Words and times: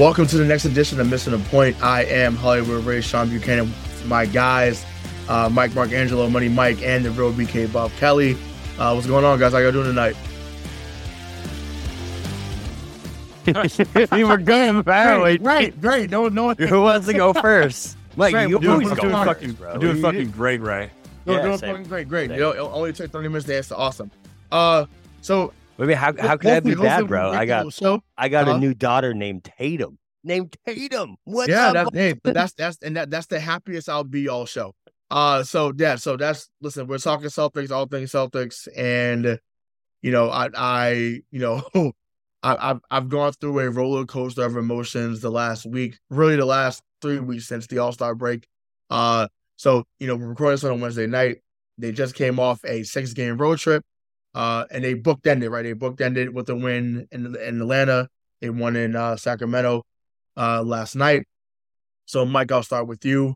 Welcome 0.00 0.26
to 0.28 0.38
the 0.38 0.46
next 0.46 0.64
edition 0.64 0.98
of 0.98 1.10
Missing 1.10 1.34
a 1.34 1.38
Point. 1.50 1.76
I 1.82 2.04
am 2.04 2.34
Hollywood 2.34 2.84
Ray 2.86 3.02
Sean 3.02 3.28
Buchanan. 3.28 3.70
My 4.06 4.24
guys, 4.24 4.82
uh, 5.28 5.50
Mike 5.52 5.72
Marcangelo, 5.72 6.30
Money 6.32 6.48
Mike, 6.48 6.80
and 6.80 7.04
the 7.04 7.10
real 7.10 7.34
BK 7.34 7.70
Bob 7.70 7.90
Kelly. 7.98 8.32
Uh, 8.78 8.92
what's 8.94 9.06
going 9.06 9.26
on, 9.26 9.38
guys? 9.38 9.52
How 9.52 9.58
y'all 9.58 9.72
doing 9.72 9.84
tonight? 9.88 10.16
you 14.16 14.26
were 14.26 14.38
good, 14.38 14.76
apparently. 14.76 15.36
Great, 15.36 15.78
great. 15.82 16.08
No, 16.08 16.28
no. 16.30 16.54
Who 16.54 16.80
wants 16.80 17.06
to 17.08 17.12
go 17.12 17.32
first? 17.42 17.98
Mike, 18.16 18.32
Right, 18.32 18.48
you 18.48 18.58
we're 18.58 18.70
always 18.70 18.86
doing- 18.88 18.96
go 18.96 19.02
doing 19.02 19.24
fucking- 19.26 19.52
bro. 19.52 19.72
I'm 19.72 19.80
doing 19.80 19.96
You 19.96 20.02
fucking 20.02 20.18
did- 20.20 20.32
great, 20.32 20.62
Ray. 20.62 20.90
No, 21.26 21.34
Yeah, 21.34 21.42
doing 21.42 21.58
same. 21.58 21.70
fucking 21.74 21.88
great, 21.88 22.08
great. 22.08 22.30
Same. 22.30 22.38
You 22.38 22.44
know, 22.44 22.50
it 22.52 22.58
only 22.60 22.94
took 22.94 23.10
30 23.12 23.28
minutes 23.28 23.44
to 23.48 23.56
answer. 23.56 23.74
Awesome. 23.76 24.10
Uh, 24.50 24.86
so 25.20 25.52
I 25.80 25.86
mean, 25.86 25.96
how, 25.96 26.14
how 26.16 26.36
can 26.36 26.50
I 26.50 26.60
be 26.60 26.74
bad, 26.74 27.08
bro? 27.08 27.30
I 27.30 27.46
got 27.46 27.72
show. 27.72 28.02
I 28.18 28.28
got 28.28 28.46
Huh? 28.46 28.54
a 28.54 28.58
new 28.58 28.74
daughter 28.74 29.14
named 29.14 29.44
Tatum. 29.44 29.98
Named 30.22 30.54
Tatum. 30.66 31.16
What's 31.24 31.48
yeah, 31.48 31.68
up? 31.68 31.74
that's 31.74 31.90
hey, 31.94 32.14
that's 32.22 32.52
that's 32.52 32.78
and 32.82 32.96
that 32.96 33.10
that's 33.10 33.26
the 33.26 33.40
happiest 33.40 33.88
I'll 33.88 34.04
be 34.04 34.28
all 34.28 34.44
show. 34.44 34.74
Uh, 35.10 35.42
so 35.42 35.72
yeah, 35.76 35.96
so 35.96 36.16
that's 36.16 36.50
listen. 36.60 36.86
We're 36.86 36.98
talking 36.98 37.28
Celtics, 37.28 37.70
all 37.70 37.86
things 37.86 38.12
Celtics, 38.12 38.68
and 38.76 39.38
you 40.02 40.12
know, 40.12 40.28
I 40.28 40.50
I 40.54 40.90
you 41.30 41.40
know, 41.40 41.62
I, 42.42 42.70
I've 42.70 42.80
I've 42.90 43.08
gone 43.08 43.32
through 43.32 43.60
a 43.60 43.70
roller 43.70 44.04
coaster 44.04 44.44
of 44.44 44.56
emotions 44.58 45.20
the 45.22 45.30
last 45.30 45.64
week, 45.64 45.98
really 46.10 46.36
the 46.36 46.44
last 46.44 46.82
three 47.00 47.20
weeks 47.20 47.46
since 47.48 47.66
the 47.66 47.78
All 47.78 47.92
Star 47.92 48.14
break. 48.14 48.46
Uh, 48.90 49.28
so 49.56 49.84
you 49.98 50.06
know, 50.06 50.16
we're 50.16 50.28
recording 50.28 50.52
this 50.54 50.64
on 50.64 50.80
Wednesday 50.80 51.06
night. 51.06 51.38
They 51.78 51.92
just 51.92 52.14
came 52.14 52.38
off 52.38 52.60
a 52.64 52.82
six 52.82 53.14
game 53.14 53.38
road 53.38 53.58
trip, 53.58 53.82
uh, 54.34 54.64
and 54.70 54.84
they 54.84 54.94
booked 54.94 55.26
ended 55.26 55.50
right. 55.50 55.62
They 55.62 55.72
booked 55.72 56.00
ended 56.00 56.34
with 56.34 56.48
a 56.48 56.56
win 56.56 57.08
in 57.10 57.34
in 57.36 57.60
Atlanta. 57.60 58.08
They 58.40 58.50
won 58.50 58.76
in 58.76 58.96
uh, 58.96 59.16
Sacramento 59.16 59.84
uh, 60.36 60.62
last 60.62 60.96
night. 60.96 61.26
So, 62.06 62.24
Mike, 62.24 62.50
I'll 62.50 62.62
start 62.62 62.86
with 62.86 63.04
you. 63.04 63.34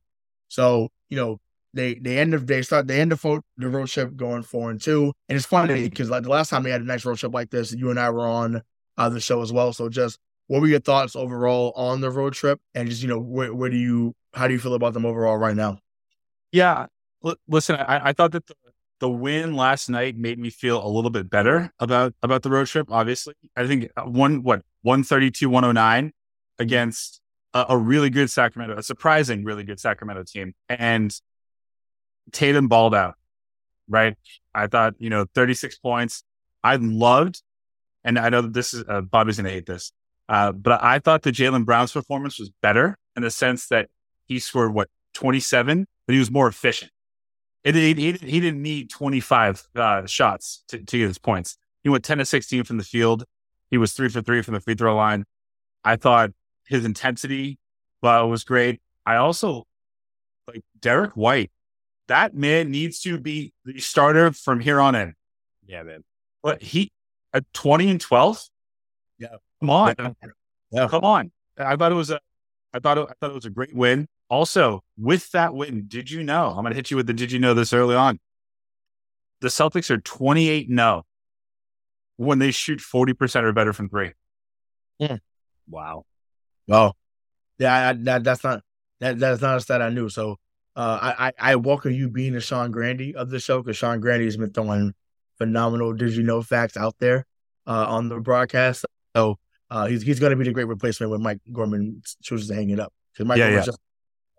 So, 0.48 0.88
you 1.08 1.16
know, 1.16 1.38
they 1.74 1.94
they 1.94 2.18
end 2.18 2.34
of 2.34 2.46
they 2.46 2.62
start 2.62 2.86
they 2.86 3.00
end 3.00 3.12
of 3.12 3.20
the 3.22 3.68
road 3.68 3.88
trip 3.88 4.16
going 4.16 4.42
four 4.42 4.70
and 4.70 4.80
two, 4.80 5.12
and 5.28 5.36
it's 5.36 5.46
funny 5.46 5.88
because 5.88 6.10
like 6.10 6.22
the 6.22 6.28
last 6.28 6.50
time 6.50 6.62
they 6.62 6.70
had 6.70 6.80
a 6.80 6.84
nice 6.84 7.04
road 7.04 7.18
trip 7.18 7.34
like 7.34 7.50
this, 7.50 7.72
you 7.72 7.90
and 7.90 7.98
I 7.98 8.10
were 8.10 8.26
on 8.26 8.62
uh, 8.96 9.08
the 9.08 9.20
show 9.20 9.42
as 9.42 9.52
well. 9.52 9.72
So, 9.72 9.88
just 9.88 10.18
what 10.46 10.60
were 10.60 10.68
your 10.68 10.80
thoughts 10.80 11.16
overall 11.16 11.72
on 11.74 12.00
the 12.00 12.10
road 12.10 12.34
trip, 12.34 12.60
and 12.74 12.88
just 12.88 13.02
you 13.02 13.08
know, 13.08 13.18
where 13.18 13.52
where 13.52 13.70
do 13.70 13.76
you 13.76 14.14
how 14.32 14.46
do 14.46 14.54
you 14.54 14.60
feel 14.60 14.74
about 14.74 14.94
them 14.94 15.04
overall 15.04 15.36
right 15.36 15.56
now? 15.56 15.78
Yeah. 16.52 16.86
L- 17.24 17.36
listen, 17.48 17.76
I, 17.76 18.10
I 18.10 18.12
thought 18.12 18.32
that 18.32 18.46
the, 18.46 18.54
the 19.04 19.10
win 19.10 19.54
last 19.54 19.90
night 19.90 20.16
made 20.16 20.38
me 20.38 20.48
feel 20.48 20.82
a 20.82 20.88
little 20.88 21.10
bit 21.10 21.28
better 21.28 21.70
about 21.78 22.14
about 22.22 22.42
the 22.42 22.48
road 22.48 22.66
trip. 22.66 22.86
Obviously, 22.90 23.34
I 23.54 23.66
think 23.66 23.90
uh, 23.98 24.04
one 24.04 24.42
what 24.42 24.62
one 24.80 25.04
thirty 25.04 25.30
two 25.30 25.50
one 25.50 25.62
hundred 25.62 25.74
nine 25.74 26.12
against 26.58 27.20
a, 27.52 27.66
a 27.68 27.76
really 27.76 28.08
good 28.08 28.30
Sacramento, 28.30 28.78
a 28.78 28.82
surprising 28.82 29.44
really 29.44 29.62
good 29.62 29.78
Sacramento 29.78 30.24
team, 30.26 30.54
and 30.70 31.14
Tatum 32.32 32.66
balled 32.66 32.94
out. 32.94 33.16
Right, 33.86 34.16
I 34.54 34.68
thought 34.68 34.94
you 34.98 35.10
know 35.10 35.26
thirty 35.34 35.52
six 35.52 35.76
points. 35.76 36.22
I 36.62 36.76
loved, 36.76 37.42
and 38.04 38.18
I 38.18 38.30
know 38.30 38.40
that 38.40 38.54
this 38.54 38.72
is 38.72 38.84
uh, 38.88 39.02
Bobby's 39.02 39.36
going 39.36 39.44
to 39.44 39.50
hate 39.50 39.66
this, 39.66 39.92
uh, 40.30 40.52
but 40.52 40.82
I 40.82 40.98
thought 40.98 41.20
the 41.20 41.30
Jaylen 41.30 41.66
Brown's 41.66 41.92
performance 41.92 42.38
was 42.38 42.50
better 42.62 42.96
in 43.16 43.22
the 43.22 43.30
sense 43.30 43.66
that 43.66 43.90
he 44.24 44.38
scored 44.38 44.72
what 44.72 44.88
27, 45.12 45.86
but 46.06 46.12
he 46.14 46.18
was 46.18 46.30
more 46.30 46.48
efficient. 46.48 46.90
It, 47.64 47.74
he, 47.74 47.94
he, 47.94 48.12
he 48.12 48.40
didn't 48.40 48.62
need 48.62 48.90
25 48.90 49.68
uh, 49.74 50.06
shots 50.06 50.62
to, 50.68 50.78
to 50.78 50.98
get 50.98 51.08
his 51.08 51.18
points. 51.18 51.56
He 51.82 51.88
went 51.88 52.04
10 52.04 52.18
to 52.18 52.24
16 52.24 52.64
from 52.64 52.76
the 52.76 52.84
field. 52.84 53.24
He 53.70 53.78
was 53.78 53.92
three 53.92 54.08
for 54.08 54.20
three 54.20 54.42
from 54.42 54.54
the 54.54 54.60
free 54.60 54.74
throw 54.74 54.94
line. 54.94 55.24
I 55.82 55.96
thought 55.96 56.30
his 56.66 56.84
intensity 56.84 57.58
uh, 58.02 58.26
was 58.28 58.44
great. 58.44 58.80
I 59.06 59.16
also 59.16 59.66
like 60.46 60.62
Derrick 60.80 61.12
White. 61.12 61.50
That 62.08 62.34
man 62.34 62.70
needs 62.70 63.00
to 63.00 63.18
be 63.18 63.52
the 63.64 63.80
starter 63.80 64.32
from 64.32 64.60
here 64.60 64.80
on 64.80 64.94
in. 64.94 65.14
yeah, 65.66 65.82
man. 65.82 66.04
But 66.42 66.62
he 66.62 66.92
at 67.32 67.44
20 67.54 67.90
and 67.90 68.00
12. 68.00 68.42
Yeah. 69.18 69.28
Come 69.60 69.70
on. 69.70 69.94
Yeah. 70.70 70.88
Come 70.88 71.04
on. 71.04 71.32
I 71.58 71.76
thought 71.76 71.92
it 71.92 71.96
was 71.96 72.10
a 72.10 72.20
I 72.74 72.80
thought 72.80 72.98
it, 72.98 73.06
I 73.08 73.12
thought 73.20 73.30
it 73.30 73.34
was 73.34 73.46
a 73.46 73.50
great 73.50 73.74
win. 73.74 74.08
Also, 74.28 74.82
with 74.96 75.30
that 75.32 75.54
win, 75.54 75.84
did 75.86 76.10
you 76.10 76.22
know? 76.22 76.48
I'm 76.48 76.62
going 76.62 76.70
to 76.70 76.74
hit 76.74 76.90
you 76.90 76.96
with 76.96 77.06
the 77.06 77.12
did 77.12 77.30
you 77.32 77.38
know 77.38 77.54
this 77.54 77.72
early 77.72 77.94
on. 77.94 78.18
The 79.40 79.48
Celtics 79.48 79.90
are 79.90 79.98
28 79.98 80.68
0 80.68 81.06
when 82.16 82.38
they 82.38 82.50
shoot 82.50 82.80
40% 82.80 83.42
or 83.42 83.52
better 83.52 83.72
from 83.72 83.88
three. 83.88 84.12
Wow. 85.68 86.04
Oh, 86.70 86.92
yeah, 87.58 87.90
I, 87.90 87.92
that 88.04 88.24
that's 88.24 88.44
not 88.44 88.62
that 89.00 89.18
that's 89.18 89.42
not 89.42 89.56
a 89.58 89.60
stat 89.60 89.82
I 89.82 89.90
knew. 89.90 90.08
So, 90.08 90.36
uh, 90.76 90.98
I 91.02 91.28
I, 91.28 91.52
I 91.52 91.56
welcome 91.56 91.92
you 91.92 92.10
being 92.10 92.32
the 92.34 92.40
Sean 92.40 92.70
Grande 92.70 93.14
of 93.16 93.30
the 93.30 93.40
show 93.40 93.62
because 93.62 93.76
Sean 93.76 94.00
Grande 94.00 94.24
has 94.24 94.36
been 94.36 94.52
throwing 94.52 94.94
phenomenal 95.38 95.92
did 95.94 96.14
you 96.14 96.22
know 96.22 96.42
facts 96.42 96.76
out 96.76 96.96
there 97.00 97.26
uh, 97.66 97.86
on 97.88 98.08
the 98.08 98.20
broadcast. 98.20 98.84
So, 99.16 99.38
uh, 99.70 99.86
he's 99.86 100.02
he's 100.02 100.20
going 100.20 100.30
to 100.30 100.36
be 100.36 100.44
the 100.44 100.52
great 100.52 100.68
replacement 100.68 101.12
when 101.12 101.22
Mike 101.22 101.40
Gorman 101.52 102.02
chooses 102.22 102.48
to 102.48 102.54
hang 102.54 102.70
it 102.70 102.80
up 102.80 102.92
because 103.12 103.26
Mike 103.26 103.38
Yeah, 103.38 103.46
Gorman's 103.46 103.66
yeah. 103.66 103.72
just 103.72 103.78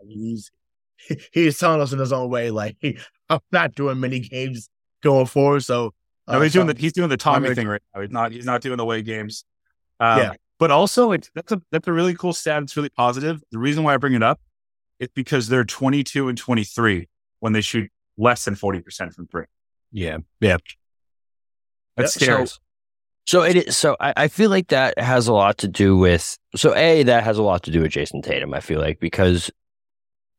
he's 0.10 0.52
he's 1.34 1.58
telling 1.58 1.82
us 1.82 1.92
in 1.94 2.00
his 2.00 2.14
own 2.14 2.30
way 2.30 2.52
like 2.52 2.78
I'm 3.30 3.40
not 3.52 3.76
doing 3.76 4.00
many 4.00 4.20
games 4.20 4.70
going 5.02 5.26
forward. 5.26 5.64
So, 5.64 5.94
uh, 6.28 6.34
No, 6.34 6.42
he's 6.42 6.54
doing 6.54 6.68
Sean- 6.68 6.76
the 6.76 6.82
he's 6.82 6.94
doing 6.94 7.10
the 7.10 7.18
Tommy 7.18 7.46
Tommy- 7.46 7.56
thing 7.56 7.68
right 7.68 7.82
now. 7.94 8.02
He's 8.02 8.12
not 8.12 8.32
he's 8.32 8.46
not 8.46 8.62
doing 8.62 8.78
the 8.78 8.84
away 8.84 9.02
games. 9.02 9.46
Um, 10.00 10.20
Yeah. 10.20 10.34
But 10.58 10.72
also, 10.72 11.12
it's, 11.12 11.30
that's 11.36 11.52
a 11.52 11.62
that's 11.70 11.86
a 11.88 11.92
really 11.92 12.14
cool 12.16 12.32
stat. 12.32 12.64
It's 12.64 12.78
really 12.78 12.88
positive. 12.90 13.44
The 13.52 13.60
reason 13.60 13.84
why 13.84 13.94
I 13.94 13.98
bring 13.98 14.14
it 14.14 14.24
up 14.24 14.40
is 15.00 15.10
because 15.14 15.50
they're 15.50 15.66
22 15.66 16.30
and 16.30 16.38
23 16.38 17.10
when 17.42 17.52
they 17.52 17.60
shoot 17.60 17.92
less 18.18 18.46
than 18.46 18.56
40 18.56 18.80
percent 18.80 19.14
from 19.14 19.28
three. 19.28 19.44
Yeah. 19.92 20.20
Yeah. 20.40 20.56
That's 21.98 22.16
Yep. 22.20 22.24
scary. 22.24 22.48
So, 22.48 22.56
so 23.28 23.42
it 23.44 23.56
is. 23.68 23.78
So 23.78 23.98
I, 24.00 24.14
I 24.16 24.28
feel 24.30 24.50
like 24.50 24.68
that 24.68 24.98
has 25.00 25.28
a 25.28 25.34
lot 25.34 25.58
to 25.60 25.68
do 25.68 25.98
with. 25.98 26.38
So 26.56 26.74
a 26.76 27.04
that 27.04 27.24
has 27.26 27.38
a 27.38 27.44
lot 27.44 27.64
to 27.64 27.72
do 27.72 27.82
with 27.82 27.92
Jayson 27.92 28.22
Tatum. 28.22 28.54
I 28.54 28.60
feel 28.62 28.80
like 28.80 29.00
because 29.00 29.52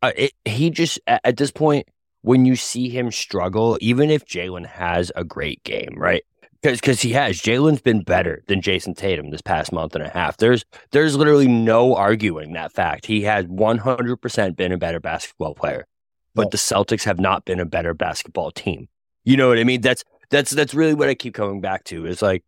uh, 0.06 0.12
it, 0.16 0.32
he 0.44 0.70
just 0.70 1.00
at, 1.06 1.20
at 1.24 1.36
this 1.36 1.50
point 1.50 1.86
when 2.22 2.44
you 2.44 2.56
see 2.56 2.88
him 2.88 3.10
struggle, 3.12 3.78
even 3.80 4.10
if 4.10 4.24
Jaylen 4.24 4.66
has 4.66 5.12
a 5.14 5.24
great 5.24 5.62
game, 5.64 5.94
right? 5.96 6.22
Because 6.62 6.80
because 6.80 7.00
he 7.00 7.12
has 7.12 7.40
Jaylen's 7.40 7.82
been 7.82 8.02
better 8.02 8.42
than 8.48 8.60
Jayson 8.60 8.94
Tatum 8.96 9.30
this 9.30 9.42
past 9.42 9.72
month 9.72 9.94
and 9.94 10.04
a 10.04 10.08
half. 10.08 10.36
There's 10.38 10.64
there's 10.90 11.16
literally 11.16 11.46
no 11.48 11.94
arguing 11.94 12.52
that 12.54 12.72
fact. 12.72 13.06
He 13.06 13.22
has 13.22 13.44
100 13.46 14.16
percent 14.16 14.56
been 14.56 14.72
a 14.72 14.78
better 14.78 14.98
basketball 14.98 15.54
player, 15.54 15.86
but 16.34 16.46
Yeah. 16.46 16.50
the 16.52 16.56
Celtics 16.58 17.04
have 17.04 17.20
not 17.20 17.44
been 17.44 17.60
a 17.60 17.66
better 17.66 17.94
basketball 17.94 18.50
team. 18.50 18.88
You 19.24 19.36
know 19.36 19.48
what 19.48 19.58
I 19.58 19.64
mean? 19.64 19.80
That's 19.80 20.02
that's 20.30 20.50
that's 20.50 20.74
really 20.74 20.94
what 20.94 21.08
I 21.08 21.14
keep 21.14 21.34
coming 21.34 21.60
back 21.60 21.84
to. 21.84 22.06
Is 22.06 22.22
like 22.22 22.42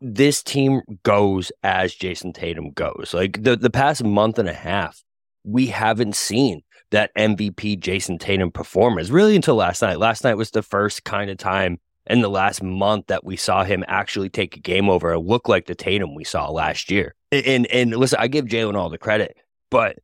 this 0.00 0.42
team 0.42 0.82
goes 1.02 1.50
as 1.62 1.94
Jayson 1.94 2.32
Tatum 2.34 2.70
goes. 2.72 3.12
Like 3.14 3.42
the 3.42 3.56
the 3.56 3.70
past 3.70 4.04
month 4.04 4.38
and 4.38 4.48
a 4.48 4.52
half, 4.54 5.02
we 5.44 5.66
haven't 5.66 6.16
seen 6.16 6.62
that 6.90 7.14
MVP 7.14 7.78
Jayson 7.80 8.18
Tatum 8.18 8.50
performance 8.50 9.10
really 9.10 9.36
until 9.36 9.56
last 9.56 9.82
night. 9.82 9.98
Last 9.98 10.24
night 10.24 10.34
was 10.34 10.50
the 10.50 10.62
first 10.62 11.04
kind 11.04 11.30
of 11.30 11.36
time 11.36 11.78
in 12.06 12.22
the 12.22 12.30
last 12.30 12.62
month 12.62 13.08
that 13.08 13.24
we 13.24 13.36
saw 13.36 13.64
him 13.64 13.84
actually 13.86 14.30
take 14.30 14.56
a 14.56 14.60
game 14.60 14.88
over 14.88 15.12
and 15.12 15.26
look 15.26 15.48
like 15.48 15.66
the 15.66 15.74
Tatum 15.74 16.14
we 16.14 16.24
saw 16.24 16.50
last 16.50 16.90
year. 16.90 17.14
And 17.30 17.66
and 17.66 17.94
listen, 17.94 18.18
I 18.20 18.28
give 18.28 18.46
Jaylen 18.46 18.74
all 18.74 18.88
the 18.88 18.98
credit, 18.98 19.36
but 19.70 19.98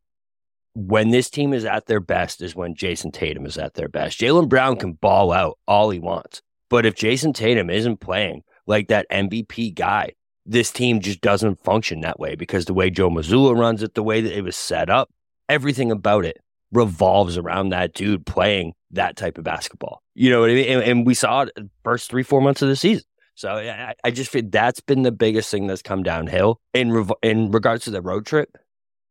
when 0.75 1.11
this 1.11 1.31
team 1.31 1.53
is 1.53 1.65
at 1.65 1.87
their 1.87 2.01
best 2.01 2.43
is 2.43 2.55
when 2.55 2.75
Jayson 2.75 3.13
Tatum 3.13 3.47
is 3.47 3.57
at 3.57 3.75
their 3.75 3.89
best. 3.89 4.21
Jaylen 4.21 4.49
Brown 4.49 4.77
can 4.77 4.95
ball 4.95 5.33
out 5.33 5.59
all 5.67 5.91
he 5.91 6.01
wants. 6.01 6.43
But 6.69 6.85
if 6.85 6.97
Jayson 6.97 7.33
Tatum 7.33 7.71
isn't 7.71 7.99
playing 7.99 8.43
like 8.67 8.89
that 8.89 9.09
MVP 9.09 9.75
guy, 9.75 10.13
this 10.45 10.73
team 10.73 11.01
just 11.01 11.21
doesn't 11.21 11.63
function 11.63 12.01
that 12.01 12.19
way 12.19 12.35
because 12.35 12.65
the 12.65 12.75
way 12.75 12.91
Joe 12.91 13.09
Mazzulla 13.09 13.57
runs 13.57 13.83
it, 13.83 13.95
the 13.95 14.03
way 14.03 14.21
that 14.21 14.37
it 14.37 14.43
was 14.43 14.57
set 14.57 14.91
up, 14.91 15.11
everything 15.49 15.91
about 15.93 16.25
it 16.25 16.39
revolves 16.75 17.39
around 17.39 17.71
that 17.71 17.95
dude 17.95 18.27
playing 18.27 18.75
that 18.91 19.17
type 19.17 19.39
of 19.39 19.45
basketball. 19.45 20.03
You 20.15 20.31
know 20.31 20.41
what 20.41 20.51
I 20.51 20.55
mean? 20.55 20.69
And, 20.69 20.83
and 20.83 21.07
we 21.07 21.15
saw 21.15 21.43
it 21.43 21.51
first 21.85 22.11
three, 22.11 22.23
four 22.23 22.41
months 22.41 22.63
of 22.63 22.69
the 22.69 22.77
season. 22.77 23.05
So 23.37 23.51
I, 23.51 23.95
I, 24.05 24.11
just 24.11 24.31
feel 24.31 24.43
that's 24.49 24.81
been 24.81 25.03
the 25.03 25.11
biggest 25.11 25.51
thing 25.51 25.67
that's 25.67 25.83
come 25.83 26.05
downhill 26.05 26.61
in 26.73 26.93
rev- 26.93 27.13
in 27.23 27.51
regards 27.51 27.85
to 27.85 27.91
the 27.91 28.01
road 28.01 28.27
trip. 28.27 28.57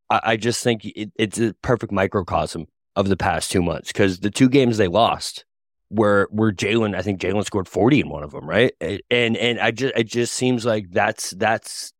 I, 0.09 0.21
I 0.23 0.37
just 0.37 0.63
think 0.63 0.85
it, 0.85 1.11
it's 1.15 1.39
a 1.39 1.53
perfect 1.55 1.91
microcosm 1.91 2.67
of 2.95 3.09
the 3.09 3.17
past 3.17 3.51
two 3.51 3.61
months 3.61 3.89
because 3.89 4.19
the 4.19 4.29
two 4.29 4.47
games 4.47 4.77
they 4.77 4.87
lost 4.87 5.43
were 5.89 6.29
were 6.31 6.53
Jaylen. 6.53 6.95
I 6.95 7.01
think 7.01 7.19
Jaylen 7.19 7.43
scored 7.43 7.67
forty 7.67 7.99
in 7.99 8.07
one 8.07 8.23
of 8.23 8.31
them, 8.31 8.47
right? 8.47 8.73
And 8.79 9.35
and 9.35 9.59
I 9.59 9.71
just 9.71 9.93
it 9.97 10.05
just 10.05 10.33
seems 10.33 10.65
like 10.65 10.91
that's 10.91 11.31
that's 11.31 11.91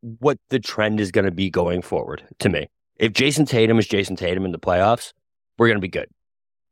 what 0.00 0.38
the 0.50 0.58
trend 0.58 1.00
is 1.00 1.10
going 1.10 1.24
to 1.24 1.30
be 1.30 1.48
going 1.48 1.80
forward 1.80 2.22
to 2.40 2.50
me. 2.50 2.68
If 3.02 3.12
Jayson 3.12 3.46
Tatum 3.46 3.78
is 3.78 3.86
Jayson 3.86 4.16
Tatum 4.16 4.46
in 4.46 4.52
the 4.52 4.58
playoffs, 4.58 5.12
we're 5.58 5.66
going 5.68 5.76
to 5.76 5.82
be 5.82 5.88
good. 5.88 6.08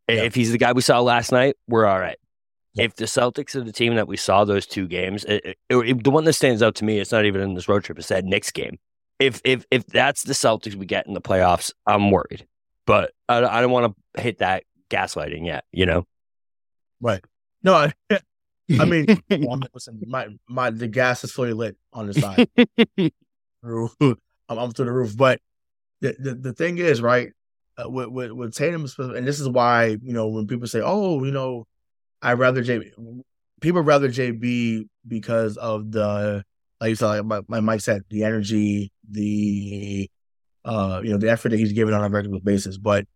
Yeah. 0.09 0.23
If 0.23 0.35
he's 0.35 0.51
the 0.51 0.59
guy 0.59 0.73
we 0.73 0.81
saw 0.81 1.01
last 1.01 1.33
night, 1.33 1.57
we're 1.69 1.85
all 1.85 2.01
right. 2.01 2.17
Yeah. 2.75 2.85
If 2.85 2.97
the 2.97 3.05
Celtics 3.05 3.55
are 3.55 3.63
the 3.63 3.73
team 3.73 3.97
that 3.97 4.09
we 4.09 4.17
saw 4.17 4.45
those 4.45 4.67
two 4.67 4.89
games, 4.89 5.25
it, 5.25 5.45
it, 5.45 5.77
it, 5.77 6.05
the 6.05 6.11
one 6.11 6.25
that 6.25 6.33
stands 6.33 6.63
out 6.63 6.77
to 6.77 6.85
me, 6.85 6.99
it's 6.99 7.13
not 7.13 7.27
even 7.27 7.43
in 7.43 7.55
this 7.55 7.69
road 7.69 7.85
trip. 7.85 7.99
It's 7.99 8.09
that 8.09 8.25
Knicks 8.25 8.51
game 8.51 8.79
if 9.21 9.41
if 9.45 9.65
if 9.71 9.87
that's 9.87 10.25
the 10.25 10.33
Celtics 10.33 10.75
we 10.75 10.87
get 10.87 11.07
in 11.07 11.15
the 11.15 11.21
playoffs, 11.21 11.73
I'm 11.87 12.11
worried. 12.11 12.47
But 12.87 13.13
I, 13.29 13.45
I 13.45 13.61
don't 13.61 13.71
want 13.71 13.95
to 14.17 14.23
hit 14.23 14.39
that 14.39 14.65
gaslighting 14.89 15.47
yet. 15.47 15.65
You 15.71 15.87
know, 15.87 16.07
right? 17.01 17.23
No, 17.63 17.75
I, 17.75 17.93
I 18.81 18.85
mean, 18.87 19.07
listen, 19.75 20.03
my 20.07 20.29
my 20.49 20.71
the 20.71 20.89
gas 20.89 21.23
is 21.23 21.31
fully 21.31 21.53
lit 21.53 21.77
on 21.93 22.07
the 22.07 22.15
side. 22.15 22.49
I'm, 23.63 24.59
I'm 24.59 24.73
through 24.73 24.87
the 24.87 24.93
roof, 24.93 25.17
but 25.17 25.41
the, 26.01 26.17
the 26.19 26.35
the 26.35 26.53
thing 26.53 26.79
is, 26.79 27.01
right? 27.03 27.33
Uh, 27.79 27.89
with, 27.89 28.09
with 28.09 28.33
with 28.33 28.55
Tatum, 28.55 28.87
and 28.99 29.27
this 29.27 29.41
is 29.41 29.49
why 29.49 29.97
you 30.03 30.13
know 30.13 30.29
when 30.29 30.47
people 30.47 30.67
say, 30.67 30.81
"Oh, 30.83 31.25
you 31.25 31.31
know, 31.31 31.67
I 32.21 32.35
rather 32.35 32.63
JB," 32.63 33.23
people 33.61 33.83
rather 33.83 34.09
JB 34.09 34.89
because 35.07 35.57
of 35.57 35.91
the 35.93 36.45
like 36.81 36.91
you 36.91 36.95
said, 36.95 37.29
like 37.29 37.63
Mike 37.63 37.81
said, 37.81 38.03
the 38.09 38.25
energy, 38.25 38.91
the 39.09 40.11
uh, 40.65 41.01
you 41.03 41.11
know, 41.11 41.19
the 41.19 41.31
effort 41.31 41.51
that 41.51 41.59
he's 41.59 41.73
giving 41.73 41.95
on 41.95 42.05
a 42.05 42.09
regular 42.09 42.41
basis. 42.41 42.79
But 42.79 43.07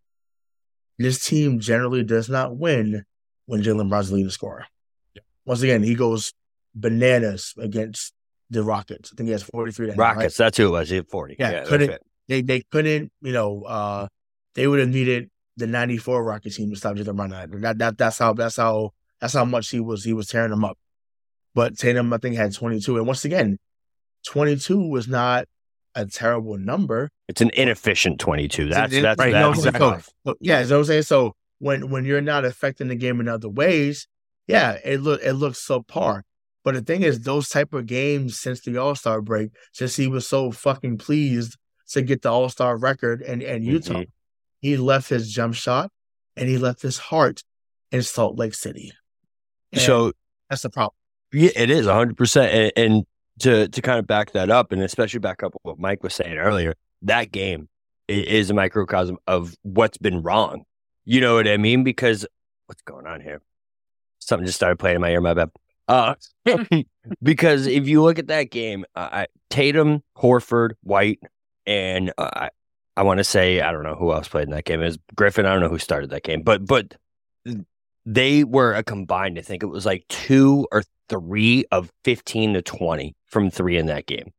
this 0.98 1.24
team 1.24 1.60
generally 1.60 2.04
does 2.04 2.28
not 2.28 2.56
win 2.56 3.04
when 3.46 3.62
Jaylen 3.62 3.88
Brown's 3.88 4.08
the 4.08 4.16
leading 4.16 4.30
scorer. 4.30 4.66
Yeah. 5.14 5.22
Once 5.44 5.62
again, 5.62 5.82
he 5.82 5.94
goes 5.94 6.32
bananas 6.74 7.54
against 7.58 8.12
the 8.50 8.62
Rockets. 8.62 9.10
I 9.12 9.16
think 9.16 9.28
he 9.28 9.32
has 9.32 9.42
43. 9.42 9.92
Rockets, 9.92 10.38
right? 10.38 10.44
that's 10.44 10.58
who 10.58 10.68
it 10.68 10.70
was. 10.70 10.90
He 10.90 10.96
had 10.96 11.08
40. 11.08 11.36
Yeah, 11.38 11.50
yeah 11.50 11.64
couldn't 11.64 12.00
they 12.28 12.42
they 12.42 12.62
couldn't, 12.70 13.12
you 13.20 13.32
know, 13.32 13.62
uh 13.62 14.08
they 14.54 14.66
would 14.66 14.80
have 14.80 14.88
needed 14.88 15.30
the 15.56 15.66
94 15.66 16.24
Rockets 16.24 16.56
team 16.56 16.70
to 16.70 16.76
stop 16.76 16.96
Jaylen 16.96 17.16
Brown. 17.16 17.60
That, 17.60 17.78
that 17.78 17.98
that's 17.98 18.18
how 18.18 18.32
that's 18.32 18.56
how 18.56 18.90
that's 19.20 19.34
how 19.34 19.44
much 19.44 19.70
he 19.70 19.80
was 19.80 20.04
he 20.04 20.12
was 20.12 20.28
tearing 20.28 20.50
them 20.50 20.64
up. 20.64 20.78
But 21.54 21.78
Tatum, 21.78 22.12
I 22.12 22.18
think, 22.18 22.36
had 22.36 22.52
22. 22.52 22.96
And 22.96 23.06
once 23.06 23.24
again, 23.24 23.58
22 24.26 24.88
was 24.88 25.06
not 25.06 25.46
a 25.94 26.04
terrible 26.06 26.58
number. 26.58 27.10
It's 27.28 27.40
an 27.40 27.50
inefficient 27.54 28.18
22. 28.18 28.68
That's 28.68 28.92
that's, 28.92 29.18
right. 29.18 29.32
That's, 29.32 29.64
no, 29.64 29.68
exactly. 29.68 30.12
so, 30.26 30.34
yeah, 30.40 30.60
you 30.60 30.68
know 30.68 30.78
I'm 30.78 30.84
saying? 30.84 31.02
So 31.02 31.34
when 31.58 31.90
when 31.90 32.04
you're 32.04 32.20
not 32.20 32.44
affecting 32.44 32.88
the 32.88 32.96
game 32.96 33.20
in 33.20 33.28
other 33.28 33.48
ways, 33.48 34.08
yeah, 34.46 34.78
it 34.84 35.00
look 35.00 35.22
it 35.22 35.34
looks 35.34 35.64
subpar. 35.66 36.22
But 36.64 36.74
the 36.74 36.80
thing 36.80 37.02
is, 37.02 37.20
those 37.20 37.48
type 37.48 37.74
of 37.74 37.86
games 37.86 38.40
since 38.40 38.60
the 38.60 38.78
All 38.78 38.94
Star 38.94 39.20
break, 39.20 39.50
since 39.72 39.96
he 39.96 40.08
was 40.08 40.26
so 40.26 40.50
fucking 40.50 40.98
pleased 40.98 41.56
to 41.90 42.02
get 42.02 42.22
the 42.22 42.30
All 42.30 42.48
Star 42.48 42.76
record 42.76 43.22
and 43.22 43.42
and 43.42 43.64
Utah, 43.64 43.94
mm-hmm. 43.94 44.10
he 44.60 44.76
left 44.76 45.08
his 45.08 45.30
jump 45.30 45.54
shot 45.54 45.90
and 46.36 46.48
he 46.48 46.58
left 46.58 46.82
his 46.82 46.98
heart 46.98 47.42
in 47.92 48.02
Salt 48.02 48.36
Lake 48.36 48.54
City. 48.54 48.92
And 49.72 49.82
so 49.82 50.12
that's 50.50 50.62
the 50.62 50.70
problem. 50.70 50.94
Yeah, 51.32 51.50
it 51.56 51.70
is 51.70 51.86
100%. 51.86 52.72
And, 52.76 53.04
to, 53.40 53.66
to 53.66 53.82
kind 53.82 53.98
of 53.98 54.06
back 54.06 54.30
that 54.30 54.48
up, 54.48 54.70
and 54.70 54.80
especially 54.80 55.18
back 55.18 55.42
up 55.42 55.52
what 55.62 55.76
Mike 55.76 56.04
was 56.04 56.14
saying 56.14 56.36
earlier, 56.36 56.74
that 57.02 57.32
game 57.32 57.68
is 58.06 58.48
a 58.48 58.54
microcosm 58.54 59.18
of 59.26 59.56
what's 59.62 59.98
been 59.98 60.22
wrong. 60.22 60.64
You 61.04 61.20
know 61.20 61.34
what 61.34 61.48
I 61.48 61.56
mean? 61.56 61.82
Because 61.82 62.24
what's 62.66 62.82
going 62.82 63.08
on 63.08 63.20
here? 63.20 63.42
Something 64.20 64.46
just 64.46 64.54
started 64.54 64.78
playing 64.78 64.96
in 64.96 65.00
my 65.00 65.10
ear, 65.10 65.20
my 65.20 65.34
bad. 65.34 65.50
Uh, 65.88 66.14
because 67.22 67.66
if 67.66 67.88
you 67.88 68.02
look 68.02 68.20
at 68.20 68.28
that 68.28 68.52
game, 68.52 68.84
uh, 68.94 69.26
Tatum, 69.50 70.04
Horford, 70.16 70.74
White, 70.82 71.20
and 71.66 72.12
uh, 72.18 72.30
I, 72.34 72.50
I 72.96 73.02
want 73.02 73.18
to 73.18 73.24
say 73.24 73.60
I 73.60 73.72
don't 73.72 73.82
know 73.82 73.94
who 73.94 74.12
else 74.12 74.28
played 74.28 74.44
in 74.44 74.50
that 74.50 74.64
game. 74.64 74.80
It 74.80 74.86
was 74.86 74.98
Griffin. 75.14 75.46
I 75.46 75.52
don't 75.52 75.62
know 75.62 75.68
who 75.68 75.78
started 75.78 76.10
that 76.10 76.22
game, 76.22 76.42
but 76.42 76.66
but 76.66 76.96
they 78.06 78.44
were 78.44 78.74
a 78.74 78.82
combined, 78.82 79.38
I 79.38 79.42
think 79.42 79.62
it 79.62 79.66
was 79.66 79.86
like 79.86 80.04
two 80.08 80.66
or 80.70 80.82
three 81.08 81.64
of 81.70 81.90
15 82.04 82.54
to 82.54 82.62
20 82.62 83.14
from 83.26 83.50
three 83.50 83.76
in 83.76 83.86
that 83.86 84.06
game. 84.06 84.32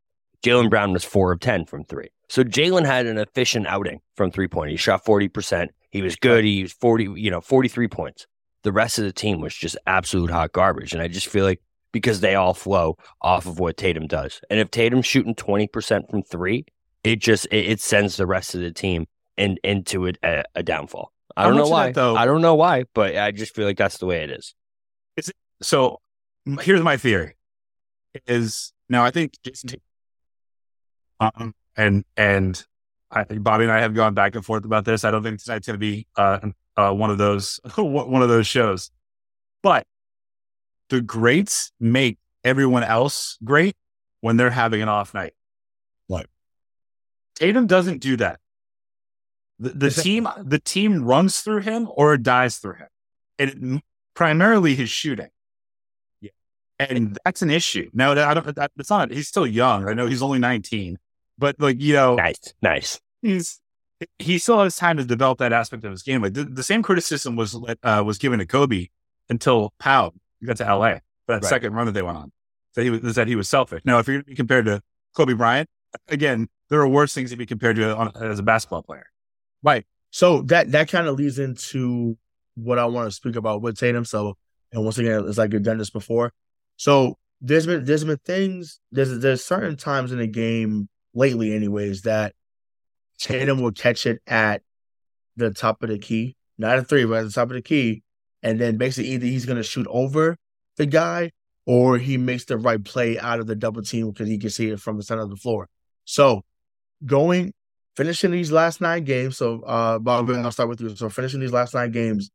Jaylen 0.43 0.69
Brown 0.69 0.93
was 0.93 1.03
four 1.03 1.31
of 1.31 1.39
10 1.39 1.65
from 1.65 1.83
three. 1.83 2.09
So 2.29 2.43
Jaylen 2.43 2.85
had 2.85 3.05
an 3.05 3.17
efficient 3.17 3.67
outing 3.67 4.01
from 4.15 4.31
three 4.31 4.47
point. 4.47 4.71
He 4.71 4.77
shot 4.77 5.05
40%. 5.05 5.69
He 5.91 6.01
was 6.01 6.15
good. 6.15 6.43
He 6.43 6.63
was 6.63 6.73
40, 6.73 7.13
you 7.15 7.31
know, 7.31 7.41
43 7.41 7.87
points. 7.87 8.27
The 8.63 8.71
rest 8.71 8.97
of 8.99 9.05
the 9.05 9.13
team 9.13 9.41
was 9.41 9.55
just 9.55 9.77
absolute 9.87 10.29
hot 10.29 10.51
garbage. 10.51 10.93
And 10.93 11.01
I 11.01 11.07
just 11.07 11.27
feel 11.27 11.45
like 11.45 11.61
because 11.91 12.19
they 12.19 12.35
all 12.35 12.53
flow 12.53 12.97
off 13.21 13.45
of 13.45 13.59
what 13.59 13.77
Tatum 13.77 14.07
does. 14.07 14.41
And 14.49 14.59
if 14.59 14.69
Tatum's 14.69 15.05
shooting 15.05 15.35
20% 15.35 16.09
from 16.09 16.23
three, 16.23 16.65
it 17.05 17.19
just, 17.19 17.45
it, 17.47 17.65
it 17.65 17.81
sends 17.81 18.17
the 18.17 18.25
rest 18.25 18.55
of 18.55 18.61
the 18.61 18.71
team 18.71 19.05
in, 19.37 19.57
into 19.63 20.07
a, 20.07 20.13
a, 20.23 20.43
a 20.55 20.63
downfall. 20.63 21.11
I 21.37 21.45
don't 21.45 21.57
know 21.57 21.67
why. 21.67 21.87
That, 21.87 21.95
though, 21.95 22.15
I 22.15 22.25
don't 22.25 22.41
know 22.41 22.55
why, 22.55 22.85
but 22.93 23.17
I 23.17 23.31
just 23.31 23.53
feel 23.53 23.65
like 23.65 23.77
that's 23.77 23.97
the 23.97 24.05
way 24.05 24.23
it 24.23 24.31
is. 24.31 24.55
It's, 25.17 25.31
so 25.61 25.99
here's 26.61 26.81
my 26.81 26.97
theory: 26.97 27.35
is 28.25 28.71
now 28.89 29.03
I 29.03 29.11
think 29.11 29.33
Jayson, 29.43 29.79
um, 31.19 31.53
and 31.75 32.05
and 32.15 32.63
I 33.11 33.23
think 33.23 33.43
Bobby 33.43 33.65
and 33.65 33.73
I 33.73 33.81
have 33.81 33.93
gone 33.93 34.13
back 34.13 34.35
and 34.35 34.45
forth 34.45 34.65
about 34.65 34.85
this. 34.85 35.03
I 35.03 35.11
don't 35.11 35.23
think 35.23 35.43
tonight's 35.43 35.67
going 35.67 35.75
to 35.75 35.79
be 35.79 36.07
uh, 36.15 36.39
uh, 36.77 36.91
one 36.91 37.09
of 37.09 37.17
those 37.17 37.59
one 37.77 38.21
of 38.21 38.29
those 38.29 38.47
shows, 38.47 38.91
but 39.61 39.85
the 40.89 41.01
greats 41.01 41.71
make 41.79 42.17
everyone 42.43 42.83
else 42.83 43.37
great 43.43 43.75
when 44.21 44.37
they're 44.37 44.51
having 44.51 44.81
an 44.81 44.89
off 44.89 45.13
night. 45.13 45.33
Tatum 47.35 47.67
doesn't 47.67 47.99
do 47.99 48.17
that. 48.17 48.39
The, 49.59 49.69
the 49.69 49.89
team, 49.89 50.27
the 50.43 50.59
team 50.59 51.03
runs 51.03 51.39
through 51.39 51.61
him 51.61 51.87
or 51.89 52.17
dies 52.17 52.57
through 52.57 52.75
him, 52.75 52.87
and 53.39 53.81
primarily 54.13 54.75
his 54.75 54.89
shooting. 54.89 55.29
Yeah, 56.19 56.31
and 56.79 57.17
that's 57.23 57.41
an 57.41 57.49
issue. 57.49 57.89
No, 57.93 58.11
I 58.11 58.33
don't. 58.33 58.55
That, 58.55 58.71
that's 58.75 58.89
not. 58.89 59.11
He's 59.11 59.29
still 59.29 59.47
young. 59.47 59.87
I 59.87 59.93
know 59.93 60.07
he's 60.07 60.21
only 60.21 60.39
nineteen, 60.39 60.97
but 61.37 61.55
like 61.59 61.79
you 61.79 61.93
know, 61.93 62.15
nice, 62.15 62.53
nice. 62.61 62.99
He's 63.21 63.61
he 64.19 64.37
still 64.39 64.61
has 64.61 64.75
time 64.75 64.97
to 64.97 65.05
develop 65.05 65.39
that 65.39 65.53
aspect 65.53 65.85
of 65.85 65.91
his 65.91 66.03
game. 66.03 66.21
Like 66.21 66.33
the, 66.33 66.43
the 66.43 66.63
same 66.63 66.83
criticism 66.83 67.37
was 67.37 67.57
uh, 67.83 68.03
was 68.05 68.17
given 68.17 68.39
to 68.39 68.45
Kobe 68.45 68.87
until 69.29 69.73
Pau 69.79 70.11
got 70.45 70.57
to 70.57 70.63
LA 70.63 70.95
for 71.25 71.33
that 71.33 71.43
right. 71.43 71.45
second 71.45 71.73
run 71.73 71.85
that 71.87 71.93
they 71.93 72.01
went 72.01 72.17
on. 72.17 72.31
That 72.75 72.83
he 72.83 72.89
was 72.89 73.15
that 73.15 73.27
he 73.27 73.35
was 73.35 73.49
selfish. 73.49 73.81
Now, 73.85 73.99
if 73.99 74.07
you're 74.07 74.15
going 74.17 74.23
to 74.25 74.29
be 74.29 74.35
compared 74.35 74.65
to 74.65 74.81
Kobe 75.15 75.33
Bryant, 75.33 75.69
again, 76.09 76.47
there 76.69 76.79
are 76.81 76.87
worse 76.87 77.13
things 77.13 77.31
to 77.31 77.37
be 77.37 77.45
compared 77.45 77.75
to 77.77 77.95
on, 77.95 78.11
as 78.15 78.39
a 78.39 78.43
basketball 78.43 78.83
player. 78.83 79.05
Right. 79.63 79.85
So 80.11 80.41
that 80.43 80.71
that 80.71 80.89
kind 80.89 81.07
of 81.07 81.15
leads 81.15 81.39
into 81.39 82.17
what 82.55 82.79
I 82.79 82.85
want 82.85 83.07
to 83.07 83.11
speak 83.11 83.35
about 83.35 83.61
with 83.61 83.77
Tatum. 83.77 84.05
So, 84.05 84.37
and 84.71 84.83
once 84.83 84.97
again, 84.97 85.25
it's 85.27 85.37
like 85.37 85.53
you've 85.53 85.63
done 85.63 85.77
this 85.77 85.89
before. 85.89 86.33
So 86.77 87.17
there's 87.41 87.65
been 87.65 87.85
there's 87.85 88.03
been 88.03 88.17
things 88.17 88.79
there's 88.91 89.19
there's 89.19 89.43
certain 89.43 89.75
times 89.75 90.11
in 90.11 90.19
the 90.19 90.27
game 90.27 90.89
lately, 91.13 91.53
anyways, 91.53 92.03
that 92.03 92.33
Tatum 93.19 93.61
will 93.61 93.71
catch 93.71 94.05
it 94.05 94.21
at 94.27 94.61
the 95.35 95.51
top 95.51 95.83
of 95.83 95.89
the 95.89 95.99
key, 95.99 96.35
not 96.57 96.77
a 96.77 96.83
three, 96.83 97.05
but 97.05 97.19
at 97.19 97.25
the 97.25 97.31
top 97.31 97.49
of 97.49 97.55
the 97.55 97.61
key, 97.61 98.03
and 98.41 98.59
then 98.59 98.77
basically 98.77 99.11
either 99.11 99.25
he's 99.25 99.45
gonna 99.45 99.63
shoot 99.63 99.87
over 99.89 100.37
the 100.77 100.85
guy 100.85 101.31
or 101.65 101.97
he 101.97 102.17
makes 102.17 102.45
the 102.45 102.57
right 102.57 102.83
play 102.83 103.17
out 103.19 103.39
of 103.39 103.47
the 103.47 103.55
double 103.55 103.81
team 103.81 104.11
because 104.11 104.27
he 104.27 104.37
can 104.37 104.49
see 104.49 104.69
it 104.69 104.79
from 104.79 104.97
the 104.97 105.03
center 105.03 105.23
of 105.23 105.29
the 105.29 105.35
floor. 105.35 105.67
So 106.05 106.43
going 107.05 107.53
finishing 107.95 108.31
these 108.31 108.51
last 108.51 108.81
nine 108.81 109.03
games. 109.03 109.37
So, 109.37 109.61
uh, 109.61 109.99
Bob, 109.99 110.29
I'll 110.29 110.51
start 110.51 110.69
with 110.69 110.81
you. 110.81 110.95
So, 110.95 111.09
finishing 111.09 111.39
these 111.39 111.53
last 111.53 111.73
nine 111.73 111.91
games 111.91 112.29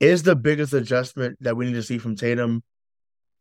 is 0.00 0.22
the 0.22 0.36
biggest 0.36 0.72
adjustment 0.72 1.38
that 1.40 1.56
we 1.56 1.66
need 1.66 1.74
to 1.74 1.82
see 1.82 1.98
from 1.98 2.16
Tatum 2.16 2.62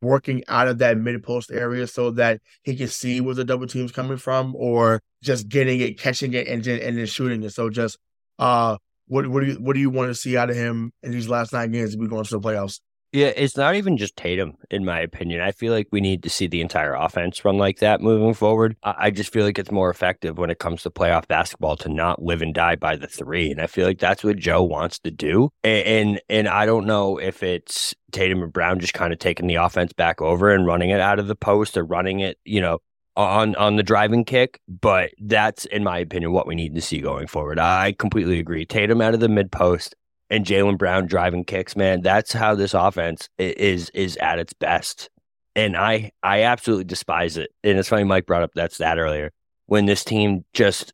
working 0.02 0.44
out 0.50 0.68
of 0.68 0.80
that 0.80 0.98
mid 0.98 1.24
post 1.24 1.50
area 1.52 1.88
so 1.88 2.12
that 2.12 2.42
he 2.64 2.76
can 2.76 2.88
see 2.88 3.22
where 3.22 3.36
the 3.36 3.46
double 3.46 3.68
team's 3.68 3.92
coming 3.92 4.18
from, 4.18 4.56
or 4.56 5.02
just 5.22 5.48
getting 5.48 5.80
it, 5.80 6.00
catching 6.00 6.34
it, 6.34 6.48
and 6.48 6.64
then 6.64 6.80
and 6.82 6.98
then 6.98 7.06
shooting 7.06 7.44
it. 7.44 7.52
So, 7.52 7.70
just 7.70 7.98
uh, 8.40 8.78
what 9.08 9.28
what 9.28 9.42
do 9.42 9.48
you 9.48 9.56
what 9.56 9.74
do 9.74 9.80
you 9.80 9.90
want 9.90 10.10
to 10.10 10.16
see 10.16 10.38
out 10.38 10.50
of 10.50 10.56
him 10.56 10.92
in 11.02 11.12
these 11.12 11.30
last 11.30 11.54
nine 11.54 11.72
games 11.72 11.90
as 11.90 11.98
we 11.98 12.08
go 12.08 12.20
into 12.20 12.38
the 12.38 12.42
playoffs? 12.42 12.80
Yeah, 13.14 13.28
it's 13.28 13.56
not 13.56 13.76
even 13.76 13.96
just 13.96 14.18
Tatum, 14.18 14.58
in 14.72 14.84
my 14.86 15.00
opinion. 15.00 15.40
I 15.40 15.52
feel 15.52 15.72
like 15.72 15.88
we 15.92 16.02
need 16.02 16.24
to 16.24 16.32
see 16.32 16.48
the 16.48 16.62
entire 16.62 16.96
offense 16.96 17.46
run 17.46 17.60
like 17.60 17.78
that 17.78 18.02
moving 18.02 18.34
forward. 18.34 18.76
I 18.82 19.12
just 19.12 19.32
feel 19.32 19.46
like 19.46 19.60
it's 19.60 19.70
more 19.70 19.92
effective 19.92 20.40
when 20.40 20.50
it 20.50 20.58
comes 20.58 20.82
to 20.82 20.90
playoff 20.90 21.28
basketball 21.28 21.78
to 21.78 21.90
not 21.90 22.24
live 22.24 22.42
and 22.42 22.56
die 22.56 22.76
by 22.76 22.96
the 22.96 23.06
three. 23.06 23.52
And 23.52 23.62
I 23.62 23.68
feel 23.68 23.86
like 23.86 24.00
that's 24.00 24.24
what 24.24 24.38
Joe 24.38 24.64
wants 24.64 24.98
to 25.00 25.12
do. 25.12 25.52
And 25.64 25.84
and, 25.86 26.22
and 26.28 26.48
I 26.48 26.66
don't 26.66 26.88
know 26.88 27.20
if 27.20 27.44
it's 27.44 27.94
Tatum 28.12 28.42
and 28.42 28.52
Brown 28.52 28.80
just 28.80 28.96
kind 28.96 29.14
of 29.14 29.20
taking 29.20 29.46
the 29.46 29.56
offense 29.56 29.94
back 29.94 30.20
over 30.20 30.52
and 30.52 30.66
running 30.66 30.90
it 30.90 31.00
out 31.00 31.20
of 31.20 31.28
the 31.28 31.36
post 31.36 31.78
or 31.78 31.86
running 31.86 32.20
it, 32.22 32.40
you 32.46 32.62
know, 32.62 32.80
on 33.16 33.56
on 33.58 33.76
the 33.76 33.84
driving 33.84 34.26
kick, 34.26 34.60
but 34.68 35.12
that's 35.22 35.66
in 35.66 35.84
my 35.84 36.00
opinion 36.00 36.32
what 36.32 36.48
we 36.48 36.56
need 36.56 36.74
to 36.74 36.82
see 36.82 37.00
going 37.00 37.28
forward. 37.28 37.60
I 37.60 37.94
completely 37.94 38.40
agree. 38.40 38.66
Tatum 38.66 39.02
out 39.02 39.14
of 39.14 39.20
the 39.20 39.30
mid 39.30 39.52
post, 39.52 39.96
and 40.34 40.48
Jaylen 40.48 40.80
Brown 40.80 41.06
driving 41.06 41.46
kicks, 41.46 41.76
man, 41.76 42.02
that's 42.02 42.34
how 42.34 42.56
this 42.56 42.74
offense 42.74 43.30
is 43.38 43.92
is 43.92 44.18
at 44.18 44.40
its 44.40 44.52
best. 44.52 45.12
And 45.56 45.78
I 45.78 46.12
I 46.24 46.42
absolutely 46.42 46.86
despise 46.86 47.38
it. 47.38 47.52
And 47.64 47.78
it's 47.78 47.88
funny 47.88 48.04
Mike 48.04 48.26
brought 48.26 48.42
up 48.42 48.52
that 48.56 48.74
stat 48.74 48.98
earlier 48.98 49.32
when 49.68 49.86
this 49.86 50.04
team 50.04 50.44
just 50.54 50.92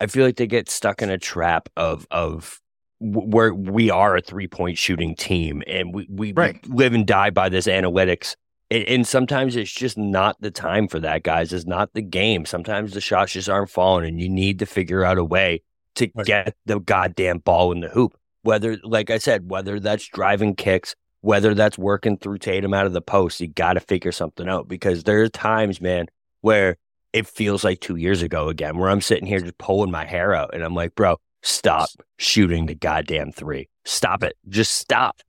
I 0.00 0.06
feel 0.06 0.24
like 0.24 0.36
they 0.36 0.46
get 0.46 0.70
stuck 0.70 1.02
in 1.02 1.10
a 1.10 1.18
trap 1.18 1.68
of 1.76 2.06
of 2.10 2.62
where 2.98 3.52
we 3.52 3.90
are 3.90 4.16
a 4.16 4.22
three 4.22 4.48
point 4.48 4.78
shooting 4.78 5.14
team 5.14 5.62
and 5.66 5.94
we 5.94 6.06
we, 6.08 6.32
right. 6.32 6.66
we 6.66 6.76
live 6.76 6.94
and 6.94 7.06
die 7.06 7.28
by 7.28 7.50
this 7.50 7.66
analytics. 7.66 8.36
And, 8.70 8.84
and, 8.84 9.06
sometimes 9.06 9.54
it's 9.56 9.70
just 9.70 9.98
not 9.98 10.40
the 10.40 10.50
time 10.50 10.88
for 10.88 10.98
that, 11.00 11.22
guys. 11.22 11.52
It's 11.52 11.66
not 11.66 11.92
the 11.92 12.00
game. 12.00 12.46
Sometimes 12.46 12.94
the 12.94 13.02
shots 13.02 13.32
just 13.32 13.50
aren't 13.50 13.68
falling, 13.68 14.08
and 14.08 14.18
you 14.18 14.30
need 14.30 14.60
to 14.60 14.66
figure 14.66 15.04
out 15.04 15.18
a 15.18 15.24
way 15.24 15.60
to 15.96 16.08
right. 16.14 16.26
get 16.26 16.56
the 16.66 16.80
goddamn 16.80 17.38
ball 17.38 17.72
in 17.72 17.80
the 17.80 17.88
hoop. 17.88 18.16
Whether, 18.42 18.78
like 18.82 19.10
I 19.10 19.18
said, 19.18 19.50
whether 19.50 19.80
that's 19.80 20.06
driving 20.08 20.54
kicks, 20.54 20.94
whether 21.22 21.54
that's 21.54 21.78
working 21.78 22.18
through 22.18 22.38
Tatum 22.38 22.74
out 22.74 22.86
of 22.86 22.92
the 22.92 23.00
post, 23.00 23.40
you 23.40 23.48
got 23.48 23.74
to 23.74 23.80
figure 23.80 24.12
something 24.12 24.48
out 24.48 24.68
because 24.68 25.04
there 25.04 25.22
are 25.22 25.28
times, 25.28 25.80
man, 25.80 26.06
where 26.42 26.76
it 27.14 27.26
feels 27.26 27.64
like 27.64 27.80
two 27.80 27.96
years 27.96 28.20
ago 28.20 28.48
again, 28.48 28.76
where 28.76 28.90
I'm 28.90 29.00
sitting 29.00 29.26
here 29.26 29.40
just 29.40 29.56
pulling 29.56 29.90
my 29.90 30.04
hair 30.04 30.34
out 30.34 30.52
and 30.52 30.62
I'm 30.62 30.74
like, 30.74 30.94
bro, 30.94 31.16
stop 31.42 31.88
shooting 32.18 32.66
the 32.66 32.74
goddamn 32.74 33.32
three. 33.32 33.68
Stop 33.84 34.22
it. 34.22 34.36
Just 34.48 34.74
stop. 34.74 35.22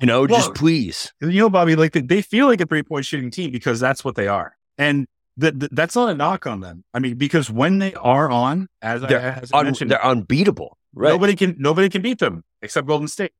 You 0.00 0.06
know, 0.06 0.20
well, 0.20 0.38
just 0.38 0.54
please. 0.54 1.12
You 1.20 1.40
know, 1.40 1.50
Bobby, 1.50 1.74
like 1.74 1.92
they 1.92 2.22
feel 2.22 2.46
like 2.46 2.60
a 2.60 2.66
three 2.66 2.84
point 2.84 3.04
shooting 3.04 3.30
team 3.30 3.50
because 3.50 3.80
that's 3.80 4.04
what 4.04 4.14
they 4.14 4.28
are. 4.28 4.56
And 4.78 5.08
that 5.38 5.74
that's 5.74 5.94
not 5.94 6.10
a 6.10 6.14
knock 6.14 6.46
on 6.46 6.60
them. 6.60 6.84
I 6.92 6.98
mean, 6.98 7.16
because 7.16 7.50
when 7.50 7.78
they 7.78 7.94
are 7.94 8.28
on, 8.28 8.68
as 8.82 9.02
they're, 9.02 9.20
I, 9.20 9.40
as 9.40 9.52
I 9.52 9.58
un, 9.58 9.64
mentioned, 9.66 9.90
they're 9.90 10.04
unbeatable. 10.04 10.76
Right? 10.92 11.10
Nobody 11.10 11.36
can 11.36 11.56
nobody 11.58 11.88
can 11.88 12.02
beat 12.02 12.18
them 12.18 12.44
except 12.60 12.86
Golden 12.86 13.08
State 13.08 13.32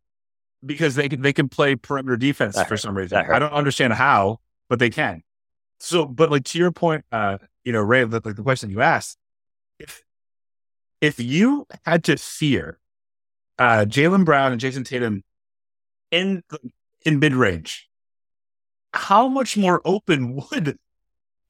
because 0.64 0.94
they 0.94 1.08
can 1.08 1.22
they 1.22 1.32
can 1.32 1.48
play 1.48 1.74
perimeter 1.74 2.16
defense 2.16 2.54
that 2.54 2.68
for 2.68 2.74
hurt. 2.74 2.80
some 2.80 2.96
reason. 2.96 3.18
I 3.18 3.38
don't 3.38 3.52
understand 3.52 3.92
how, 3.94 4.38
but 4.68 4.78
they 4.78 4.90
can. 4.90 5.22
So, 5.80 6.06
but 6.06 6.30
like 6.30 6.44
to 6.44 6.58
your 6.58 6.72
point, 6.72 7.04
uh, 7.12 7.38
you 7.64 7.72
know, 7.72 7.80
Ray, 7.80 8.04
like 8.04 8.22
the 8.22 8.42
question 8.42 8.70
you 8.70 8.80
asked, 8.80 9.18
if 9.78 10.02
if 11.00 11.18
you 11.20 11.66
had 11.84 12.04
to 12.04 12.16
fear 12.16 12.78
uh, 13.58 13.84
Jaylen 13.88 14.24
Brown 14.24 14.52
and 14.52 14.60
Jayson 14.60 14.84
Tatum 14.84 15.24
in 16.10 16.42
in 17.04 17.18
mid 17.18 17.34
range, 17.34 17.88
how 18.92 19.28
much 19.28 19.56
more 19.56 19.80
open 19.84 20.36
would 20.50 20.78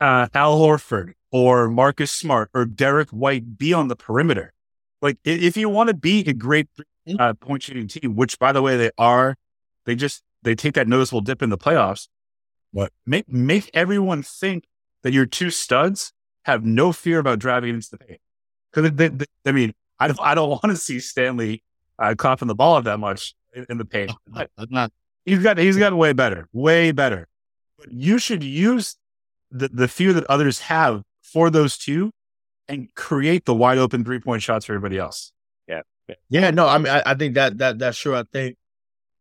uh, 0.00 0.28
Al 0.34 0.58
Horford 0.58 1.12
or 1.30 1.68
Marcus 1.68 2.10
Smart 2.10 2.50
or 2.54 2.64
Derrick 2.64 3.10
White 3.10 3.58
be 3.58 3.72
on 3.72 3.88
the 3.88 3.96
perimeter. 3.96 4.52
Like, 5.00 5.18
if 5.24 5.56
you 5.56 5.68
want 5.68 5.88
to 5.88 5.94
be 5.94 6.20
a 6.20 6.32
great 6.32 6.68
mm-hmm. 6.76 7.20
uh, 7.20 7.34
point 7.34 7.62
shooting 7.62 7.86
team, 7.86 8.16
which 8.16 8.38
by 8.38 8.52
the 8.52 8.62
way 8.62 8.76
they 8.76 8.90
are, 8.98 9.36
they 9.84 9.94
just 9.94 10.22
they 10.42 10.54
take 10.54 10.74
that 10.74 10.88
noticeable 10.88 11.20
dip 11.20 11.42
in 11.42 11.50
the 11.50 11.58
playoffs. 11.58 12.08
But 12.72 12.92
make 13.06 13.28
make 13.28 13.70
everyone 13.72 14.22
think 14.22 14.64
that 15.02 15.12
your 15.12 15.26
two 15.26 15.50
studs 15.50 16.12
have 16.42 16.64
no 16.64 16.92
fear 16.92 17.18
about 17.18 17.38
driving 17.38 17.74
into 17.74 17.90
the 17.90 17.98
paint. 17.98 18.20
Because 18.72 19.26
I 19.46 19.52
mean, 19.52 19.72
I 19.98 20.08
don't 20.08 20.20
I 20.20 20.34
don't 20.34 20.48
want 20.50 20.64
to 20.64 20.76
see 20.76 21.00
Stanley 21.00 21.62
uh, 21.98 22.14
coughing 22.16 22.48
the 22.48 22.54
ball 22.54 22.76
up 22.76 22.84
that 22.84 22.98
much 22.98 23.34
in, 23.54 23.66
in 23.70 23.78
the 23.78 23.84
paint. 23.84 24.12
But 24.26 24.50
not. 24.70 24.92
He's 25.24 25.42
got 25.42 25.58
he's 25.58 25.76
gotten 25.76 25.98
way 25.98 26.12
better, 26.12 26.48
way 26.52 26.92
better. 26.92 27.28
But 27.78 27.92
you 27.92 28.18
should 28.18 28.42
use 28.42 28.96
the, 29.50 29.68
the 29.68 29.88
fear 29.88 30.12
that 30.12 30.24
others 30.24 30.60
have 30.60 31.02
for 31.22 31.50
those 31.50 31.76
two 31.78 32.10
and 32.68 32.94
create 32.94 33.44
the 33.44 33.54
wide 33.54 33.78
open 33.78 34.04
three 34.04 34.20
point 34.20 34.42
shots 34.42 34.66
for 34.66 34.74
everybody 34.74 34.98
else. 34.98 35.32
Yeah. 35.66 35.82
Yeah. 36.28 36.50
No, 36.50 36.66
I 36.66 36.78
mean, 36.78 36.92
I, 36.92 37.02
I 37.06 37.14
think 37.14 37.34
that, 37.34 37.58
that, 37.58 37.78
that's 37.78 37.98
true. 37.98 38.16
I 38.16 38.24
think 38.32 38.56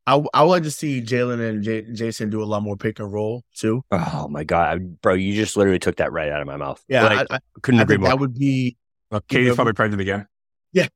I, 0.05 0.23
I 0.33 0.43
would 0.43 0.49
like 0.49 0.63
to 0.63 0.71
see 0.71 1.01
Jaylen 1.01 1.47
and 1.47 1.61
J- 1.61 1.83
Jayson 1.83 2.29
do 2.29 2.41
a 2.41 2.45
lot 2.45 2.63
more 2.63 2.77
pick 2.77 2.99
and 2.99 3.11
roll 3.11 3.43
too. 3.53 3.83
Oh 3.91 4.27
my 4.29 4.45
God, 4.45 5.01
bro. 5.01 5.13
You 5.15 5.35
just 5.35 5.57
literally 5.57 5.79
took 5.79 5.97
that 5.97 6.13
right 6.13 6.31
out 6.31 6.39
of 6.39 6.47
my 6.47 6.55
mouth. 6.55 6.81
Yeah. 6.87 7.03
Like, 7.03 7.27
I, 7.29 7.35
I, 7.35 7.39
couldn't 7.61 7.81
agree 7.81 7.97
more. 7.97 8.09
That 8.09 8.19
would 8.19 8.33
be. 8.33 8.77
Well, 9.11 9.21
Katie's 9.27 9.43
you 9.43 9.49
know, 9.49 9.55
probably 9.55 9.73
pregnant 9.73 10.01
again. 10.01 10.27
Yeah. 10.71 10.87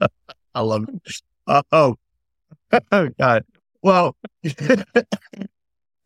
I 0.54 0.60
love 0.60 0.88
it. 0.88 1.20
Uh, 1.46 1.62
oh, 1.72 1.96
oh 2.92 3.08
God. 3.18 3.44
Well, 3.82 4.16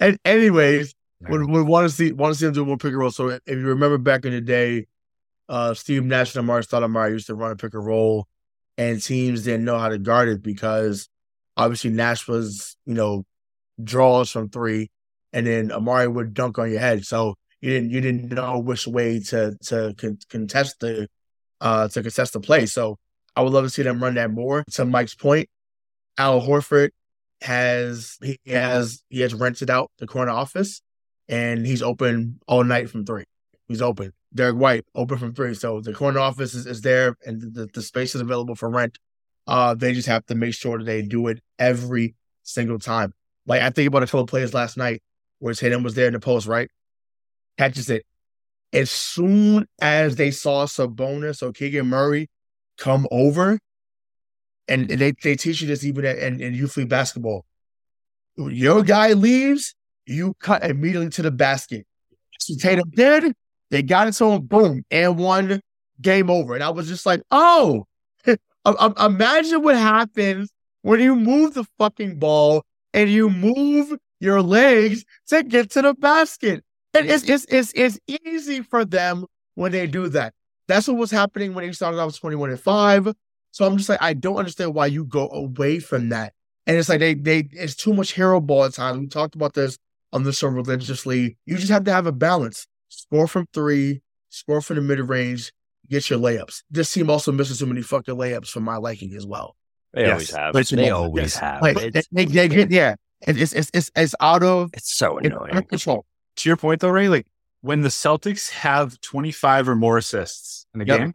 and 0.00 0.18
anyways, 0.24 0.94
we, 1.28 1.62
want 1.62 1.88
to 1.88 1.94
see 1.94 2.12
want 2.12 2.34
to 2.34 2.38
see 2.38 2.46
him 2.46 2.52
do 2.52 2.64
more 2.64 2.76
pick 2.76 2.90
and 2.90 2.98
roll. 2.98 3.10
So 3.10 3.28
if 3.28 3.40
you 3.46 3.66
remember 3.66 3.98
back 3.98 4.24
in 4.24 4.32
the 4.32 4.40
day, 4.40 4.86
uh, 5.48 5.74
Steve 5.74 6.04
Nash 6.04 6.34
and 6.34 6.46
Amar'e 6.46 6.66
Stoudemire 6.66 7.10
used 7.10 7.26
to 7.28 7.34
run 7.34 7.52
a 7.52 7.56
pick 7.56 7.74
and 7.74 7.84
roll, 7.84 8.26
and 8.76 9.02
teams 9.02 9.44
didn't 9.44 9.64
know 9.64 9.78
how 9.78 9.88
to 9.88 9.98
guard 9.98 10.28
it 10.28 10.42
because 10.42 11.08
obviously 11.56 11.90
Nash 11.90 12.28
was 12.28 12.76
you 12.84 12.94
know 12.94 13.24
draws 13.82 14.30
from 14.30 14.50
three, 14.50 14.90
and 15.32 15.46
then 15.46 15.70
Amar'e 15.70 16.12
would 16.12 16.34
dunk 16.34 16.58
on 16.58 16.70
your 16.70 16.80
head. 16.80 17.04
So 17.06 17.36
you 17.60 17.70
didn't 17.70 17.90
you 17.90 18.00
didn't 18.00 18.32
know 18.32 18.58
which 18.58 18.86
way 18.86 19.20
to 19.20 19.56
to 19.66 19.94
contest 20.28 20.80
the 20.80 21.08
uh 21.60 21.88
to 21.88 22.02
contest 22.02 22.34
the 22.34 22.40
play. 22.40 22.66
So 22.66 22.98
I 23.34 23.42
would 23.42 23.52
love 23.52 23.64
to 23.64 23.70
see 23.70 23.82
them 23.82 24.02
run 24.02 24.14
that 24.14 24.30
more. 24.30 24.64
To 24.72 24.84
Mike's 24.84 25.14
point, 25.14 25.48
Al 26.18 26.40
Horford 26.40 26.90
has 27.42 28.16
he 28.22 28.38
has 28.46 29.02
he 29.08 29.20
has 29.20 29.34
rented 29.34 29.70
out 29.70 29.90
the 29.98 30.06
corner 30.06 30.32
office 30.32 30.80
and 31.28 31.66
he's 31.66 31.82
open 31.82 32.40
all 32.46 32.64
night 32.64 32.90
from 32.90 33.04
three. 33.04 33.24
He's 33.68 33.82
open. 33.82 34.12
Derrick 34.34 34.56
White 34.56 34.84
open 34.94 35.18
from 35.18 35.34
three. 35.34 35.54
So 35.54 35.80
the 35.80 35.92
corner 35.92 36.20
office 36.20 36.54
is, 36.54 36.66
is 36.66 36.82
there 36.82 37.16
and 37.24 37.54
the, 37.54 37.68
the 37.72 37.82
space 37.82 38.14
is 38.14 38.20
available 38.20 38.54
for 38.54 38.70
rent. 38.70 38.98
Uh 39.46 39.74
they 39.74 39.92
just 39.92 40.08
have 40.08 40.24
to 40.26 40.34
make 40.34 40.54
sure 40.54 40.78
that 40.78 40.84
they 40.84 41.02
do 41.02 41.28
it 41.28 41.40
every 41.58 42.14
single 42.42 42.78
time. 42.78 43.12
Like 43.46 43.62
I 43.62 43.70
think 43.70 43.88
about 43.88 44.02
a 44.02 44.06
couple 44.06 44.42
of 44.42 44.54
last 44.54 44.76
night 44.76 45.02
where 45.38 45.54
Tatum 45.54 45.82
was 45.82 45.94
there 45.94 46.06
in 46.06 46.14
the 46.14 46.20
post, 46.20 46.46
right? 46.46 46.70
Catches 47.58 47.90
it. 47.90 48.04
As 48.72 48.90
soon 48.90 49.66
as 49.80 50.16
they 50.16 50.30
saw 50.30 50.66
Sabonis 50.66 51.42
or 51.42 51.52
Keegan 51.52 51.86
Murray 51.86 52.28
come 52.78 53.06
over, 53.10 53.58
and 54.68 54.88
they, 54.88 55.12
they 55.22 55.36
teach 55.36 55.60
you 55.60 55.68
this 55.68 55.84
even 55.84 56.04
in, 56.04 56.40
in 56.40 56.54
youth 56.54 56.76
league 56.76 56.88
basketball. 56.88 57.44
Your 58.36 58.82
guy 58.82 59.12
leaves, 59.12 59.74
you 60.06 60.34
cut 60.40 60.64
immediately 60.64 61.08
to 61.10 61.22
the 61.22 61.30
basket. 61.30 61.86
So 62.40 62.54
Tatum 62.60 62.90
did. 62.90 63.34
They 63.70 63.82
got 63.82 64.08
it 64.08 64.12
to 64.12 64.26
him, 64.26 64.42
boom, 64.42 64.84
and 64.90 65.18
one 65.18 65.60
game 66.00 66.30
over. 66.30 66.54
And 66.54 66.62
I 66.62 66.70
was 66.70 66.88
just 66.88 67.06
like, 67.06 67.22
oh, 67.30 67.86
imagine 69.00 69.62
what 69.62 69.76
happens 69.76 70.50
when 70.82 71.00
you 71.00 71.16
move 71.16 71.54
the 71.54 71.64
fucking 71.78 72.18
ball 72.18 72.64
and 72.92 73.10
you 73.10 73.30
move 73.30 73.98
your 74.20 74.42
legs 74.42 75.04
to 75.28 75.42
get 75.42 75.70
to 75.72 75.82
the 75.82 75.94
basket. 75.94 76.64
And 76.94 77.10
it's, 77.10 77.28
it's, 77.28 77.44
it's, 77.48 77.72
it's 77.74 77.98
easy 78.24 78.62
for 78.62 78.84
them 78.84 79.26
when 79.54 79.72
they 79.72 79.86
do 79.86 80.08
that. 80.10 80.32
That's 80.68 80.88
what 80.88 80.96
was 80.96 81.10
happening 81.10 81.54
when 81.54 81.64
he 81.64 81.72
started 81.72 81.98
off 81.98 82.18
21 82.18 82.50
and 82.50 82.60
5. 82.60 83.12
So 83.56 83.64
I'm 83.64 83.78
just 83.78 83.88
like, 83.88 84.02
I 84.02 84.12
don't 84.12 84.36
understand 84.36 84.74
why 84.74 84.84
you 84.84 85.06
go 85.06 85.30
away 85.30 85.78
from 85.78 86.10
that. 86.10 86.34
And 86.66 86.76
it's 86.76 86.90
like 86.90 87.00
they 87.00 87.14
they 87.14 87.48
it's 87.52 87.74
too 87.74 87.94
much 87.94 88.12
hero 88.12 88.38
ball 88.38 88.64
at 88.66 88.74
times. 88.74 88.98
We 88.98 89.06
talked 89.06 89.34
about 89.34 89.54
this 89.54 89.78
on 90.12 90.24
the 90.24 90.32
show 90.34 90.48
religiously. 90.48 91.38
You 91.46 91.56
just 91.56 91.70
have 91.70 91.84
to 91.84 91.90
have 91.90 92.04
a 92.04 92.12
balance. 92.12 92.66
Score 92.90 93.26
from 93.26 93.46
three, 93.54 94.02
score 94.28 94.60
from 94.60 94.76
the 94.76 94.82
mid 94.82 94.98
range, 94.98 95.54
get 95.88 96.10
your 96.10 96.18
layups. 96.18 96.64
This 96.70 96.92
team 96.92 97.08
also 97.08 97.32
misses 97.32 97.58
too 97.58 97.64
many 97.64 97.80
fucking 97.80 98.14
layups 98.14 98.48
for 98.48 98.60
my 98.60 98.76
liking 98.76 99.14
as 99.14 99.24
well. 99.24 99.56
They 99.94 100.02
yes. 100.02 100.12
always 100.12 100.30
have. 100.32 100.52
But, 100.52 100.66
they 100.66 100.90
always 100.90 101.22
yes. 101.22 101.36
have. 101.36 101.62
Like, 101.62 101.78
they, 101.78 102.02
they, 102.12 102.26
they, 102.26 102.66
yeah. 102.66 102.96
It's, 103.22 103.54
it's 103.54 103.70
it's 103.72 103.90
it's 103.96 104.14
out 104.20 104.42
of 104.42 104.68
it's 104.74 104.94
so 104.94 105.16
annoying. 105.16 105.62
control. 105.62 106.04
To 106.36 106.48
your 106.50 106.58
point 106.58 106.82
though, 106.82 106.90
Ray, 106.90 107.08
like 107.08 107.26
when 107.62 107.80
the 107.80 107.88
Celtics 107.88 108.50
have 108.50 109.00
25 109.00 109.70
or 109.70 109.76
more 109.76 109.96
assists 109.96 110.66
in 110.74 110.82
a 110.82 110.84
Yep. 110.84 110.98
game, 110.98 111.14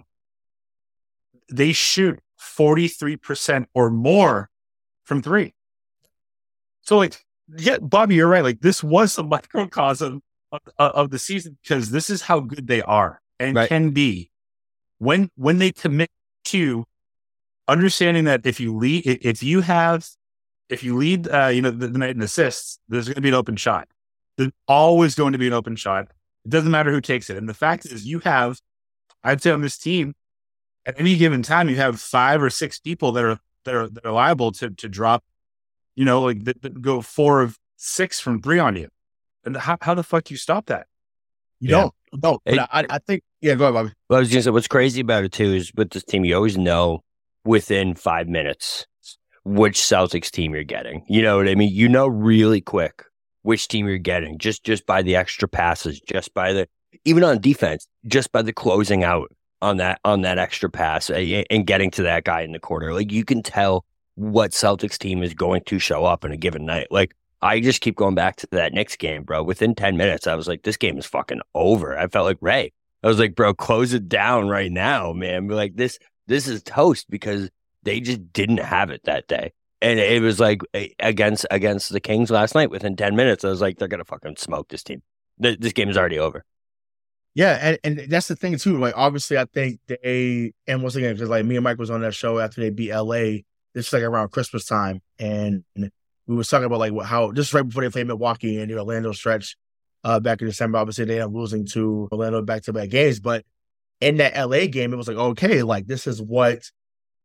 they 1.52 1.72
shoot 1.72 2.20
43% 2.42 3.66
or 3.74 3.90
more 3.90 4.50
from 5.04 5.22
three. 5.22 5.54
So, 6.82 6.98
like, 6.98 7.24
yeah, 7.58 7.78
Bobby, 7.82 8.16
you're 8.16 8.28
right. 8.28 8.44
Like, 8.44 8.62
this 8.62 8.84
was 8.84 9.18
a 9.18 9.24
microcosm 9.36 10.22
of, 10.52 10.62
of 10.78 11.10
the 11.12 11.20
season 11.20 11.58
because 11.62 11.92
this 11.92 12.10
is 12.10 12.24
how 12.24 12.40
good 12.40 12.68
they 12.68 12.82
are 12.82 13.22
and 13.40 13.56
Right. 13.56 13.70
can 13.70 13.92
be 13.92 14.30
when 14.98 15.30
when 15.36 15.58
they 15.58 15.72
commit 15.72 16.10
to 16.46 16.86
understanding 17.68 18.26
that 18.26 18.46
if 18.46 18.60
you 18.60 18.76
lead, 18.76 19.04
if 19.06 19.42
you 19.42 19.62
have, 19.62 20.08
if 20.70 20.84
you 20.84 20.98
lead, 20.98 21.28
uh, 21.28 21.48
you 21.48 21.62
know, 21.62 21.72
the, 21.72 21.88
the 21.88 21.98
night 21.98 22.16
in 22.16 22.22
assists, 22.22 22.80
there's 22.90 23.08
going 23.08 23.16
to 23.16 23.22
be 23.22 23.30
an 23.30 23.34
open 23.36 23.56
shot. 23.56 23.88
There's 24.38 24.52
always 24.68 25.16
going 25.16 25.34
to 25.34 25.40
be 25.40 25.48
an 25.48 25.54
open 25.54 25.76
shot. 25.76 26.08
It 26.46 26.50
doesn't 26.50 26.72
matter 26.72 26.92
who 26.92 27.02
takes 27.02 27.30
it. 27.30 27.38
And 27.38 27.48
the 27.48 27.54
fact 27.54 27.86
is, 27.86 28.06
you 28.06 28.20
have, 28.20 28.60
I'd 29.24 29.42
say 29.42 29.52
on 29.52 29.62
this 29.62 29.78
team, 29.78 30.14
at 30.86 31.00
any 31.00 31.16
given 31.18 31.44
time, 31.44 31.70
you 31.70 31.76
have 31.78 32.00
five 32.00 32.42
or 32.42 32.50
six 32.50 32.80
people 32.80 33.12
that 33.14 33.24
are 33.24 33.40
that 33.66 33.76
are 33.76 33.88
that 33.90 34.06
are 34.06 34.12
liable 34.12 34.52
to 34.54 34.70
to 34.72 34.90
drop, 34.90 35.24
you 35.96 36.06
know, 36.06 36.22
like 36.24 36.44
that, 36.46 36.62
that 36.62 36.82
go 36.82 37.02
four 37.02 37.42
of 37.42 37.58
six 37.78 38.20
from 38.20 38.42
three 38.42 38.60
on 38.60 38.76
you. 38.76 38.90
And 39.46 39.56
how 39.58 39.78
how 39.82 39.94
the 39.94 40.04
fuck 40.04 40.26
do 40.26 40.34
you 40.34 40.38
stop 40.38 40.68
that? 40.68 40.88
You 41.60 41.70
Yeah. 41.70 41.82
don't. 41.82 41.94
No, 42.24 42.40
but 42.46 42.54
It- 42.54 42.60
I, 42.72 42.86
I 42.90 42.98
think. 43.00 43.24
Yeah, 43.42 43.56
go 43.56 43.64
ahead, 43.66 43.74
Bobby. 43.74 43.94
Well, 44.10 44.18
I 44.18 44.20
was 44.20 44.30
gonna 44.30 44.44
say 44.44 44.50
what's 44.52 44.68
crazy 44.68 45.02
about 45.02 45.24
it 45.24 45.32
too 45.32 45.54
is 45.54 45.72
with 45.76 45.90
this 45.92 46.04
team, 46.04 46.26
you 46.26 46.36
always 46.36 46.58
know 46.58 47.04
within 47.46 47.96
five 47.96 48.28
minutes 48.28 48.86
which 49.44 49.80
Celtics 49.80 50.30
team 50.30 50.54
you're 50.54 50.64
getting. 50.64 51.04
You 51.08 51.24
know 51.24 51.38
what 51.38 51.48
I 51.48 51.56
mean? 51.56 51.72
You 51.74 51.90
know 51.90 52.06
really 52.08 52.62
quick 52.62 53.04
which 53.42 53.68
team 53.68 53.88
you're 53.88 53.98
getting 53.98 54.38
just 54.38 54.64
just 54.64 54.86
by 54.86 55.02
the 55.02 55.16
extra 55.16 55.48
passes, 55.48 56.00
just 56.02 56.34
by 56.36 56.54
the 56.54 56.68
even 57.06 57.24
on 57.24 57.40
defense, 57.42 57.88
just 58.06 58.32
by 58.32 58.42
the 58.44 58.54
closing 58.54 59.04
out 59.04 59.32
on 59.62 59.78
that 59.78 60.00
on 60.04 60.22
that 60.22 60.38
extra 60.38 60.70
pass 60.70 61.10
and 61.10 61.68
getting 61.68 61.92
to 61.92 62.04
that 62.04 62.24
guy 62.24 62.42
in 62.42 62.52
the 62.52 62.60
corner. 62.60 62.94
Like 62.94 63.12
you 63.12 63.26
can 63.26 63.44
tell 63.44 63.86
what 64.16 64.52
Celtics 64.52 64.98
team 64.98 65.24
is 65.24 65.34
going 65.34 65.62
to 65.66 65.80
show 65.80 66.06
up 66.06 66.26
in 66.26 66.32
a 66.32 66.38
given 66.38 66.66
night. 66.66 66.88
Like 66.92 67.16
I 67.42 67.60
just 67.60 67.82
keep 67.82 67.96
going 67.96 68.16
back 68.16 68.36
to 68.38 68.48
that 68.52 68.74
Knicks 68.74 68.96
game, 68.96 69.24
bro. 69.24 69.44
Within 69.44 69.74
10 69.74 69.98
minutes, 69.98 70.28
I 70.28 70.36
was 70.36 70.48
like, 70.48 70.64
this 70.64 70.78
game 70.78 70.98
is 70.98 71.06
fucking 71.06 71.42
over. 71.56 71.98
I 71.98 72.08
felt 72.08 72.26
like 72.26 72.38
Ray. 72.40 72.72
I 73.04 73.08
was 73.08 73.18
like, 73.18 73.36
bro, 73.36 73.54
close 73.56 73.94
it 73.94 74.08
down 74.08 74.48
right 74.48 74.72
now, 74.72 75.12
man. 75.12 75.48
Like, 75.48 75.76
this 75.76 75.98
this 76.28 76.48
is 76.48 76.62
toast 76.62 77.10
because 77.10 77.50
they 77.84 78.00
just 78.00 78.32
didn't 78.32 78.60
have 78.60 78.92
it 78.92 79.02
that 79.06 79.28
day. 79.28 79.54
And 79.82 80.00
it 80.00 80.22
was 80.22 80.40
like 80.40 80.62
against 81.00 81.48
against 81.50 81.92
the 81.92 82.00
Kings 82.00 82.30
last 82.30 82.54
night. 82.54 82.70
Within 82.70 82.96
10 82.96 83.16
minutes, 83.16 83.44
I 83.44 83.50
was 83.50 83.62
like, 83.62 83.80
they're 83.80 83.88
gonna 83.88 84.06
fucking 84.06 84.36
smoke 84.38 84.70
this 84.70 84.84
team. 84.84 85.02
This 85.40 85.74
game 85.74 85.90
is 85.90 85.98
already 85.98 86.20
over. 86.20 86.46
Yeah, 87.34 87.58
and, 87.62 87.80
and 87.84 88.12
that's 88.12 88.28
the 88.28 88.36
thing 88.36 88.58
too. 88.58 88.78
Like, 88.78 88.94
obviously, 88.98 89.38
I 89.38 89.46
think 89.46 89.80
they 89.88 90.54
and 90.68 90.84
once 90.84 90.96
again, 90.96 91.14
because 91.14 91.30
like 91.30 91.46
me 91.46 91.56
and 91.56 91.64
Mike 91.64 91.78
was 91.78 91.90
on 91.90 92.02
that 92.02 92.14
show 92.14 92.40
after 92.40 92.62
they 92.62 92.70
beat 92.70 92.92
LA. 92.92 93.44
This 93.74 93.88
is 93.88 93.94
like 93.94 94.04
around 94.04 94.32
Christmas 94.32 94.66
time, 94.66 95.02
and 95.18 95.64
we 96.28 96.36
was 96.36 96.50
talking 96.50 96.66
about 96.66 96.80
like 96.80 96.94
how 97.04 97.32
just 97.32 97.54
right 97.54 97.66
before 97.66 97.84
they 97.84 97.90
played 97.90 98.08
Milwaukee 98.08 98.60
and 98.60 98.70
the 98.70 98.78
Orlando 98.78 99.14
stretch 99.14 99.56
uh 100.04 100.20
back 100.20 100.42
in 100.42 100.48
December. 100.48 100.78
Obviously, 100.78 101.06
they 101.06 101.14
ended 101.22 101.28
up 101.28 101.34
losing 101.34 101.66
to 101.68 102.10
Orlando 102.12 102.42
back 102.42 102.64
to 102.64 102.74
back 102.74 102.90
games, 102.90 103.22
but 103.22 103.46
in 104.02 104.18
that 104.18 104.36
LA 104.36 104.66
game, 104.66 104.92
it 104.92 104.98
was 104.98 105.08
like 105.08 105.18
okay, 105.18 105.64
like 105.64 105.88
this 105.88 106.08
is 106.08 106.22
what 106.22 106.70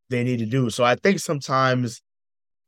they 0.08 0.22
need 0.22 0.38
to 0.38 0.46
do. 0.46 0.70
So 0.70 0.84
I 0.84 0.94
think 0.94 1.18
sometimes 1.18 2.00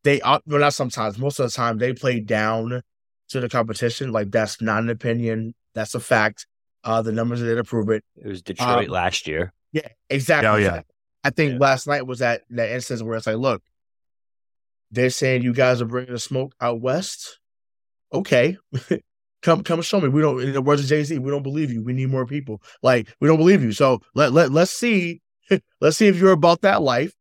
they, 0.05 0.21
op- 0.21 0.43
well, 0.47 0.61
not 0.61 0.75
sometimes, 0.75 1.19
most 1.19 1.39
of 1.39 1.47
the 1.51 1.57
time 1.57 1.79
they 1.79 1.93
play 1.93 2.21
down 2.21 2.83
to 3.29 3.41
the 3.41 3.49
competition. 3.49 4.13
Like 4.13 4.31
that's 4.31 4.61
not 4.61 4.83
an 4.83 4.91
opinion, 4.91 5.55
that's 5.75 5.95
a 5.95 6.01
fact. 6.01 6.47
Uh, 6.85 7.03
the 7.03 7.13
numbers 7.13 7.41
did 7.41 7.65
prove 7.67 7.91
it. 7.91 8.05
It 8.17 8.27
was 8.29 8.43
Detroit 8.43 8.87
Um, 8.87 8.93
last 8.93 9.27
year. 9.27 9.53
Yeah, 9.73 9.89
exactly. 10.09 10.49
Oh, 10.49 10.57
yeah. 10.57 10.67
exactly. 10.69 10.95
I 11.25 11.31
think 11.31 11.53
Yeah. 11.53 11.59
last 11.59 11.87
night 11.87 12.07
was 12.07 12.21
that 12.21 12.43
that 12.51 12.71
instance 12.71 13.03
where 13.03 13.17
it's 13.17 13.27
like, 13.27 13.37
look, 13.37 13.63
they're 14.91 15.11
saying 15.11 15.43
you 15.43 15.53
guys 15.53 15.83
are 15.83 15.87
bringing 15.87 16.13
the 16.13 16.19
smoke 16.19 16.55
out 16.61 16.81
west. 16.81 17.39
Okay, 18.13 18.57
come 19.43 19.63
come 19.63 19.83
show 19.83 20.01
me. 20.01 20.09
We 20.09 20.23
don't. 20.23 20.41
In 20.41 20.53
the 20.53 20.63
words 20.63 20.81
of 20.83 20.89
Jay 20.89 21.03
Z, 21.05 21.19
we 21.19 21.31
don't 21.31 21.43
believe 21.43 21.71
you. 21.73 21.83
We 21.83 21.93
need 21.93 22.09
more 22.09 22.25
people. 22.27 22.63
Like 22.83 23.09
we 23.21 23.29
don't 23.29 23.37
believe 23.37 23.63
you. 23.63 23.73
So 23.73 24.01
let 24.15 24.33
let 24.33 24.51
let's 24.51 24.71
see. 24.71 25.21
let's 25.81 25.97
see 25.97 26.07
if 26.09 26.17
you're 26.17 26.33
about 26.33 26.63
that 26.63 26.81
life. 26.83 27.13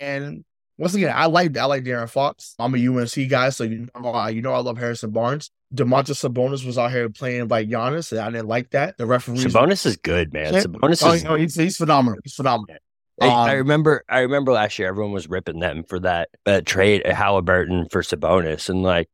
And 0.00 0.44
once 0.78 0.94
again, 0.94 1.12
I 1.14 1.26
like 1.26 1.56
I 1.56 1.64
like 1.64 1.82
De'Aaron 1.84 2.08
Fox. 2.10 2.54
I'm 2.58 2.74
a 2.74 2.78
UNC 2.78 3.28
guy, 3.28 3.48
so 3.50 3.64
you 3.64 3.88
know 4.00 4.26
you 4.28 4.42
know 4.42 4.52
I 4.52 4.58
love 4.58 4.78
Harrison 4.78 5.10
Barnes. 5.10 5.50
Domantas 5.74 6.20
Sabonis 6.28 6.66
was 6.66 6.76
out 6.76 6.90
here 6.90 7.08
playing 7.08 7.48
like 7.48 7.68
Giannis, 7.68 8.12
and 8.12 8.20
I 8.20 8.30
didn't 8.30 8.48
like 8.48 8.70
that. 8.70 8.98
The 8.98 9.06
referees. 9.06 9.44
Sabonis 9.44 9.86
is 9.86 9.96
good, 9.96 10.32
man. 10.32 10.52
Sabonis 10.52 11.02
Oh, 11.06 11.12
is 11.12 11.24
no, 11.24 11.34
he's 11.34 11.54
he's 11.54 11.76
phenomenal. 11.76 12.18
He's 12.22 12.34
phenomenal. 12.34 12.76
I, 13.20 13.26
I 13.28 13.50
Um, 13.52 13.56
remember 13.58 14.04
I 14.08 14.20
remember 14.20 14.52
last 14.52 14.78
year 14.78 14.88
everyone 14.88 15.12
was 15.12 15.28
ripping 15.28 15.60
them 15.60 15.84
for 15.84 16.00
that 16.00 16.28
uh, 16.46 16.60
trade 16.64 17.06
Halliburton 17.06 17.88
for 17.90 18.02
Sabonis 18.02 18.68
and 18.68 18.82
like 18.82 19.08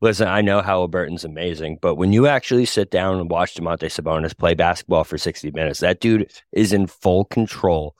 listen 0.00 0.26
I 0.28 0.40
know 0.40 0.60
Halliburton's 0.60 1.24
amazing 1.24 1.78
but 1.80 1.94
when 1.94 2.12
you 2.12 2.26
actually 2.26 2.64
sit 2.66 2.90
down 2.90 3.18
and 3.20 3.30
watch 3.30 3.54
Domantas 3.54 3.98
Sabonis 4.00 4.36
play 4.36 4.54
basketball 4.54 5.04
for 5.04 5.16
60 5.18 5.52
minutes 5.52 5.80
that 5.80 6.00
dude 6.00 6.30
is 6.52 6.72
in 6.72 6.88
full 6.88 7.24
control 7.26 7.94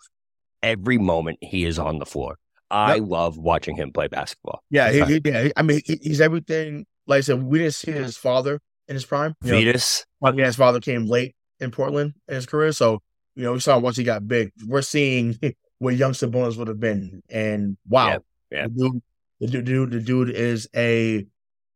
every 0.62 0.98
moment 0.98 1.38
he 1.40 1.64
is 1.64 1.79
on 1.79 1.98
the 2.00 2.07
floor 2.07 2.37
I 2.70 2.96
Yep. 2.96 3.05
love 3.07 3.38
watching 3.38 3.77
him 3.77 3.92
play 3.92 4.09
basketball 4.09 4.62
Yeah, 4.70 4.90
he, 4.90 5.05
he- 5.05 5.20
yeah. 5.24 5.48
I 5.57 5.62
mean, 5.62 5.81
he, 5.85 6.00
he's 6.03 6.20
everything. 6.20 6.85
Like 7.06 7.18
I 7.18 7.20
said, 7.20 7.42
we 7.42 7.58
didn't 7.58 7.74
see 7.74 7.92
his 7.92 8.16
father 8.16 8.60
in 8.88 8.94
his 8.94 9.04
prime. 9.04 9.34
You 9.42 9.52
know, 9.52 9.58
Vetus 9.58 10.04
well, 10.20 10.38
yeah, 10.38 10.46
his 10.46 10.56
father 10.56 10.80
came 10.80 11.06
late 11.06 11.34
in 11.60 11.70
Portland 11.70 12.14
in 12.28 12.34
his 12.34 12.46
career, 12.46 12.72
so 12.72 13.00
you 13.36 13.44
know 13.44 13.52
we 13.52 13.60
saw 13.60 13.78
once 13.78 13.96
he 13.96 14.04
got 14.04 14.26
big. 14.26 14.52
We're 14.66 14.82
seeing 14.82 15.38
what 15.78 15.96
young 15.96 16.12
Sabonis 16.12 16.56
would 16.56 16.68
have 16.68 16.80
been, 16.80 17.22
and 17.28 17.76
wow, 17.88 18.22
Yeah, 18.50 18.66
yeah. 18.66 18.66
The, 18.68 19.00
dude, 19.40 19.52
the 19.52 19.62
dude, 19.62 19.90
the 19.90 20.00
dude 20.00 20.30
is 20.30 20.68
a 20.74 21.26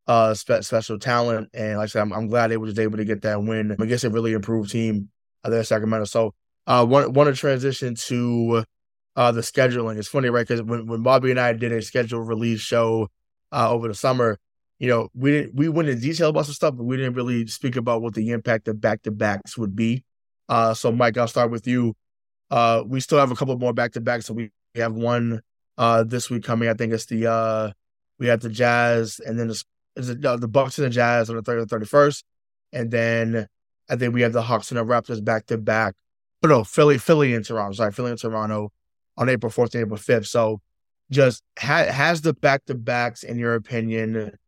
uh 0.07 0.33
spe- 0.35 0.63
special 0.63 0.99
talent, 0.99 1.51
and 1.53 1.77
like 1.77 1.85
I 1.85 1.87
said, 1.89 2.03
I'm, 2.03 2.13
I'm 2.13 2.29
glad 2.29 2.49
they 2.49 2.57
were 2.57 2.67
just 2.67 2.79
able 2.79 2.97
to 2.97 3.05
get 3.05 3.23
that 3.23 3.43
win. 3.43 3.77
I 3.79 3.85
guess 3.85 4.05
a 4.05 4.11
really 4.11 4.33
improved 4.33 4.71
team 4.71 5.11
uh, 5.45 5.51
there 5.51 5.59
in 5.59 5.65
Sacramento. 5.67 6.07
So, 6.07 6.35
uh, 6.67 6.87
want 6.89 7.13
want 7.13 7.29
to 7.29 7.39
transition 7.39 7.95
to 8.07 8.65
uh 9.17 9.33
the 9.33 9.43
scheduling. 9.43 9.99
It's 9.99 10.09
funny, 10.09 10.31
right? 10.31 10.47
Because 10.47 10.63
when 10.63 10.87
when 10.87 11.03
Bobby 11.03 11.31
and 11.31 11.41
I 11.41 11.53
did 11.53 11.73
a 11.73 11.83
schedule 11.83 12.21
release 12.21 12.61
show 12.61 13.09
uh 13.53 13.71
over 13.71 13.89
the 13.89 13.95
summer, 13.95 14.39
you 14.79 14.89
know, 14.89 15.09
we 15.15 15.31
didn't 15.33 15.55
we 15.55 15.69
went 15.69 15.89
into 15.89 16.01
detail 16.01 16.31
about 16.31 16.47
some 16.47 16.55
stuff, 16.55 16.75
but 16.77 16.85
we 16.85 16.97
didn't 16.97 17.15
really 17.15 17.47
speak 17.47 17.77
about 17.77 18.03
what 18.03 18.15
the 18.15 18.31
impact 18.31 18.69
of 18.69 18.81
back 18.81 19.03
to 19.03 19.11
backs 19.11 19.59
would 19.59 19.75
be. 19.75 20.05
Uh, 20.49 20.75
so 20.75 20.93
Mike, 20.93 21.19
I'll 21.19 21.29
start 21.29 21.51
with 21.51 21.67
you. 21.67 21.95
Uh, 22.51 22.83
we 22.87 23.01
still 23.01 23.19
have 23.19 23.31
a 23.31 23.35
couple 23.35 23.59
more 23.59 23.73
back 23.73 23.93
to 23.93 24.01
backs, 24.01 24.27
so 24.27 24.35
we 24.35 24.51
have 24.75 24.95
one 24.95 25.41
uh 25.77 26.05
this 26.05 26.31
week 26.31 26.45
coming. 26.45 26.69
I 26.69 26.75
think 26.75 26.93
it's 26.93 27.07
the 27.07 27.31
uh 27.31 27.73
we 28.19 28.27
have 28.29 28.41
the 28.41 28.49
Jazz, 28.49 29.21
and 29.25 29.39
then 29.39 29.51
it, 29.51 30.25
uh, 30.25 30.37
the 30.37 30.49
Bucks 30.49 30.79
and 30.79 30.87
the 30.87 30.91
Jazz 30.91 31.29
on 31.31 31.37
the 31.37 31.43
thirty 31.43 31.65
thirty 31.67 31.87
first, 31.87 32.25
and 32.73 32.91
then 32.91 33.47
I 33.89 33.97
think 33.97 34.15
we 34.15 34.23
have 34.23 34.33
the 34.33 34.43
Hawks 34.43 34.71
and 34.71 34.79
the 34.79 34.85
Raptors 34.85 35.25
back 35.25 35.47
to 35.47 35.59
back. 35.59 35.95
But 36.41 36.49
no, 36.49 36.63
Philly, 36.63 36.99
Philly 36.99 37.35
and 37.35 37.45
Toronto. 37.45 37.75
Sorry, 37.75 37.93
Philly 37.93 38.13
and 38.13 38.21
Toronto 38.21 38.71
on 39.17 39.29
April 39.29 39.51
fourth 39.51 39.75
and 39.75 39.83
April 39.83 39.97
fifth. 39.97 40.27
So, 40.27 40.61
just 41.11 41.43
ha- 41.59 41.91
has 41.91 42.21
the 42.21 42.33
back 42.33 42.65
to 42.67 42.75
backs, 42.75 43.25
in 43.25 43.39
your 43.39 43.55
opinion, 43.55 44.39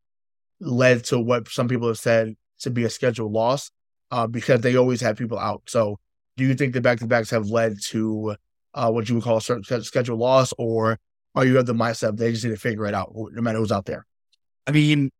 led 0.60 1.04
to 1.04 1.18
what 1.18 1.48
some 1.48 1.68
people 1.68 1.88
have 1.88 1.98
said 1.98 2.36
to 2.60 2.70
be 2.70 2.84
a 2.84 2.90
schedule 2.90 3.30
loss 3.30 3.70
uh, 4.10 4.26
because 4.26 4.60
they 4.60 4.76
always 4.76 5.00
have 5.00 5.16
people 5.16 5.38
out. 5.38 5.62
So, 5.66 5.98
do 6.36 6.44
you 6.44 6.54
think 6.54 6.72
the 6.72 6.80
back 6.80 6.98
to 6.98 7.06
backs 7.06 7.30
have 7.30 7.48
led 7.48 7.76
to 7.88 8.36
uh, 8.74 8.90
what 8.90 9.08
you 9.08 9.16
would 9.16 9.24
call 9.24 9.38
a 9.38 9.42
certain 9.42 9.82
schedule 9.82 10.16
loss, 10.16 10.52
or 10.58 10.98
are 11.34 11.44
you 11.44 11.58
of 11.58 11.66
the 11.66 11.74
mindset 11.74 12.16
they 12.16 12.32
just 12.32 12.44
need 12.44 12.50
to 12.50 12.56
figure 12.56 12.86
it 12.86 12.94
out 12.94 13.12
no 13.14 13.42
matter 13.42 13.58
who's 13.58 13.72
out 13.72 13.86
there? 13.86 14.06
I 14.66 14.72
mean, 14.72 15.10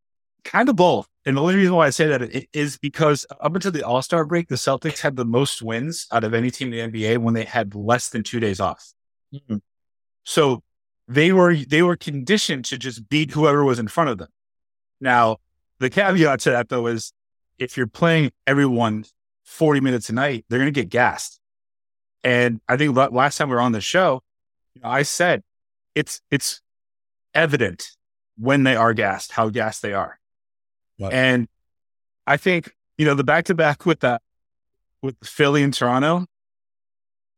kind 0.45 0.69
of 0.69 0.77
both. 0.77 1.09
And 1.27 1.37
the 1.37 1.43
only 1.43 1.57
reason 1.57 1.75
why 1.75 1.87
I 1.87 1.91
say 1.91 2.07
that 2.07 2.47
is 2.53 2.79
because 2.79 3.27
up 3.41 3.55
until 3.55 3.73
the 3.73 3.83
All 3.83 4.03
Star 4.03 4.25
break, 4.25 4.49
the 4.49 4.55
Celtics 4.55 5.01
had 5.01 5.17
the 5.17 5.25
most 5.25 5.63
wins 5.63 6.07
out 6.13 6.25
of 6.25 6.33
any 6.33 6.51
team 6.51 6.73
in 6.73 6.93
the 6.93 7.01
NBA 7.01 7.19
when 7.19 7.35
they 7.35 7.45
had 7.45 7.75
less 7.75 8.09
than 8.09 8.23
two 8.23 8.41
days 8.41 8.61
off. 8.61 8.93
Mhm. 9.35 9.61
So 10.25 10.63
they 11.09 11.33
were 11.33 11.55
they 11.57 11.83
were 11.83 11.97
conditioned 11.97 12.65
to 12.67 12.79
just 12.79 13.09
beat 13.09 13.33
whoever 13.33 13.65
was 13.65 13.79
in 13.79 13.89
front 13.89 14.11
of 14.11 14.19
them. 14.19 14.29
Now, 15.01 15.39
the 15.79 15.91
caveat 15.91 16.41
to 16.41 16.51
that 16.51 16.69
though 16.69 16.87
is 16.87 17.13
if 17.59 17.77
you're 17.77 17.87
playing 17.87 18.33
everyone 18.47 19.05
40 19.45 19.81
minutes 19.81 20.09
a 20.09 20.13
night, 20.13 20.45
they're 20.49 20.59
going 20.59 20.73
to 20.73 20.81
get 20.81 20.89
gassed. 20.89 21.39
And 22.23 22.61
I 22.69 22.77
think 22.77 22.97
last 22.97 23.39
time 23.39 23.49
we 23.49 23.55
were 23.55 23.61
on 23.61 23.73
the 23.73 23.81
show, 23.81 24.23
you 24.75 24.83
know, 24.83 24.89
I 24.89 25.03
said 25.03 25.43
it's 25.95 26.21
it's 26.31 26.61
evident 27.35 27.91
when 28.37 28.63
they 28.63 28.77
are 28.77 28.95
gassed 28.95 29.33
how 29.33 29.49
gassed 29.49 29.83
they 29.83 29.93
are. 29.93 30.19
Right. 30.99 31.13
And 31.13 31.49
I 32.27 32.37
think 32.37 32.75
you 32.99 33.07
know 33.07 33.15
the 33.15 33.25
back 33.25 33.47
to 33.47 33.55
back 33.55 33.87
with 33.87 34.01
that 34.01 34.23
with 35.03 35.17
Philly 35.25 35.63
and 35.63 35.73
Toronto. 35.73 36.27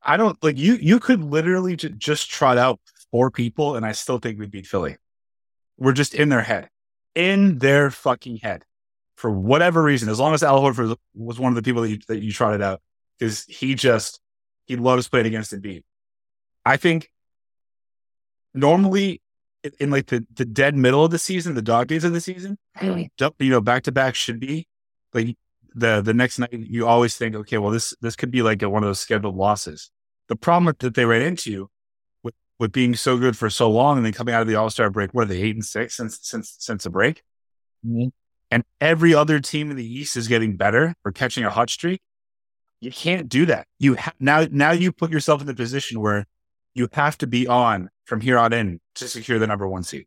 I 0.02 0.16
don't 0.16 0.42
like 0.42 0.58
you. 0.58 0.74
You 0.74 0.98
could 0.98 1.22
literally 1.22 1.76
ju- 1.76 1.90
just 1.90 2.28
trot 2.28 2.58
out 2.58 2.80
four 3.12 3.30
people, 3.30 3.76
and 3.76 3.86
I 3.86 3.92
still 3.92 4.18
think 4.18 4.38
we 4.38 4.46
beat 4.46 4.66
Philly. 4.66 4.96
We're 5.78 5.92
just 5.92 6.14
in 6.14 6.28
their 6.28 6.42
head, 6.42 6.68
in 7.14 7.58
their 7.58 7.90
fucking 7.90 8.38
head, 8.38 8.64
for 9.16 9.30
whatever 9.30 9.82
reason, 9.82 10.08
as 10.08 10.18
long 10.18 10.34
as 10.34 10.42
Al 10.42 10.60
Horford 10.60 10.96
was 11.14 11.38
one 11.38 11.52
of 11.52 11.56
the 11.56 11.62
people 11.62 11.82
that 11.82 11.90
you, 11.90 11.98
that 12.08 12.22
you 12.22 12.32
trotted 12.32 12.62
out, 12.62 12.80
because 13.18 13.44
he 13.44 13.74
just 13.74 14.20
he 14.66 14.76
loves 14.76 15.08
playing 15.08 15.26
against 15.26 15.52
Embiid. 15.52 15.82
I 16.64 16.76
think 16.76 17.10
normally 18.54 19.20
in, 19.78 19.90
like 19.90 20.06
the, 20.06 20.26
the 20.34 20.44
dead 20.44 20.76
middle 20.76 21.04
of 21.04 21.10
the 21.10 21.18
season, 21.18 21.54
the 21.54 21.62
dog 21.62 21.88
days 21.88 22.04
of 22.04 22.12
the 22.12 22.20
season, 22.20 22.58
you 23.38 23.50
know, 23.50 23.60
back 23.60 23.84
to 23.84 23.92
back 23.92 24.14
should 24.14 24.40
be 24.40 24.66
like 25.12 25.36
the 25.74 26.00
the 26.00 26.14
next 26.14 26.38
night. 26.38 26.52
You 26.52 26.86
always 26.86 27.16
think, 27.16 27.34
okay, 27.34 27.58
well 27.58 27.70
this 27.70 27.94
this 28.00 28.16
could 28.16 28.30
be 28.30 28.42
like 28.42 28.62
a, 28.62 28.68
one 28.68 28.82
of 28.82 28.88
those 28.88 29.00
scheduled 29.00 29.36
losses. 29.36 29.90
The 30.28 30.36
problem 30.36 30.74
that 30.78 30.94
they 30.94 31.04
ran 31.04 31.22
into 31.22 31.70
with 32.62 32.70
being 32.70 32.94
so 32.94 33.18
good 33.18 33.36
for 33.36 33.50
so 33.50 33.68
long 33.68 33.96
and 33.96 34.06
then 34.06 34.12
coming 34.12 34.32
out 34.32 34.40
of 34.40 34.46
the 34.46 34.54
All 34.54 34.70
Star 34.70 34.88
break, 34.88 35.12
what 35.12 35.22
are 35.22 35.26
they 35.26 35.42
eight 35.42 35.56
and 35.56 35.64
six 35.64 35.96
since 35.96 36.20
since 36.22 36.54
since 36.60 36.84
the 36.84 36.90
break? 36.90 37.24
Mm-hmm. 37.84 38.10
And 38.52 38.62
every 38.80 39.14
other 39.14 39.40
team 39.40 39.72
in 39.72 39.76
the 39.76 39.84
East 39.84 40.16
is 40.16 40.28
getting 40.28 40.56
better 40.56 40.94
or 41.04 41.10
catching 41.10 41.42
a 41.42 41.50
hot 41.50 41.70
streak. 41.70 42.00
You 42.78 42.92
can't 42.92 43.28
do 43.28 43.46
that. 43.46 43.66
You 43.80 43.96
ha- 43.96 44.12
now 44.20 44.46
now 44.48 44.70
you 44.70 44.92
put 44.92 45.10
yourself 45.10 45.40
in 45.40 45.48
the 45.48 45.56
position 45.56 46.00
where 46.00 46.24
you 46.72 46.88
have 46.92 47.18
to 47.18 47.26
be 47.26 47.48
on 47.48 47.90
from 48.04 48.20
here 48.20 48.38
on 48.38 48.52
in 48.52 48.80
to 48.94 49.08
secure 49.08 49.40
the 49.40 49.48
number 49.48 49.66
one 49.66 49.82
seed. 49.82 50.06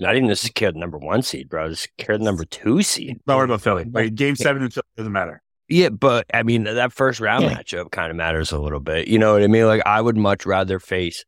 Not 0.00 0.16
even 0.16 0.28
to 0.28 0.36
secure 0.36 0.70
the 0.70 0.78
number 0.78 0.98
one 0.98 1.22
seed, 1.22 1.48
bro. 1.48 1.68
To 1.68 1.76
secure 1.76 2.18
the 2.18 2.24
number 2.24 2.44
two 2.44 2.82
seed. 2.82 3.20
Don't 3.26 3.36
worry 3.36 3.44
about 3.46 3.62
Philly. 3.62 3.84
Like 3.84 4.14
game 4.14 4.36
seven 4.36 4.62
in 4.62 4.70
Philly 4.70 4.84
doesn't 4.96 5.12
matter. 5.12 5.42
Yeah, 5.68 5.90
but 5.90 6.26
I 6.32 6.44
mean 6.44 6.64
that 6.64 6.92
first 6.92 7.20
round 7.20 7.44
yeah. 7.44 7.54
matchup 7.54 7.90
kind 7.90 8.10
of 8.10 8.16
matters 8.16 8.52
a 8.52 8.58
little 8.58 8.80
bit. 8.80 9.08
You 9.08 9.18
know 9.18 9.34
what 9.34 9.42
I 9.42 9.48
mean? 9.48 9.66
Like 9.66 9.82
I 9.84 10.00
would 10.00 10.16
much 10.16 10.46
rather 10.46 10.78
face 10.78 11.24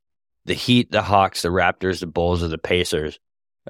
the 0.47 0.55
Heat, 0.55 0.91
the 0.91 1.03
Hawks, 1.03 1.43
the 1.43 1.49
Raptors, 1.49 2.01
the 2.01 2.07
Bulls, 2.07 2.43
or 2.43 2.49
the 2.49 2.59
Pacers. 2.59 3.19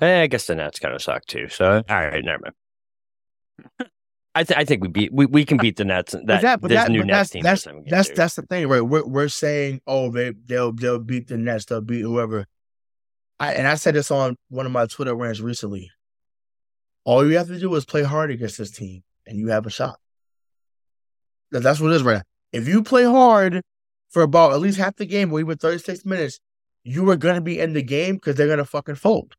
Eh, 0.00 0.22
I 0.22 0.26
guess 0.28 0.46
the 0.46 0.54
Nets 0.54 0.78
kind 0.78 0.94
of 0.94 1.02
suck 1.02 1.26
too. 1.26 1.48
So 1.48 1.82
all 1.88 1.96
right, 1.96 2.24
never 2.24 2.42
mind. 2.42 3.90
I, 4.32 4.44
th- 4.44 4.56
I 4.56 4.64
think 4.64 4.82
we 4.82 4.88
beat 4.88 5.12
we, 5.12 5.26
we 5.26 5.44
can 5.44 5.56
beat 5.56 5.76
the 5.76 5.84
Nets. 5.84 6.12
That, 6.12 6.24
but 6.24 6.40
that, 6.42 6.60
but 6.60 6.68
that, 6.68 6.90
new 6.90 7.02
Nets 7.02 7.30
that's, 7.30 7.30
team. 7.30 7.42
That's 7.42 7.66
that's, 7.88 8.10
that's 8.10 8.34
the 8.36 8.42
thing, 8.42 8.68
right? 8.68 8.80
We're 8.80 9.04
we're 9.04 9.28
saying, 9.28 9.80
oh, 9.88 10.10
they 10.10 10.30
they'll 10.46 10.72
they'll 10.72 11.00
beat 11.00 11.26
the 11.26 11.36
Nets, 11.36 11.64
they'll 11.64 11.80
beat 11.80 12.02
whoever. 12.02 12.46
I, 13.40 13.54
and 13.54 13.66
I 13.66 13.74
said 13.74 13.94
this 13.94 14.10
on 14.10 14.36
one 14.50 14.66
of 14.66 14.72
my 14.72 14.86
Twitter 14.86 15.14
rants 15.14 15.40
recently. 15.40 15.90
All 17.04 17.28
you 17.28 17.38
have 17.38 17.48
to 17.48 17.58
do 17.58 17.74
is 17.74 17.86
play 17.86 18.02
hard 18.02 18.30
against 18.30 18.58
this 18.58 18.70
team, 18.70 19.02
and 19.26 19.38
you 19.38 19.48
have 19.48 19.66
a 19.66 19.70
shot. 19.70 19.98
That's 21.50 21.80
what 21.80 21.90
it 21.90 21.96
is 21.96 22.02
right 22.02 22.18
now. 22.18 22.22
If 22.52 22.68
you 22.68 22.82
play 22.82 23.04
hard 23.04 23.62
for 24.10 24.22
about 24.22 24.52
at 24.52 24.60
least 24.60 24.78
half 24.78 24.96
the 24.96 25.06
game, 25.06 25.32
or 25.32 25.40
even 25.40 25.56
36 25.56 26.04
minutes, 26.04 26.38
you 26.84 27.08
are 27.10 27.16
going 27.16 27.34
to 27.34 27.40
be 27.40 27.58
in 27.58 27.72
the 27.72 27.82
game 27.82 28.16
because 28.16 28.36
they're 28.36 28.46
going 28.46 28.58
to 28.58 28.64
fucking 28.64 28.96
fold. 28.96 29.34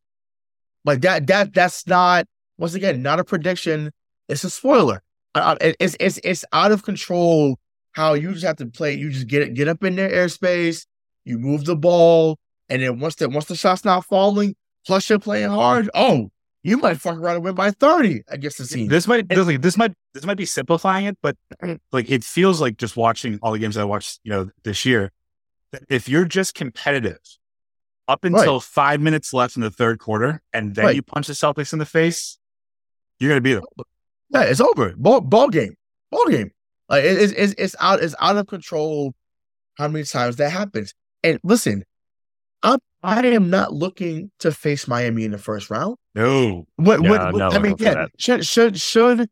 Like 0.84 1.02
that, 1.02 1.28
that, 1.28 1.54
that's 1.54 1.86
not, 1.86 2.26
once 2.58 2.74
again, 2.74 3.04
not 3.04 3.20
a 3.20 3.24
prediction. 3.24 3.92
It's 4.28 4.44
a 4.44 4.50
spoiler. 4.50 5.04
It's, 5.36 5.96
it's, 6.00 6.20
it's 6.24 6.44
out 6.52 6.72
of 6.72 6.84
control 6.84 7.60
how 7.92 8.14
you 8.14 8.34
just 8.34 8.46
have 8.46 8.58
to 8.58 8.66
play. 8.66 8.96
You 8.96 9.12
just 9.12 9.28
get 9.28 9.54
get 9.54 9.68
up 9.68 9.84
in 9.84 9.96
their 9.96 10.10
airspace, 10.10 10.86
you 11.24 11.38
move 11.38 11.66
the 11.66 11.76
ball, 11.76 12.40
and 12.72 12.82
then 12.82 13.00
once 13.00 13.16
the 13.16 13.28
once 13.28 13.46
the 13.46 13.56
shot's 13.56 13.84
not 13.84 14.06
falling, 14.06 14.56
plus 14.88 15.10
you're 15.10 15.20
playing 15.20 15.50
hard, 15.50 15.90
oh, 15.94 16.32
you 16.64 16.78
might 16.78 17.02
fuck 17.02 17.18
around 17.18 17.36
and 17.36 17.44
win 17.44 17.54
by 17.54 17.72
30 17.72 18.24
against 18.30 18.60
the 18.60 18.66
team. 18.66 18.88
This 18.88 19.08
might 19.08 19.28
this, 19.28 19.46
like, 19.46 19.62
this 19.62 19.78
might 19.78 19.94
this 20.14 20.26
might 20.26 20.38
be 20.38 20.46
simplifying 20.46 21.06
it, 21.06 21.18
but 21.22 21.36
like 21.92 22.10
it 22.10 22.24
feels 22.24 22.62
like 22.62 22.78
just 22.78 22.96
watching 22.96 23.40
all 23.42 23.52
the 23.52 23.60
games 23.60 23.76
I 23.76 23.84
watched, 23.84 24.22
you 24.24 24.32
know, 24.32 24.50
this 24.64 24.86
year, 24.86 25.12
if 25.90 26.08
you're 26.08 26.26
just 26.26 26.56
competitive 26.56 27.20
up 28.08 28.24
until 28.24 28.56
right. 28.56 28.64
five 28.64 29.02
minutes 29.02 29.34
left 29.34 29.58
in 29.58 29.62
the 29.62 29.72
third 29.72 30.00
quarter, 30.00 30.42
and 30.54 30.74
then 30.74 30.86
right. 30.86 30.96
you 30.96 31.02
punch 31.02 31.28
the 31.28 31.34
Celtics 31.34 31.74
in 31.74 31.80
the 31.80 31.86
face, 31.86 32.38
you're 33.20 33.30
gonna 33.30 33.42
beat 33.42 33.56
them. 33.56 33.66
Yeah, 34.30 34.44
it's 34.44 34.62
over. 34.62 34.94
Ball 34.96 35.20
ball 35.20 35.50
game. 35.50 35.76
Ball 36.10 36.28
game. 36.28 36.52
Like 36.88 37.04
it, 37.04 37.32
it's 37.36 37.54
it's 37.58 37.76
out 37.82 38.02
it's 38.02 38.16
out 38.18 38.38
of 38.38 38.48
control 38.48 39.14
how 39.76 39.90
many 39.90 40.06
times 40.06 40.38
that 40.38 40.52
happens. 40.52 40.94
And 41.22 41.38
listen, 41.44 41.84
I'm, 42.64 42.80
I 43.04 43.26
am 43.28 43.50
not 43.50 43.74
looking 43.74 44.32
to 44.40 44.52
face 44.52 44.88
Miami 44.88 45.26
in 45.26 45.32
the 45.32 45.38
first 45.38 45.70
round. 45.70 45.98
No. 46.14 46.68
What, 46.76 47.02
what, 47.02 47.34
what 47.34 47.54
I 47.54 47.60
mean, 47.60 47.76
yeah, 47.80 48.08
should, 48.18 48.46
should, 48.46 48.80
should, 48.80 49.30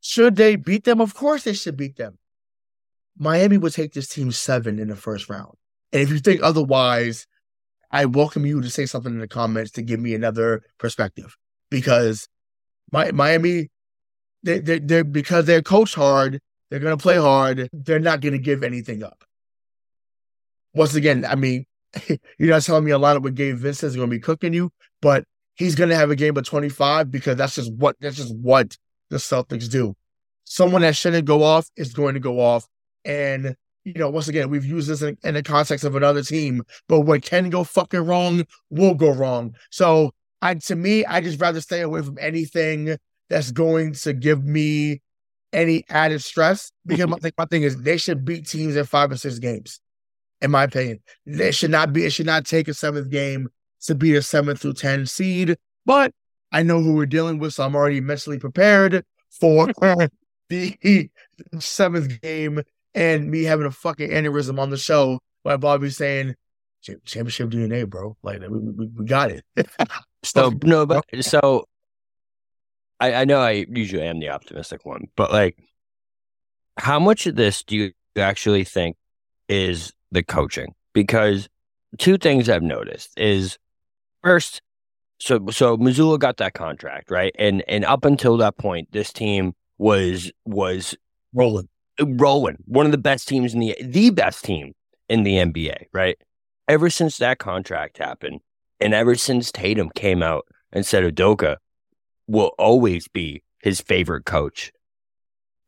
should 0.00 0.36
they 0.36 0.56
beat 0.56 0.84
them? 0.84 1.00
Of 1.00 1.14
course 1.14 1.44
they 1.44 1.52
should 1.52 1.76
beat 1.76 1.96
them. 1.96 2.18
Miami 3.18 3.58
would 3.58 3.72
take 3.72 3.92
this 3.92 4.08
team 4.08 4.32
seven 4.32 4.78
in 4.78 4.88
the 4.88 4.96
first 4.96 5.28
round. 5.28 5.54
And 5.92 6.02
if 6.02 6.10
you 6.10 6.18
think 6.18 6.42
otherwise, 6.42 7.26
I 7.90 8.06
welcome 8.06 8.46
you 8.46 8.62
to 8.62 8.70
say 8.70 8.86
something 8.86 9.12
in 9.12 9.20
the 9.20 9.28
comments 9.28 9.72
to 9.72 9.82
give 9.82 10.00
me 10.00 10.14
another 10.14 10.62
perspective 10.78 11.36
because 11.70 12.28
my, 12.90 13.10
Miami, 13.12 13.70
they, 14.42 14.60
they, 14.60 14.78
they're 14.78 15.04
because 15.04 15.44
they're 15.44 15.62
coached 15.62 15.94
hard, 15.94 16.40
they're 16.70 16.80
going 16.80 16.96
to 16.96 17.02
play 17.02 17.16
hard, 17.16 17.68
they're 17.72 17.98
not 17.98 18.20
going 18.20 18.32
to 18.32 18.38
give 18.38 18.62
anything 18.62 19.02
up. 19.02 19.24
Once 20.74 20.94
again, 20.94 21.26
I 21.26 21.34
mean, 21.34 21.66
you're 22.38 22.50
not 22.50 22.62
telling 22.62 22.84
me 22.84 22.90
a 22.90 22.98
lot 22.98 23.16
of 23.16 23.22
what 23.22 23.34
Gabe 23.34 23.56
Vincent 23.56 23.90
is 23.90 23.96
going 23.96 24.08
to 24.08 24.16
be 24.16 24.20
cooking 24.20 24.52
you, 24.52 24.72
but 25.00 25.24
he's 25.54 25.74
going 25.74 25.90
to 25.90 25.96
have 25.96 26.10
a 26.10 26.16
game 26.16 26.36
of 26.36 26.44
25 26.44 27.10
because 27.10 27.36
that's 27.36 27.54
just 27.54 27.72
what 27.72 27.96
that's 28.00 28.16
just 28.16 28.34
what 28.36 28.76
the 29.10 29.16
Celtics 29.16 29.70
do. 29.70 29.94
Someone 30.44 30.82
that 30.82 30.96
shouldn't 30.96 31.24
go 31.24 31.42
off 31.42 31.68
is 31.76 31.92
going 31.92 32.14
to 32.14 32.20
go 32.20 32.40
off, 32.40 32.66
and 33.04 33.56
you 33.84 33.94
know, 33.94 34.10
once 34.10 34.28
again, 34.28 34.48
we've 34.48 34.64
used 34.64 34.88
this 34.88 35.02
in, 35.02 35.18
in 35.24 35.34
the 35.34 35.42
context 35.42 35.84
of 35.84 35.96
another 35.96 36.22
team, 36.22 36.62
but 36.88 37.00
what 37.00 37.22
can 37.22 37.50
go 37.50 37.64
fucking 37.64 38.04
wrong 38.04 38.44
will 38.70 38.94
go 38.94 39.12
wrong. 39.12 39.54
So, 39.70 40.12
I 40.40 40.54
to 40.54 40.76
me, 40.76 41.04
I 41.04 41.20
just 41.20 41.40
rather 41.40 41.60
stay 41.60 41.80
away 41.80 42.02
from 42.02 42.18
anything 42.20 42.96
that's 43.28 43.50
going 43.50 43.94
to 43.94 44.12
give 44.12 44.44
me 44.44 45.02
any 45.52 45.84
added 45.88 46.22
stress 46.22 46.72
because 46.86 47.06
my, 47.08 47.18
my 47.36 47.44
thing 47.44 47.62
is 47.62 47.80
they 47.82 47.96
should 47.96 48.24
beat 48.24 48.48
teams 48.48 48.74
in 48.74 48.84
five 48.84 49.10
or 49.12 49.16
six 49.16 49.38
games 49.38 49.80
in 50.42 50.50
my 50.50 50.64
opinion. 50.64 51.00
It 51.24 51.54
should 51.54 51.70
not 51.70 51.92
be, 51.92 52.04
it 52.04 52.10
should 52.10 52.26
not 52.26 52.44
take 52.44 52.68
a 52.68 52.74
seventh 52.74 53.10
game 53.10 53.48
to 53.82 53.94
beat 53.94 54.16
a 54.16 54.22
seventh 54.22 54.60
through 54.60 54.74
10 54.74 55.06
seed. 55.06 55.56
But 55.86 56.12
I 56.52 56.62
know 56.62 56.80
who 56.82 56.92
we're 56.92 57.06
dealing 57.06 57.38
with, 57.38 57.54
so 57.54 57.64
I'm 57.64 57.74
already 57.74 58.00
mentally 58.00 58.38
prepared 58.38 59.04
for 59.30 59.68
the 60.48 61.10
seventh 61.58 62.20
game 62.20 62.62
and 62.94 63.30
me 63.30 63.44
having 63.44 63.66
a 63.66 63.70
fucking 63.70 64.10
aneurysm 64.10 64.58
on 64.58 64.70
the 64.70 64.76
show 64.76 65.18
by 65.42 65.56
Bobby 65.56 65.90
saying, 65.90 66.34
championship 66.82 67.50
DNA, 67.50 67.88
bro. 67.88 68.16
Like 68.22 68.40
we, 68.40 68.58
we, 68.58 68.86
we 68.86 69.04
got 69.04 69.30
it. 69.30 69.44
so 70.22 70.52
no, 70.62 70.84
but 70.84 71.04
so 71.20 71.64
I, 73.00 73.14
I 73.14 73.24
know 73.24 73.40
I 73.40 73.66
usually 73.68 74.02
am 74.02 74.20
the 74.20 74.30
optimistic 74.30 74.84
one, 74.84 75.06
but 75.16 75.32
like, 75.32 75.56
how 76.78 76.98
much 76.98 77.26
of 77.26 77.36
this 77.36 77.62
do 77.62 77.76
you 77.76 77.92
actually 78.16 78.64
think 78.64 78.96
is 79.48 79.92
the 80.12 80.22
coaching 80.22 80.74
because 80.92 81.48
two 81.98 82.18
things 82.18 82.48
I've 82.48 82.62
noticed 82.62 83.18
is 83.18 83.58
first, 84.22 84.62
so 85.18 85.46
so 85.50 85.76
Mazzulla 85.76 86.18
got 86.18 86.36
that 86.36 86.54
contract 86.54 87.10
right, 87.10 87.34
and 87.38 87.64
and 87.66 87.84
up 87.84 88.04
until 88.04 88.36
that 88.38 88.56
point, 88.56 88.92
this 88.92 89.12
team 89.12 89.54
was 89.78 90.30
was 90.44 90.94
rolling, 91.34 91.68
rolling, 92.00 92.58
one 92.66 92.86
of 92.86 92.92
the 92.92 92.98
best 92.98 93.26
teams 93.26 93.54
in 93.54 93.60
the 93.60 93.76
the 93.82 94.10
best 94.10 94.44
team 94.44 94.74
in 95.08 95.24
the 95.24 95.36
NBA, 95.36 95.86
right? 95.92 96.16
Ever 96.68 96.90
since 96.90 97.18
that 97.18 97.38
contract 97.38 97.98
happened, 97.98 98.40
and 98.80 98.94
ever 98.94 99.14
since 99.14 99.50
Tatum 99.50 99.90
came 99.90 100.22
out 100.22 100.46
and 100.72 100.86
said 100.86 101.04
Udoka 101.04 101.56
will 102.26 102.52
always 102.58 103.08
be 103.08 103.42
his 103.60 103.80
favorite 103.80 104.24
coach, 104.24 104.72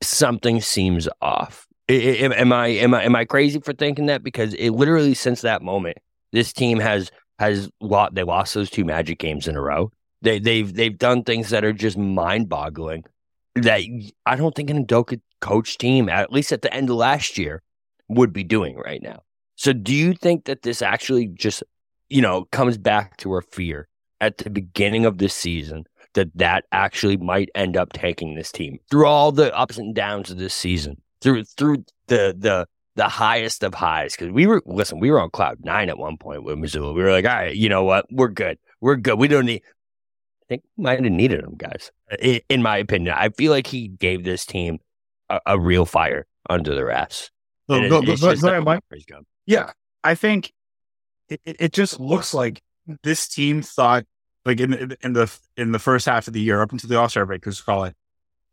something 0.02 0.60
seems 0.60 1.08
off. 1.20 1.66
Am 1.88 2.52
I 2.52 2.68
am 2.68 2.94
I 2.94 3.02
am 3.02 3.14
I 3.14 3.24
crazy 3.24 3.60
for 3.60 3.72
thinking 3.72 4.06
that? 4.06 4.22
Because 4.22 4.54
it 4.54 4.70
literally 4.70 5.14
since 5.14 5.42
that 5.42 5.62
moment, 5.62 5.98
this 6.32 6.52
team 6.52 6.78
has 6.80 7.10
has 7.38 7.68
lot 7.80 8.14
they 8.14 8.22
lost 8.22 8.54
those 8.54 8.70
two 8.70 8.84
Magic 8.84 9.18
games 9.18 9.46
in 9.48 9.56
a 9.56 9.60
row. 9.60 9.92
They 10.22 10.38
they've 10.38 10.72
they've 10.72 10.96
done 10.96 11.24
things 11.24 11.50
that 11.50 11.64
are 11.64 11.72
just 11.72 11.98
mind 11.98 12.48
boggling. 12.48 13.04
That 13.54 13.82
I 14.26 14.36
don't 14.36 14.54
think 14.54 14.70
an 14.70 14.84
Udoka 14.84 15.20
coach 15.40 15.78
team, 15.78 16.08
at 16.08 16.32
least 16.32 16.52
at 16.52 16.62
the 16.62 16.72
end 16.72 16.90
of 16.90 16.96
last 16.96 17.36
year, 17.36 17.62
would 18.08 18.32
be 18.32 18.44
doing 18.44 18.76
right 18.78 19.02
now. 19.02 19.22
So, 19.56 19.72
do 19.72 19.94
you 19.94 20.14
think 20.14 20.46
that 20.46 20.62
this 20.62 20.82
actually 20.82 21.26
just 21.28 21.62
you 22.08 22.22
know 22.22 22.46
comes 22.50 22.78
back 22.78 23.16
to 23.18 23.30
our 23.32 23.42
fear 23.42 23.88
at 24.20 24.38
the 24.38 24.50
beginning 24.50 25.04
of 25.04 25.18
this 25.18 25.34
season 25.34 25.84
that 26.14 26.30
that 26.36 26.64
actually 26.72 27.16
might 27.16 27.50
end 27.54 27.76
up 27.76 27.92
taking 27.92 28.34
this 28.34 28.50
team 28.50 28.78
through 28.90 29.06
all 29.06 29.32
the 29.32 29.54
ups 29.56 29.76
and 29.78 29.94
downs 29.94 30.30
of 30.30 30.38
this 30.38 30.54
season, 30.54 30.96
through 31.24 31.42
through 31.44 31.84
the 32.06 32.36
the 32.38 32.68
the 32.94 33.08
highest 33.08 33.64
of 33.64 33.74
highs. 33.74 34.14
Because 34.14 34.30
we 34.32 34.46
were 34.46 34.62
listen, 34.64 35.00
we 35.00 35.10
were 35.10 35.20
on 35.20 35.30
cloud 35.30 35.58
nine 35.64 35.88
at 35.88 35.98
one 35.98 36.16
point 36.16 36.44
with 36.44 36.56
Mazzulla. 36.58 36.94
We 36.94 37.02
were 37.02 37.10
like, 37.10 37.24
all 37.24 37.32
right, 37.34 37.56
you 37.56 37.68
know 37.68 37.82
what, 37.82 38.06
we're 38.12 38.28
good, 38.28 38.58
we're 38.80 38.94
good. 38.96 39.18
We 39.18 39.26
don't 39.26 39.46
need. 39.46 39.62
I 39.64 40.44
think 40.48 40.62
we 40.76 40.84
might 40.84 41.02
have 41.02 41.10
needed 41.12 41.40
him, 41.40 41.54
guys. 41.56 41.90
In, 42.20 42.40
in 42.48 42.62
my 42.62 42.76
opinion, 42.76 43.14
I 43.18 43.30
feel 43.30 43.50
like 43.50 43.66
he 43.66 43.88
gave 43.88 44.22
this 44.22 44.44
team 44.46 44.78
a, 45.30 45.40
a 45.46 45.58
real 45.58 45.86
fire 45.86 46.26
under 46.48 46.74
their 46.74 46.90
ass. 46.90 47.30
So 47.68 47.76
And 47.76 47.88
go- 47.90 47.98
it- 48.02 48.06
go- 48.06 48.12
it's 48.12 48.20
go- 48.20 48.30
just 48.30 48.42
go 48.42 48.48
ahead, 48.50 48.62
Mike. 48.64 48.80
where 48.88 48.96
he's 48.96 49.06
going. 49.06 49.24
Yeah, 49.46 49.72
I 50.04 50.14
think 50.14 50.52
it, 51.30 51.40
it 51.46 51.56
it 51.58 51.72
just 51.72 51.98
looks 51.98 52.34
like 52.34 52.62
this 53.02 53.26
team 53.26 53.62
thought, 53.62 54.04
like 54.44 54.60
in 54.60 54.74
in- 54.74 54.96
in 55.02 55.12
the 55.14 55.34
in 55.56 55.72
the 55.72 55.78
first 55.78 56.04
half 56.06 56.26
of 56.28 56.34
the 56.34 56.40
year, 56.42 56.60
up 56.60 56.70
until 56.72 56.88
the 56.90 56.98
All 57.00 57.08
Star 57.08 57.24
break, 57.24 57.44
let's 57.46 57.62
call 57.62 57.84
it, 57.84 57.96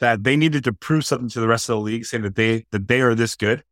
that 0.02 0.24
they 0.24 0.36
needed 0.36 0.66
to 0.66 0.74
prove 0.74 1.06
something 1.06 1.30
to 1.30 1.40
the 1.40 1.48
rest 1.48 1.70
of 1.70 1.76
the 1.76 1.82
league, 1.82 2.06
saying 2.06 2.24
that 2.24 2.36
they 2.36 2.66
that 2.72 2.88
they 2.88 3.00
are 3.02 3.16
this 3.16 3.36
good, 3.36 3.64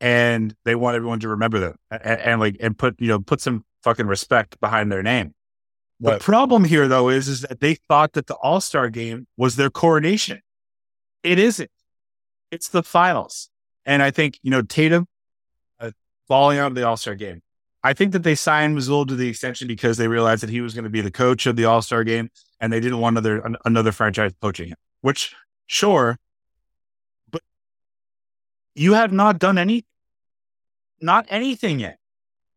and 0.00 0.54
they 0.64 0.74
want 0.74 0.96
everyone 0.96 1.20
to 1.20 1.28
remember 1.28 1.58
them 1.60 1.76
and, 1.90 2.20
and 2.20 2.40
like 2.40 2.56
and 2.60 2.78
put 2.78 2.98
you 2.98 3.08
know 3.08 3.20
put 3.20 3.40
some 3.40 3.64
fucking 3.82 4.06
respect 4.06 4.58
behind 4.60 4.90
their 4.90 5.02
name. 5.02 5.34
The 6.00 6.18
problem 6.18 6.64
here, 6.64 6.88
though, 6.88 7.08
is 7.08 7.28
is 7.28 7.42
that 7.42 7.60
they 7.60 7.74
thought 7.74 8.12
that 8.14 8.26
the 8.26 8.34
All 8.34 8.60
Star 8.60 8.88
game 8.90 9.26
was 9.36 9.56
their 9.56 9.70
coronation. 9.70 10.40
It 11.22 11.38
isn't. 11.38 11.70
It's 12.50 12.68
the 12.68 12.82
finals, 12.82 13.48
and 13.84 14.02
I 14.02 14.10
think 14.10 14.38
you 14.42 14.50
know 14.50 14.62
Tatum 14.62 15.06
uh, 15.80 15.90
falling 16.28 16.58
out 16.58 16.68
of 16.68 16.74
the 16.74 16.86
All 16.86 16.96
Star 16.96 17.14
game. 17.14 17.42
I 17.82 17.92
think 17.92 18.12
that 18.12 18.24
they 18.24 18.34
signed 18.34 18.76
Mazzulla 18.76 19.06
to 19.08 19.14
the 19.14 19.28
extension 19.28 19.68
because 19.68 19.96
they 19.96 20.08
realized 20.08 20.42
that 20.42 20.50
he 20.50 20.60
was 20.60 20.74
going 20.74 20.84
to 20.84 20.90
be 20.90 21.00
the 21.00 21.10
coach 21.10 21.46
of 21.46 21.56
the 21.56 21.64
All 21.64 21.80
Star 21.80 22.04
game, 22.04 22.30
and 22.60 22.72
they 22.72 22.80
didn't 22.80 22.98
want 22.98 23.14
another 23.14 23.38
an- 23.40 23.56
another 23.64 23.92
franchise 23.92 24.32
poaching 24.40 24.68
him. 24.68 24.76
Which, 25.00 25.34
sure, 25.66 26.18
but 27.30 27.42
you 28.74 28.94
have 28.94 29.12
not 29.12 29.38
done 29.38 29.58
any, 29.58 29.84
not 31.00 31.26
anything 31.28 31.80
yet. 31.80 31.98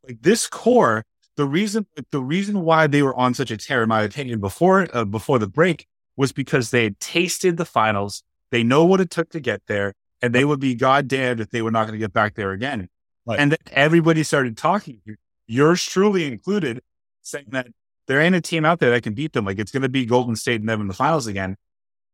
Like 0.08 0.22
this 0.22 0.48
core, 0.48 1.04
the 1.36 1.46
reason 1.46 1.86
the 2.12 2.22
reason 2.22 2.62
why 2.62 2.88
they 2.88 3.02
were 3.02 3.16
on 3.16 3.34
such 3.34 3.52
a 3.52 3.58
tear, 3.58 3.84
in 3.84 3.90
my 3.90 4.02
opinion, 4.02 4.40
before 4.40 4.88
uh, 4.94 5.06
before 5.06 5.40
the 5.40 5.48
break 5.48 5.88
was 6.16 6.32
because 6.32 6.72
they 6.72 6.84
had 6.84 7.00
tasted 7.00 7.58
the 7.58 7.66
finals. 7.66 8.24
They 8.52 8.64
know 8.64 8.84
what 8.84 9.00
it 9.00 9.10
took 9.10 9.30
to 9.30 9.40
get 9.40 9.62
there, 9.68 9.94
and 10.22 10.34
they 10.36 10.44
would 10.44 10.60
be 10.60 10.76
goddamned 10.76 11.40
if 11.40 11.50
they 11.50 11.62
were 11.62 11.72
not 11.72 11.84
going 11.84 11.94
to 11.94 12.00
get 12.00 12.14
back 12.14 12.36
there 12.36 12.52
again. 12.52 12.90
Right. 13.26 13.40
And 13.40 13.52
then 13.52 13.60
everybody 13.72 14.24
started 14.24 14.58
talking, 14.58 15.02
yours 15.48 15.84
truly 15.84 16.26
included, 16.26 16.82
saying 17.22 17.46
that 17.50 17.68
there 18.08 18.20
ain't 18.20 18.36
a 18.36 18.42
team 18.42 18.66
out 18.66 18.80
there 18.80 18.90
that 18.92 19.04
can 19.04 19.14
beat 19.14 19.34
them. 19.34 19.46
Like 19.46 19.60
it's 19.60 19.72
going 19.72 19.84
to 19.84 19.90
be 19.90 20.06
Golden 20.06 20.36
State 20.36 20.60
and 20.60 20.68
them 20.68 20.82
in 20.82 20.88
the 20.88 20.94
finals 20.94 21.28
again. 21.28 21.56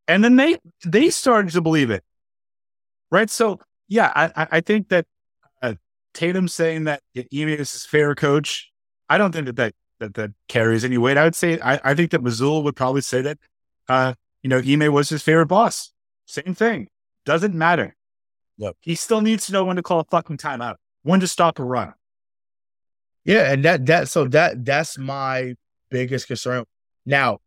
And 0.07 0.23
then 0.23 0.35
they 0.35 0.57
they 0.85 1.09
started 1.09 1.51
to 1.53 1.61
believe 1.61 1.89
it, 1.89 2.03
right? 3.11 3.29
So 3.29 3.59
yeah, 3.87 4.11
I 4.15 4.47
I- 4.51 4.61
think 4.61 4.89
that 4.89 5.05
uh, 5.61 5.75
Tatum 6.13 6.47
saying 6.47 6.83
that 6.85 7.01
Ime 7.15 7.49
is 7.49 7.71
his 7.71 7.85
favorite 7.85 8.17
coach. 8.17 8.71
I 9.09 9.17
don't 9.17 9.31
think 9.31 9.45
that 9.47 9.55
that 9.55 9.73
that, 9.99 10.13
that 10.15 10.31
carries 10.47 10.83
any 10.85 10.97
weight. 10.97 11.17
I 11.17 11.23
would 11.23 11.35
say 11.35 11.59
I, 11.59 11.79
I 11.83 11.93
think 11.95 12.11
that 12.11 12.21
Mazzulla 12.21 12.63
would 12.63 12.75
probably 12.75 13.01
say 13.01 13.21
that 13.21 13.37
uh, 13.89 14.13
you 14.43 14.49
know 14.49 14.57
Ime 14.59 14.91
was 14.93 15.09
his 15.09 15.23
favorite 15.23 15.47
boss. 15.47 15.91
Same 16.25 16.55
thing. 16.55 16.87
Doesn't 17.25 17.55
matter. 17.55 17.95
Yep. 18.57 18.75
He 18.81 18.95
still 18.95 19.21
needs 19.21 19.47
to 19.47 19.53
know 19.53 19.65
when 19.65 19.75
to 19.75 19.83
call 19.83 19.99
a 19.99 20.05
fucking 20.05 20.37
timeout, 20.37 20.75
when 21.03 21.19
to 21.19 21.27
stop 21.27 21.59
a 21.59 21.63
run. 21.63 21.93
Yeah, 23.23 23.51
and 23.51 23.65
that 23.65 23.85
that 23.87 24.07
so 24.07 24.27
that 24.29 24.63
that's 24.63 24.97
my 24.97 25.55
biggest 25.89 26.27
concern. 26.27 26.65
Now, 27.05 27.39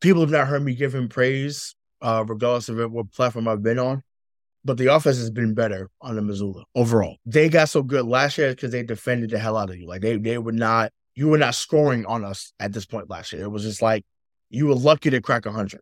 people 0.00 0.20
have 0.20 0.30
not 0.30 0.46
heard 0.46 0.64
me 0.64 0.74
give 0.74 0.94
him 0.94 1.08
praise, 1.08 1.74
uh, 2.02 2.24
regardless 2.26 2.68
of 2.68 2.92
what 2.92 3.12
platform 3.12 3.48
I've 3.48 3.62
been 3.62 3.78
on. 3.78 4.02
But 4.64 4.76
the 4.76 4.92
offense 4.94 5.18
has 5.18 5.30
been 5.30 5.54
better 5.54 5.88
on 6.00 6.16
the 6.16 6.20
Mazzulla 6.20 6.64
overall. 6.74 7.16
They 7.24 7.48
got 7.48 7.68
so 7.68 7.82
good 7.82 8.06
last 8.06 8.38
year 8.38 8.50
because 8.50 8.72
they 8.72 8.82
defended 8.82 9.30
the 9.30 9.38
hell 9.38 9.56
out 9.56 9.70
of 9.70 9.76
you. 9.76 9.86
Like 9.86 10.02
they 10.02 10.16
they 10.16 10.36
were 10.36 10.52
not 10.52 10.92
you 11.14 11.28
were 11.28 11.38
not 11.38 11.54
scoring 11.54 12.04
on 12.06 12.24
us 12.24 12.52
at 12.60 12.72
this 12.72 12.84
point 12.84 13.08
last 13.08 13.32
year. 13.32 13.44
It 13.44 13.48
was 13.48 13.62
just 13.62 13.80
like 13.80 14.04
you 14.50 14.66
were 14.66 14.74
lucky 14.74 15.10
to 15.10 15.20
crack 15.20 15.46
hundred 15.46 15.80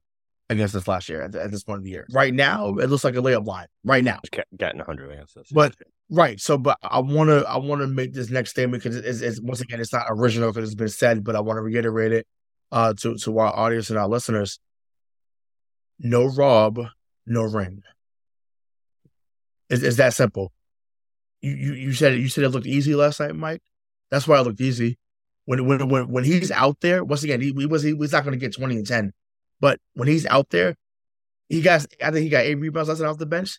against 0.48 0.74
us 0.74 0.86
last 0.86 1.08
year 1.08 1.22
at, 1.22 1.34
at 1.34 1.50
this 1.50 1.64
point 1.64 1.78
of 1.78 1.84
the 1.84 1.90
year. 1.90 2.06
Right 2.12 2.32
now, 2.32 2.76
it 2.76 2.88
looks 2.88 3.02
like 3.02 3.16
a 3.16 3.20
layup 3.20 3.46
line. 3.46 3.66
Right 3.82 4.04
now. 4.04 4.20
Getting 4.56 4.78
100 4.78 5.10
against 5.10 5.36
us. 5.36 5.48
But 5.50 5.74
right, 6.10 6.38
so 6.40 6.56
but 6.58 6.78
I 6.82 7.00
want 7.00 7.30
to 7.30 7.44
I 7.48 7.56
want 7.56 7.80
to 7.80 7.88
make 7.88 8.12
this 8.12 8.30
next 8.30 8.50
statement 8.50 8.82
because 8.82 8.96
it's, 8.96 9.20
it's 9.20 9.40
once 9.40 9.60
again 9.60 9.80
it's 9.80 9.92
not 9.92 10.06
original 10.08 10.52
because 10.52 10.68
it's 10.68 10.76
been 10.76 10.88
said, 10.88 11.24
but 11.24 11.34
I 11.34 11.40
want 11.40 11.56
to 11.56 11.62
reiterate 11.62 12.12
it 12.12 12.26
uh, 12.72 12.94
to 12.94 13.16
to 13.16 13.38
our 13.38 13.54
audience 13.54 13.90
and 13.90 13.98
our 13.98 14.08
listeners. 14.08 14.58
No 15.98 16.26
Rob, 16.26 16.80
no 17.26 17.42
ring. 17.42 17.82
It's, 19.70 19.82
it's 19.82 19.96
that 19.96 20.14
simple. 20.14 20.52
You, 21.40 21.52
you 21.54 21.72
you 21.74 21.92
said 21.92 22.12
it, 22.12 22.20
you 22.20 22.28
said 22.28 22.44
it 22.44 22.50
looked 22.50 22.66
easy 22.66 22.94
last 22.94 23.20
night, 23.20 23.34
Mike. 23.34 23.62
That's 24.10 24.28
why 24.28 24.38
it 24.38 24.42
looked 24.42 24.60
easy. 24.60 24.98
When 25.44 25.66
when 25.66 25.88
when 25.88 26.08
when 26.08 26.24
he's 26.24 26.50
out 26.50 26.80
there, 26.80 27.04
once 27.04 27.22
again, 27.22 27.40
he, 27.40 27.52
he 27.56 27.66
was 27.66 27.82
he 27.82 27.92
was 27.92 28.12
not 28.12 28.24
going 28.24 28.38
to 28.38 28.44
get 28.44 28.54
twenty 28.54 28.76
and 28.76 28.86
ten, 28.86 29.12
but 29.60 29.80
when 29.94 30.08
he's 30.08 30.26
out 30.26 30.50
there, 30.50 30.76
he 31.48 31.62
got 31.62 31.86
I 32.02 32.10
think 32.10 32.24
he 32.24 32.28
got 32.28 32.44
eight 32.44 32.56
rebounds 32.56 32.88
last 32.88 33.00
night 33.00 33.08
off 33.08 33.18
the 33.18 33.26
bench 33.26 33.58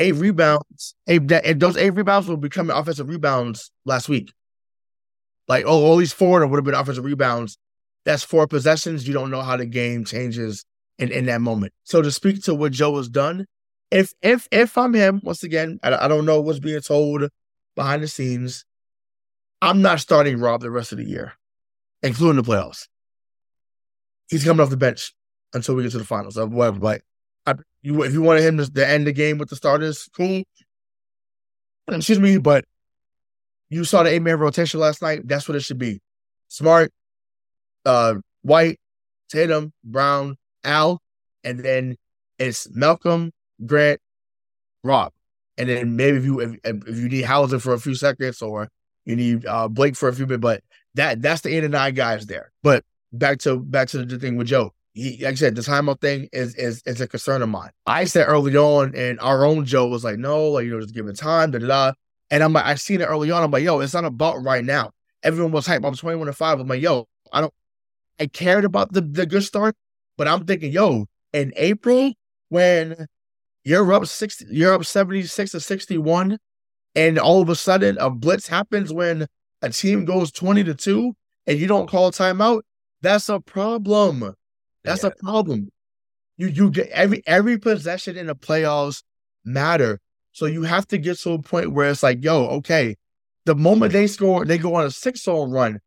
eight 0.00 0.14
rebounds. 0.14 0.94
Eight, 1.06 1.28
that, 1.28 1.44
and 1.44 1.60
those 1.60 1.76
eight 1.76 1.90
rebounds 1.90 2.26
will 2.26 2.36
become 2.36 2.70
offensive 2.70 3.08
rebounds 3.08 3.70
last 3.84 4.08
week. 4.08 4.32
Like, 5.46 5.64
oh, 5.66 5.84
all 5.84 5.96
these 5.96 6.12
four 6.12 6.44
would 6.44 6.56
have 6.56 6.64
been 6.64 6.74
offensive 6.74 7.04
rebounds. 7.04 7.58
That's 8.04 8.22
four 8.22 8.46
possessions. 8.46 9.06
You 9.06 9.14
don't 9.14 9.30
know 9.30 9.42
how 9.42 9.56
the 9.56 9.66
game 9.66 10.04
changes 10.04 10.64
in, 10.98 11.12
in 11.12 11.26
that 11.26 11.40
moment. 11.40 11.72
So 11.84 12.02
to 12.02 12.10
speak 12.10 12.42
to 12.44 12.54
what 12.54 12.72
Joe 12.72 12.96
has 12.96 13.08
done, 13.08 13.46
if 13.90 14.12
if 14.22 14.46
if 14.50 14.78
I'm 14.78 14.94
him, 14.94 15.20
once 15.24 15.42
again, 15.42 15.78
I, 15.82 16.04
I 16.04 16.08
don't 16.08 16.24
know 16.24 16.40
what's 16.40 16.60
being 16.60 16.80
told 16.80 17.28
behind 17.74 18.02
the 18.02 18.08
scenes. 18.08 18.64
I'm 19.62 19.82
not 19.82 20.00
starting 20.00 20.38
Rob 20.38 20.62
the 20.62 20.70
rest 20.70 20.92
of 20.92 20.98
the 20.98 21.04
year, 21.04 21.34
including 22.02 22.42
the 22.42 22.48
playoffs. 22.48 22.88
He's 24.28 24.44
coming 24.44 24.60
off 24.60 24.70
the 24.70 24.76
bench 24.76 25.12
until 25.52 25.74
we 25.74 25.82
get 25.82 25.92
to 25.92 25.98
the 25.98 26.04
finals 26.04 26.36
of 26.36 26.52
whatever. 26.52 26.78
Like, 26.78 27.02
I, 27.44 27.54
you, 27.82 28.02
if 28.02 28.12
you 28.12 28.22
wanted 28.22 28.44
him 28.44 28.58
to, 28.58 28.72
to 28.72 28.88
end 28.88 29.06
the 29.06 29.12
game 29.12 29.38
with 29.38 29.50
the 29.50 29.56
starters, 29.56 30.08
cool. 30.16 30.44
Excuse 31.88 32.20
me, 32.20 32.38
but 32.38 32.64
you 33.68 33.84
saw 33.84 34.04
the 34.04 34.10
eight 34.10 34.22
man 34.22 34.38
rotation 34.38 34.78
last 34.80 35.02
night. 35.02 35.26
That's 35.26 35.48
what 35.48 35.56
it 35.56 35.60
should 35.60 35.78
be. 35.78 36.00
Smart, 36.48 36.92
uh, 37.84 38.14
White, 38.42 38.78
Tatum, 39.28 39.72
Brown, 39.84 40.36
Al, 40.64 41.00
and 41.44 41.60
then 41.60 41.96
it's 42.38 42.68
Malcolm, 42.70 43.32
Grant, 43.64 44.00
Rob, 44.82 45.12
and 45.58 45.68
then 45.68 45.96
maybe 45.96 46.18
if 46.18 46.24
you 46.24 46.40
if, 46.40 46.56
if 46.64 46.96
you 46.96 47.08
need 47.08 47.22
Hauser 47.22 47.58
for 47.58 47.74
a 47.74 47.80
few 47.80 47.94
seconds 47.94 48.42
or 48.42 48.68
you 49.04 49.16
need 49.16 49.46
uh, 49.46 49.68
Blake 49.68 49.96
for 49.96 50.08
a 50.08 50.14
few 50.14 50.26
minutes, 50.26 50.42
but 50.42 50.62
that 50.94 51.22
that's 51.22 51.42
the 51.42 51.54
eight 51.54 51.64
and 51.64 51.72
nine 51.72 51.94
guys 51.94 52.26
there. 52.26 52.52
But 52.62 52.84
back 53.12 53.38
to 53.40 53.58
back 53.58 53.88
to 53.88 54.04
the 54.04 54.18
thing 54.18 54.36
with 54.36 54.46
Joe 54.46 54.72
he, 54.92 55.18
like 55.22 55.32
I 55.32 55.34
said, 55.34 55.54
the 55.54 55.62
timeout 55.62 56.00
thing 56.00 56.28
is 56.32 56.54
is 56.56 56.82
is 56.84 57.00
a 57.00 57.08
concern 57.08 57.42
of 57.42 57.48
mine. 57.48 57.70
I 57.86 58.04
said 58.04 58.26
early 58.26 58.56
on, 58.56 58.94
and 58.94 59.20
our 59.20 59.44
own 59.44 59.64
Joe 59.64 59.86
was 59.86 60.04
like, 60.04 60.18
no, 60.18 60.48
like 60.48 60.64
you 60.64 60.72
know, 60.72 60.80
just 60.80 60.94
give 60.94 61.06
it 61.06 61.16
time, 61.16 61.50
da 61.50 61.58
da 61.58 61.66
da. 61.66 61.92
And 62.30 62.42
I'm 62.42 62.52
like, 62.52 62.64
I 62.64 62.74
seen 62.76 63.00
it 63.00 63.06
early 63.06 63.30
on. 63.30 63.42
I'm 63.42 63.50
like, 63.50 63.64
yo, 63.64 63.80
it's 63.80 63.94
not 63.94 64.04
about 64.04 64.42
right 64.42 64.64
now. 64.64 64.92
Everyone 65.22 65.52
was 65.52 65.66
hype. 65.66 65.84
I'm 65.84 65.94
21 65.94 66.26
to 66.26 66.32
five. 66.32 66.60
I'm 66.60 66.68
like, 66.68 66.82
yo, 66.82 67.06
I 67.32 67.40
don't. 67.40 67.52
I 68.20 68.26
cared 68.26 68.64
about 68.64 68.92
the 68.92 69.00
the 69.00 69.26
good 69.26 69.42
start, 69.42 69.74
but 70.16 70.28
I'm 70.28 70.44
thinking, 70.44 70.72
yo, 70.72 71.06
in 71.32 71.52
April 71.56 72.12
when 72.50 73.06
you're 73.64 73.92
up 73.92 74.06
60, 74.06 74.46
you're 74.50 74.74
up 74.74 74.84
76 74.84 75.50
to 75.52 75.60
61, 75.60 76.38
and 76.94 77.18
all 77.18 77.40
of 77.42 77.48
a 77.48 77.54
sudden 77.54 77.96
a 77.98 78.10
blitz 78.10 78.46
happens 78.48 78.92
when 78.92 79.26
a 79.62 79.70
team 79.70 80.04
goes 80.04 80.30
20 80.32 80.64
to 80.64 80.74
two, 80.74 81.14
and 81.46 81.58
you 81.58 81.66
don't 81.66 81.88
call 81.88 82.08
a 82.08 82.12
timeout. 82.12 82.62
That's 83.02 83.28
a 83.28 83.40
problem. 83.40 84.34
That's 84.84 85.02
Yeah. 85.02 85.10
a 85.10 85.14
problem. 85.16 85.70
You 86.36 86.48
you 86.48 86.70
get 86.70 86.88
every 86.88 87.22
every 87.26 87.58
possession 87.58 88.16
in 88.16 88.26
the 88.26 88.34
playoffs 88.34 89.02
matter. 89.44 90.00
So 90.32 90.46
you 90.46 90.62
have 90.62 90.86
to 90.88 90.98
get 90.98 91.18
to 91.20 91.32
a 91.32 91.42
point 91.42 91.72
where 91.72 91.90
it's 91.90 92.02
like, 92.02 92.22
yo, 92.22 92.46
okay, 92.58 92.96
the 93.46 93.54
moment 93.54 93.92
they 93.92 94.06
score, 94.06 94.44
they 94.44 94.58
go 94.58 94.74
on 94.74 94.86
a 94.86 94.90
six 94.90 95.22
zone 95.24 95.50
run. 95.50 95.80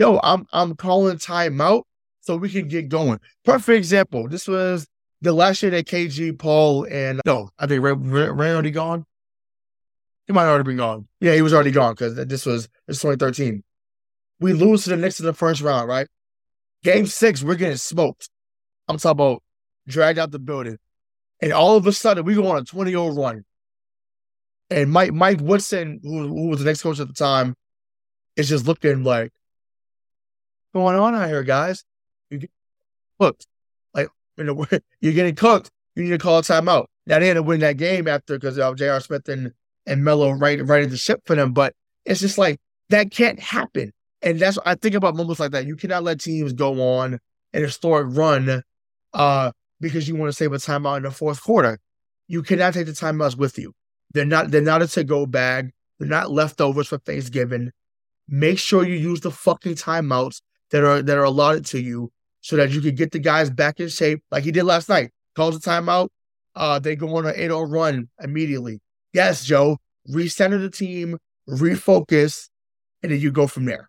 Yo, 0.00 0.18
I'm 0.22 0.46
I'm 0.50 0.74
calling 0.76 1.18
timeout 1.18 1.82
so 2.22 2.38
we 2.38 2.48
can 2.48 2.68
get 2.68 2.88
going. 2.88 3.20
Perfect 3.44 3.76
example. 3.76 4.30
This 4.30 4.48
was 4.48 4.86
the 5.20 5.30
last 5.30 5.62
year 5.62 5.70
that 5.72 5.84
KG, 5.84 6.38
Paul, 6.38 6.86
and 6.90 7.20
no, 7.26 7.50
I 7.58 7.66
think 7.66 7.82
Ray, 7.82 7.92
Ray, 7.92 8.50
already 8.50 8.70
gone. 8.70 9.04
He 10.26 10.32
might 10.32 10.46
already 10.46 10.64
been 10.64 10.78
gone. 10.78 11.06
Yeah, 11.20 11.34
he 11.34 11.42
was 11.42 11.52
already 11.52 11.70
gone 11.70 11.92
because 11.92 12.14
this 12.14 12.46
was 12.46 12.66
it's 12.88 13.00
2013. 13.00 13.62
We 14.40 14.54
lose 14.54 14.84
to 14.84 14.90
the 14.90 14.96
Knicks 14.96 15.20
in 15.20 15.26
the 15.26 15.34
first 15.34 15.60
round, 15.60 15.86
right? 15.86 16.08
Game 16.82 17.04
six, 17.04 17.42
we're 17.42 17.56
getting 17.56 17.76
smoked. 17.76 18.30
I'm 18.88 18.96
talking 18.96 19.10
about 19.10 19.42
dragged 19.86 20.18
out 20.18 20.30
the 20.30 20.38
building. 20.38 20.78
And 21.42 21.52
all 21.52 21.76
of 21.76 21.86
a 21.86 21.92
sudden, 21.92 22.24
we 22.24 22.36
go 22.36 22.46
on 22.46 22.56
a 22.56 22.64
20 22.64 22.90
0 22.90 23.08
run. 23.10 23.44
And 24.70 24.90
Mike 24.90 25.12
Mike 25.12 25.40
Woodson, 25.42 26.00
who, 26.02 26.26
who 26.26 26.48
was 26.48 26.60
the 26.60 26.64
Knicks 26.64 26.82
coach 26.82 27.00
at 27.00 27.08
the 27.08 27.12
time, 27.12 27.54
is 28.34 28.48
just 28.48 28.66
looking 28.66 29.04
like, 29.04 29.30
going 30.72 30.96
on 30.96 31.14
out 31.14 31.28
here, 31.28 31.42
guys? 31.42 31.84
You 32.30 32.38
get- 32.38 32.50
cooked. 33.20 33.46
Like 33.94 34.08
you 34.36 34.44
know, 34.44 34.66
you're 35.00 35.12
getting 35.12 35.34
cooked. 35.34 35.70
You 35.94 36.04
need 36.04 36.10
to 36.10 36.18
call 36.18 36.38
a 36.38 36.42
timeout. 36.42 36.86
Now 37.06 37.18
they 37.18 37.30
ended 37.30 37.38
up 37.38 37.46
winning 37.46 37.60
that 37.60 37.76
game 37.76 38.08
after 38.08 38.38
because 38.38 38.58
of 38.58 38.76
J.R. 38.76 39.00
Smith 39.00 39.28
and 39.28 39.52
and 39.86 40.04
Melo 40.04 40.30
right 40.32 40.64
right 40.64 40.88
the 40.88 40.96
ship 40.96 41.22
for 41.26 41.36
them. 41.36 41.52
But 41.52 41.74
it's 42.04 42.20
just 42.20 42.38
like 42.38 42.60
that 42.88 43.10
can't 43.10 43.38
happen. 43.38 43.92
And 44.22 44.38
that's 44.38 44.58
I 44.64 44.74
think 44.74 44.94
about 44.94 45.16
moments 45.16 45.40
like 45.40 45.52
that. 45.52 45.66
You 45.66 45.76
cannot 45.76 46.04
let 46.04 46.20
teams 46.20 46.52
go 46.52 46.80
on 46.98 47.18
an 47.52 47.62
historic 47.62 48.06
run 48.16 48.62
uh, 49.12 49.52
because 49.80 50.08
you 50.08 50.16
want 50.16 50.28
to 50.28 50.32
save 50.32 50.52
a 50.52 50.56
timeout 50.56 50.98
in 50.98 51.02
the 51.04 51.10
fourth 51.10 51.42
quarter. 51.42 51.78
You 52.28 52.42
cannot 52.42 52.74
take 52.74 52.86
the 52.86 52.92
timeouts 52.92 53.36
with 53.36 53.58
you. 53.58 53.74
They're 54.12 54.24
not 54.24 54.50
they're 54.50 54.60
not 54.60 54.82
a 54.82 54.88
to-go 54.88 55.26
bag. 55.26 55.72
They're 55.98 56.08
not 56.08 56.30
leftovers 56.30 56.88
for 56.88 56.98
Thanksgiving. 56.98 57.72
Make 58.28 58.58
sure 58.58 58.86
you 58.86 58.94
use 58.94 59.20
the 59.20 59.30
fucking 59.30 59.74
timeouts 59.74 60.40
that 60.70 60.84
are 60.84 61.02
that 61.02 61.16
are 61.16 61.24
allotted 61.24 61.66
to 61.66 61.80
you 61.80 62.10
so 62.40 62.56
that 62.56 62.70
you 62.70 62.80
can 62.80 62.94
get 62.94 63.10
the 63.10 63.18
guys 63.18 63.50
back 63.50 63.80
in 63.80 63.88
shape 63.88 64.22
like 64.30 64.44
he 64.44 64.52
did 64.52 64.64
last 64.64 64.88
night. 64.88 65.10
Calls 65.34 65.56
a 65.56 65.60
timeout. 65.60 66.08
Uh, 66.54 66.78
they 66.78 66.96
go 66.96 67.16
on 67.16 67.26
an 67.26 67.34
8-0 67.34 67.70
run 67.70 68.08
immediately. 68.20 68.80
Yes, 69.12 69.44
Joe. 69.44 69.78
Recenter 70.08 70.60
the 70.60 70.70
team, 70.70 71.18
refocus, 71.48 72.48
and 73.02 73.12
then 73.12 73.20
you 73.20 73.30
go 73.30 73.46
from 73.46 73.66
there. 73.66 73.88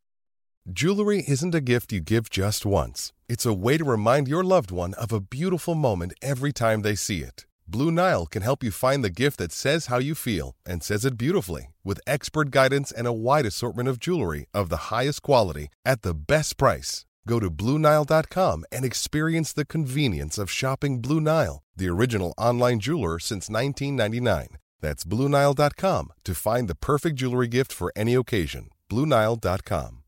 Jewelry 0.72 1.24
isn't 1.28 1.56
a 1.56 1.62
gift 1.62 1.92
you 1.92 2.02
give 2.02 2.30
just 2.30 2.66
once. 2.66 3.14
It's 3.28 3.46
a 3.46 3.54
way 3.54 3.78
to 3.78 3.84
remind 3.84 4.28
your 4.28 4.44
loved 4.44 4.70
one 4.70 4.94
of 4.94 5.12
a 5.12 5.20
beautiful 5.20 5.74
moment 5.74 6.14
every 6.22 6.54
time 6.54 6.82
they 6.82 6.96
see 6.96 7.22
it. 7.22 7.46
Blue 7.72 7.90
Nile 7.90 8.26
can 8.26 8.42
help 8.42 8.64
you 8.66 8.70
find 8.70 9.02
the 9.02 9.10
gift 9.10 9.38
that 9.38 9.54
says 9.54 9.86
how 9.86 9.98
you 9.98 10.14
feel 10.14 10.56
and 10.66 10.84
says 10.84 11.06
it 11.06 11.18
beautifully 11.18 11.74
with 11.86 12.02
expert 12.06 12.52
guidance 12.52 12.92
and 12.92 13.08
a 13.08 13.14
wide 13.14 13.46
assortment 13.46 13.88
of 13.88 13.98
jewelry 13.98 14.46
of 14.54 14.68
the 14.68 14.92
highest 14.92 15.22
quality 15.22 15.70
at 15.86 16.02
the 16.02 16.14
best 16.14 16.58
price. 16.58 17.06
Go 17.26 17.40
to 17.40 17.50
BlueNile.com 17.50 18.66
and 18.74 18.84
experience 18.84 19.54
the 19.54 19.64
convenience 19.64 20.38
of 20.38 20.52
shopping 20.52 21.00
Blue 21.00 21.22
Nile, 21.22 21.64
the 21.74 21.88
original 21.88 22.34
online 22.38 22.82
jeweler 22.82 23.20
since 23.20 23.50
1999. 23.50 24.58
That's 24.82 25.06
BlueNile.com 25.06 26.12
to 26.26 26.36
find 26.36 26.68
the 26.68 26.76
perfect 26.76 27.16
jewelry 27.16 27.48
gift 27.48 27.72
for 27.72 27.94
any 27.96 28.16
occasion. 28.16 28.70
BlueNile.com. 28.90 30.04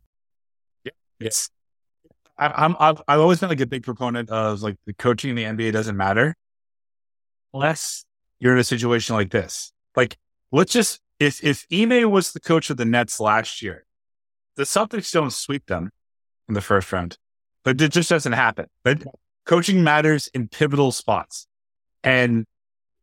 Yes. 1.17 1.49
I, 2.38 2.47
I'm 2.47 2.76
I've, 2.78 3.02
I've 3.08 3.21
always 3.21 3.39
been 3.39 3.47
like 3.47 3.62
a 3.62 3.67
big 3.67 3.84
proponent 3.84 4.30
of 4.30 4.62
like 4.63 4.76
the 4.86 4.93
coaching 4.93 5.30
in 5.30 5.36
the 5.38 5.43
NBA 5.43 5.71
doesn't 5.71 5.95
matter 5.95 6.36
unless 7.54 8.06
you're 8.39 8.54
in 8.54 8.60
a 8.60 8.63
situation 8.63 9.16
like 9.16 9.32
this. 9.32 9.72
Like, 9.96 10.18
let's 10.52 10.74
just 10.74 11.00
if 11.20 11.44
if 11.44 11.66
Ime 11.72 12.10
was 12.12 12.34
the 12.34 12.39
coach 12.39 12.70
of 12.70 12.78
the 12.78 12.86
Nets 12.86 13.20
last 13.20 13.62
year, 13.62 13.86
the 14.56 14.63
Celtics 14.63 15.12
don't 15.12 15.32
sweep 15.32 15.68
them 15.68 15.92
in 16.48 16.54
the 16.54 16.62
first 16.62 16.92
round, 16.92 17.18
but 17.63 17.80
it 17.80 17.92
just 17.92 18.10
doesn't 18.10 18.34
happen. 18.34 18.66
But 18.84 19.04
coaching 19.46 19.84
matters 19.84 20.28
in 20.34 20.48
pivotal 20.48 20.92
spots, 20.92 21.48
and 22.04 22.46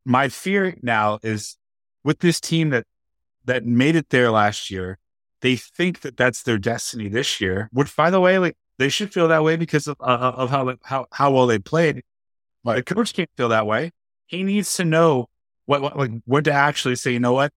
my 0.05 0.29
fear 0.29 0.77
now 0.83 1.19
is 1.23 1.57
with 2.05 2.19
this 2.19 2.41
team 2.41 2.71
that 2.71 2.85
that 3.45 3.65
made 3.65 3.97
it 3.97 4.11
there 4.11 4.31
last 4.31 4.71
year. 4.71 4.99
They 5.43 5.57
think 5.57 6.01
that 6.01 6.19
that's 6.19 6.43
their 6.43 6.59
destiny 6.59 7.09
this 7.09 7.41
year. 7.41 7.71
Which, 7.73 7.97
by 7.97 8.11
the 8.11 8.21
way, 8.21 8.39
like 8.39 8.57
they 8.79 8.91
should 8.91 9.13
feel 9.13 9.29
that 9.29 9.43
way 9.43 9.57
because 9.57 9.87
of, 9.87 9.97
uh, 10.01 10.33
of 10.37 10.51
how 10.51 10.75
how 10.83 11.07
how 11.13 11.31
well 11.31 11.47
they 11.47 11.59
played. 11.59 12.03
But 12.63 12.85
coach 12.85 13.15
can't 13.15 13.31
feel 13.37 13.49
that 13.49 13.67
way. 13.67 13.93
He 14.31 14.45
needs 14.45 14.75
to 14.75 14.85
know 14.85 15.29
what 15.67 15.83
what 15.83 15.97
like 15.99 16.13
what 16.25 16.45
to 16.45 16.53
actually 16.53 16.95
say. 16.95 17.13
You 17.13 17.19
know 17.19 17.33
what? 17.33 17.53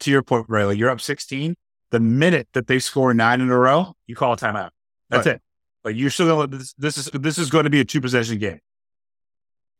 To 0.00 0.10
your 0.10 0.24
point, 0.24 0.50
like 0.50 0.76
you're 0.76 0.90
up 0.90 1.00
16. 1.00 1.54
The 1.90 2.00
minute 2.00 2.48
that 2.52 2.66
they 2.66 2.80
score 2.80 3.14
nine 3.14 3.40
in 3.40 3.48
a 3.48 3.56
row, 3.56 3.94
you 4.08 4.16
call 4.16 4.32
a 4.32 4.36
timeout. 4.36 4.70
That's 5.08 5.26
Right. 5.26 5.36
it. 5.36 5.42
Like 5.84 5.96
you're 5.96 6.10
still 6.10 6.26
gonna, 6.26 6.58
this, 6.58 6.72
this 6.74 6.98
is 6.98 7.10
this 7.14 7.38
is 7.38 7.48
going 7.48 7.64
to 7.64 7.70
be 7.70 7.78
a 7.80 7.84
two 7.84 8.00
possession 8.00 8.38
game. 8.38 8.58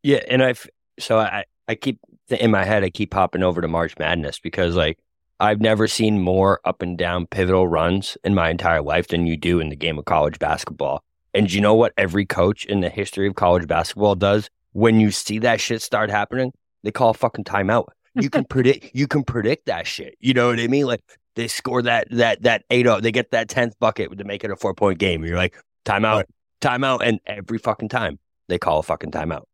Yeah, 0.04 0.20
and 0.28 0.40
I've 0.42 0.66
so 1.00 1.18
I 1.18 1.44
I 1.66 1.74
keep 1.74 1.98
in 2.28 2.52
my 2.52 2.64
head 2.64 2.84
I 2.84 2.90
keep 2.90 3.10
popping 3.10 3.42
over 3.42 3.60
to 3.60 3.66
March 3.68 3.98
Madness 3.98 4.38
because 4.38 4.76
like 4.76 4.98
I've 5.40 5.60
never 5.60 5.88
seen 5.88 6.20
more 6.20 6.60
up 6.64 6.80
and 6.80 6.96
down 6.96 7.26
pivotal 7.26 7.66
runs 7.66 8.16
in 8.22 8.34
my 8.36 8.50
entire 8.50 8.82
life 8.82 9.08
than 9.08 9.26
you 9.26 9.36
do 9.36 9.58
in 9.58 9.68
the 9.68 9.76
game 9.76 9.98
of 9.98 10.04
college 10.04 10.38
basketball. 10.38 11.02
And 11.34 11.52
you 11.52 11.60
know 11.60 11.74
what 11.74 11.92
every 11.96 12.24
coach 12.24 12.64
in 12.66 12.80
the 12.80 12.88
history 12.90 13.26
of 13.26 13.34
college 13.34 13.66
basketball 13.66 14.14
does 14.14 14.48
when 14.72 15.00
you 15.00 15.11
see 15.11 15.38
that 15.40 15.61
shit 15.61 15.83
start 15.83 16.11
happening? 16.11 16.52
They 16.83 16.90
call 16.90 17.11
a 17.11 17.14
fucking 17.14 17.44
timeout. 17.44 17.87
You 18.14 18.30
can 18.30 18.44
predict 18.48 18.90
you 18.94 19.06
can 19.06 19.24
predict 19.24 19.66
that 19.66 19.87
shit. 19.87 20.16
You 20.20 20.35
know 20.35 20.48
what 20.48 20.61
I 20.61 20.66
mean? 20.66 20.87
Like 20.87 21.02
they 21.37 21.48
score 21.48 21.83
that 21.83 22.09
that 22.11 22.42
that 22.42 22.64
8 22.70 22.87
they 23.02 23.12
get 23.12 23.30
that 23.33 23.48
10th 23.48 23.72
bucket 23.78 24.16
to 24.18 24.24
make 24.24 24.44
it 24.44 24.50
a 24.50 24.56
4-point 24.56 24.98
game. 24.98 25.24
You're 25.24 25.37
like 25.37 25.54
timeout, 25.85 26.24
timeout 26.61 27.00
and 27.02 27.20
every 27.26 27.59
fucking 27.59 27.88
time 27.88 28.18
they 28.48 28.59
call 28.59 28.78
a 28.80 28.83
fucking 28.83 29.11
timeout. 29.12 29.44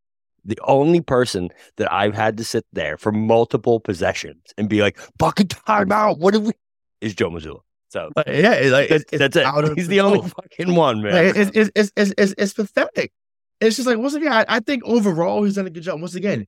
The 0.44 0.58
only 0.62 1.00
person 1.00 1.50
that 1.76 1.92
I've 1.92 2.14
had 2.14 2.36
to 2.38 2.44
sit 2.44 2.64
there 2.72 2.96
for 2.96 3.10
multiple 3.10 3.80
possessions 3.80 4.42
and 4.56 4.68
be 4.68 4.80
like, 4.80 4.96
fucking 5.18 5.48
timeout, 5.48 6.18
what 6.18 6.34
do 6.34 6.40
we 6.40 6.52
is 7.00 7.14
Joe 7.14 7.30
Mazzulla. 7.30 7.60
So 7.88 8.10
But 8.14 8.28
yeah, 8.28 8.52
it- 8.52 8.70
like 8.70 8.88
that's, 8.88 9.02
it's, 9.02 9.12
it's 9.12 9.18
that's 9.20 9.36
it. 9.36 9.44
out 9.44 9.64
of 9.64 9.72
He's 9.76 9.88
the 9.88 10.00
only 10.00 10.22
fucking 10.28 10.74
one, 10.74 11.02
man. 11.02 11.26
Like, 11.26 11.36
it's, 11.36 11.50
it's, 11.54 11.70
it's, 11.74 11.92
it's, 11.96 12.14
it's, 12.16 12.34
it's 12.38 12.52
pathetic. 12.54 13.12
It's 13.60 13.76
just 13.76 13.86
like 13.88 13.98
once 13.98 14.14
again, 14.14 14.32
I, 14.32 14.44
I 14.48 14.60
think 14.60 14.84
overall 14.84 15.42
he's 15.44 15.54
done 15.54 15.66
a 15.66 15.70
good 15.70 15.82
job. 15.82 16.00
Once 16.00 16.14
again, 16.14 16.46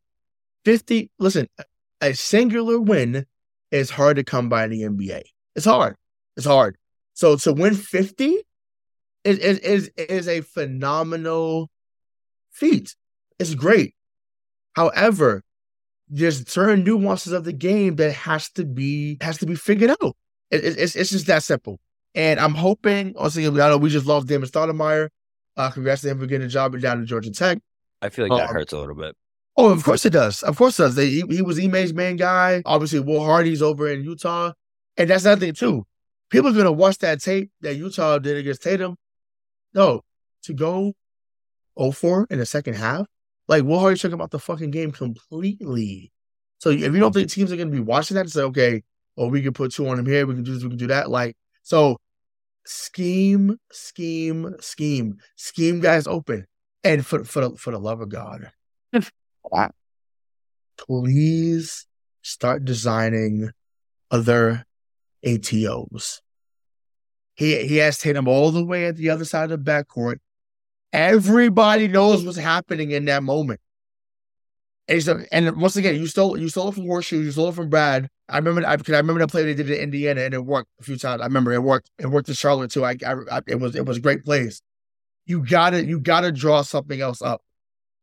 fifty. 0.64 1.10
Listen, 1.18 1.48
a 2.00 2.14
singular 2.14 2.78
win 2.80 3.26
is 3.70 3.90
hard 3.90 4.16
to 4.16 4.24
come 4.24 4.48
by 4.48 4.64
in 4.64 4.70
the 4.70 4.82
NBA. 4.82 5.22
It's 5.56 5.66
hard. 5.66 5.96
It's 6.36 6.46
hard. 6.46 6.76
So 7.14 7.36
to 7.36 7.52
win 7.52 7.74
fifty 7.74 8.38
is 9.24 9.38
is 9.38 9.58
is, 9.60 9.90
is 9.96 10.28
a 10.28 10.40
phenomenal 10.42 11.70
feat. 12.52 12.94
It's 13.38 13.54
great. 13.54 13.94
However, 14.74 15.42
there's 16.08 16.48
certain 16.50 16.84
nuances 16.84 17.32
of 17.32 17.44
the 17.44 17.52
game 17.52 17.96
that 17.96 18.12
has 18.12 18.50
to 18.52 18.64
be 18.64 19.18
has 19.20 19.38
to 19.38 19.46
be 19.46 19.54
figured 19.54 19.90
out. 19.90 20.16
It, 20.50 20.64
it- 20.64 20.78
it's 20.78 20.96
it's 20.96 21.10
just 21.10 21.26
that 21.26 21.42
simple. 21.42 21.80
And 22.14 22.40
I'm 22.40 22.54
hoping, 22.54 23.14
also, 23.16 23.40
I 23.40 23.50
know 23.68 23.76
we 23.78 23.90
just 23.90 24.06
lost 24.06 24.26
Damon 24.26 24.48
Stoudamire. 24.48 25.10
Uh, 25.58 25.70
congrats 25.70 26.02
to 26.02 26.08
him 26.08 26.20
for 26.20 26.26
getting 26.26 26.46
a 26.46 26.48
job 26.48 26.78
down 26.80 27.02
at 27.02 27.06
Georgia 27.06 27.32
Tech. 27.32 27.58
I 28.00 28.08
feel 28.10 28.28
like 28.28 28.40
that 28.40 28.48
um, 28.48 28.54
hurts 28.54 28.72
a 28.72 28.78
little 28.78 28.94
bit. 28.94 29.16
Oh, 29.56 29.70
of 29.70 29.82
course 29.82 30.06
it 30.06 30.10
does. 30.10 30.44
Of 30.44 30.56
course 30.56 30.78
it 30.78 30.84
does. 30.84 30.94
They, 30.94 31.08
he, 31.08 31.24
he 31.28 31.42
was 31.42 31.58
Ime's 31.58 31.92
main 31.92 32.16
guy. 32.16 32.62
Obviously, 32.64 33.00
Will 33.00 33.24
Hardy's 33.24 33.60
over 33.60 33.90
in 33.90 34.04
Utah. 34.04 34.52
And 34.96 35.10
that's 35.10 35.24
another 35.24 35.40
thing, 35.40 35.54
too. 35.54 35.84
People 36.30 36.50
are 36.50 36.52
going 36.52 36.64
to 36.64 36.72
watch 36.72 36.98
that 36.98 37.20
tape 37.20 37.50
that 37.62 37.74
Utah 37.74 38.18
did 38.18 38.36
against 38.36 38.62
Tatum. 38.62 38.96
No, 39.74 40.02
to 40.44 40.54
go 40.54 40.92
0-4 41.76 42.30
in 42.30 42.38
the 42.38 42.46
second 42.46 42.74
half, 42.74 43.06
like 43.48 43.64
Will 43.64 43.80
Hardy 43.80 43.98
took 43.98 44.12
him 44.12 44.20
out 44.20 44.30
the 44.30 44.38
fucking 44.38 44.70
game 44.70 44.92
completely. 44.92 46.12
So 46.58 46.70
if 46.70 46.80
you 46.80 47.00
don't 47.00 47.12
think 47.12 47.30
teams 47.30 47.50
are 47.50 47.56
going 47.56 47.70
to 47.70 47.76
be 47.76 47.82
watching 47.82 48.14
that 48.14 48.22
and 48.22 48.30
say, 48.30 48.42
okay, 48.42 48.82
well, 49.16 49.30
we 49.30 49.42
can 49.42 49.52
put 49.52 49.72
two 49.72 49.88
on 49.88 49.98
him 49.98 50.06
here, 50.06 50.24
we 50.24 50.34
can 50.34 50.44
do 50.44 50.54
this, 50.54 50.62
we 50.62 50.68
can 50.68 50.78
do 50.78 50.86
that. 50.88 51.10
Like, 51.10 51.36
so 51.64 51.98
scheme, 52.68 53.58
scheme, 53.72 54.54
scheme, 54.60 55.18
scheme 55.36 55.80
guys 55.80 56.06
open. 56.06 56.46
And 56.84 57.04
for, 57.04 57.24
for, 57.24 57.48
the, 57.48 57.56
for 57.56 57.70
the 57.72 57.78
love 57.78 58.00
of 58.00 58.08
God, 58.08 58.52
please 60.76 61.86
start 62.22 62.64
designing 62.64 63.50
other 64.10 64.64
ATOs. 65.24 66.20
He 67.34 67.66
he 67.66 67.76
has 67.76 67.98
Tatum 67.98 68.26
all 68.26 68.50
the 68.50 68.64
way 68.64 68.86
at 68.86 68.96
the 68.96 69.10
other 69.10 69.24
side 69.24 69.50
of 69.52 69.64
the 69.64 69.70
backcourt. 69.70 70.18
Everybody 70.92 71.86
knows 71.86 72.24
what's 72.24 72.38
happening 72.38 72.90
in 72.90 73.04
that 73.04 73.22
moment. 73.22 73.60
And, 74.88 75.02
so, 75.02 75.20
and 75.30 75.60
once 75.60 75.76
again, 75.76 75.96
you 75.96 76.06
stole 76.06 76.38
you 76.38 76.48
stole 76.48 76.68
it 76.68 76.74
from 76.74 76.86
Horseshoe, 76.86 77.20
you 77.20 77.30
stole 77.30 77.50
it 77.50 77.54
from 77.54 77.68
Brad. 77.68 78.08
I 78.28 78.38
remember 78.38 78.66
I, 78.66 78.76
because 78.76 78.94
I 78.94 78.98
remember 78.98 79.20
the 79.20 79.28
play 79.28 79.44
they 79.44 79.54
did 79.54 79.70
in 79.70 79.80
Indiana 79.80 80.22
and 80.22 80.32
it 80.32 80.44
worked 80.44 80.70
a 80.80 80.82
few 80.82 80.96
times. 80.96 81.20
I 81.20 81.26
remember 81.26 81.52
it 81.52 81.62
worked. 81.62 81.90
It 81.98 82.06
worked 82.06 82.28
in 82.28 82.34
Charlotte 82.34 82.70
too. 82.70 82.84
I, 82.84 82.96
I, 83.06 83.14
I 83.30 83.40
it 83.46 83.60
was 83.60 83.76
it 83.76 83.84
was 83.84 83.98
a 83.98 84.00
great 84.00 84.24
plays. 84.24 84.62
You 85.26 85.44
gotta 85.44 85.84
you 85.84 86.00
gotta 86.00 86.32
draw 86.32 86.62
something 86.62 87.00
else 87.00 87.20
up. 87.20 87.42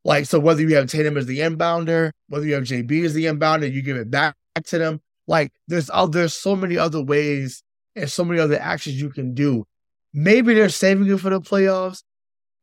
Like 0.04 0.28
so, 0.28 0.40
whether 0.40 0.62
you 0.62 0.76
have 0.76 0.88
Tatum 0.88 1.18
as 1.18 1.26
the 1.26 1.40
inbounder, 1.40 2.12
whether 2.30 2.46
you 2.46 2.54
have 2.54 2.64
JB 2.64 3.06
as 3.06 3.16
the 3.16 3.26
inbounder, 3.26 3.72
you 3.72 3.82
give 3.82 3.98
it 3.98 4.12
back 4.12 4.36
to 4.66 4.78
them. 4.78 5.02
Like 5.28 5.52
there's 5.68 5.90
oh, 5.92 6.06
there's 6.06 6.36
so 6.36 6.56
many 6.56 6.78
other 6.78 7.02
ways 7.02 7.64
and 7.96 8.12
so 8.12 8.24
many 8.24 8.40
other 8.40 8.60
actions 8.60 9.02
you 9.02 9.10
can 9.10 9.34
do. 9.34 9.66
Maybe 10.14 10.54
they're 10.54 10.70
saving 10.70 11.10
it 11.12 11.20
for 11.20 11.32
the 11.32 11.42
playoffs. 11.42 12.04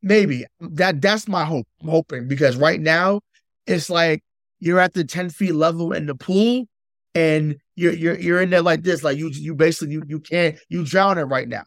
Maybe 0.01 0.47
that 0.61 1.01
that's 1.01 1.27
my 1.27 1.45
hope. 1.45 1.67
I'm 1.83 1.89
hoping 1.89 2.29
because 2.29 2.57
right 2.57 2.81
now 2.81 3.21
it's 3.67 3.91
like 3.91 4.23
you're 4.61 4.81
at 4.81 4.95
the 4.95 5.05
10 5.05 5.31
feet 5.31 5.55
level 5.55 5.93
in 5.93 6.07
the 6.07 6.15
pool 6.15 6.67
and 7.15 7.57
you're 7.75 7.93
you're 7.93 8.19
you're 8.19 8.43
in 8.43 8.51
there 8.51 8.63
like 8.63 8.83
this. 8.83 9.03
Like 9.03 9.19
you 9.19 9.29
you 9.31 9.55
basically 9.55 9.95
you 9.95 10.03
you 10.07 10.21
can't 10.21 10.57
you 10.69 10.85
drowning 10.85 11.29
right 11.29 11.49
now. 11.49 11.65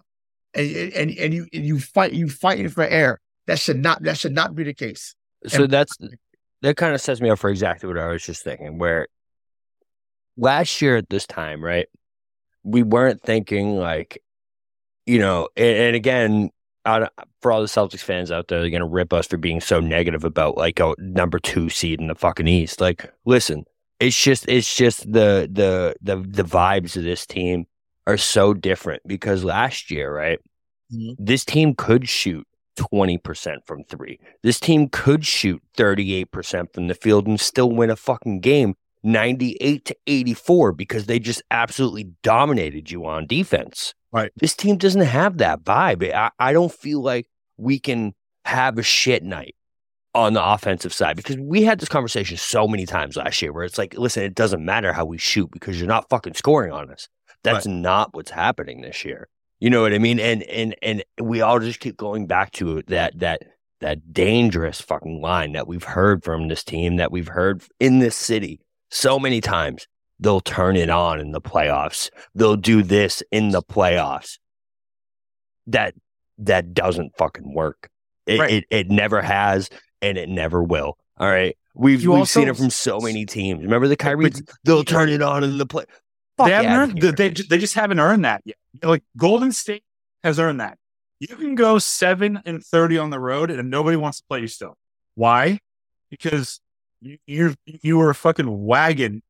And 0.54 0.93
and 0.93 1.12
and 1.12 1.34
you 1.34 1.48
and 1.54 1.66
you 1.66 1.80
fight 1.80 2.14
you 2.14 2.30
fighting 2.30 2.70
for 2.70 2.84
air. 2.84 3.20
That 3.48 3.60
should 3.60 3.78
not 3.78 4.04
that 4.04 4.18
should 4.18 4.34
not 4.34 4.56
be 4.56 4.64
the 4.64 4.74
case. 4.74 5.16
So 5.48 5.68
that's 5.68 5.98
that 6.62 6.78
kind 6.78 6.96
of 6.96 7.02
sets 7.02 7.22
me 7.22 7.30
up 7.30 7.39
for 7.39 7.50
exactly 7.50 7.88
what 7.88 7.98
I 7.98 8.08
was 8.08 8.24
just 8.24 8.43
thinking. 8.43 8.78
Where 8.78 9.08
last 10.38 10.82
year 10.82 10.98
at 10.98 11.10
this 11.10 11.28
time, 11.28 11.64
right, 11.64 11.88
we 12.64 12.82
weren't 12.82 13.22
thinking 13.22 13.76
like, 13.76 14.22
you 15.06 15.20
know, 15.20 15.50
and, 15.56 15.78
and 15.78 15.96
again, 15.96 16.50
I 16.86 17.07
for 17.41 17.51
all 17.51 17.61
the 17.61 17.67
Celtics 17.67 18.01
fans 18.01 18.31
out 18.31 18.47
there, 18.47 18.61
they're 18.61 18.69
gonna 18.69 18.86
rip 18.88 19.13
us 19.13 19.27
for 19.27 19.38
being 19.38 19.61
so 19.61 19.79
negative 19.79 20.23
about 20.23 20.57
like 20.57 20.79
a 20.79 20.93
number 20.99 21.39
two 21.39 21.69
seed 21.69 21.99
in 21.99 22.07
the 22.07 22.15
fucking 22.15 22.47
East. 22.47 22.79
Like, 22.81 23.11
listen, 23.25 23.65
it's 23.99 24.19
just 24.21 24.47
it's 24.47 24.75
just 24.75 25.11
the 25.11 25.49
the 25.51 25.95
the 26.01 26.17
the 26.17 26.43
vibes 26.43 26.95
of 26.95 27.03
this 27.03 27.25
team 27.25 27.65
are 28.07 28.17
so 28.17 28.53
different 28.53 29.01
because 29.07 29.43
last 29.43 29.89
year, 29.89 30.13
right? 30.15 30.39
Mhm. 30.93 31.15
This 31.17 31.43
team 31.45 31.73
could 31.75 32.07
shoot 32.07 32.45
20% 32.75 33.65
from 33.65 33.83
three. 33.86 34.19
This 34.43 34.59
team 34.59 34.89
could 34.89 35.25
shoot 35.25 35.61
38% 35.77 36.73
from 36.73 36.88
the 36.88 36.93
field 36.93 37.25
and 37.27 37.39
still 37.39 37.71
win 37.71 37.89
a 37.89 37.95
fucking 37.95 38.41
game 38.41 38.75
98 39.06 39.86
to 39.86 39.95
84 40.08 40.72
because 40.74 41.06
they 41.06 41.20
just 41.20 41.41
absolutely 41.51 42.12
dominated 42.24 42.91
you 42.91 43.06
on 43.06 43.28
defense. 43.28 43.93
Right. 44.12 44.32
This 44.36 44.56
team 44.56 44.78
doesn't 44.78 45.01
have 45.01 45.38
that 45.38 45.64
vibe. 45.64 46.12
I, 46.14 46.32
I 46.39 46.53
don't 46.53 46.72
feel 46.72 47.01
like 47.01 47.28
we 47.58 47.80
can 47.80 48.14
have 48.45 48.78
a 48.78 48.84
shit 48.84 49.24
night 49.24 49.56
on 50.14 50.34
the 50.34 50.43
offensive 50.43 50.93
side 50.93 51.18
because 51.18 51.38
we 51.38 51.64
had 51.64 51.80
this 51.80 51.89
conversation 51.89 52.38
so 52.38 52.68
many 52.68 52.86
times 52.86 53.18
last 53.18 53.41
year 53.41 53.51
where 53.51 53.66
it's 53.66 53.78
like, 53.78 53.97
listen, 53.97 54.24
it 54.24 54.34
doesn't 54.34 54.64
matter 54.64 54.93
how 54.93 55.06
we 55.06 55.18
shoot 55.18 55.51
because 55.51 55.78
you're 55.78 55.88
not 55.88 56.10
fucking 56.10 56.34
scoring 56.34 56.72
on 56.72 56.89
us. 56.89 57.08
That's 57.43 57.68
not 57.68 58.14
what's 58.14 58.32
happening 58.32 58.82
this 58.82 59.06
year. 59.06 59.28
You 59.60 59.70
know 59.70 59.82
what 59.82 59.93
I 59.93 59.99
mean? 59.99 60.20
And 60.20 60.41
and 60.43 60.76
and 60.82 61.03
we 61.22 61.41
all 61.41 61.60
just 61.60 61.80
keep 61.80 61.95
going 61.95 62.26
back 62.26 62.51
to 62.53 62.82
that 62.88 63.20
that 63.20 63.41
that 63.82 64.14
dangerous 64.14 64.82
fucking 64.82 65.22
line 65.22 65.51
that 65.51 65.68
we've 65.68 65.84
heard 65.84 66.24
from 66.24 66.47
this 66.47 66.64
team 66.64 66.95
that 66.95 67.12
we've 67.12 67.28
heard 67.28 67.64
in 67.80 67.99
this 67.99 68.16
city 68.16 68.60
so 68.89 69.19
many 69.19 69.41
times. 69.41 69.88
They'll 70.19 70.41
turn 70.41 70.77
it 70.77 70.89
on 70.89 71.19
in 71.19 71.31
the 71.31 71.41
playoffs. 71.41 72.09
They'll 72.33 72.55
do 72.55 72.83
this 72.83 73.21
in 73.31 73.49
the 73.49 73.61
playoffs. 73.61 74.38
That 75.67 75.93
that 76.38 76.73
doesn't 76.73 77.13
fucking 77.17 77.53
work. 77.53 77.89
It 78.25 78.39
Right. 78.39 78.51
it, 78.51 78.65
it 78.69 78.89
never 78.89 79.21
has 79.21 79.69
and 80.01 80.17
it 80.17 80.29
never 80.29 80.63
will. 80.63 80.97
All 81.17 81.27
right. 81.29 81.57
We've 81.73 82.01
You 82.01 82.13
we've 82.13 82.29
seen 82.29 82.47
it 82.47 82.55
from 82.55 82.69
so 82.69 82.99
many 82.99 83.25
teams. 83.25 83.61
Remember 83.61 83.88
the 83.88 83.95
Kyrie? 83.97 84.31
They'll 84.63 84.83
turn 84.86 85.09
it 85.09 85.21
on 85.21 85.43
in 85.43 85.57
the 85.57 85.65
play. 85.65 85.83
Fuck 86.38 86.47
they 86.47 86.53
haven't 86.53 86.71
earned, 86.71 87.01
here. 87.01 87.11
they, 87.11 87.29
they 87.29 87.57
just 87.57 87.73
haven't 87.75 87.99
earned 87.99 88.25
that 88.25 88.41
yet. 88.45 88.57
Like 88.83 89.03
Golden 89.17 89.51
State 89.51 89.83
has 90.23 90.39
earned 90.39 90.59
that. 90.59 90.77
You 91.19 91.36
can 91.36 91.55
go 91.55 91.79
seven 91.79 92.41
and 92.45 92.63
thirty 92.63 92.97
on 92.97 93.09
the 93.09 93.19
road, 93.19 93.49
and 93.49 93.69
nobody 93.69 93.95
wants 93.97 94.19
to 94.19 94.25
play 94.27 94.41
you 94.41 94.47
still. 94.47 94.77
Why? 95.15 95.59
Because 96.09 96.59
you 97.02 97.18
you're, 97.26 97.54
you 97.66 97.98
were 97.98 98.10
a 98.10 98.16
fucking 98.16 98.66
wagon 98.66 99.22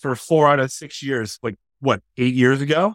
for 0.00 0.14
four 0.16 0.48
out 0.48 0.60
of 0.60 0.70
six 0.72 1.02
years. 1.02 1.38
Like 1.42 1.56
what? 1.80 2.02
Eight 2.16 2.34
years 2.34 2.60
ago, 2.60 2.94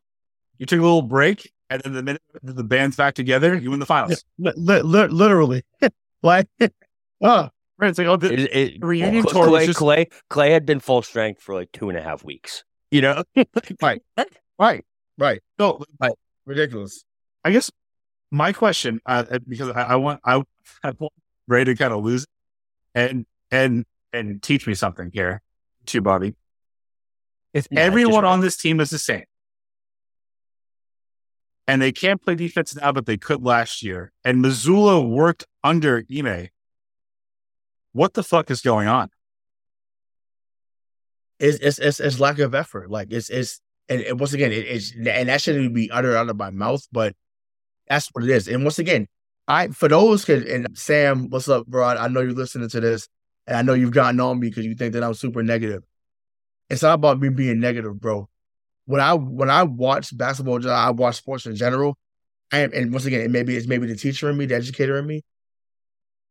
you 0.58 0.66
took 0.66 0.80
a 0.80 0.84
little 0.84 1.02
break, 1.02 1.52
and 1.70 1.82
then 1.82 1.94
the 1.94 2.04
minute 2.04 2.22
the 2.44 2.64
band's 2.64 2.96
back 2.96 3.14
together, 3.16 3.56
you 3.56 3.72
win 3.72 3.80
the 3.80 3.86
finals. 3.86 4.24
Li- 4.38 4.54
li- 4.56 4.82
li- 4.82 5.08
literally, 5.08 5.64
like, 6.24 6.48
uh, 6.62 7.50
Right? 7.80 7.88
It's 7.92 7.98
like 7.98 8.08
oh, 8.08 8.18
the, 8.18 8.34
It- 8.34 8.56
it- 8.56 8.84
reunion 8.84 9.24
Klay, 9.24 9.32
tour 9.32 9.50
was 9.50 9.66
just- 9.68 9.80
Klay, 9.80 10.12
Klay 10.30 10.50
had 10.52 10.66
been 10.66 10.82
full 10.82 11.02
strength 11.02 11.42
for 11.42 11.56
like 11.56 11.72
two 11.72 11.88
and 11.90 11.98
a 11.98 12.02
half 12.02 12.26
weeks. 12.26 12.66
You 12.92 13.02
know, 13.02 13.24
right, 13.82 14.02
right. 14.60 14.84
right, 15.18 15.42
No, 15.58 15.82
ridiculous. 16.46 17.06
I 17.46 17.52
guess 17.52 17.72
my 18.32 18.52
question, 18.52 19.00
uh, 19.06 19.24
uh, 19.32 19.40
because 19.48 19.70
I, 19.70 19.82
I 19.84 19.96
want, 19.96 20.20
I, 20.26 20.42
I 20.84 20.92
want 21.00 21.14
Ray 21.48 21.64
to 21.64 21.76
kind 21.76 21.94
of 21.94 22.04
lose 22.04 22.24
it 22.24 22.30
and, 22.96 23.26
and, 23.50 23.86
and 24.14 24.41
teach 24.41 24.68
me 24.68 24.74
something 24.74 25.12
here 25.14 25.41
too, 25.86 26.01
Bobby. 26.01 26.36
If 27.53 27.68
Yeah, 27.72 27.82
everyone 27.82 28.26
on 28.26 28.41
this 28.41 28.57
team 28.57 28.80
is 28.80 28.89
the 28.89 28.99
same 28.99 29.26
and 31.70 31.84
they 31.84 31.91
can't 31.91 32.20
play 32.20 32.34
defense 32.34 32.76
now, 32.76 32.91
but 32.91 33.05
they 33.05 33.16
could 33.16 33.43
last 33.43 33.84
year, 33.84 34.12
and 34.26 34.43
Mazzulla 34.43 35.07
worked 35.07 35.45
under 35.64 36.03
Ime, 36.12 36.49
what 37.91 38.16
the 38.16 38.24
fuck 38.24 38.49
is 38.49 38.62
going 38.62 38.88
on? 38.88 39.12
It's 41.38 41.60
it's 41.60 41.78
it's, 41.78 41.99
it's 41.99 42.20
lack 42.20 42.39
of 42.39 42.55
effort. 42.55 42.89
Like 42.89 43.14
it's 43.14 43.30
it's 43.30 43.62
and, 43.88 44.01
and 44.01 44.20
once 44.20 44.34
again, 44.34 44.51
it, 44.51 44.66
it's 44.66 44.93
and 44.95 45.30
that 45.30 45.41
shouldn't 45.41 45.76
be 45.76 45.91
uttered 45.91 46.16
out 46.16 46.28
of 46.28 46.38
my 46.38 46.49
mouth, 46.49 46.88
but 46.91 47.16
that's 47.88 48.07
what 48.14 48.24
it 48.24 48.32
is. 48.32 48.47
And 48.47 48.64
once 48.64 48.80
again, 48.80 49.07
I 49.47 49.68
for 49.68 49.88
those 49.88 50.28
and 50.28 50.68
Sam, 50.74 51.30
what's 51.30 51.49
up, 51.49 51.68
bro? 51.68 51.86
I 51.86 52.07
know 52.07 52.22
you're 52.22 52.32
listening 52.32 52.70
to 52.70 52.80
this, 52.80 53.07
and 53.48 53.58
I 53.58 53.62
know 53.62 53.74
you've 53.74 53.92
gotten 53.92 54.20
on 54.20 54.40
me 54.40 54.50
because 54.50 54.66
you 54.66 54.76
think 54.76 54.94
that 54.94 55.04
I'm 55.04 55.14
super 55.14 55.44
negative. 55.44 55.84
It's 56.70 56.84
not 56.84 56.94
about 56.94 57.20
me 57.20 57.30
being 57.30 57.60
negative, 57.60 58.00
bro. 58.00 58.30
When 58.86 59.02
I 59.02 59.14
when 59.14 59.50
I 59.50 59.64
watch 59.64 60.16
basketball, 60.16 60.68
I 60.70 60.92
watch 60.92 61.18
sports 61.18 61.46
in 61.46 61.56
general. 61.56 61.98
I 62.52 62.60
am, 62.60 62.72
and 62.74 62.92
once 62.92 63.06
again, 63.06 63.22
it 63.22 63.32
maybe 63.32 63.56
it's 63.56 63.68
maybe 63.68 63.88
the 63.88 63.96
teacher 63.96 64.30
in 64.30 64.38
me, 64.38 64.46
the 64.46 64.56
educator 64.56 64.98
in 64.98 65.06
me. 65.06 65.24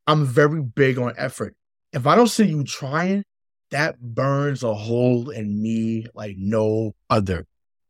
I'm 0.06 0.24
very 0.24 0.62
big 0.62 0.98
on 0.98 1.14
effort. 1.16 1.54
If 1.92 2.06
I 2.06 2.16
don't 2.16 2.28
see 2.28 2.46
you 2.46 2.64
trying, 2.64 3.24
that 3.70 4.00
burns 4.00 4.62
a 4.62 4.74
hole 4.74 5.30
in 5.30 5.60
me 5.62 6.06
like 6.14 6.36
no 6.38 6.94
other. 7.10 7.46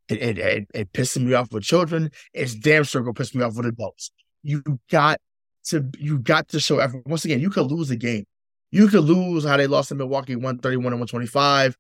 It, 0.09 0.23
it, 0.23 0.39
it, 0.39 0.67
it 0.75 0.93
pisses 0.93 1.23
me 1.23 1.35
off 1.35 1.53
with 1.53 1.63
children. 1.63 2.11
It's 2.33 2.55
damn 2.55 2.85
sure 2.85 3.03
gonna 3.03 3.15
piss 3.15 3.35
me 3.35 3.43
off 3.43 3.57
with 3.57 3.67
adults. 3.67 4.11
You 4.43 4.63
got 4.91 5.21
to 5.67 5.89
you 5.99 6.19
got 6.19 6.49
to 6.49 6.61
show 6.61 6.79
effort. 6.79 7.07
Once 7.07 7.25
again, 7.25 7.41
you 7.41 7.51
could 7.51 7.71
lose 7.71 7.89
the 7.89 7.97
game. 7.97 8.25
You 8.71 8.89
could 8.89 9.05
lose 9.05 9.45
how 9.45 9.57
they 9.57 9.67
lost 9.67 9.89
to 9.89 9.95
Milwaukee 9.95 10.37
131 10.37 10.93
and 10.93 11.01
125. 11.01 11.77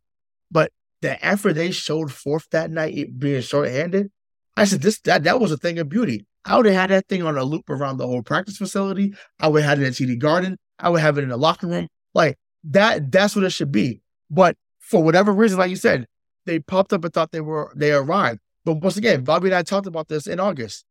But 0.50 0.72
the 1.02 1.24
effort 1.24 1.54
they 1.54 1.70
showed 1.70 2.12
forth 2.12 2.48
that 2.50 2.70
night, 2.70 3.18
being 3.18 3.42
short-handed, 3.42 4.10
I 4.56 4.64
said 4.64 4.82
this 4.82 4.98
that 5.00 5.24
that 5.24 5.40
was 5.40 5.52
a 5.52 5.56
thing 5.56 5.78
of 5.78 5.88
beauty. 5.88 6.26
I 6.44 6.56
would 6.56 6.66
have 6.66 6.74
had 6.74 6.90
that 6.90 7.08
thing 7.08 7.22
on 7.22 7.36
a 7.36 7.44
loop 7.44 7.68
around 7.68 7.98
the 7.98 8.06
whole 8.06 8.22
practice 8.22 8.56
facility. 8.56 9.14
I 9.38 9.48
would 9.48 9.62
have 9.62 9.78
had 9.78 9.82
it 9.82 9.86
in 9.86 9.92
TD 9.92 10.18
Garden. 10.18 10.56
I 10.78 10.88
would 10.88 11.00
have 11.00 11.18
it 11.18 11.22
in 11.22 11.28
the 11.28 11.36
locker 11.36 11.66
room. 11.66 11.88
Like 12.14 12.38
that, 12.64 13.12
that's 13.12 13.36
what 13.36 13.44
it 13.44 13.50
should 13.50 13.70
be. 13.70 14.00
But 14.30 14.56
for 14.78 15.02
whatever 15.02 15.32
reason, 15.32 15.58
like 15.58 15.70
you 15.70 15.76
said, 15.76 16.06
they 16.46 16.58
popped 16.58 16.92
up 16.92 17.04
and 17.04 17.12
thought 17.12 17.30
they 17.30 17.40
were 17.40 17.72
they 17.76 17.92
arrived. 17.92 18.40
But 18.64 18.82
once 18.82 18.96
again, 18.96 19.22
Bobby 19.24 19.48
and 19.48 19.54
I 19.54 19.62
talked 19.62 19.86
about 19.86 20.08
this 20.08 20.26
in 20.26 20.40
August. 20.40 20.84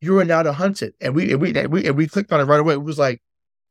You 0.00 0.18
are 0.18 0.24
now 0.24 0.42
the 0.42 0.52
hunted, 0.52 0.94
and 1.00 1.14
we 1.14 1.32
and 1.32 1.40
we 1.40 1.54
and 1.54 1.72
we, 1.72 1.86
and 1.86 1.96
we 1.96 2.06
clicked 2.06 2.32
on 2.32 2.40
it 2.40 2.44
right 2.44 2.60
away. 2.60 2.74
It 2.74 2.82
was 2.82 2.98
like, 2.98 3.20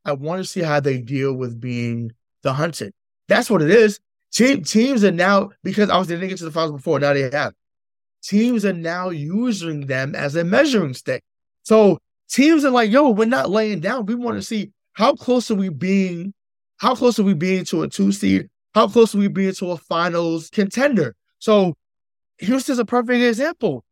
I 0.04 0.12
want 0.12 0.42
to 0.42 0.48
see 0.48 0.60
how 0.60 0.80
they 0.80 0.98
deal 0.98 1.34
with 1.34 1.60
being 1.60 2.12
the 2.42 2.52
hunted. 2.52 2.92
That's 3.28 3.50
what 3.50 3.62
it 3.62 3.70
is. 3.70 4.00
Team, 4.32 4.62
teams 4.62 5.04
are 5.04 5.12
now 5.12 5.50
because 5.62 5.90
obviously 5.90 6.16
they 6.16 6.20
didn't 6.20 6.30
get 6.30 6.38
to 6.38 6.44
the 6.44 6.50
finals 6.50 6.72
before. 6.72 7.00
Now 7.00 7.12
they 7.12 7.30
have. 7.30 7.54
Teams 8.22 8.64
are 8.64 8.72
now 8.72 9.10
using 9.10 9.86
them 9.86 10.14
as 10.14 10.36
a 10.36 10.44
measuring 10.44 10.94
stick. 10.94 11.22
So 11.62 11.98
teams 12.28 12.64
are 12.64 12.70
like, 12.70 12.90
yo, 12.90 13.10
we're 13.10 13.26
not 13.26 13.50
laying 13.50 13.80
down. 13.80 14.06
We 14.06 14.14
want 14.14 14.36
to 14.38 14.42
see 14.42 14.72
how 14.92 15.14
close 15.14 15.50
are 15.50 15.54
we 15.54 15.68
being, 15.68 16.34
how 16.78 16.94
close 16.94 17.18
are 17.18 17.24
we 17.24 17.34
being 17.34 17.64
to 17.66 17.82
a 17.82 17.88
two 17.88 18.12
seed? 18.12 18.48
How 18.74 18.88
close 18.88 19.14
are 19.14 19.18
we 19.18 19.28
being 19.28 19.54
to 19.54 19.70
a 19.72 19.76
finals 19.76 20.50
contender? 20.50 21.14
So 21.38 21.74
Houston's 22.38 22.78
a 22.78 22.84
perfect 22.84 23.22
example. 23.22 23.84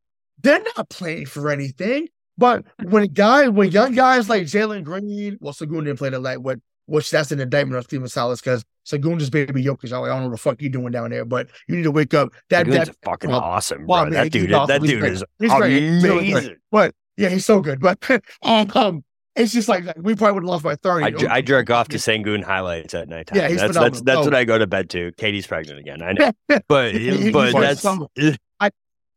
They're 0.42 0.62
not 0.76 0.90
playing 0.90 1.26
for 1.26 1.50
anything. 1.50 2.08
But 2.38 2.64
when 2.82 3.06
guys, 3.08 3.50
when 3.50 3.70
young 3.70 3.94
guys 3.94 4.28
like 4.28 4.42
Jalen 4.44 4.84
Green, 4.84 5.38
well, 5.40 5.52
Sengun 5.54 5.84
didn't 5.84 5.98
play 5.98 6.10
the 6.10 6.18
light, 6.18 6.40
what 6.42 6.58
which 6.88 7.10
that's 7.10 7.32
an 7.32 7.40
indictment 7.40 7.76
of 7.78 7.84
Stephen 7.84 8.06
Silas 8.08 8.40
because 8.40 8.64
Sengun 8.86 9.18
just 9.18 9.32
baby 9.32 9.64
Jokic. 9.64 9.86
I 9.86 10.06
don't 10.08 10.20
know 10.20 10.28
what 10.28 10.30
the 10.32 10.36
fuck 10.36 10.62
you 10.62 10.68
doing 10.68 10.92
down 10.92 11.10
there, 11.10 11.24
but 11.24 11.48
you 11.66 11.76
need 11.76 11.82
to 11.82 11.90
wake 11.90 12.14
up. 12.14 12.28
That 12.50 12.66
Sengun's 12.66 12.86
that 12.88 12.96
fucking 13.04 13.30
well, 13.30 13.40
awesome, 13.40 13.86
well, 13.86 14.04
bro. 14.04 14.10
man, 14.10 14.24
that 14.24 14.32
dude, 14.32 14.52
awesome. 14.52 14.68
that 14.68 14.86
dude 14.86 15.04
is 15.04 15.24
He's 15.40 15.52
great. 15.52 15.82
He's 15.82 16.04
amazing. 16.04 16.32
great. 16.44 16.56
But 16.70 16.94
yeah, 17.16 17.28
he's 17.30 17.44
so 17.44 17.60
good. 17.60 17.80
But 17.80 17.98
um, 18.42 18.70
um, 18.74 19.04
it's 19.34 19.52
just 19.52 19.68
like, 19.68 19.84
like 19.84 19.96
we 19.98 20.14
probably 20.14 20.34
would 20.34 20.42
have 20.44 20.48
lost 20.48 20.62
by 20.64 20.76
thirty. 20.76 21.26
I, 21.26 21.36
I 21.36 21.40
jerk 21.42 21.70
off 21.70 21.88
to 21.88 21.96
Sengun 21.96 22.44
highlights 22.44 22.94
at 22.94 23.08
night 23.08 23.26
time. 23.28 23.38
Yeah, 23.38 23.48
he's 23.48 23.60
that's 23.60 23.74
that's 23.74 23.98
phenomenal. 23.98 24.04
that's 24.04 24.18
Oh. 24.18 24.24
what 24.30 24.34
I 24.34 24.44
go 24.44 24.58
to 24.58 24.66
bed 24.66 24.88
to. 24.90 25.10
Katie's 25.16 25.46
pregnant 25.46 25.80
again. 25.80 26.02
I 26.02 26.12
know, 26.12 26.30
but 26.68 26.92
but 27.32 27.52
that's. 27.52 27.84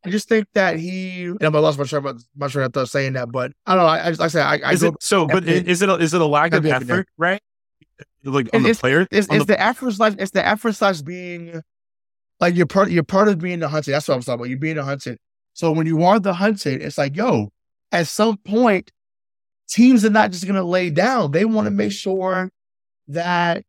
I 0.05 0.09
just 0.09 0.29
think 0.29 0.47
that 0.53 0.77
he. 0.79 1.25
And 1.25 1.43
I 1.43 1.47
lost 1.49 1.77
my 1.77 1.83
train 1.85 2.05
of 2.05 2.23
my 2.35 2.47
thought 2.47 2.87
saying 2.89 3.13
that, 3.13 3.31
but 3.31 3.51
I 3.65 3.75
don't 3.75 3.83
know. 3.83 3.87
I, 3.89 4.05
I 4.07 4.09
just 4.09 4.19
like 4.19 4.27
I 4.27 4.29
say 4.29 4.41
I, 4.41 4.69
I 4.69 4.71
Is 4.73 4.83
it 4.83 4.93
so? 5.01 5.27
But 5.27 5.47
it- 5.47 5.67
is 5.67 5.81
it 5.81 5.89
a, 5.89 5.95
is 5.95 6.13
it 6.13 6.21
a 6.21 6.25
lack 6.25 6.53
of 6.53 6.63
That'd 6.63 6.63
be 6.63 6.69
a 6.69 6.79
good 6.79 6.89
effort, 6.91 7.07
right? 7.17 7.41
Like 8.23 8.49
on 8.53 8.63
the 8.63 8.69
It's- 8.69 8.79
player, 8.79 9.01
It's, 9.11 9.27
it's 9.27 9.39
the- 9.39 9.43
the, 9.45 9.61
effort 9.61 9.91
slash 9.91 10.13
it's 10.17 10.31
the 10.31 10.45
effort 10.45 10.73
slash 10.73 11.01
being 11.01 11.61
like 12.39 12.55
you're 12.55 12.65
part 12.65 12.91
you're 12.91 13.03
part 13.03 13.27
of 13.27 13.39
being 13.39 13.59
the 13.59 13.67
hunted. 13.67 13.91
That's 13.91 14.07
what 14.07 14.15
I'm 14.15 14.21
talking 14.21 14.35
about. 14.35 14.49
You're 14.49 14.57
being 14.59 14.75
the 14.77 14.83
hunted. 14.83 15.17
So 15.53 15.71
when 15.73 15.85
you 15.87 16.03
are 16.03 16.19
the 16.19 16.33
hunted, 16.33 16.81
it's 16.81 16.97
like, 16.97 17.17
yo, 17.17 17.51
at 17.91 18.07
some 18.07 18.37
point, 18.37 18.91
teams 19.67 20.05
are 20.05 20.09
not 20.09 20.31
just 20.31 20.47
gonna 20.47 20.63
lay 20.63 20.89
down. 20.89 21.31
They 21.31 21.43
want 21.43 21.65
to 21.65 21.71
make 21.71 21.91
sure 21.91 22.49
that 23.09 23.63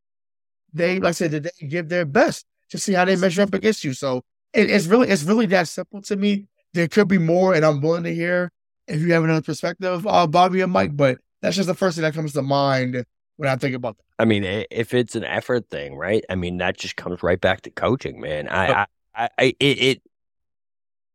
they, 0.73 1.01
like 1.01 1.09
I 1.09 1.13
said, 1.13 1.33
that 1.33 1.43
they 1.61 1.67
give 1.67 1.89
their 1.89 2.05
best 2.05 2.47
to 2.71 2.79
see 2.79 2.93
how 2.93 3.05
they 3.05 3.17
measure 3.17 3.43
up 3.43 3.55
against 3.55 3.83
you. 3.83 3.93
So 3.95 4.23
it, 4.53 4.71
it's 4.71 4.87
really 4.87 5.09
it's 5.09 5.25
really 5.25 5.47
that 5.47 5.69
simple 5.69 6.03
to 6.03 6.17
me. 6.17 6.47
There 6.73 6.89
could 6.89 7.09
be 7.09 7.19
more, 7.19 7.55
and 7.55 7.65
I'm 7.65 7.81
willing 7.81 8.05
to 8.05 8.15
hear 8.15 8.53
if 8.87 9.01
you 9.01 9.13
have 9.13 9.25
another 9.25 9.43
perspective, 9.43 10.07
uh, 10.07 10.27
Bobby 10.27 10.61
and 10.61 10.73
Mike. 10.73 10.97
But 10.97 11.19
that's 11.43 11.57
just 11.57 11.67
the 11.67 11.75
first 11.75 11.97
thing 11.97 12.03
that 12.03 12.15
comes 12.15 12.33
to 12.35 12.43
mind 12.43 13.05
when 13.37 13.49
I 13.49 13.57
think 13.57 13.75
about 13.75 13.97
that. 13.97 14.05
I 14.19 14.25
mean, 14.25 14.45
if 14.71 14.95
it's 14.95 15.17
an 15.17 15.25
effort 15.25 15.69
thing, 15.71 15.97
right? 15.97 16.25
I 16.29 16.35
mean, 16.35 16.59
that 16.59 16.77
just 16.77 16.97
comes 16.97 17.23
right 17.23 17.41
back 17.41 17.63
to 17.63 17.71
coaching, 17.71 18.21
man. 18.21 18.49
I, 18.49 18.73
I, 18.73 18.87
I, 19.15 19.29
I 19.39 19.45
it, 19.59 19.83
it, 19.83 20.03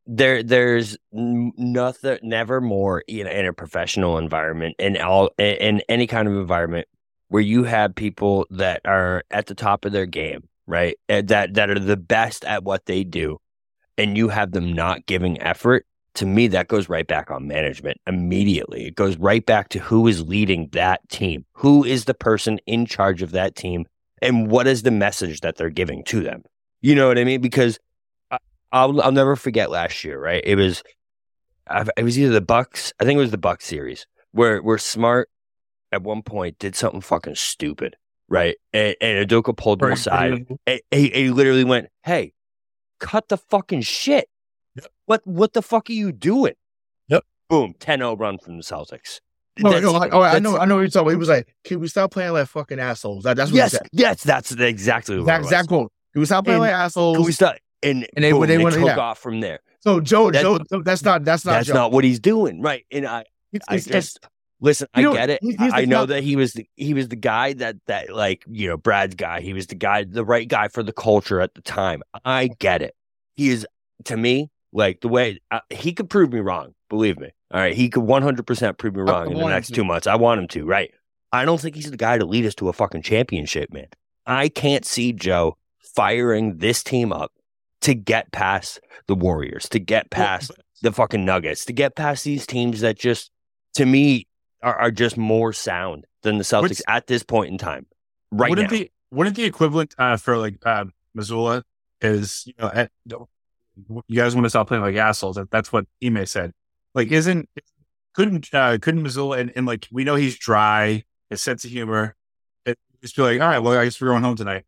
there 0.06 0.42
there's 0.42 0.96
nothing 1.12 2.18
never 2.22 2.60
more 2.60 3.02
in, 3.08 3.26
in 3.26 3.46
a 3.46 3.52
professional 3.52 4.18
environment 4.18 4.76
in 4.78 4.96
all 4.96 5.30
in 5.38 5.82
any 5.88 6.06
kind 6.06 6.28
of 6.28 6.34
environment 6.34 6.86
where 7.28 7.42
you 7.42 7.64
have 7.64 7.94
people 7.94 8.46
that 8.50 8.80
are 8.84 9.24
at 9.30 9.46
the 9.46 9.54
top 9.54 9.84
of 9.84 9.92
their 9.92 10.06
game 10.06 10.48
right? 10.66 10.96
Eh, 11.08 11.22
that 11.22 11.54
that 11.54 11.70
are 11.70 11.78
the 11.78 11.96
best 11.96 12.44
at 12.44 12.64
what 12.64 12.86
they 12.86 13.04
do 13.04 13.38
and 13.98 14.16
you 14.16 14.28
have 14.28 14.52
them 14.52 14.72
not 14.72 15.06
giving 15.06 15.40
effort 15.40 15.86
to 16.14 16.26
me 16.26 16.48
that 16.48 16.68
goes 16.68 16.88
right 16.88 17.06
back 17.06 17.30
on 17.30 17.46
management 17.46 18.00
immediately. 18.06 18.86
It 18.86 18.94
goes 18.94 19.16
right 19.18 19.44
back 19.44 19.68
to 19.70 19.78
who 19.78 20.06
is 20.06 20.26
leading 20.26 20.68
that 20.72 21.06
team. 21.10 21.44
Who 21.54 21.84
is 21.84 22.06
the 22.06 22.14
person 22.14 22.58
in 22.66 22.86
charge 22.86 23.22
of 23.22 23.32
that 23.32 23.54
team 23.54 23.86
and 24.22 24.50
what 24.50 24.66
is 24.66 24.82
the 24.82 24.90
message 24.90 25.40
that 25.40 25.56
they're 25.56 25.70
giving 25.70 26.02
to 26.04 26.22
them? 26.22 26.42
You 26.80 26.94
know 26.94 27.08
what 27.08 27.18
i 27.18 27.24
mean? 27.24 27.40
Because 27.40 27.78
I- 28.30 28.38
i'll 28.72 29.00
i'll 29.00 29.12
never 29.12 29.36
forget 29.36 29.70
last 29.70 30.04
year 30.04 30.18
right? 30.20 30.42
It 30.44 30.56
was 30.56 30.82
it 31.96 32.02
was 32.04 32.18
either 32.18 32.32
the 32.32 32.40
bucks 32.40 32.92
i 33.00 33.04
think 33.04 33.16
it 33.16 33.20
was 33.20 33.32
the 33.32 33.38
bucks 33.38 33.66
series 33.66 34.06
where 34.32 34.60
where 34.62 34.78
smart 34.78 35.28
at 35.90 36.02
one 36.02 36.22
point 36.22 36.58
did 36.58 36.76
something 36.76 37.00
fucking 37.00 37.34
stupid 37.34 37.96
right 38.28 38.56
and, 38.72 38.94
and 39.00 39.28
Udoka 39.28 39.56
pulled 39.56 39.82
him 39.82 39.92
aside 39.92 40.46
and 40.66 40.80
he, 40.90 41.08
he 41.10 41.30
literally 41.30 41.64
went 41.64 41.88
hey 42.04 42.32
cut 42.98 43.28
the 43.28 43.36
fucking 43.36 43.82
shit 43.82 44.28
what 45.06 45.20
what 45.26 45.52
the 45.52 45.62
fuck 45.62 45.88
are 45.88 45.92
you 45.92 46.12
doing 46.12 46.54
Yep. 47.08 47.22
boom 47.48 47.74
10-0 47.78 48.18
run 48.18 48.38
from 48.38 48.56
the 48.56 48.62
celtics 48.62 49.20
No, 49.58 49.70
That's- 49.70 49.82
no, 49.84 49.94
I, 49.96 50.08
oh, 50.10 50.22
I 50.22 50.38
know, 50.38 50.58
I 50.58 50.64
know 50.66 50.74
what 50.74 50.80
you're 50.82 50.88
talking 50.90 51.02
about. 51.06 51.10
He 51.10 51.16
was 51.16 51.28
like, 51.30 51.48
"Can 51.64 51.80
we 51.80 51.88
stop 51.88 52.10
playing 52.10 52.32
like 52.32 52.46
fucking 52.48 52.78
assholes?" 52.78 53.24
That, 53.24 53.36
that's 53.38 53.50
what 53.50 53.56
yes 53.56 53.78
yes 53.92 54.22
that's 54.22 54.52
exactly 54.52 55.18
what 55.18 55.26
was. 55.38 55.46
exact 55.46 55.68
quote. 55.68 55.90
Can 56.12 56.20
we 56.20 56.26
stop 56.26 56.44
playing 56.44 56.56
And 56.60 56.70
like 56.70 56.72
assholes? 56.74 57.16
Can 57.16 57.24
we 57.26 57.32
start? 57.32 57.58
And, 57.82 58.06
And 58.16 58.22
they- 58.24 58.32
boom, 58.32 58.40
they 58.42 58.56
they, 58.58 58.62
wanna- 58.62 58.76
took 58.76 58.86
yeah. 58.86 58.98
off 58.98 59.18
from 59.18 59.40
there. 59.40 59.60
so 59.80 60.00
Joe, 60.00 60.30
That- 60.30 60.42
Joe, 60.42 60.58
that's 60.84 61.02
not, 61.04 61.24
that's 61.24 61.44
not. 61.46 61.52
That's 61.52 61.68
Joe. 61.68 61.74
not 61.74 61.92
what 61.92 62.04
he's 62.04 62.20
doing, 62.20 62.60
right? 62.60 62.84
And 62.90 63.06
I, 63.06 63.24
It's, 63.52 63.64
I 63.68 63.76
just 63.76 63.90
it's, 63.90 64.18
listen. 64.60 64.88
You 64.96 65.00
I 65.00 65.02
know, 65.02 65.12
get 65.14 65.30
it. 65.30 65.38
he's- 65.42 65.56
he's 65.58 65.72
I 65.72 65.84
know 65.84 66.00
top- 66.00 66.08
that 66.10 66.22
he 66.22 66.36
was 66.36 66.52
the 66.54 66.68
he 66.76 66.94
was 66.94 67.08
the 67.08 67.16
guy 67.16 67.52
that 67.54 67.76
that 67.86 68.10
like 68.14 68.44
you 68.48 68.68
know 68.68 68.76
Brad's 68.76 69.14
guy. 69.14 69.40
He 69.40 69.52
was 69.52 69.66
the 69.66 69.74
guy, 69.74 70.04
the 70.04 70.24
right 70.24 70.48
guy 70.48 70.68
for 70.68 70.82
the 70.82 70.92
culture 70.92 71.40
at 71.40 71.54
the 71.54 71.62
time. 71.62 72.02
I 72.24 72.48
get 72.58 72.82
it. 72.82 72.94
He 73.36 73.48
is 73.48 73.66
to 74.04 74.16
me 74.16 74.50
like 74.72 75.00
the 75.00 75.08
way 75.08 75.40
uh, 75.50 75.60
he 75.70 75.92
could 75.92 76.08
prove 76.10 76.32
me 76.32 76.40
wrong. 76.40 76.74
Believe 76.88 77.18
me. 77.18 77.30
All 77.52 77.60
right, 77.60 77.74
he 77.74 77.88
could 77.88 78.02
one 78.02 78.22
hundred 78.22 78.46
percent 78.46 78.76
prove 78.78 78.94
me 78.96 79.02
wrong 79.02 79.28
I 79.28 79.30
in 79.30 79.38
the 79.38 79.46
next 79.48 79.74
two 79.74 79.84
months. 79.84 80.06
I 80.06 80.16
want 80.16 80.40
him 80.40 80.48
to. 80.48 80.64
Right. 80.66 80.92
I 81.32 81.44
don't 81.44 81.60
think 81.60 81.74
he's 81.76 81.90
the 81.90 81.96
guy 81.96 82.18
to 82.18 82.24
lead 82.24 82.46
us 82.46 82.54
to 82.56 82.68
a 82.68 82.72
fucking 82.72 83.02
championship, 83.02 83.72
man. 83.72 83.88
I 84.26 84.48
can't 84.48 84.84
see 84.84 85.12
Joe 85.12 85.56
firing 85.94 86.58
this 86.58 86.82
team 86.82 87.12
up 87.12 87.32
to 87.82 87.94
get 87.94 88.32
past 88.32 88.80
the 89.06 89.14
Warriors, 89.14 89.68
to 89.70 89.78
get 89.78 90.10
past 90.10 90.50
the 90.82 90.92
fucking 90.92 91.24
Nuggets, 91.24 91.64
to 91.66 91.72
get 91.72 91.94
past 91.94 92.24
these 92.24 92.46
teams 92.46 92.80
that 92.80 92.98
just, 92.98 93.30
to 93.74 93.84
me, 93.86 94.26
are, 94.66 94.76
are 94.76 94.90
just 94.90 95.16
more 95.16 95.52
sound 95.52 96.04
than 96.22 96.38
the 96.38 96.44
Celtics 96.44 96.62
What's- 96.62 96.82
at 96.88 97.06
this 97.06 97.22
point 97.22 97.50
in 97.50 97.58
time. 97.58 97.86
Right 98.32 98.50
wouldn't 98.50 98.72
now. 98.72 98.78
the 98.78 98.90
wouldn't 99.12 99.36
the 99.36 99.44
equivalent 99.44 99.94
uh, 99.96 100.16
for 100.16 100.36
like 100.36 100.58
uh, 100.66 100.86
Mazzulla 101.16 101.62
is 102.00 102.42
you 102.46 102.54
know 102.58 102.70
at, 102.74 102.90
you 103.06 104.16
guys 104.16 104.34
want 104.34 104.44
to 104.44 104.50
stop 104.50 104.66
playing 104.66 104.82
like 104.82 104.96
assholes? 104.96 105.36
That, 105.36 105.50
that's 105.50 105.72
what 105.72 105.86
Ime 106.04 106.26
said. 106.26 106.52
Like, 106.92 107.12
isn't 107.12 107.48
couldn't 108.14 108.52
uh, 108.52 108.78
couldn't 108.82 109.04
Mazzulla 109.04 109.38
and, 109.38 109.52
and 109.54 109.64
like 109.64 109.86
we 109.92 110.02
know 110.02 110.16
he's 110.16 110.36
dry, 110.36 111.04
his 111.30 111.40
sense 111.40 111.64
of 111.64 111.70
humor. 111.70 112.16
It, 112.64 112.76
just 113.00 113.14
be 113.14 113.22
like, 113.22 113.40
all 113.40 113.46
right, 113.48 113.60
well, 113.60 113.78
I 113.78 113.84
guess 113.84 114.00
we're 114.00 114.08
going 114.08 114.24
home 114.24 114.36
tonight. 114.36 114.64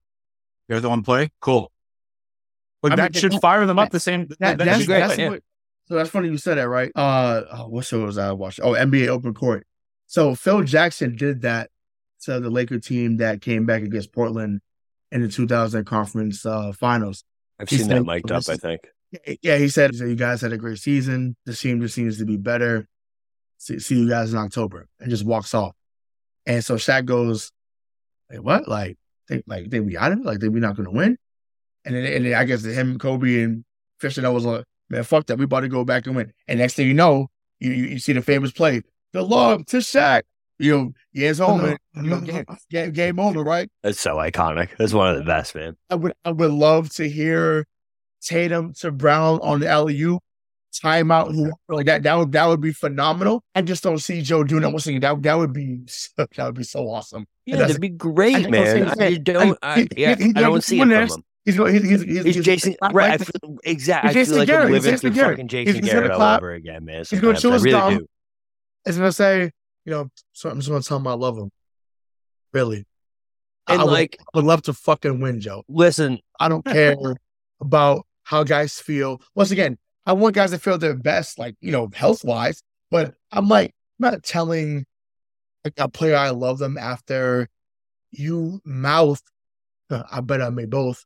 You 0.69 0.77
guys 0.77 0.87
want 0.87 1.03
to 1.03 1.05
play? 1.05 1.31
Cool. 1.41 1.73
Like 2.85 2.93
I 2.93 2.97
mean, 2.97 3.05
that 3.13 3.17
should 3.17 3.33
that- 3.33 3.41
fire 3.41 3.67
them 3.67 3.81
up 3.81 3.91
the 3.91 3.99
same. 3.99 4.29
that, 4.29 4.39
that 4.39 4.59
that's, 4.59 4.79
should 4.79 4.87
great, 4.87 4.99
great. 4.99 5.09
that's 5.09 5.19
yeah. 5.19 5.29
what, 5.31 5.43
so 5.87 5.95
that's 5.97 6.11
funny 6.11 6.29
you 6.29 6.37
said 6.37 6.59
that, 6.59 6.69
right? 6.69 6.93
Uh, 6.95 7.43
oh, 7.51 7.69
what 7.69 7.87
show 7.87 8.05
was 8.05 8.19
I 8.19 8.31
watching? 8.33 8.65
Oh, 8.65 8.73
NBA 8.73 9.09
Open 9.09 9.35
Court. 9.35 9.67
So 10.09 10.35
Phil 10.35 10.63
Jackson 10.63 11.17
did 11.17 11.43
that 11.43 11.71
to 12.23 12.41
the 12.41 12.51
Laker 12.51 12.79
team 12.81 13.19
that 13.19 13.43
came 13.43 13.67
back 13.67 13.83
against 13.83 14.11
Portland 14.11 14.61
in 15.13 15.21
the 15.21 15.29
2000 15.29 15.85
conference 15.85 16.45
uh, 16.47 16.73
finals. 16.73 17.25
I've 17.61 17.69
he 17.69 17.77
seen 17.77 17.89
that 17.89 18.05
mic'd 18.05 18.33
up, 18.33 18.49
I 18.49 18.57
think. 18.57 18.89
Yeah, 19.43 19.59
he 19.59 19.69
said, 19.69 19.95
said, 19.95 20.09
you 20.09 20.17
guys 20.17 20.41
had 20.41 20.53
a 20.53 20.57
great 20.57 20.79
season. 20.79 21.37
The 21.45 21.53
team 21.53 21.81
just 21.83 21.95
seems 21.95 22.19
to 22.19 22.25
be 22.25 22.39
better. 22.39 22.89
See, 23.59 23.79
see 23.79 23.99
you 23.99 24.09
guys 24.09 24.33
in 24.33 24.39
October, 24.39 24.87
and 24.99 25.11
just 25.11 25.25
walks 25.25 25.53
off. 25.55 25.75
And 26.47 26.65
so 26.65 26.77
Shaq 26.77 27.05
goes, 27.05 27.51
like, 28.31 28.43
what? 28.43 28.67
Like, 28.67 28.97
think, 29.27 29.45
like, 29.47 29.71
think 29.71 29.87
we 29.87 29.93
got 29.93 30.13
it? 30.13 30.23
Like, 30.23 30.41
think 30.41 30.55
we 30.55 30.61
not 30.61 30.77
going 30.77 30.89
to 30.89 30.95
win? 30.95 31.19
And 31.85 31.95
then, 31.95 32.05
and 32.05 32.25
then 32.25 32.35
I 32.35 32.45
guess 32.45 32.65
him, 32.65 32.99
Kobe, 32.99 33.43
and 33.43 33.65
Fisher, 33.99 34.23
that 34.23 34.33
was 34.33 34.45
like, 34.45 34.65
man, 34.89 35.05
fuck 35.05 35.27
that. 35.27 35.39
We 35.39 35.45
about 35.45 35.61
to 35.61 35.69
go 35.69 35.85
back 35.85 36.07
and 36.07 36.17
win. 36.17 36.33
And 36.47 36.61
next 36.61 36.75
thing 36.75 36.87
you 36.87 36.95
know, 36.95 37.29
you 37.61 37.73
you, 37.73 37.85
you 37.87 37.99
see 37.99 38.13
the 38.13 38.23
famous 38.23 38.53
play, 38.53 38.83
the 39.13 39.23
love 39.23 39.67
to 39.67 39.79
Shaq. 39.79 40.23
You 40.61 40.77
know, 40.77 40.93
years 41.13 41.39
home, 41.39 41.65
and, 41.65 41.79
you 42.05 42.11
know, 42.11 42.21
game, 42.21 42.45
game, 42.69 42.91
game 42.91 43.21
over, 43.21 43.45
right? 43.45 43.71
That's 43.85 44.01
so 44.01 44.17
iconic. 44.17 44.71
That's 44.77 44.93
one 44.93 45.11
of 45.11 45.17
the 45.17 45.23
best, 45.25 45.55
man. 45.55 45.77
I 45.89 45.95
would 45.95 46.15
I 46.25 46.33
would 46.33 46.51
love 46.51 46.91
to 46.95 47.09
hear 47.09 47.65
Tatum 48.21 48.73
to 48.81 48.91
Brown 48.91 49.39
on 49.43 49.61
the 49.61 49.67
LU 49.67 50.19
timeout, 50.75 51.33
who 51.35 51.53
like 51.69 51.87
that. 51.87 52.03
That 52.03 52.15
would 52.15 52.33
that 52.33 52.47
would 52.47 52.61
be 52.61 52.73
phenomenal. 52.73 53.45
I 53.55 53.63
just 53.63 53.85
don't 53.85 53.99
see 53.99 54.21
Joe 54.23 54.43
doing 54.43 54.63
that. 54.63 54.71
Once 54.71 54.87
again, 54.89 55.01
that 55.03 55.23
that 55.23 55.35
would 55.35 55.53
be 55.53 55.83
that 56.17 56.29
would 56.39 56.55
be 56.57 56.65
so 56.65 56.89
awesome. 56.91 57.27
Yeah, 57.47 57.57
that's- 57.57 57.69
that'd 57.77 57.81
be 57.81 57.89
great, 57.91 58.35
I- 58.37 58.49
I 58.49 58.51
man. 58.51 58.89
I 59.01 59.15
don't, 59.15 59.59
I, 59.63 59.81
he- 59.83 59.89
yeah, 59.97 60.17
he- 60.17 60.25
he- 60.25 60.33
I 60.35 60.41
don't 60.41 60.63
see 60.65 60.79
it 60.79 60.83
from 60.83 60.91
him. 60.91 61.09
He's 61.45 61.55
he's 61.55 61.83
he's, 61.83 62.03
he's, 62.03 62.25
He's 62.37 62.45
Jason, 62.45 62.77
like- 62.83 62.93
right? 62.93 63.13
I 63.13 63.17
feel, 63.25 63.59
exactly. 63.65 64.09
He's 64.09 64.17
I 64.17 64.21
Jason 64.21 64.33
feel 64.35 64.39
like 64.41 64.47
Garrett. 64.49 64.67
I'm 64.67 64.75
He's 64.75 64.83
living 64.85 64.91
Jason 64.97 65.01
through 65.13 65.15
Garrett. 65.23 65.37
fucking 65.37 65.49
Jason 65.49 65.75
he's 65.77 65.81
gonna 65.85 65.93
Garrett 65.93 66.11
all 66.11 66.19
clap. 66.19 66.41
over 66.43 66.53
again, 66.53 66.85
man. 66.85 66.99
He's 67.09 67.11
gonna 67.21 67.37
Sometimes 67.39 67.43
chew 67.43 67.51
I 67.53 67.57
really 67.57 67.71
gum. 67.95 67.99
do. 68.01 68.07
He's 68.89 68.97
gonna 68.99 69.13
say, 69.13 69.51
you 69.85 69.93
know, 69.93 70.09
so 70.33 70.51
I'm 70.51 70.57
just 70.59 70.69
gonna 70.69 70.83
tell 70.83 70.97
him 70.99 71.07
I 71.07 71.13
love 71.15 71.37
him. 71.39 71.51
Really, 72.53 72.87
And 73.67 73.81
I 73.83 73.85
would, 73.85 73.91
like, 73.93 74.17
I 74.21 74.25
would 74.39 74.45
love 74.47 74.63
to 74.63 74.73
fucking 74.73 75.21
win, 75.21 75.41
Joe. 75.41 75.63
listen, 75.69 76.19
I 76.41 76.49
don't 76.49 76.65
care 76.65 76.97
about 77.61 78.07
how 78.25 78.43
guys 78.45 78.81
feel. 78.81 79.21
Once 79.35 79.51
again, 79.51 79.77
I 80.07 80.15
want 80.15 80.35
guys 80.35 80.51
to 80.53 80.59
feel 80.59 80.79
their 80.79 80.97
best, 80.97 81.39
like, 81.39 81.57
you 81.61 81.71
know, 81.73 81.91
health 81.95 82.25
wise. 82.25 82.63
But 82.91 83.15
I'm 83.31 83.49
like, 83.49 83.75
I'm 84.01 84.11
not 84.13 84.23
telling 84.23 84.87
a, 85.77 85.89
player 85.91 86.17
I 86.17 86.31
love 86.31 86.59
them 86.59 86.79
after 86.79 87.49
you 88.11 88.61
mouth, 88.65 89.21
I 89.91 90.21
bet 90.23 90.41
I 90.41 90.49
made 90.49 90.71
both. 90.71 91.05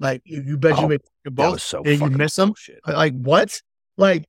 Like, 0.00 0.22
you, 0.24 0.42
you 0.44 0.56
bet 0.58 0.76
you 0.78 0.84
Oh, 0.84 0.88
made 0.88 1.00
both. 1.26 1.62
so 1.62 1.82
and 1.84 2.00
you 2.00 2.10
miss 2.10 2.34
them. 2.34 2.48
bullshit. 2.48 2.80
Like, 2.84 3.14
what? 3.14 3.60
Like, 3.96 4.24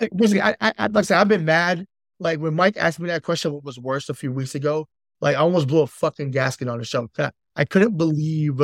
like, 0.00 0.10
once 0.12 0.30
again, 0.30 0.54
I, 0.60 0.68
I, 0.68 0.72
I, 0.78 0.86
like 0.86 0.96
I 0.96 1.02
said, 1.02 1.18
I've 1.18 1.28
been 1.28 1.44
mad. 1.44 1.84
Like, 2.20 2.38
when 2.40 2.54
Mike 2.54 2.76
asked 2.76 3.00
me 3.00 3.08
that 3.08 3.22
question, 3.22 3.52
what 3.52 3.64
was 3.64 3.78
worse 3.78 4.08
a 4.08 4.14
few 4.14 4.32
weeks 4.32 4.54
ago, 4.54 4.88
like, 5.20 5.36
I 5.36 5.40
almost 5.40 5.68
blew 5.68 5.80
a 5.82 5.86
fucking 5.86 6.30
gasket 6.30 6.68
on 6.68 6.78
the 6.78 6.84
show. 6.84 7.08
I, 7.18 7.30
I 7.56 7.64
couldn't 7.64 7.96
believe 7.96 8.60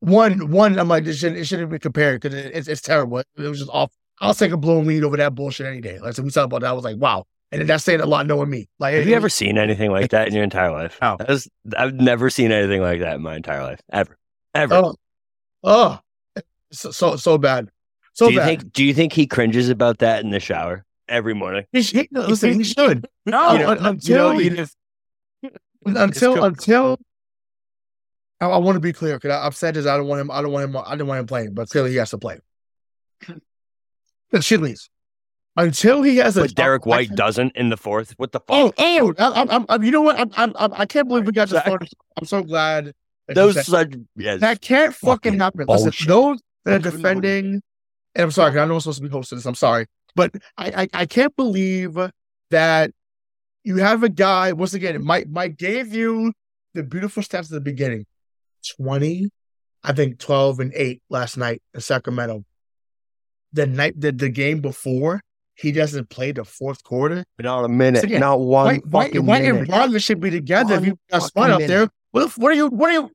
one, 0.00 0.50
one, 0.50 0.78
I'm 0.78 0.88
like, 0.88 1.04
this 1.04 1.18
shouldn't, 1.18 1.38
it 1.38 1.44
shouldn't 1.44 1.70
be 1.70 1.78
compared 1.78 2.20
because 2.20 2.36
it, 2.36 2.52
it's, 2.54 2.68
it's 2.68 2.80
terrible. 2.80 3.18
It 3.18 3.28
was 3.36 3.58
just 3.58 3.70
off. 3.70 3.92
I'll 4.20 4.34
take 4.34 4.52
a 4.52 4.56
blown 4.56 4.86
lead 4.86 5.04
over 5.04 5.16
that 5.16 5.34
bullshit 5.34 5.66
any 5.66 5.80
day. 5.80 5.98
Like, 5.98 6.14
so 6.14 6.22
we 6.22 6.30
talked 6.30 6.46
about 6.46 6.62
that. 6.62 6.70
I 6.70 6.72
was 6.72 6.84
like, 6.84 6.96
wow. 6.96 7.24
And 7.50 7.60
then 7.60 7.66
that's 7.68 7.84
saying 7.84 8.00
a 8.00 8.06
lot 8.06 8.26
knowing 8.26 8.50
me. 8.50 8.68
Like, 8.78 8.94
Have 8.94 9.02
it- 9.02 9.08
you 9.10 9.14
ever 9.14 9.28
seen 9.28 9.58
anything 9.58 9.90
like 9.90 10.10
that 10.10 10.26
in 10.28 10.34
your 10.34 10.42
entire 10.42 10.70
life? 10.72 10.98
Oh. 11.02 11.16
That 11.18 11.28
was- 11.28 11.48
I've 11.76 11.94
never 11.94 12.30
seen 12.30 12.50
anything 12.50 12.80
like 12.80 13.00
that 13.00 13.16
in 13.16 13.22
my 13.22 13.36
entire 13.36 13.62
life, 13.62 13.80
ever, 13.92 14.16
ever. 14.54 14.74
Oh, 14.74 14.94
oh, 15.62 15.98
so, 16.72 16.90
so, 16.90 17.16
so 17.16 17.38
bad. 17.38 17.68
So 18.14 18.26
do 18.26 18.32
you 18.32 18.38
bad. 18.40 18.46
think? 18.46 18.72
Do 18.72 18.84
you 18.84 18.94
think 18.94 19.12
he 19.12 19.26
cringes 19.26 19.68
about 19.68 19.98
that 19.98 20.24
in 20.24 20.30
the 20.30 20.40
shower 20.40 20.84
every 21.12 21.34
morning? 21.34 21.64
he, 21.72 21.82
sh- 21.82 21.92
he, 21.92 22.08
listen, 22.10 22.54
he 22.54 22.64
should. 22.64 23.06
No, 23.26 23.52
You 23.52 23.58
know, 23.60 23.72
you 23.72 23.80
know, 23.80 23.88
until- 23.90 24.40
you 24.40 24.50
just- 24.56 24.76
until 25.84 26.44
until 26.44 26.98
I, 28.40 28.46
I 28.46 28.56
want 28.58 28.76
to 28.76 28.80
be 28.80 28.92
clear 28.92 29.16
because 29.18 29.30
I've 29.32 29.54
said 29.56 29.74
this. 29.74 29.86
I 29.86 29.96
don't 29.96 30.06
want 30.08 30.20
him. 30.20 30.30
I 30.30 30.40
don't 30.42 30.52
want 30.52 30.64
him. 30.64 30.76
I 30.76 30.96
don't 30.96 31.06
want 31.08 31.20
him 31.20 31.26
playing, 31.26 31.54
but 31.54 31.68
clearly 31.68 31.90
he 31.90 31.96
has 31.96 32.10
to 32.10 32.18
play. 32.18 32.38
The 34.30 34.38
Shidleys. 34.38 34.88
Until 35.56 36.02
he 36.02 36.16
has 36.16 36.36
a 36.38 36.42
But 36.42 36.54
Derrick 36.54 36.86
White 36.86 37.08
can't- 37.08 37.18
doesn't 37.18 37.56
in 37.56 37.68
the 37.68 37.76
fourth. 37.76 38.14
What 38.16 38.32
the 38.32 38.40
oh, 38.48 38.68
fuck? 38.68 38.74
Oh, 38.78 39.14
oh! 39.18 39.32
I, 39.32 39.42
I'm, 39.56 39.66
I'm, 39.68 39.82
you 39.84 39.90
know 39.90 40.00
what? 40.00 40.18
I'm, 40.18 40.30
I'm, 40.36 40.52
I'm, 40.56 40.72
I 40.74 40.86
can't 40.86 41.06
believe 41.08 41.26
we 41.26 41.32
got 41.32 41.48
this. 41.50 41.58
Zach. 41.58 41.66
far. 41.66 41.78
I'm 42.16 42.24
so 42.24 42.42
glad. 42.42 42.86
that 42.86 42.94
you 43.28 43.34
Those 43.34 43.54
said- 43.56 43.64
such 43.66 43.94
yes. 44.16 44.40
that 44.40 44.60
can't 44.62 44.94
fucking 44.94 45.38
fucking 45.38 45.40
happen. 45.40 45.66
Listen, 45.68 46.08
those 46.08 46.40
that 46.64 46.74
are 46.74 46.90
defending, 46.90 47.60
and 48.14 48.22
I'm 48.24 48.30
sorry, 48.30 48.58
I 48.58 48.64
know 48.64 48.74
I'm 48.74 48.80
supposed 48.80 48.98
to 48.98 49.04
be 49.04 49.10
hosting 49.10 49.36
this. 49.36 49.44
I'm 49.44 49.54
sorry, 49.54 49.86
but 50.14 50.34
I, 50.56 50.82
I, 50.82 50.88
I 50.92 51.06
can't 51.06 51.34
believe 51.36 51.98
that 52.50 52.90
you 53.64 53.76
have 53.76 54.02
a 54.02 54.08
guy. 54.08 54.52
Once 54.52 54.74
again, 54.74 55.02
Mike, 55.04 55.28
Mike 55.28 55.56
gave 55.56 55.94
you 55.94 56.32
the 56.74 56.82
beautiful 56.82 57.22
stats 57.22 57.44
at 57.44 57.50
the 57.50 57.60
beginning. 57.60 58.06
Twenty, 58.76 59.30
I 59.82 59.92
think 59.92 60.18
twelve 60.18 60.60
and 60.60 60.72
eight 60.74 61.02
last 61.10 61.36
night 61.36 61.62
in 61.74 61.80
Sacramento. 61.80 62.44
The 63.52 63.66
night, 63.66 64.00
the, 64.00 64.12
the 64.12 64.28
game 64.30 64.60
before, 64.60 65.20
he 65.54 65.72
doesn't 65.72 66.08
play 66.08 66.32
the 66.32 66.44
fourth 66.44 66.82
quarter. 66.82 67.24
not 67.38 67.64
a 67.64 67.68
minute, 67.68 68.08
yeah, 68.08 68.18
not 68.18 68.40
one 68.40 68.64
White, 68.66 68.82
fucking 68.90 69.26
White 69.26 69.44
and 69.44 69.54
minute. 69.54 69.68
Broderick 69.68 70.02
should 70.02 70.20
be 70.20 70.30
together. 70.30 70.76
if 70.76 70.86
you 70.86 70.98
got 71.10 71.18
smart 71.20 71.50
up 71.50 71.60
there, 71.60 71.88
what, 72.12 72.36
what 72.38 72.52
are 72.52 72.54
you? 72.54 72.68
What 72.68 72.90
are 72.90 72.94
you? 72.94 73.10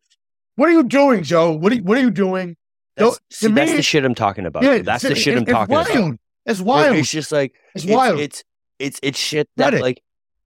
What 0.56 0.70
are 0.70 0.74
you 0.74 0.84
doing, 0.84 1.24
Joe? 1.24 1.54
What 1.54 1.72
are 1.72 1.76
you, 1.76 1.84
What 1.84 1.98
are 1.98 2.02
you 2.02 2.12
doing? 2.12 2.56
That's, 2.96 3.20
see, 3.30 3.48
that's 3.48 3.72
me- 3.72 3.78
the 3.78 3.84
shit 3.84 4.04
I'm 4.04 4.16
talking 4.16 4.46
about. 4.46 4.64
Yeah, 4.64 4.80
that's 4.80 5.04
the 5.04 5.14
shit 5.16 5.38
I'm 5.38 5.46
talking 5.46 5.74
wild. 5.74 5.90
about. 5.90 6.18
It's 6.48 6.62
wild. 6.62 6.96
It's 6.96 7.12
just 7.12 7.32
like 7.32 7.54
It's 7.76 7.84
it's 7.86 7.94
wild. 7.94 8.20
It's 8.20 8.44
it's 8.80 9.00
it's 9.04 9.20
shit 9.20 9.50
that 9.58 9.74
Reddit. 9.74 9.82
like 9.82 10.02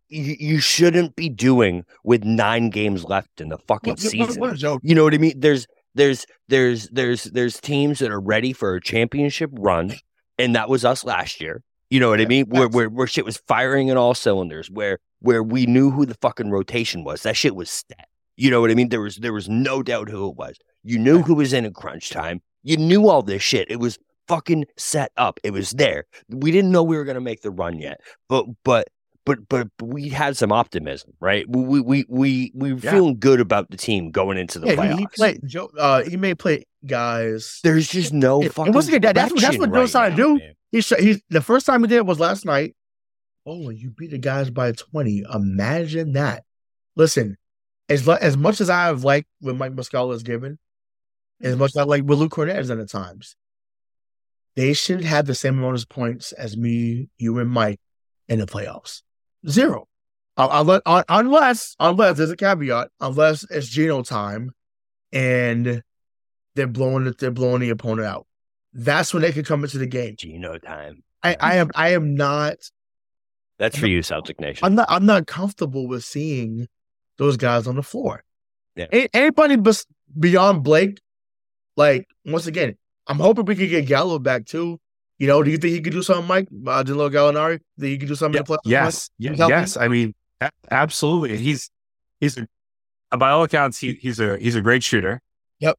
you, 0.10 0.36
you 0.40 0.60
shouldn't 0.60 1.16
be 1.16 1.30
doing 1.30 1.86
with 2.04 2.24
nine 2.26 2.70
games 2.70 3.04
left 3.06 3.40
in 3.40 3.50
the 3.50 3.58
fucking 3.58 3.92
What- 3.92 4.02
what- 4.02 4.12
season. 4.12 4.40
what 4.42 4.52
a 4.54 4.56
joke. 4.56 4.82
You 4.84 4.96
know 4.96 5.04
what 5.04 5.14
I 5.14 5.18
mean? 5.18 5.34
There's 5.40 5.68
there's 5.96 6.26
there's 6.50 6.88
there's 6.90 7.24
there's 7.26 7.60
teams 7.62 8.00
that 8.00 8.12
are 8.12 8.20
ready 8.20 8.52
for 8.54 8.76
a 8.76 8.82
championship 8.82 9.50
run, 9.54 9.94
and 10.38 10.56
that 10.56 10.68
was 10.70 10.84
us 10.86 11.04
last 11.06 11.40
year. 11.42 11.64
You 11.90 12.00
know 12.00 12.10
what 12.10 12.22
I 12.22 12.26
mean? 12.26 12.46
Where, 12.48 12.68
where 12.70 12.90
where 12.90 13.08
shit 13.08 13.26
was 13.26 13.38
firing 13.48 13.90
in 13.90 13.98
all 13.98 14.14
cylinders, 14.14 14.70
where 14.72 15.00
where 15.20 15.44
we 15.44 15.66
knew 15.66 15.92
who 15.92 16.06
the 16.06 16.16
fucking 16.22 16.50
rotation 16.50 17.04
was. 17.04 17.24
That 17.24 17.36
shit 17.38 17.56
was 17.56 17.70
set. 17.70 18.08
You 18.38 18.50
know 18.50 18.60
what 18.62 18.72
I 18.72 18.76
mean? 18.76 18.90
There 18.90 19.02
was 19.02 19.18
there 19.18 19.34
was 19.34 19.50
no 19.50 19.84
doubt 19.84 20.10
who 20.10 20.30
it 20.30 20.36
was. 20.38 20.58
You 20.84 20.98
knew 20.98 21.22
who 21.22 21.36
was 21.36 21.52
in 21.54 21.66
at 21.66 21.74
crunch 21.76 22.10
time. 22.10 22.42
You 22.64 22.78
knew 22.78 23.08
all 23.10 23.22
this 23.22 23.44
shit. 23.44 23.70
It 23.70 23.80
was 23.80 24.00
fucking 24.28 24.66
set 24.78 25.12
up. 25.18 25.40
It 25.44 25.52
was 25.52 25.72
there. 25.72 26.06
We 26.30 26.52
didn't 26.52 26.72
know 26.72 26.84
we 26.84 26.98
were 26.98 27.04
gonna 27.06 27.22
make 27.22 27.42
the 27.42 27.52
run 27.52 27.80
yet, 27.80 28.00
but 28.30 28.46
but 28.64 28.88
but 29.26 29.48
but, 29.50 29.68
we 29.84 30.10
had 30.10 30.36
some 30.36 30.52
optimism, 30.52 31.14
right? 31.20 31.46
We 31.48 31.80
we 31.82 32.06
we 32.10 32.52
we 32.56 32.74
were 32.74 32.80
Yeah. 32.80 32.92
feeling 32.92 33.20
good 33.20 33.40
about 33.40 33.70
the 33.70 33.78
team 33.78 34.10
going 34.12 34.38
into 34.38 34.58
the 34.60 34.68
Yeah, 34.68 34.76
playoffs. 34.76 34.98
he, 35.00 35.08
played. 35.08 35.42
Joe, 35.46 35.70
uh, 35.78 36.04
he 36.04 36.18
may 36.18 36.34
play 36.34 36.66
guys. 36.88 37.60
There's 37.64 37.88
just 37.88 38.14
no 38.14 38.42
And 38.42 38.52
fucking. 38.54 38.74
once 38.74 38.88
again, 38.88 39.02
that- 39.02 39.14
that's 39.16 39.32
what- 39.32 39.42
that's 39.42 39.58
what 39.60 39.72
Joe 39.72 39.80
right 39.82 39.90
Side 39.90 40.12
now, 40.12 40.16
do. 40.18 40.38
man. 40.40 40.54
He 40.72 40.80
he 40.82 41.22
the 41.30 41.42
first 41.42 41.66
time 41.66 41.82
he 41.82 41.88
did 41.88 41.98
it 41.98 42.06
was 42.06 42.20
last 42.20 42.46
night. 42.46 42.76
Oh, 43.46 43.70
you 43.70 43.92
beat 43.92 44.12
the 44.12 44.18
guys 44.18 44.50
by 44.50 44.72
twenty. 44.72 45.24
Imagine 45.34 46.14
that. 46.14 46.44
Listen, 46.96 47.38
as 47.90 48.08
as 48.08 48.38
much 48.38 48.60
as 48.62 48.70
I've 48.70 49.04
liked 49.04 49.28
what 49.40 49.56
Mike 49.58 49.76
Muscala 49.76 50.14
has 50.14 50.24
given, 50.24 50.58
as 51.42 51.56
much 51.58 51.72
as 51.72 51.78
I 51.78 51.84
like 51.84 52.04
what 52.04 52.18
Luke 52.18 52.32
Kornet 52.32 52.56
has 52.56 52.70
done 52.70 52.80
at 52.80 52.90
times, 52.90 53.36
they 54.56 54.74
should 54.74 55.04
have 55.04 55.26
the 55.26 55.36
same 55.36 55.58
amount 55.60 55.78
of 55.78 55.90
points 55.90 56.32
as 56.34 56.58
me, 56.58 57.10
you, 57.18 57.38
and 57.40 57.50
Mike 57.50 57.80
in 58.28 58.40
the 58.40 58.46
playoffs. 58.46 59.02
Zero. 59.48 59.88
Uh, 60.38 60.50
unless, 60.52 60.82
unless, 61.10 61.76
unless 61.80 62.18
there's 62.18 62.32
a 62.32 62.36
caveat, 62.36 62.90
unless 63.00 63.46
it's 63.50 63.68
Gino 63.68 64.02
time, 64.02 64.52
and 65.12 65.84
they're 66.56 66.68
blowing 66.68 67.06
the, 67.06 67.12
they're 67.12 67.32
blowing 67.32 67.62
the 67.62 67.70
opponent 67.70 68.08
out. 68.08 68.28
That's 68.74 69.14
when 69.14 69.22
they 69.22 69.32
can 69.32 69.44
come 69.44 69.64
into 69.64 69.78
the 69.78 69.88
game. 69.88 70.16
Gino 70.18 70.58
time. 70.58 71.04
I, 71.24 71.36
I 71.40 71.56
am 71.58 71.70
I 71.76 71.90
am 71.90 72.16
not 72.16 72.56
That's 73.60 73.78
for 73.78 73.88
you, 73.88 74.02
Celtic 74.02 74.40
Nation. 74.40 74.66
I'm 74.66 74.76
not 74.76 74.88
I'm 74.90 75.06
not 75.06 75.28
comfortable 75.28 75.88
with 75.88 76.04
seeing 76.04 76.68
those 77.18 77.38
guys 77.38 77.68
on 77.68 77.76
the 77.76 77.84
floor. 77.84 78.24
Yeah. 78.76 78.88
A- 78.92 79.16
anybody 79.16 79.58
beyond 80.18 80.64
Blake, 80.64 81.00
like 81.76 82.08
once 82.26 82.48
again, 82.48 82.78
I'm 83.12 83.20
hoping 83.20 83.46
we 83.46 83.56
could 83.56 83.70
get 83.70 83.86
Gallo 83.88 84.20
back 84.20 84.46
too. 84.46 84.80
You 85.20 85.28
know, 85.28 85.44
do 85.44 85.52
you 85.52 85.58
think 85.58 85.74
he 85.74 85.82
could 85.82 85.92
do 85.92 86.02
something, 86.02 86.28
Mike? 86.28 86.48
Uh, 86.66 86.82
Danilo 86.82 87.10
Gallinari? 87.10 87.60
Think 87.78 87.92
he 87.92 87.98
could 87.98 88.08
do 88.08 88.16
something 88.16 88.40
in 88.40 88.46
the? 88.46 88.58
Yes, 88.64 89.10
Mike? 89.20 89.38
yes. 89.38 89.76
I 89.78 89.88
mean, 89.90 90.16
a- 90.40 90.50
absolutely. 90.72 91.38
He's 91.38 91.70
he's 92.22 92.38
a, 92.38 93.18
by 93.18 93.30
all 93.32 93.44
accounts 93.44 93.78
he, 93.78 93.94
he's 93.94 94.20
a 94.20 94.38
he's 94.38 94.56
a 94.56 94.62
great 94.62 94.82
shooter. 94.82 95.22
Yep. 95.60 95.78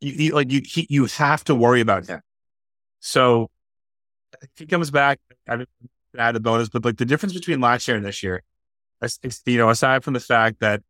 You, 0.00 0.12
you 0.12 0.32
like 0.32 0.52
you 0.52 0.62
he, 0.64 0.86
you 0.88 1.06
have 1.06 1.42
to 1.44 1.54
worry 1.54 1.80
about 1.80 2.06
him. 2.06 2.20
So 3.00 3.50
if 4.40 4.50
he 4.56 4.66
comes 4.66 4.90
back, 4.90 5.18
I 5.48 5.56
didn't 5.56 5.68
add 6.16 6.36
a 6.36 6.40
bonus, 6.40 6.68
but 6.68 6.84
like 6.84 6.96
the 6.96 7.04
difference 7.04 7.34
between 7.34 7.60
last 7.60 7.88
year 7.88 7.96
and 7.96 8.06
this 8.06 8.22
year, 8.22 8.42
it's, 9.02 9.42
you 9.44 9.58
know, 9.58 9.70
aside 9.70 10.04
from 10.04 10.14
the 10.14 10.20
fact 10.20 10.60
that 10.60 10.82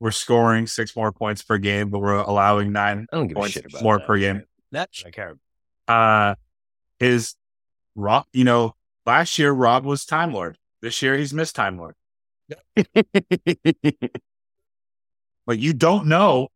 we're 0.00 0.10
scoring 0.10 0.66
six 0.66 0.96
more 0.96 1.12
points 1.12 1.42
per 1.42 1.58
game, 1.58 1.90
but 1.90 2.00
we're 2.00 2.14
allowing 2.14 2.72
nine 2.72 3.06
I 3.12 3.16
don't 3.16 3.28
give 3.28 3.36
a 3.36 3.40
points 3.40 3.54
shit 3.54 3.66
about 3.66 3.82
more 3.82 3.98
that. 3.98 4.06
per 4.06 4.18
game. 4.18 4.42
That's 4.72 5.04
I 5.06 5.10
care. 5.10 5.36
Uh, 5.88 6.34
is 7.00 7.36
Rob? 7.94 8.26
You 8.32 8.44
know, 8.44 8.74
last 9.04 9.38
year 9.38 9.52
Rob 9.52 9.84
was 9.84 10.04
Time 10.04 10.32
Lord. 10.32 10.58
This 10.82 11.00
year 11.02 11.16
he's 11.16 11.32
missed 11.32 11.54
Time 11.54 11.78
Lord. 11.78 11.94
Like 15.46 15.60
you 15.60 15.72
don't 15.72 16.06
know 16.06 16.48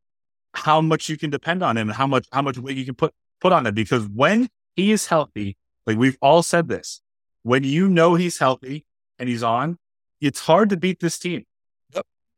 how 0.52 0.80
much 0.80 1.08
you 1.08 1.16
can 1.16 1.30
depend 1.30 1.62
on 1.62 1.76
him 1.76 1.88
and 1.88 1.96
how 1.96 2.06
much 2.06 2.26
how 2.32 2.42
much 2.42 2.58
weight 2.58 2.76
you 2.76 2.84
can 2.84 2.94
put 2.94 3.14
put 3.40 3.52
on 3.52 3.66
him 3.66 3.74
because 3.74 4.06
when 4.08 4.48
he 4.74 4.90
is 4.90 5.06
healthy, 5.06 5.56
like 5.86 5.96
we've 5.96 6.18
all 6.20 6.42
said 6.42 6.68
this, 6.68 7.00
when 7.42 7.64
you 7.64 7.88
know 7.88 8.14
he's 8.14 8.38
healthy 8.38 8.84
and 9.18 9.28
he's 9.28 9.42
on, 9.42 9.78
it's 10.20 10.40
hard 10.40 10.70
to 10.70 10.76
beat 10.76 11.00
this 11.00 11.18
team. 11.18 11.44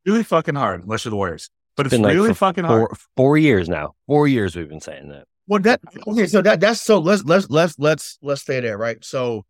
Really 0.04 0.24
fucking 0.24 0.56
hard, 0.56 0.82
unless 0.82 1.04
you're 1.04 1.10
the 1.10 1.16
Warriors. 1.16 1.48
But 1.76 1.86
it's 1.86 1.92
Been 1.92 2.02
like 2.02 2.14
really 2.14 2.30
for 2.30 2.34
fucking 2.34 2.64
hard. 2.64 2.88
Four, 2.88 2.98
four 3.16 3.38
years 3.38 3.68
now. 3.68 3.94
Four 4.06 4.26
years 4.26 4.56
we've 4.56 4.68
been 4.68 4.80
saying 4.80 5.08
that. 5.10 5.26
Well, 5.46 5.60
that 5.62 5.80
okay. 6.06 6.26
So 6.26 6.42
that 6.42 6.60
that's 6.60 6.80
so 6.80 6.98
let's 6.98 7.24
let's 7.24 7.50
let's 7.50 7.78
let's 7.78 8.18
let's 8.22 8.42
stay 8.42 8.60
there, 8.60 8.78
right? 8.78 9.04
So 9.04 9.44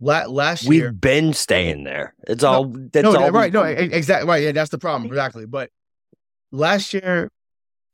la- 0.00 0.26
last 0.26 0.64
year 0.64 0.70
We've 0.70 0.80
year, 0.80 0.92
been 0.92 1.32
staying 1.32 1.84
there. 1.84 2.14
It's 2.26 2.44
all. 2.44 2.66
That's 2.66 3.04
no, 3.04 3.16
all. 3.16 3.30
right, 3.30 3.52
we- 3.52 3.58
no, 3.58 3.64
exactly, 3.64 4.28
right. 4.28 4.42
Yeah, 4.42 4.52
that's 4.52 4.70
the 4.70 4.78
problem, 4.78 5.10
exactly. 5.10 5.46
But 5.46 5.70
last 6.50 6.94
year, 6.94 7.30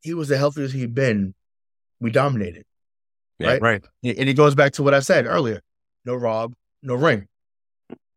he 0.00 0.14
was 0.14 0.28
the 0.28 0.36
healthiest 0.36 0.74
he'd 0.74 0.94
been. 0.94 1.34
We 2.00 2.10
dominated. 2.10 2.64
Yeah. 3.38 3.52
right? 3.52 3.62
Right. 3.62 3.84
And 4.04 4.28
it 4.28 4.34
goes 4.34 4.54
back 4.54 4.72
to 4.74 4.82
what 4.82 4.94
I 4.94 5.00
said 5.00 5.26
earlier. 5.26 5.60
No 6.04 6.14
Rob, 6.14 6.54
no 6.82 6.94
ring. 6.94 7.28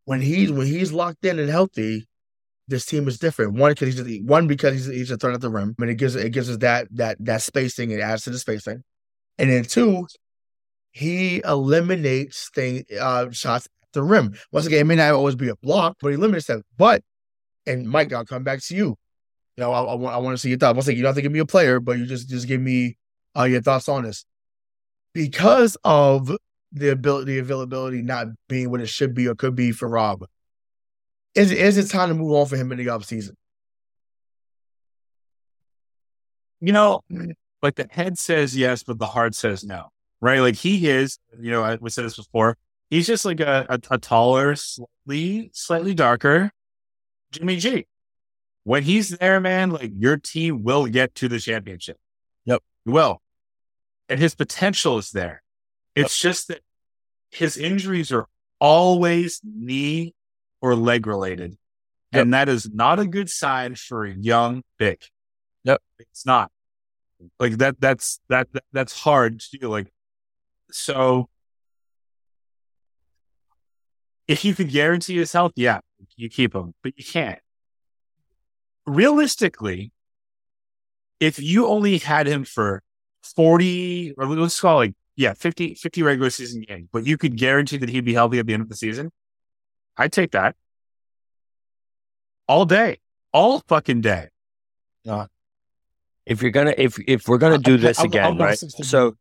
When 0.04 0.20
he's 0.20 0.50
when 0.50 0.66
he's 0.66 0.92
locked 0.92 1.24
in 1.24 1.38
and 1.38 1.48
healthy, 1.48 2.06
this 2.68 2.86
team 2.86 3.06
is 3.08 3.18
different. 3.18 3.54
One 3.54 3.72
because 3.72 3.94
he's 3.94 4.22
one 4.22 4.46
because 4.46 4.74
he's 4.74 4.86
he's 4.86 5.10
a 5.10 5.16
threat 5.16 5.34
at 5.34 5.40
the 5.40 5.50
rim. 5.50 5.74
I 5.78 5.82
mean, 5.82 5.90
it 5.90 5.96
gives 5.96 6.16
it 6.16 6.30
gives 6.30 6.50
us 6.50 6.56
that 6.58 6.88
that 6.92 7.16
that 7.20 7.42
spacing. 7.42 7.90
It 7.90 8.00
adds 8.00 8.24
to 8.24 8.30
the 8.30 8.38
spacing, 8.38 8.82
and 9.38 9.50
then 9.50 9.64
two, 9.64 10.06
he 10.92 11.42
eliminates 11.44 12.50
thing 12.54 12.84
uh 13.00 13.30
shots 13.30 13.66
at 13.66 13.92
the 13.92 14.02
rim. 14.02 14.34
Once 14.50 14.66
again, 14.66 14.80
it 14.80 14.84
may 14.84 14.96
not 14.96 15.12
always 15.12 15.34
be 15.34 15.48
a 15.48 15.56
block, 15.56 15.96
but 16.00 16.08
he 16.08 16.14
eliminates 16.14 16.46
them. 16.46 16.62
But 16.76 17.02
and 17.66 17.88
Mike, 17.88 18.12
I'll 18.12 18.24
come 18.24 18.44
back 18.44 18.60
to 18.62 18.74
you. 18.74 18.96
You 19.56 19.64
know, 19.64 19.72
I, 19.72 19.82
I 19.82 19.94
want 19.94 20.14
I 20.14 20.18
want 20.18 20.34
to 20.34 20.38
see 20.38 20.50
your 20.50 20.58
thoughts. 20.58 20.76
Once 20.76 20.88
again, 20.88 20.96
you 20.98 21.02
don't 21.02 21.10
have 21.10 21.16
to 21.16 21.22
give 21.22 21.32
me 21.32 21.38
a 21.38 21.46
player, 21.46 21.80
but 21.80 21.98
you 21.98 22.06
just 22.06 22.28
just 22.28 22.46
give 22.46 22.60
me 22.60 22.96
uh, 23.36 23.44
your 23.44 23.62
thoughts 23.62 23.88
on 23.88 24.04
this 24.04 24.24
because 25.12 25.76
of 25.84 26.30
the 26.72 26.88
ability, 26.88 27.38
availability 27.38 28.02
not 28.02 28.28
being 28.48 28.70
what 28.70 28.80
it 28.80 28.88
should 28.88 29.14
be 29.14 29.28
or 29.28 29.34
could 29.34 29.54
be 29.54 29.72
for 29.72 29.88
Rob. 29.88 30.24
Is 31.34 31.50
is 31.50 31.78
it 31.78 31.90
time 31.90 32.08
to 32.08 32.14
move 32.14 32.32
on 32.32 32.46
for 32.46 32.56
him 32.56 32.72
in 32.72 32.78
the 32.78 32.86
offseason? 32.86 33.32
you 36.62 36.72
know, 36.72 37.00
like 37.62 37.76
the 37.76 37.88
head 37.90 38.18
says 38.18 38.56
yes, 38.56 38.82
but 38.82 38.98
the 38.98 39.06
heart 39.06 39.34
says 39.34 39.64
no, 39.64 39.88
right? 40.20 40.40
Like 40.40 40.56
he 40.56 40.88
is, 40.88 41.18
you 41.40 41.50
know, 41.50 41.62
I, 41.62 41.76
we 41.76 41.90
said 41.90 42.04
this 42.04 42.16
before. 42.16 42.56
He's 42.90 43.06
just 43.06 43.24
like 43.24 43.40
a, 43.40 43.66
a, 43.68 43.94
a 43.94 43.98
taller, 43.98 44.54
slightly, 44.56 45.50
slightly 45.54 45.94
darker 45.94 46.52
Jimmy 47.30 47.56
G. 47.56 47.86
When 48.64 48.82
he's 48.82 49.10
there, 49.10 49.40
man, 49.40 49.70
like 49.70 49.92
your 49.96 50.16
team 50.16 50.62
will 50.62 50.86
get 50.86 51.14
to 51.16 51.28
the 51.28 51.40
championship. 51.40 51.98
Yep. 52.44 52.62
You 52.84 52.92
will. 52.92 53.22
And 54.08 54.20
his 54.20 54.34
potential 54.34 54.98
is 54.98 55.10
there. 55.10 55.42
It's 55.96 56.18
just 56.18 56.48
that 56.48 56.60
his 57.30 57.56
injuries 57.56 58.12
are 58.12 58.26
always 58.60 59.40
knee 59.42 60.14
or 60.60 60.76
leg 60.76 61.06
related. 61.06 61.56
And 62.12 62.34
that 62.34 62.50
is 62.50 62.70
not 62.70 62.98
a 62.98 63.06
good 63.06 63.30
sign 63.30 63.74
for 63.74 64.04
a 64.04 64.12
young 64.12 64.62
big. 64.78 64.98
Yep. 65.64 65.80
It's 65.98 66.26
not. 66.26 66.52
Like 67.38 67.58
that 67.58 67.80
that's 67.80 68.20
that, 68.28 68.52
that 68.52 68.64
that's 68.72 68.98
hard 68.98 69.40
to 69.40 69.58
do. 69.58 69.68
Like 69.68 69.92
so 70.70 71.28
if 74.28 74.44
you 74.44 74.54
could 74.54 74.70
guarantee 74.70 75.16
his 75.16 75.32
health, 75.32 75.52
yeah, 75.56 75.80
you 76.16 76.28
keep 76.28 76.54
him, 76.54 76.74
but 76.82 76.94
you 76.96 77.04
can't. 77.04 77.40
Realistically, 78.86 79.92
if 81.20 81.38
you 81.38 81.66
only 81.66 81.98
had 81.98 82.26
him 82.26 82.44
for 82.44 82.82
40 83.22 84.14
or 84.16 84.26
let's 84.26 84.60
call 84.60 84.80
it 84.80 84.86
like, 84.86 84.94
yeah, 85.14 85.34
50, 85.34 85.74
50 85.74 86.02
regular 86.02 86.30
season 86.30 86.62
games, 86.62 86.88
but 86.92 87.06
you 87.06 87.18
could 87.18 87.36
guarantee 87.36 87.76
that 87.76 87.88
he'd 87.88 88.04
be 88.04 88.14
healthy 88.14 88.38
at 88.38 88.46
the 88.46 88.54
end 88.54 88.62
of 88.62 88.68
the 88.68 88.76
season, 88.76 89.10
I'd 89.96 90.12
take 90.12 90.32
that 90.32 90.56
all 92.48 92.64
day, 92.64 92.98
all 93.32 93.62
fucking 93.68 94.00
day. 94.00 94.28
If 96.26 96.42
you're 96.42 96.50
gonna 96.50 96.74
if 96.76 96.98
if 97.06 97.28
we're 97.28 97.38
gonna 97.38 97.58
do 97.58 97.76
this 97.76 97.98
I'll- 97.98 98.04
I'll 98.04 98.08
again, 98.10 98.38
right? 98.38 98.58
60. 98.58 98.82
So, 98.84 99.16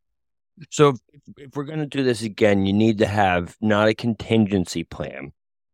so 0.70 0.89
if, 0.89 1.22
if 1.38 1.56
we're 1.56 1.64
gonna 1.64 1.86
do 1.86 2.04
this 2.04 2.22
again, 2.22 2.66
you 2.66 2.74
need 2.74 2.99
to 2.99 3.08
have 3.08 3.58
not 3.62 3.88
a 3.88 3.93
contingency 3.93 4.84
plan. 4.84 5.32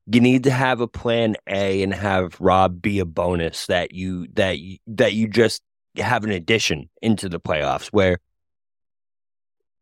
You 0.10 0.22
need 0.22 0.44
to 0.46 0.52
have 0.52 0.80
a 0.80 0.88
plan 0.88 1.36
A 1.50 1.84
and 1.84 1.94
have 1.94 2.40
Rob 2.40 2.82
be 2.82 3.00
a 3.00 3.06
bonus 3.06 3.66
that 3.66 3.94
you 3.94 4.28
that 4.34 4.60
you, 4.60 4.78
that 4.88 5.14
you 5.14 5.28
just 5.28 5.62
have 5.98 6.24
an 6.24 6.32
addition 6.32 6.90
into 7.02 7.28
the 7.28 7.40
playoffs 7.40 7.88
where 7.88 8.20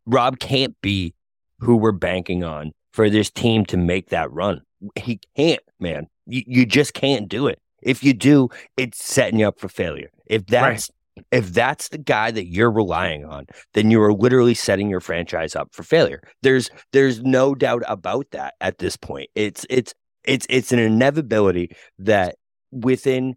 Rob 0.06 0.40
can't 0.40 0.76
be 0.82 1.14
who 1.60 1.78
we're 1.78 1.92
banking 1.92 2.44
on 2.44 2.72
for 2.94 3.10
this 3.10 3.30
team 3.30 3.66
to 3.66 3.78
make 3.78 4.10
that 4.10 4.32
run. 4.32 4.62
He 4.96 5.20
can't, 5.36 5.62
man. 5.80 6.08
You, 6.26 6.44
you 6.46 6.66
just 6.66 6.94
can't 6.94 7.28
do 7.28 7.48
it. 7.48 7.60
If 7.82 8.04
you 8.04 8.14
do, 8.14 8.50
it's 8.78 9.04
setting 9.04 9.40
you 9.40 9.48
up 9.48 9.60
for 9.60 9.68
failure. 9.70 10.10
If 10.26 10.46
that's 10.48 10.90
if 11.32 11.54
that's 11.54 11.90
the 11.90 11.98
guy 11.98 12.32
that 12.32 12.48
you're 12.48 12.72
relying 12.72 13.26
on, 13.26 13.46
then 13.74 13.92
you 13.92 14.02
are 14.02 14.14
literally 14.14 14.54
setting 14.54 14.90
your 14.90 15.00
franchise 15.00 15.56
up 15.56 15.70
for 15.74 15.84
failure. 15.84 16.22
There's 16.42 16.70
there's 16.92 17.22
no 17.22 17.56
doubt 17.56 17.84
about 17.88 18.28
that 18.32 18.56
at 18.62 18.78
this 18.78 18.98
point. 18.98 19.30
It's 19.36 19.66
it's 19.70 19.94
it's 20.24 20.46
it's 20.50 20.72
an 20.72 20.80
inevitability 20.80 21.76
that 22.00 22.36
within 22.72 23.36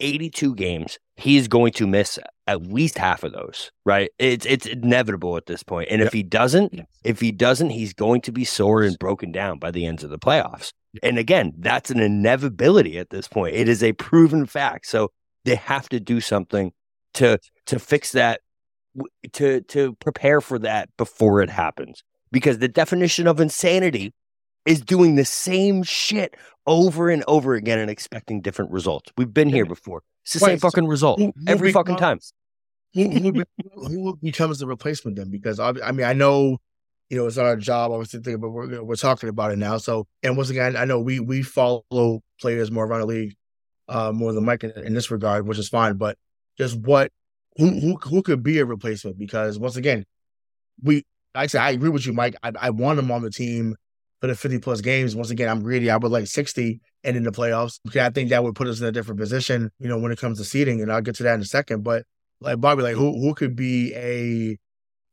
82 0.00 0.54
games, 0.54 0.98
he's 1.16 1.48
going 1.48 1.72
to 1.72 1.86
miss 1.86 2.18
at 2.46 2.62
least 2.62 2.98
half 2.98 3.22
of 3.22 3.32
those, 3.32 3.70
right? 3.84 4.10
It's 4.18 4.44
it's 4.46 4.66
inevitable 4.66 5.36
at 5.36 5.46
this 5.46 5.62
point. 5.62 5.88
And 5.90 6.02
if 6.02 6.12
he 6.12 6.22
doesn't, 6.22 6.80
if 7.04 7.20
he 7.20 7.32
doesn't, 7.32 7.70
he's 7.70 7.94
going 7.94 8.20
to 8.22 8.32
be 8.32 8.44
sore 8.44 8.82
and 8.82 8.98
broken 8.98 9.32
down 9.32 9.58
by 9.58 9.70
the 9.70 9.86
ends 9.86 10.04
of 10.04 10.10
the 10.10 10.18
playoffs. 10.18 10.72
And 11.02 11.18
again, 11.18 11.52
that's 11.58 11.90
an 11.90 12.00
inevitability 12.00 12.98
at 12.98 13.10
this 13.10 13.28
point. 13.28 13.56
It 13.56 13.68
is 13.68 13.82
a 13.82 13.92
proven 13.94 14.46
fact. 14.46 14.86
So 14.86 15.10
they 15.44 15.56
have 15.56 15.88
to 15.90 16.00
do 16.00 16.20
something 16.20 16.72
to 17.14 17.38
to 17.66 17.78
fix 17.78 18.12
that 18.12 18.40
to 19.32 19.60
to 19.62 19.94
prepare 19.94 20.40
for 20.40 20.58
that 20.60 20.88
before 20.96 21.40
it 21.42 21.50
happens. 21.50 22.02
Because 22.30 22.58
the 22.58 22.68
definition 22.68 23.26
of 23.26 23.40
insanity 23.40 24.12
is 24.66 24.80
doing 24.80 25.14
the 25.16 25.24
same 25.24 25.82
shit 25.82 26.34
over 26.66 27.10
and 27.10 27.22
over 27.28 27.54
again 27.54 27.78
and 27.78 27.90
expecting 27.90 28.40
different 28.40 28.70
results. 28.72 29.12
We've 29.16 29.32
been 29.32 29.48
here 29.48 29.66
before. 29.66 30.02
It's 30.24 30.32
the 30.32 30.38
same 30.40 30.58
fucking 30.58 30.86
result 30.86 31.20
who- 31.20 31.26
who 31.36 31.44
every 31.46 31.70
fucking 31.72 31.96
time. 31.96 32.18
becomes- 32.18 32.32
Who, 32.94 33.10
who, 33.10 33.42
who 33.88 34.16
becomes 34.22 34.58
the 34.58 34.66
replacement 34.66 35.16
then? 35.16 35.30
Because 35.30 35.60
I, 35.60 35.72
I 35.84 35.92
mean, 35.92 36.06
I 36.06 36.12
know, 36.14 36.58
you 37.10 37.18
know, 37.18 37.26
it's 37.26 37.36
not 37.36 37.44
our 37.46 37.56
job, 37.56 37.90
obviously, 37.92 38.20
thinking, 38.20 38.40
but 38.40 38.50
we're 38.50 38.82
we're 38.82 38.94
talking 38.96 39.28
about 39.28 39.50
it 39.52 39.58
now. 39.58 39.76
So, 39.78 40.06
and 40.22 40.36
once 40.36 40.48
again, 40.50 40.76
I 40.76 40.84
know 40.86 40.98
we 41.00 41.20
we 41.20 41.42
follow 41.42 42.22
players 42.40 42.70
more 42.70 42.86
around 42.86 43.00
the 43.00 43.06
league, 43.06 43.34
uh, 43.88 44.12
more 44.12 44.32
than 44.32 44.44
Mike 44.44 44.64
in, 44.64 44.70
in 44.70 44.94
this 44.94 45.10
regard, 45.10 45.46
which 45.46 45.58
is 45.58 45.68
fine. 45.68 45.96
But 45.96 46.18
just 46.58 46.76
what 46.78 47.10
who 47.56 47.68
who 47.80 47.96
who 47.96 48.22
could 48.22 48.42
be 48.42 48.58
a 48.58 48.64
replacement? 48.64 49.18
Because 49.18 49.58
once 49.58 49.76
again, 49.76 50.04
we 50.82 51.04
like 51.34 51.44
I 51.44 51.46
said, 51.48 51.62
I 51.62 51.70
agree 51.70 51.90
with 51.90 52.06
you, 52.06 52.12
Mike. 52.12 52.36
I, 52.42 52.52
I 52.60 52.70
want 52.70 52.98
him 52.98 53.10
on 53.10 53.22
the 53.22 53.30
team 53.30 53.76
for 54.20 54.28
the 54.28 54.34
50 54.34 54.58
plus 54.60 54.80
games. 54.80 55.16
Once 55.16 55.30
again, 55.30 55.48
I'm 55.48 55.62
greedy. 55.62 55.90
I 55.90 55.96
would 55.96 56.12
like 56.12 56.26
60 56.26 56.80
and 57.02 57.16
in 57.16 57.24
the 57.24 57.32
playoffs. 57.32 57.80
Okay, 57.88 58.00
I 58.00 58.10
think 58.10 58.30
that 58.30 58.42
would 58.42 58.54
put 58.54 58.68
us 58.68 58.80
in 58.80 58.86
a 58.86 58.92
different 58.92 59.20
position, 59.20 59.70
you 59.78 59.88
know, 59.88 59.98
when 59.98 60.12
it 60.12 60.18
comes 60.18 60.38
to 60.38 60.44
seeding, 60.44 60.80
and 60.80 60.90
I'll 60.90 61.02
get 61.02 61.16
to 61.16 61.22
that 61.24 61.34
in 61.34 61.40
a 61.40 61.44
second. 61.44 61.82
But 61.82 62.04
like 62.40 62.60
Bobby, 62.60 62.82
like 62.82 62.96
who 62.96 63.20
who 63.20 63.34
could 63.34 63.56
be 63.56 63.92
a 63.94 64.58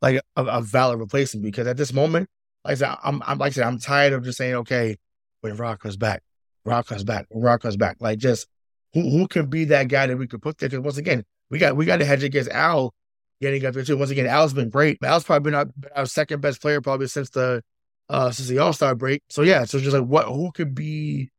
like 0.01 0.21
a, 0.35 0.43
a 0.43 0.61
valid 0.61 0.99
replacement? 0.99 1.43
Because 1.43 1.67
at 1.67 1.77
this 1.77 1.93
moment, 1.93 2.29
like 2.63 2.73
I 2.73 2.75
said, 2.75 2.95
I'm 3.03 3.21
I'm 3.25 3.37
like 3.37 3.51
I 3.51 3.55
said, 3.55 3.67
I'm 3.67 3.79
tired 3.79 4.13
of 4.13 4.23
just 4.23 4.37
saying, 4.37 4.55
okay, 4.55 4.97
when 5.41 5.55
Rock 5.55 5.81
comes 5.81 5.97
back, 5.97 6.23
Rock 6.65 6.87
comes 6.87 7.03
back, 7.03 7.27
Rock 7.31 7.61
comes 7.61 7.77
back. 7.77 7.97
Like 7.99 8.19
just 8.19 8.47
who 8.93 9.09
who 9.09 9.27
can 9.27 9.47
be 9.47 9.65
that 9.65 9.87
guy 9.87 10.07
that 10.07 10.17
we 10.17 10.27
could 10.27 10.41
put 10.41 10.57
there? 10.57 10.69
Because 10.69 10.83
once 10.83 10.97
again, 10.97 11.23
we 11.49 11.59
got 11.59 11.75
we 11.75 11.85
got 11.85 11.97
to 11.97 12.05
hedge 12.05 12.23
against 12.23 12.49
Al 12.49 12.93
getting 13.41 13.65
up 13.65 13.73
there 13.73 13.83
too. 13.83 13.97
Once 13.97 14.11
again, 14.11 14.27
Al's 14.27 14.53
been 14.53 14.69
great. 14.69 14.97
Al's 15.03 15.23
probably 15.23 15.51
been 15.51 15.55
our, 15.55 15.67
our 15.95 16.05
second 16.05 16.41
best 16.41 16.61
player 16.61 16.81
probably 16.81 17.07
since 17.07 17.29
the 17.31 17.63
uh 18.09 18.31
since 18.31 18.47
the 18.47 18.59
All 18.59 18.73
Star 18.73 18.95
break. 18.95 19.23
So 19.29 19.41
yeah, 19.41 19.65
so 19.65 19.79
just 19.79 19.95
like 19.95 20.05
what 20.05 20.25
who 20.25 20.51
could 20.51 20.75
be 20.75 21.29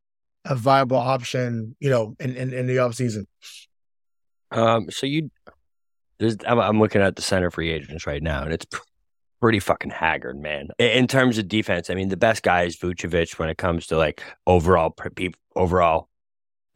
a 0.44 0.54
viable 0.54 0.96
option, 0.96 1.76
you 1.80 1.90
know, 1.90 2.16
in 2.18 2.34
in, 2.36 2.52
in 2.52 2.66
the 2.66 2.78
off 2.78 2.94
season. 2.94 3.26
Um, 4.50 4.90
so 4.90 5.06
you, 5.06 5.30
there's, 6.18 6.36
I'm, 6.46 6.58
I'm 6.58 6.78
looking 6.78 7.00
at 7.00 7.16
the 7.16 7.22
center 7.22 7.50
free 7.50 7.70
agents 7.70 8.06
right 8.06 8.22
now, 8.22 8.42
and 8.42 8.52
it's 8.52 8.66
pretty 9.40 9.58
fucking 9.58 9.90
haggard, 9.90 10.38
man. 10.38 10.68
In, 10.78 11.06
terms 11.06 11.38
of 11.38 11.48
defense, 11.48 11.90
I 11.90 11.94
mean, 11.94 12.08
the 12.08 12.16
best 12.16 12.42
guy 12.42 12.64
is 12.64 12.76
Vucevic 12.76 13.38
when 13.38 13.48
it 13.48 13.58
comes 13.58 13.86
to 13.88 13.96
like 13.96 14.22
overall 14.46 14.94
overall 15.56 16.08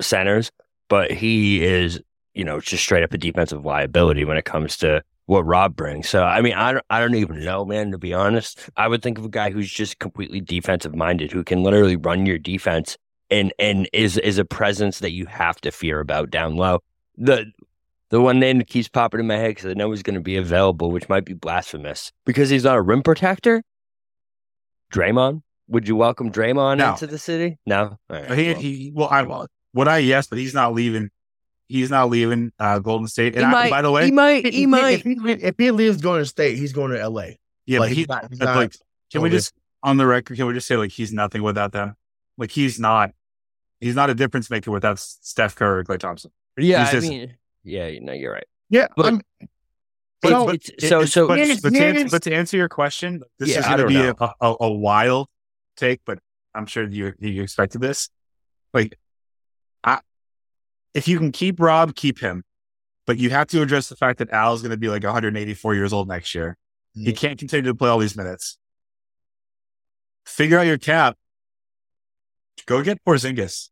centers, 0.01 0.51
but 0.89 1.11
he 1.11 1.65
is, 1.65 2.01
you 2.35 2.45
know, 2.45 2.61
just 2.61 2.83
straight 2.83 3.03
up 3.03 3.13
a 3.13 3.19
defensive 3.19 3.65
liability 3.65 4.25
when 4.25 4.37
it 4.37 4.45
comes 4.45 4.77
to 4.79 5.03
what 5.27 5.45
Rob 5.45 5.75
brings. 5.75 6.09
So, 6.09 6.23
I 6.23 6.41
mean, 6.41 6.55
I 6.55 6.73
don't, 6.73 6.85
I 6.89 7.01
don't 7.01 7.15
even 7.17 7.45
know, 7.45 7.65
man. 7.65 7.91
To 7.91 7.99
be 7.99 8.15
honest, 8.15 8.69
I 8.77 8.87
would 8.89 9.03
think 9.03 9.19
of 9.19 9.25
a 9.25 9.29
guy 9.29 9.51
who's 9.51 9.71
just 9.71 9.99
completely 9.99 10.41
defensive 10.41 10.95
minded, 10.95 11.33
who 11.33 11.43
can 11.43 11.63
literally 11.63 11.97
run 11.97 12.27
your 12.27 12.39
defense 12.39 12.97
and 13.31 13.53
and 13.59 13.89
is 13.93 14.19
is 14.19 14.39
a 14.39 14.45
presence 14.45 15.01
that 15.01 15.11
you 15.11 15.27
have 15.27 15.61
to 15.63 15.73
fear 15.73 15.99
about 16.01 16.31
down 16.31 16.57
low. 16.57 16.79
The 17.17 17.47
the 18.11 18.21
one 18.21 18.39
name 18.39 18.59
that 18.59 18.69
keeps 18.69 18.89
popping 18.89 19.19
in 19.19 19.27
my 19.27 19.37
head 19.37 19.49
because 19.49 19.67
I 19.67 19.75
know 19.75 19.91
he's 19.91 20.05
going 20.05 20.15
to 20.15 20.21
be 20.21 20.37
available, 20.37 20.93
which 20.93 21.09
might 21.09 21.25
be 21.25 21.33
blasphemous 21.35 22.13
because 22.25 22.51
he's 22.51 22.63
not 22.63 22.77
a 22.77 22.83
rim 22.83 23.03
protector. 23.03 23.63
Draymond, 24.93 25.43
would 25.67 25.89
you 25.89 25.97
welcome 25.97 26.31
Draymond 26.31 26.79
No. 26.79 26.91
into 26.93 27.09
the 27.09 27.19
city? 27.19 27.59
No, 27.67 27.99
right, 28.09 28.31
He, 28.31 28.53
well, 28.53 28.61
he, 28.61 28.93
well, 28.95 29.09
I, 29.09 29.23
well, 29.23 29.49
would 29.77 29.87
I? 29.89 29.99
Yes, 29.99 30.27
but 30.27 30.39
he's 30.39 30.55
not 30.55 30.75
leaving. 30.75 31.11
He's 31.69 31.91
not 31.91 32.11
leaving 32.11 32.53
uh, 32.59 32.79
Golden 32.81 33.07
State. 33.07 33.35
And 33.37 33.43
he 33.45 33.47
I, 33.47 33.51
might. 33.51 33.71
by 33.71 33.83
the 33.83 33.91
way, 33.91 34.07
he 34.07 34.11
might. 34.13 34.45
If 34.47 34.55
He 34.55 34.67
might. 34.67 34.95
If 34.95 35.03
he, 35.03 35.33
if 35.47 35.55
he 35.59 35.71
leaves 35.71 36.01
Golden 36.01 36.25
State, 36.25 36.57
he's 36.59 36.73
going 36.73 36.91
to 36.93 37.01
L.A. 37.01 37.39
yeah, 37.67 37.79
like, 37.81 37.91
but 37.91 37.97
he's 37.97 37.99
he, 37.99 38.07
not- 38.09 38.29
he's 38.31 38.39
not 38.41 38.57
like, 38.57 38.73
can 39.13 39.23
we 39.23 39.31
just 39.31 39.53
on 39.83 39.97
the 39.97 40.07
record? 40.07 40.37
Can 40.37 40.47
we 40.47 40.55
just 40.55 40.67
say 40.67 40.77
like 40.77 40.91
he's 40.91 41.13
nothing 41.13 41.43
without 41.43 41.71
them? 41.73 41.95
Like 42.39 42.51
he's 42.51 42.81
not. 42.81 43.13
He's 43.81 43.95
not 43.95 44.09
a 44.11 44.15
difference 44.15 44.49
maker 44.51 44.71
without 44.71 44.99
Steph 44.99 45.55
Curry 45.55 45.81
or 45.81 45.85
Klay 45.85 45.99
Thompson. 45.99 46.31
yeah, 46.57 46.81
he's 46.81 46.89
I 46.89 46.93
just- 46.93 47.09
mean, 47.11 47.37
yeah, 47.63 47.91
no, 48.01 48.13
you're 48.15 48.33
right. 48.33 48.47
Yeah, 48.71 48.87
But- 48.97 49.07
I'm, 49.07 49.21
But 50.23 50.31
So- 50.31 50.49
it's, 50.49 50.71
so 50.89 51.01
It- 51.01 51.07
so 51.09 51.29
but, 51.29 51.39
Yes, 51.39 51.61
but, 51.61 51.75
to 51.75 51.85
answer, 51.85 52.09
but 52.11 52.23
to 52.23 52.35
answer 52.35 52.57
your 52.57 52.69
question, 52.71 53.23
this 53.39 53.51
Yeah, 53.51 53.61
is 53.61 53.67
going 53.67 53.79
to 53.81 53.87
be 53.87 53.97
a, 54.01 54.15
a, 54.41 54.57
a 54.61 54.73
wild 54.73 55.29
take, 55.77 56.01
but 56.07 56.19
I'm 56.55 56.65
sure 56.67 56.89
you 56.89 57.13
you 57.21 57.43
expected 57.43 57.81
this. 57.83 58.09
Like, 58.73 58.95
I 58.95 58.99
if 60.97 61.07
you 61.07 61.19
can 61.19 61.31
keep 61.33 61.61
Rob, 61.61 61.95
keep 61.95 62.19
him, 62.19 62.43
but 63.07 63.19
you 63.19 63.31
have 63.31 63.47
to 63.49 63.63
address 63.63 63.89
the 63.89 63.97
fact 63.97 64.19
that 64.19 64.31
Al's 64.31 64.63
going 64.63 64.71
to 64.71 64.77
be 64.77 64.89
like 64.89 65.05
184 65.05 65.75
years 65.75 65.93
old 65.93 66.09
next 66.09 66.35
year. 66.35 66.57
He 66.95 67.13
Mhm. 67.13 67.17
can't 67.17 67.39
continue 67.39 67.71
to 67.71 67.75
play 67.75 67.91
all 67.91 67.99
these 67.99 68.17
minutes. 68.17 68.59
Figure 70.25 70.59
out 70.59 70.67
your 70.67 70.79
cap. 70.79 71.17
Go 72.67 72.83
get 72.83 73.05
Porzingis. 73.05 73.71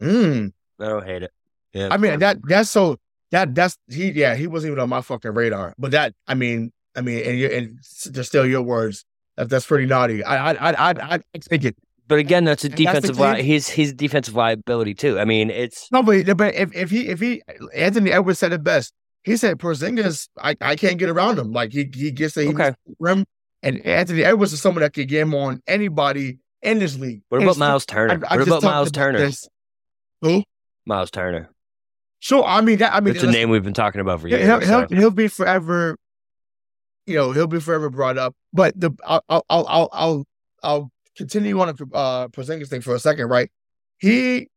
mm, 0.00 0.52
I 0.78 0.84
don't 0.88 1.04
hate 1.06 1.22
it. 1.24 1.32
Yeah, 1.72 1.88
I 1.90 1.96
mean 1.96 2.18
that 2.20 2.38
that's 2.42 2.70
so 2.70 2.98
that 3.30 3.54
that's 3.54 3.76
he 3.88 4.10
yeah 4.12 4.34
he 4.34 4.46
wasn't 4.46 4.72
even 4.72 4.80
on 4.82 4.88
my 4.88 5.00
fucking 5.02 5.32
radar. 5.34 5.74
But 5.78 5.90
that 5.92 6.14
I 6.26 6.34
mean 6.34 6.72
I 6.96 7.00
mean 7.00 7.22
and 7.24 7.38
you 7.38 7.46
and 7.48 7.78
to 8.14 8.24
steal 8.24 8.46
your 8.46 8.62
words 8.62 9.04
that 9.36 9.48
that's 9.48 9.66
pretty 9.66 9.86
naughty. 9.86 10.22
I 10.24 10.52
I 10.52 10.70
I 10.70 10.90
I 10.90 11.14
I 11.34 11.38
take 11.38 11.64
it. 11.64 11.76
But 12.10 12.18
again, 12.18 12.44
that's 12.44 12.64
a 12.64 12.66
And 12.66 12.76
that's 12.76 13.00
defensive. 13.06 13.20
Li- 13.20 13.42
he's 13.42 13.68
he's 13.68 13.92
defensive 13.94 14.34
liability 14.34 14.94
too. 14.94 15.18
I 15.20 15.24
mean, 15.24 15.48
it's 15.48 15.90
No, 15.92 16.02
but 16.02 16.36
but 16.36 16.54
if 16.56 16.74
if 16.74 16.90
he 16.90 17.06
if 17.08 17.20
he 17.20 17.40
Anthony 17.72 18.10
Edwards 18.10 18.40
said 18.40 18.52
it 18.52 18.64
best. 18.64 18.92
He 19.22 19.36
said 19.36 19.58
Porzingis 19.58 20.28
I 20.36 20.56
I 20.60 20.74
can't 20.76 20.98
get 20.98 21.08
around 21.08 21.38
him. 21.38 21.52
Like 21.52 21.72
he 21.72 21.88
he 21.94 22.10
gets 22.10 22.36
a 22.36 22.42
he 22.42 22.48
Okay. 22.48 22.74
rim 22.98 23.24
and 23.62 23.78
Anthony 23.86 24.24
Edwards 24.24 24.52
is 24.52 24.60
someone 24.60 24.82
that 24.82 24.92
could 24.92 25.06
get 25.08 25.20
him 25.22 25.34
on 25.34 25.62
anybody 25.68 26.38
in 26.62 26.80
this 26.80 26.98
league. 26.98 27.22
what 27.28 27.42
about 27.42 27.56
Myles 27.58 27.86
Turner? 27.86 28.20
I- 28.26 28.34
I 28.34 28.38
what 28.38 28.48
about 28.48 28.62
Myles 28.64 28.90
Turner? 28.90 29.18
this. 29.20 29.48
Who? 30.22 30.42
Myles 30.86 31.10
Turner. 31.12 31.48
Sure. 32.18 32.42
I 32.44 32.60
mean 32.60 32.78
that 32.78 32.92
I 32.92 32.98
mean 33.00 33.14
That's 33.14 33.24
a 33.24 33.30
name 33.30 33.50
we've 33.50 33.62
been 33.62 33.72
talking 33.72 34.00
about 34.00 34.20
for 34.20 34.26
years. 34.26 34.44
he'll, 34.44 34.58
he'll, 34.60 34.88
he'll 34.88 35.10
be 35.12 35.28
forever, 35.28 35.96
you 37.06 37.14
know, 37.14 37.30
he'll 37.30 37.46
be 37.46 37.60
forever 37.60 37.88
brought 37.88 38.18
up. 38.18 38.34
But 38.52 38.78
the 38.78 38.90
I'll 39.06 39.22
I'll 39.28 39.44
I'll, 39.48 39.88
I'll, 39.92 40.26
I'll 40.62 40.90
continue 41.20 41.60
on 41.60 41.76
to 41.76 41.86
uh, 41.92 42.28
Porzingis 42.28 42.68
thing 42.68 42.80
for 42.80 42.94
a 42.94 42.98
second, 42.98 43.28
right? 43.28 43.50
He 43.98 44.48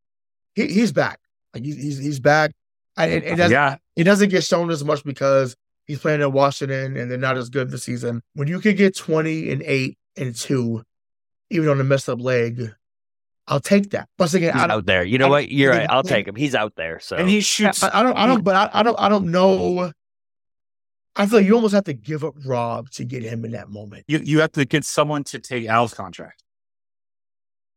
he 0.55 0.67
he's 0.67 0.93
back. 0.93 1.19
Like 1.53 1.63
he's 1.63 1.75
he's, 1.75 1.97
he's 1.97 2.19
back. 2.21 2.51
And 2.95 3.11
it, 3.11 3.23
it 3.25 3.35
doesn't 3.35 3.51
Yeah, 3.51 3.77
it 3.97 4.05
doesn't 4.05 4.29
get 4.29 4.45
shown 4.45 4.71
as 4.71 4.83
much 4.83 5.03
because 5.03 5.57
he's 5.85 5.99
playing 5.99 6.21
in 6.21 6.31
Washington 6.31 6.95
and 6.95 7.11
they're 7.11 7.17
not 7.17 7.37
as 7.37 7.49
good 7.49 7.69
this 7.69 7.83
season. 7.83 8.21
When 8.33 8.47
you 8.47 8.59
can 8.61 8.75
get 8.75 8.95
twenty 8.95 9.51
and 9.51 9.61
eight 9.63 9.97
and 10.15 10.33
two, 10.33 10.83
even 11.49 11.67
on 11.67 11.81
a 11.81 11.83
messed 11.83 12.07
up 12.07 12.21
leg, 12.21 12.73
I'll 13.45 13.59
take 13.59 13.89
that. 13.89 14.07
Once 14.17 14.33
again, 14.33 14.53
He's 14.53 14.61
I 14.63 14.69
out 14.69 14.85
there. 14.85 15.03
You 15.03 15.17
know 15.17 15.27
I, 15.27 15.29
what? 15.29 15.51
You're 15.51 15.73
I, 15.73 15.79
right. 15.79 15.89
I'll 15.89 16.03
take 16.03 16.27
him. 16.27 16.35
He's 16.35 16.55
out 16.55 16.75
there. 16.77 17.01
So 17.01 17.17
and 17.17 17.27
he 17.27 17.41
shoots. 17.41 17.83
I, 17.83 17.99
I 17.99 18.03
don't, 18.03 18.17
I 18.17 18.25
don't, 18.25 18.43
but 18.43 18.55
I, 18.55 18.79
I 18.79 18.83
don't, 18.83 18.97
I 18.97 19.09
don't 19.09 19.31
know. 19.31 19.91
I 21.15 21.25
feel 21.27 21.39
like 21.39 21.45
you 21.45 21.55
almost 21.55 21.75
have 21.75 21.83
to 21.83 21.93
give 21.93 22.23
up 22.23 22.35
Rob 22.45 22.89
to 22.91 23.03
get 23.03 23.21
him 23.21 23.43
in 23.43 23.51
that 23.51 23.69
moment. 23.69 24.05
you 24.07 24.19
you 24.19 24.39
have 24.39 24.53
to 24.53 24.65
get 24.65 24.85
someone 24.85 25.23
to 25.25 25.39
take 25.39 25.67
Al's 25.67 25.93
contract. 25.93 26.42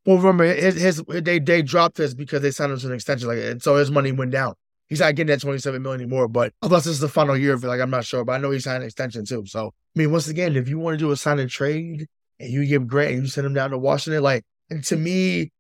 Well, 0.07 0.19
remember 0.19 0.45
his, 0.45 0.81
his 0.81 1.03
they 1.09 1.41
they 1.41 1.63
dropped 1.63 1.99
his 1.99 2.15
because 2.15 2.41
they 2.41 2.53
signed 2.53 2.73
him 2.73 2.79
to 2.79 2.87
an 2.87 2.93
extension, 2.95 3.27
like 3.27 3.39
and 3.39 3.61
so 3.61 3.75
his 3.75 3.91
money 3.91 4.13
went 4.13 4.31
down. 4.31 4.55
He's 4.89 5.01
not 5.01 5.17
getting 5.17 5.27
that 5.35 5.41
twenty 5.41 5.59
seven 5.59 5.83
million 5.83 6.01
anymore. 6.01 6.29
But 6.29 6.53
unless 6.63 6.85
this 6.85 6.95
is 6.95 7.01
the 7.01 7.09
final 7.09 7.37
year 7.37 7.55
of 7.55 7.65
it, 7.65 7.67
like 7.67 7.81
I'm 7.81 7.91
not 7.91 8.05
sure. 8.05 8.25
But 8.25 8.35
I 8.35 8.39
know 8.39 8.53
he 8.53 8.61
signed 8.61 8.83
an 8.83 8.87
extension 8.87 9.25
too. 9.25 9.45
So 9.47 9.67
I 9.67 9.99
mean, 9.99 10.13
once 10.13 10.29
again, 10.29 10.55
if 10.55 10.69
you 10.69 10.79
want 10.79 10.95
to 10.95 11.05
do 11.05 11.11
a 11.11 11.17
sign 11.17 11.41
and 11.41 11.51
trade 11.51 12.07
and 12.39 12.51
you 12.51 12.65
give 12.67 12.87
Grant 12.87 13.15
and 13.15 13.23
you 13.23 13.29
send 13.29 13.49
him 13.49 13.55
down 13.55 13.71
to 13.71 13.79
Washington, 13.79 14.23
like 14.23 14.45
and 14.71 14.85
to 14.85 14.97
me, 14.97 15.51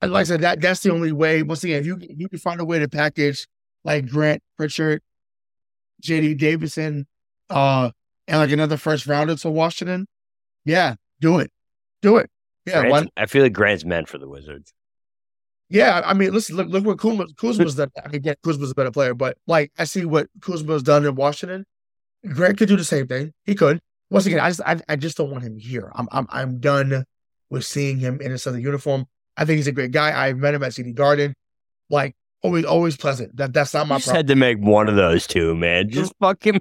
like 0.00 0.12
I 0.12 0.22
said, 0.24 0.42
that 0.42 0.60
that's 0.60 0.80
the 0.80 0.92
only 0.92 1.10
way. 1.10 1.42
Once 1.42 1.64
again, 1.64 1.80
if 1.80 1.86
you 1.86 1.98
you 2.00 2.28
can 2.28 2.38
find 2.38 2.60
a 2.60 2.64
way 2.64 2.78
to 2.78 2.88
package 2.88 3.48
like 3.82 4.06
Grant 4.06 4.44
Pritchard, 4.56 5.02
JD 6.04 6.38
Davison, 6.38 7.08
uh, 7.50 7.90
and 8.28 8.38
like 8.38 8.52
another 8.52 8.76
first 8.76 9.08
rounder 9.08 9.34
to 9.34 9.50
Washington, 9.50 10.06
yeah, 10.64 10.94
do 11.20 11.40
it, 11.40 11.50
do 12.00 12.18
it. 12.18 12.30
Yeah, 12.66 12.80
Grant's- 12.80 12.90
one, 12.92 13.08
I 13.16 13.26
feel 13.26 13.42
like 13.42 13.52
Grant's 13.52 13.84
meant 13.84 14.08
for 14.08 14.18
the 14.18 14.28
Wizards. 14.28 14.72
Yeah, 15.68 16.02
I 16.04 16.12
mean, 16.12 16.32
listen, 16.34 16.56
look, 16.56 16.68
look 16.68 16.84
what 16.84 16.98
Kuzma, 16.98 17.26
Kuzma's 17.36 17.76
done. 17.76 17.90
Yeah, 18.12 18.34
Kuzma's 18.44 18.70
a 18.70 18.74
better 18.74 18.90
player, 18.90 19.14
but 19.14 19.38
like 19.46 19.72
I 19.78 19.84
see 19.84 20.04
what 20.04 20.28
Kuzma's 20.42 20.82
done 20.82 21.06
in 21.06 21.14
Washington. 21.14 21.64
Grant 22.34 22.58
could 22.58 22.68
do 22.68 22.76
the 22.76 22.84
same 22.84 23.06
thing. 23.08 23.32
He 23.44 23.54
could. 23.54 23.80
Once 24.10 24.26
again, 24.26 24.38
I 24.40 24.50
just, 24.50 24.60
I, 24.60 24.78
I 24.88 24.96
just 24.96 25.16
don't 25.16 25.30
want 25.30 25.42
him 25.44 25.56
here. 25.58 25.90
I'm, 25.94 26.06
I'm, 26.12 26.26
I'm 26.28 26.60
done 26.60 27.04
with 27.48 27.64
seeing 27.64 27.98
him 27.98 28.20
in 28.20 28.30
a 28.32 28.38
Southern 28.38 28.60
uniform. 28.60 29.06
I 29.36 29.46
think 29.46 29.56
he's 29.56 29.66
a 29.66 29.72
great 29.72 29.90
guy. 29.92 30.26
I've 30.26 30.36
met 30.36 30.52
him 30.54 30.62
at 30.62 30.72
TD 30.72 30.94
Garden. 30.94 31.34
Like 31.88 32.14
always, 32.42 32.66
always 32.66 32.96
pleasant. 32.98 33.34
That, 33.38 33.54
that's 33.54 33.72
not 33.72 33.88
my 33.88 33.94
You 33.94 33.98
just 34.00 34.08
problem. 34.08 34.18
had 34.18 34.26
to 34.28 34.36
make 34.36 34.58
one 34.58 34.88
of 34.90 34.96
those 34.96 35.26
two, 35.26 35.54
man. 35.54 35.88
Just 35.90 36.12
fucking. 36.20 36.60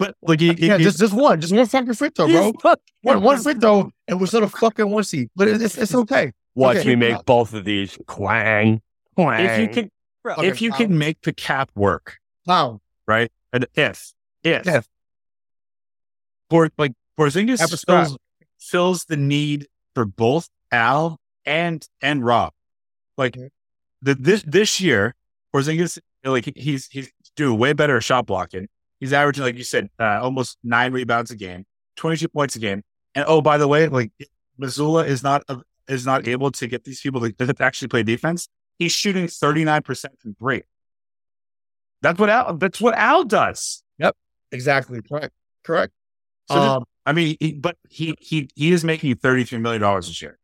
But 0.00 0.16
like, 0.22 0.40
he, 0.40 0.52
yeah, 0.54 0.78
he- 0.78 0.84
just, 0.84 0.98
just 0.98 1.12
one, 1.12 1.40
just 1.40 1.54
one 1.54 1.66
fucking 1.66 1.92
free 1.94 2.08
throw, 2.08 2.26
bro. 2.26 2.52
fuck- 2.60 2.80
One, 3.02 3.22
one 3.22 3.38
free 3.42 3.54
throw, 3.54 3.90
and 4.08 4.18
we're 4.18 4.26
sort 4.26 4.42
of 4.44 4.50
fucking 4.52 4.90
one 4.90 5.04
seed. 5.04 5.28
But 5.36 5.46
it's, 5.48 5.62
it's, 5.62 5.76
it's 5.78 5.94
okay. 5.94 6.32
Watch 6.54 6.78
Okay. 6.78 6.88
me 6.88 6.96
make 6.96 7.24
both 7.26 7.52
of 7.54 7.64
these. 7.66 7.96
Quang. 8.06 8.80
Quang. 9.14 9.44
if 9.44 9.58
you 9.60 9.68
can, 9.68 9.90
Okay, 10.26 10.48
if 10.48 10.60
you 10.62 10.70
wow. 10.70 10.76
can 10.78 10.96
make 10.98 11.20
the 11.20 11.32
cap 11.34 11.70
work, 11.74 12.16
Clown. 12.46 12.80
right? 13.06 13.30
And 13.52 13.66
if, 13.74 14.12
if, 14.42 14.66
If. 14.66 14.86
Por, 16.48 16.70
like 16.78 16.92
Porzingis 17.18 17.60
Have 17.60 17.70
fills, 17.86 18.16
fills 18.58 19.04
the 19.04 19.16
need 19.16 19.66
for 19.94 20.04
both 20.04 20.48
Al 20.72 21.18
and 21.44 21.86
and 22.02 22.24
Rob. 22.24 22.52
Like 23.16 23.36
the 24.02 24.14
this 24.14 24.42
this 24.46 24.80
year, 24.80 25.14
Porzingis 25.54 25.98
like 26.24 26.50
he's 26.56 26.88
he's 26.88 27.10
doing 27.36 27.58
way 27.58 27.72
better 27.72 27.98
at 27.98 28.04
shot 28.04 28.26
blocking. 28.26 28.68
He's 29.00 29.12
averaging, 29.12 29.44
like 29.44 29.56
you 29.56 29.64
said, 29.64 29.88
uh, 29.98 30.20
almost 30.22 30.58
nine 30.62 30.92
rebounds 30.92 31.30
a 31.30 31.36
game, 31.36 31.64
twenty 31.96 32.18
two 32.18 32.28
points 32.28 32.54
a 32.56 32.58
game. 32.58 32.82
And 33.14 33.24
oh, 33.26 33.40
by 33.40 33.58
the 33.58 33.66
way, 33.66 33.88
like 33.88 34.12
Mazzulla 34.60 35.06
is 35.06 35.22
not 35.22 35.42
uh, 35.48 35.60
is 35.88 36.06
not 36.06 36.28
able 36.28 36.50
to 36.52 36.66
get 36.66 36.84
these 36.84 37.00
people 37.00 37.20
to, 37.20 37.54
actually 37.60 37.88
play 37.88 38.02
defense. 38.02 38.48
He's 38.78 38.92
shooting 38.92 39.26
thirty 39.26 39.64
nine 39.64 39.82
percent 39.82 40.20
from 40.20 40.34
three. 40.34 40.62
That's 42.02 42.18
what 42.18 42.30
Al. 42.30 42.56
That's 42.56 42.80
what 42.80 42.94
Al 42.94 43.24
does. 43.24 43.82
Yep. 43.98 44.16
Exactly. 44.52 45.00
Correct. 45.02 45.32
Correct. 45.64 45.92
So 46.50 46.56
um, 46.56 46.84
I 47.06 47.12
mean, 47.12 47.36
he, 47.40 47.52
but 47.54 47.76
he 47.88 48.14
he 48.20 48.50
he 48.54 48.72
is 48.72 48.84
making 48.84 49.14
thirty 49.16 49.44
three 49.44 49.58
million 49.58 49.80
dollars 49.80 50.08
this 50.08 50.20
year. 50.20 50.38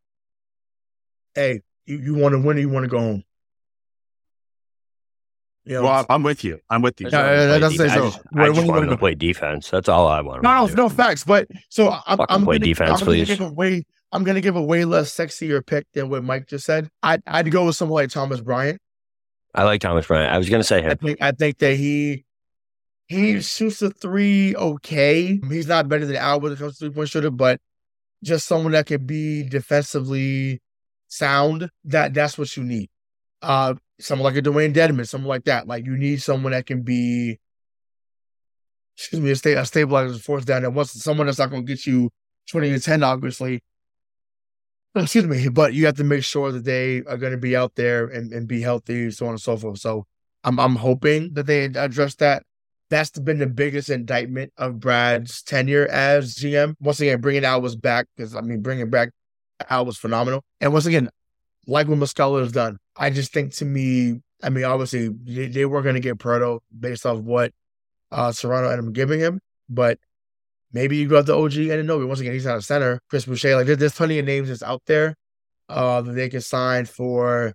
hey, 1.34 1.60
you, 1.84 1.98
you 1.98 2.14
want 2.14 2.32
to 2.32 2.40
win 2.40 2.56
or 2.56 2.60
you 2.60 2.68
want 2.68 2.84
to 2.84 2.88
go 2.88 2.98
home? 2.98 3.22
You 5.66 5.74
know, 5.74 5.82
Well, 5.82 5.92
I'm, 5.98 6.06
I'm 6.08 6.22
with 6.22 6.44
you. 6.44 6.60
I'm 6.70 6.80
with 6.80 7.00
you. 7.00 7.08
Yeah, 7.10 7.18
yeah, 7.18 7.26
Play 7.26 7.46
that's- 7.58 7.72
defense. 7.72 7.92
so- 7.92 7.98
I 7.98 8.10
just, 8.10 8.18
when- 8.30 8.40
I 8.40 8.42
when 8.48 8.54
just 8.54 8.60
you 8.66 8.66
want 8.66 8.68
wanna 8.70 8.82
him 8.82 8.88
to 8.90 8.96
go- 8.96 9.00
play 9.00 9.14
defense. 9.16 9.70
That's 9.70 9.88
all 9.88 10.06
I 10.08 10.20
want. 10.20 10.42
no, 10.44 10.54
no, 10.54 10.66
to 10.68 10.72
do. 10.72 10.76
no 10.82 10.88
facts. 10.88 11.24
But 11.24 11.48
so 11.68 11.90
I'm, 12.06 12.18
Fucking 12.18 12.26
I'm 12.34 12.44
play 12.44 12.58
gonna, 12.58 12.64
defense, 12.66 13.00
I'm 13.00 13.06
gonna 13.06 13.24
give 13.24 13.40
a 13.40 13.52
way. 13.52 13.84
I'm 14.12 14.22
gonna 14.24 14.40
give 14.40 14.54
a 14.56 14.62
way 14.62 14.84
less 14.84 15.12
sexier 15.14 15.66
pick 15.66 15.86
than 15.92 16.08
what 16.08 16.22
Mike 16.24 16.46
just 16.46 16.64
said. 16.64 16.88
I'd 17.02 17.22
I'd 17.26 17.50
go 17.50 17.66
with 17.66 17.74
someone 17.76 18.02
like 18.04 18.10
Thomas 18.10 18.40
Bryant. 18.40 18.80
I 19.54 19.64
like 19.64 19.80
Thomas 19.80 20.06
Bryant. 20.06 20.32
I 20.32 20.38
was 20.38 20.48
going 20.48 20.60
to 20.60 20.64
say 20.64 20.78
I 20.78 20.90
him. 20.92 20.98
think 20.98 21.20
I 21.20 21.32
think 21.32 21.58
that 21.58 21.74
he 21.76 22.24
he 23.08 23.40
shoots 23.40 23.80
the 23.80 23.90
three 23.90 24.54
okay. 24.54 25.40
He's 25.48 25.66
not 25.66 25.88
better 25.88 26.06
than 26.06 26.16
Al 26.16 26.40
when 26.40 26.52
it 26.52 26.58
comes 26.58 26.74
to 26.74 26.78
three 26.86 26.90
point 26.94 27.08
shooter, 27.08 27.30
but 27.30 27.60
just 28.22 28.46
someone 28.46 28.72
that 28.72 28.86
can 28.86 29.04
be 29.06 29.42
defensively 29.48 30.60
sound. 31.08 31.70
That 31.84 32.14
that's 32.14 32.38
what 32.38 32.56
you 32.56 32.62
need. 32.64 32.88
Uh, 33.42 33.74
someone 33.98 34.32
like 34.32 34.44
a 34.44 34.48
Dewayne 34.48 34.74
Dedmon, 34.74 35.06
someone 35.06 35.28
like 35.28 35.44
that. 35.44 35.66
Like 35.66 35.84
you 35.84 35.96
need 35.96 36.22
someone 36.22 36.52
that 36.52 36.66
can 36.66 36.82
be, 36.82 37.38
excuse 38.96 39.20
me, 39.20 39.30
a, 39.30 39.36
sta- 39.36 39.60
a 39.60 39.64
stabilizer 39.66 40.18
force 40.18 40.44
down. 40.44 40.64
And 40.64 40.74
once 40.74 40.92
someone 40.92 41.26
that's 41.26 41.38
not 41.38 41.50
going 41.50 41.64
to 41.64 41.72
get 41.72 41.86
you 41.86 42.10
twenty 42.48 42.70
and 42.70 42.82
ten, 42.82 43.02
obviously. 43.02 43.62
Uh, 44.96 45.00
excuse 45.00 45.26
me, 45.26 45.48
but 45.48 45.74
you 45.74 45.86
have 45.86 45.96
to 45.96 46.04
make 46.04 46.24
sure 46.24 46.52
that 46.52 46.64
they 46.64 47.02
are 47.02 47.18
going 47.18 47.32
to 47.32 47.38
be 47.38 47.54
out 47.54 47.74
there 47.74 48.06
and, 48.06 48.32
and 48.32 48.48
be 48.48 48.62
healthy, 48.62 49.10
so 49.10 49.26
on 49.26 49.32
and 49.32 49.40
so 49.40 49.56
forth. 49.56 49.78
So 49.78 50.06
I'm 50.44 50.58
I'm 50.58 50.76
hoping 50.76 51.34
that 51.34 51.46
they 51.46 51.64
address 51.64 52.14
that. 52.16 52.42
That's 52.88 53.10
been 53.10 53.38
the 53.38 53.48
biggest 53.48 53.90
indictment 53.90 54.52
of 54.56 54.78
Brad's 54.78 55.42
tenure 55.42 55.88
as 55.88 56.36
GM. 56.36 56.76
Once 56.80 57.00
again, 57.00 57.20
bringing 57.20 57.44
Al 57.44 57.60
was 57.60 57.74
back 57.74 58.06
because 58.16 58.36
I 58.36 58.42
mean, 58.42 58.62
bringing 58.62 58.90
back 58.90 59.10
Al 59.68 59.84
was 59.84 59.98
phenomenal. 59.98 60.44
And 60.60 60.72
once 60.72 60.86
again, 60.86 61.10
like 61.66 61.88
what 61.88 61.98
Muscala 61.98 62.40
has 62.40 62.52
done, 62.52 62.78
I 62.96 63.10
just 63.10 63.32
think 63.32 63.54
to 63.54 63.64
me, 63.64 64.20
I 64.42 64.50
mean, 64.50 64.64
obviously 64.64 65.08
they, 65.08 65.48
they 65.48 65.64
were 65.64 65.82
going 65.82 65.94
to 65.94 66.00
get 66.00 66.18
Proto 66.18 66.60
based 66.78 67.06
off 67.06 67.18
what 67.18 67.52
uh 68.12 68.32
Serrano 68.32 68.68
ended 68.70 68.86
up 68.86 68.92
giving 68.92 69.18
him, 69.20 69.40
but 69.68 69.98
maybe 70.72 70.96
you 70.96 71.08
go 71.08 71.18
out 71.18 71.26
the 71.26 71.36
OG 71.36 71.52
Anunoby. 71.52 72.06
Once 72.06 72.20
again, 72.20 72.32
he's 72.32 72.44
not 72.46 72.58
a 72.58 72.62
center. 72.62 73.00
Chris 73.10 73.24
Boucher, 73.24 73.56
like 73.56 73.66
there- 73.66 73.76
there's 73.76 73.94
plenty 73.94 74.18
of 74.18 74.26
names 74.26 74.48
that's 74.48 74.62
out 74.62 74.82
there 74.86 75.16
uh 75.68 76.00
that 76.00 76.12
they 76.12 76.28
can 76.28 76.40
sign 76.40 76.84
for 76.84 77.52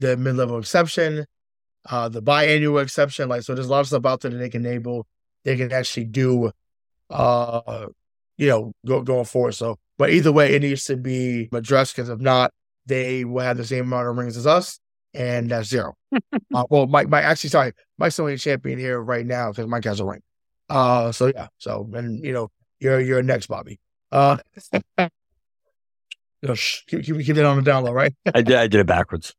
the 0.00 0.16
mid 0.16 0.34
level 0.34 0.58
exception 0.58 1.24
uh 1.88 2.08
the 2.08 2.20
biannual 2.20 2.82
exception 2.82 3.28
like 3.28 3.42
so 3.42 3.54
there's 3.54 3.68
a 3.68 3.70
lot 3.70 3.80
of 3.80 3.86
stuff 3.86 4.04
out 4.04 4.20
there 4.20 4.32
that 4.32 4.38
they 4.38 4.48
can 4.48 4.66
enable 4.66 5.06
they 5.44 5.56
can 5.56 5.72
actually 5.72 6.04
do 6.04 6.50
uh 7.10 7.86
you 8.36 8.48
know 8.48 8.72
go, 8.86 9.02
going 9.02 9.24
forward 9.24 9.52
so 9.52 9.78
but 9.98 10.10
either 10.10 10.32
way 10.32 10.54
it 10.54 10.62
needs 10.62 10.84
to 10.84 10.96
be 10.96 11.48
addressed 11.52 11.94
because 11.94 12.08
if 12.08 12.18
not 12.18 12.50
they 12.86 13.24
will 13.24 13.42
have 13.42 13.56
the 13.56 13.64
same 13.64 13.84
amount 13.84 14.08
of 14.08 14.16
rings 14.16 14.36
as 14.36 14.46
us 14.46 14.78
and 15.14 15.50
that's 15.50 15.68
zero. 15.68 15.94
Uh, 16.54 16.64
well 16.68 16.86
mike 16.86 17.08
mike 17.08 17.24
actually 17.24 17.48
sorry 17.48 17.72
mike's 17.96 18.20
only 18.20 18.36
champion 18.36 18.78
here 18.78 19.00
right 19.00 19.24
now 19.24 19.50
because 19.50 19.66
mike 19.66 19.84
has 19.84 20.00
a 20.00 20.04
ring. 20.04 20.20
Uh 20.68 21.10
so 21.12 21.26
yeah 21.34 21.48
so 21.58 21.88
and 21.94 22.22
you 22.22 22.32
know 22.32 22.50
you're 22.78 23.00
you're 23.00 23.22
next 23.22 23.46
bobby. 23.46 23.80
Uh 24.10 24.36
you 24.98 25.08
know, 26.42 26.54
shh, 26.54 26.82
keep, 26.86 27.04
keep, 27.04 27.16
keep 27.24 27.36
that 27.36 27.44
on 27.44 27.56
the 27.56 27.62
down 27.62 27.84
low 27.84 27.92
right? 27.92 28.14
I 28.34 28.42
did, 28.42 28.56
I 28.56 28.66
did 28.66 28.80
it 28.80 28.86
backwards. 28.86 29.34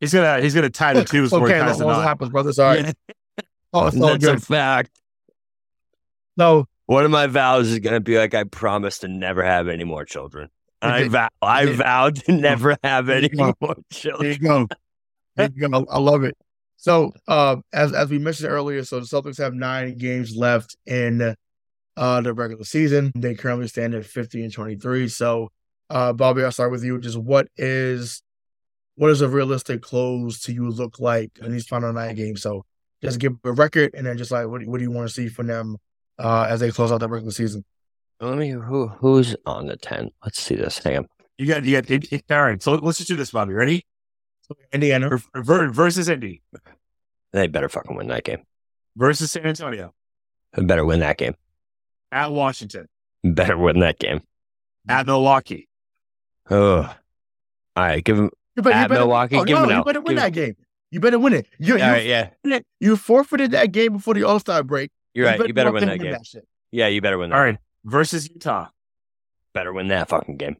He's 0.00 0.12
gonna 0.12 0.40
he's 0.40 0.54
gonna 0.54 0.70
tie 0.70 0.92
the 0.92 1.04
two 1.04 1.22
before 1.22 1.44
okay 1.46 1.54
he 1.54 1.60
ties 1.60 1.78
let's 1.78 1.82
what 1.82 2.02
happens 2.04 2.30
brother? 2.30 2.52
Sorry. 2.52 2.80
Yeah. 2.80 2.92
oh 3.72 3.86
it's 3.86 4.00
all 4.00 4.08
That's 4.08 4.24
a 4.24 4.32
good. 4.32 4.42
fact. 4.44 4.90
so 6.38 6.66
One 6.86 7.04
of 7.04 7.10
my 7.10 7.26
vows 7.26 7.68
is 7.68 7.78
going 7.78 7.94
to 7.94 8.00
be 8.00 8.18
like, 8.18 8.34
I 8.34 8.44
promise 8.44 8.98
to 8.98 9.08
never 9.08 9.42
have 9.42 9.68
any 9.68 9.84
more 9.84 10.04
children. 10.04 10.50
I 10.84 11.08
vow, 11.08 11.28
I 11.42 11.66
vow 11.66 12.10
to 12.10 12.32
never 12.32 12.76
have 12.84 13.08
any 13.08 13.30
more 13.34 13.54
There 13.60 13.74
children. 13.90 14.32
you 14.32 14.38
go. 14.38 14.68
There 15.36 15.50
you 15.54 15.68
go. 15.68 15.86
I 15.90 15.98
love 15.98 16.24
it. 16.24 16.36
So, 16.76 17.12
uh, 17.28 17.56
as 17.72 17.92
as 17.92 18.10
we 18.10 18.18
mentioned 18.18 18.50
earlier, 18.50 18.84
so 18.84 19.00
the 19.00 19.06
Celtics 19.06 19.38
have 19.38 19.54
nine 19.54 19.96
games 19.96 20.36
left 20.36 20.76
in 20.86 21.34
uh 21.96 22.20
the 22.20 22.34
regular 22.34 22.64
season. 22.64 23.12
They 23.14 23.34
currently 23.34 23.68
stand 23.68 23.94
at 23.94 24.04
fifty 24.04 24.42
and 24.42 24.52
twenty 24.52 24.76
three. 24.76 25.08
So, 25.08 25.50
uh, 25.90 26.12
Bobby, 26.12 26.44
I'll 26.44 26.52
start 26.52 26.70
with 26.72 26.84
you. 26.84 26.98
Just 27.00 27.16
what 27.18 27.48
is 27.56 28.22
what 28.96 29.10
is 29.10 29.22
a 29.22 29.28
realistic 29.28 29.82
close 29.82 30.40
to 30.42 30.52
you 30.52 30.68
look 30.68 31.00
like 31.00 31.30
in 31.40 31.52
these 31.52 31.66
final 31.66 31.92
nine 31.92 32.14
games? 32.16 32.42
So, 32.42 32.64
just 33.02 33.18
give 33.18 33.32
a 33.44 33.52
record, 33.52 33.92
and 33.94 34.06
then 34.06 34.18
just 34.18 34.30
like 34.30 34.46
what 34.46 34.60
do- 34.60 34.70
what 34.70 34.78
do 34.78 34.84
you 34.84 34.90
want 34.90 35.08
to 35.08 35.14
see 35.14 35.28
from 35.28 35.46
them 35.46 35.76
uh 36.18 36.46
as 36.48 36.60
they 36.60 36.70
close 36.70 36.92
out 36.92 36.98
the 37.00 37.08
regular 37.08 37.32
season? 37.32 37.64
Let 38.20 38.38
me, 38.38 38.50
who, 38.50 38.88
who's 38.88 39.34
on 39.46 39.66
the 39.66 39.76
10? 39.76 40.10
Let's 40.22 40.40
see 40.40 40.54
this. 40.54 40.78
Hang 40.78 40.98
on. 40.98 41.06
You 41.36 41.46
got 41.46 41.64
you 41.64 41.80
got 41.80 41.90
it, 41.90 42.12
it- 42.12 42.24
all 42.30 42.42
right. 42.44 42.62
So 42.62 42.74
let's 42.74 42.98
just 42.98 43.08
do 43.08 43.16
this, 43.16 43.32
Bobby. 43.32 43.52
Ready? 43.54 43.84
Indiana, 44.72 45.08
Ver- 45.08 45.42
ver- 45.42 45.70
versus 45.70 46.08
Indy 46.08 46.42
They 47.32 47.46
better 47.46 47.68
fucking 47.68 47.96
win 47.96 48.08
that 48.08 48.24
game. 48.24 48.42
versus 48.94 49.32
San 49.32 49.46
Antonio 49.46 49.94
They 50.52 50.62
better 50.64 50.84
win 50.84 51.00
that 51.00 51.16
game. 51.18 51.34
at 52.12 52.30
Washington 52.30 52.88
Better 53.24 53.56
win 53.56 53.80
that 53.80 53.98
game. 53.98 54.20
at 54.88 55.06
Milwaukee. 55.06 55.66
Oh. 56.50 56.82
All 57.76 57.84
right. 57.84 58.04
Give 58.04 58.18
him. 58.18 58.30
you 58.54 58.62
better, 58.62 58.76
At 58.76 58.90
Milwaukee, 58.90 59.36
oh, 59.36 59.44
give 59.44 59.56
no, 59.58 59.64
him 59.64 59.78
you 59.78 59.84
better 59.84 60.00
win 60.02 60.14
Give- 60.14 60.22
that 60.22 60.32
game. 60.32 60.56
You 60.90 61.00
better 61.00 61.18
win 61.18 61.32
it. 61.32 61.46
You, 61.58 61.72
All 61.74 61.78
you 61.80 61.84
right. 61.86 62.04
Yeah. 62.44 62.60
You 62.78 62.96
forfeited 62.96 63.50
that 63.52 63.72
game 63.72 63.94
before 63.94 64.14
the 64.14 64.22
All 64.24 64.38
Star 64.38 64.62
break. 64.62 64.90
You're 65.14 65.26
right. 65.26 65.40
You 65.44 65.54
better 65.54 65.70
go 65.70 65.76
out 65.78 65.80
win 65.80 65.88
that 65.88 65.98
game. 66.00 66.16
shit. 66.22 66.46
Yeah. 66.70 66.86
You 66.88 67.00
better 67.00 67.18
win 67.18 67.30
that. 67.30 67.36
All 67.36 67.42
right. 67.42 67.58
Versus 67.84 68.28
Utah. 68.28 68.68
Better 69.52 69.72
win 69.72 69.88
that 69.88 70.08
fucking 70.08 70.36
game. 70.36 70.56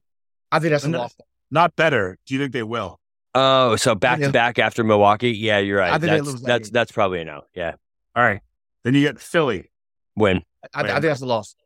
I 0.53 0.59
think 0.61 0.70
that's 0.70 0.85
a 0.85 0.89
loss. 0.89 1.14
Not 1.51 1.75
better. 1.77 2.18
Do 2.27 2.35
you 2.35 2.41
think 2.41 2.53
they 2.53 2.62
will? 2.62 3.01
Oh, 3.35 3.75
so 3.77 3.95
back 3.95 4.20
to 4.20 4.31
back 4.31 4.59
after 4.59 4.85
Milwaukee. 4.85 5.31
Yeah, 5.33 5.59
you're 5.59 5.79
right. 5.79 5.89
I 5.89 5.93
right. 5.93 6.01
think 6.01 6.11
they 6.12 6.16
That's 6.18 6.27
lose 6.29 6.41
that 6.43 6.47
that's 6.47 6.68
game. 6.68 6.72
that's 6.75 6.93
probably 6.93 7.20
a 7.20 7.25
no. 7.25 7.43
Yeah. 7.55 7.75
All 8.14 8.22
right. 8.22 8.41
Then 8.85 8.95
you 8.95 9.01
get 9.01 9.18
Philly. 9.18 9.70
Win. 10.14 10.43
I, 10.72 10.83
I 10.83 10.87
think 10.87 11.03
that's 11.03 11.20
a 11.22 11.27
loss. 11.27 11.57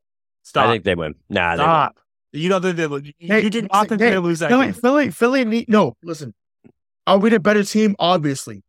Stop. 0.42 0.66
I 0.66 0.72
think 0.72 0.84
they 0.84 0.94
win. 0.94 1.14
Nah, 1.28 1.56
they 1.56 1.62
win. 1.62 1.66
Stop. 1.68 1.98
You 2.32 2.48
know 2.48 2.58
that 2.58 2.76
they, 2.76 2.84
you, 2.84 3.12
Hey, 3.18 3.42
you 3.42 3.50
did 3.50 3.68
not 3.70 3.88
think 3.88 4.00
hey, 4.00 4.10
they 4.10 4.18
lose 4.18 4.38
that 4.38 4.48
Philly, 4.48 4.66
game. 4.66 4.72
Philly, 4.74 5.10
Philly 5.10 5.44
need 5.44 5.68
no. 5.68 5.96
Listen, 6.02 6.32
are 7.06 7.18
we 7.18 7.28
the 7.30 7.40
better 7.40 7.64
team? 7.64 7.94
Obviously. 7.98 8.62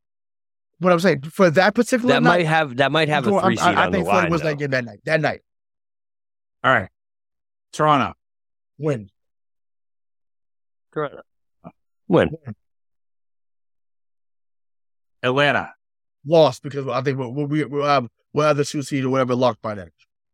What 0.80 0.92
I'm 0.94 1.00
saying 1.00 1.22
for 1.24 1.50
that 1.52 1.76
particular 1.76 2.16
That 2.16 2.24
night, 2.24 2.30
might 2.40 2.46
have 2.48 2.78
that 2.78 2.92
might 2.92 3.10
have 3.10 3.28
a 3.28 3.32
I'm- 3.32 3.44
three 3.44 3.56
seed 3.58 3.66
I, 3.66 3.74
I 3.74 3.86
on 3.86 3.92
the 3.92 3.98
think 4.00 4.08
Philly 4.08 4.22
line. 4.22 4.32
was 4.32 4.42
though. 4.42 4.48
that 4.50 4.56
game 4.58 4.70
that 4.72 4.86
night. 4.86 5.00
That 5.06 5.22
night, 5.22 5.42
All 6.64 6.74
right. 6.74 6.90
Toronto. 7.72 8.14
win. 8.78 9.10
Toronto. 10.94 11.22
Win. 12.08 12.36
Atlanta. 15.24 15.74
Lost 16.26 16.64
because 16.64 16.88
I 16.88 17.02
think 17.02 17.18
we'll, 17.18 17.32
we 17.32 17.64
we'll 17.66 17.86
have 17.86 18.08
we'll 18.34 18.46
have 18.46 18.56
um, 18.56 18.58
the 18.58 18.66
two 18.66 18.82
seed 18.82 19.06
or 19.06 19.10
whatever 19.10 19.36
locked 19.36 19.62
by 19.62 19.76
then. 19.76 19.90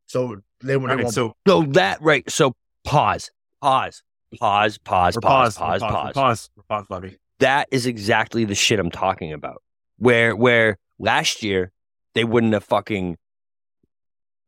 So 0.07 0.41
they, 0.63 0.75
All 0.75 0.81
they 0.81 0.87
right. 0.87 1.03
won't. 1.03 1.13
So 1.13 1.33
So 1.47 1.63
that 1.63 2.01
right. 2.01 2.29
So 2.29 2.55
pause. 2.83 3.29
Pause. 3.61 4.01
Pause. 4.39 4.77
Pause. 4.79 5.17
Pause. 5.17 5.21
pause. 5.21 5.57
Pause. 5.57 5.81
Pause. 5.81 6.13
Pause. 6.13 6.49
Pause, 6.67 6.85
Bobby. 6.89 7.17
that 7.39 7.67
is 7.71 7.85
exactly 7.85 8.45
the 8.45 8.55
shit 8.55 8.79
I'm 8.79 8.91
talking 8.91 9.31
about. 9.33 9.61
Where 9.97 10.35
where 10.35 10.77
last 10.97 11.43
year 11.43 11.71
they 12.13 12.23
wouldn't 12.23 12.53
have 12.53 12.63
fucking 12.63 13.17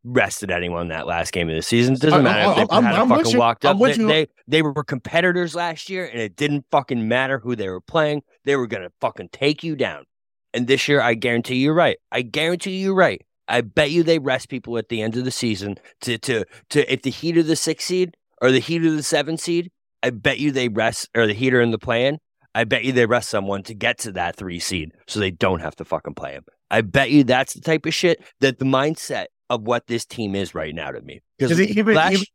rested 0.07 0.51
anyone 0.51 0.87
that 0.89 1.05
last 1.07 1.31
game 1.33 1.49
of 1.49 1.55
the 1.55 1.61
season. 1.61 1.95
It 1.95 2.01
Doesn't 2.01 2.19
I- 2.19 2.23
matter 2.23 2.61
if 2.61 2.67
they 2.69 2.73
I'm- 2.75 2.83
had 2.83 2.95
I'm 2.95 3.09
fucking 3.09 3.31
you. 3.33 3.39
walked 3.39 3.65
up. 3.65 3.77
They, 3.79 3.93
they 3.97 4.27
they 4.47 4.61
were 4.61 4.83
competitors 4.83 5.55
last 5.55 5.89
year, 5.89 6.05
and 6.05 6.19
it 6.21 6.35
didn't 6.35 6.65
fucking 6.71 7.07
matter 7.07 7.39
who 7.39 7.55
they 7.55 7.69
were 7.69 7.81
playing. 7.81 8.21
They 8.45 8.55
were 8.55 8.67
gonna 8.67 8.89
fucking 9.01 9.29
take 9.31 9.63
you 9.63 9.75
down. 9.75 10.05
And 10.53 10.67
this 10.67 10.87
year, 10.87 11.01
I 11.01 11.13
guarantee 11.13 11.55
you're 11.57 11.73
right. 11.73 11.97
I 12.11 12.21
guarantee 12.21 12.77
you're 12.77 12.95
right. 12.95 13.21
I 13.47 13.61
bet 13.61 13.91
you 13.91 14.03
they 14.03 14.19
rest 14.19 14.49
people 14.49 14.77
at 14.77 14.89
the 14.89 15.01
end 15.01 15.15
of 15.15 15.23
the 15.25 15.31
season 15.31 15.75
to 16.01 16.17
to 16.19 16.45
to 16.69 16.91
if 16.93 17.01
the 17.01 17.09
Heat 17.11 17.37
of 17.37 17.47
the 17.47 17.55
six 17.55 17.85
seed 17.85 18.15
or 18.41 18.51
the 18.51 18.59
Heat 18.59 18.83
of 18.85 18.95
the 18.95 19.03
seven 19.03 19.37
seed. 19.37 19.71
I 20.03 20.11
bet 20.11 20.39
you 20.39 20.51
they 20.51 20.67
rest 20.69 21.09
or 21.15 21.27
the 21.27 21.33
Heater 21.33 21.59
in 21.61 21.71
the 21.71 21.77
plan. 21.79 22.19
I 22.55 22.63
bet 22.63 22.83
you 22.83 22.91
they 22.91 23.05
rest 23.05 23.29
someone 23.29 23.61
to 23.63 23.73
get 23.73 23.97
to 23.99 24.11
that 24.13 24.35
three 24.35 24.59
seed 24.59 24.91
so 25.07 25.19
they 25.19 25.31
don't 25.31 25.59
have 25.59 25.75
to 25.77 25.85
fucking 25.85 26.15
play 26.15 26.31
him. 26.33 26.45
I 26.71 26.81
bet 26.81 27.11
you 27.11 27.23
that's 27.23 27.53
the 27.53 27.61
type 27.61 27.85
of 27.85 27.93
shit 27.93 28.23
that 28.41 28.57
the 28.59 28.65
mindset 28.65 29.27
of 29.49 29.63
what 29.63 29.87
this 29.87 30.05
team 30.05 30.35
is 30.35 30.53
right 30.53 30.73
now 30.73 30.91
to 30.91 31.01
me. 31.01 31.21
Because 31.37 31.59
even, 31.59 31.95
last- 31.95 32.13
even 32.13 32.25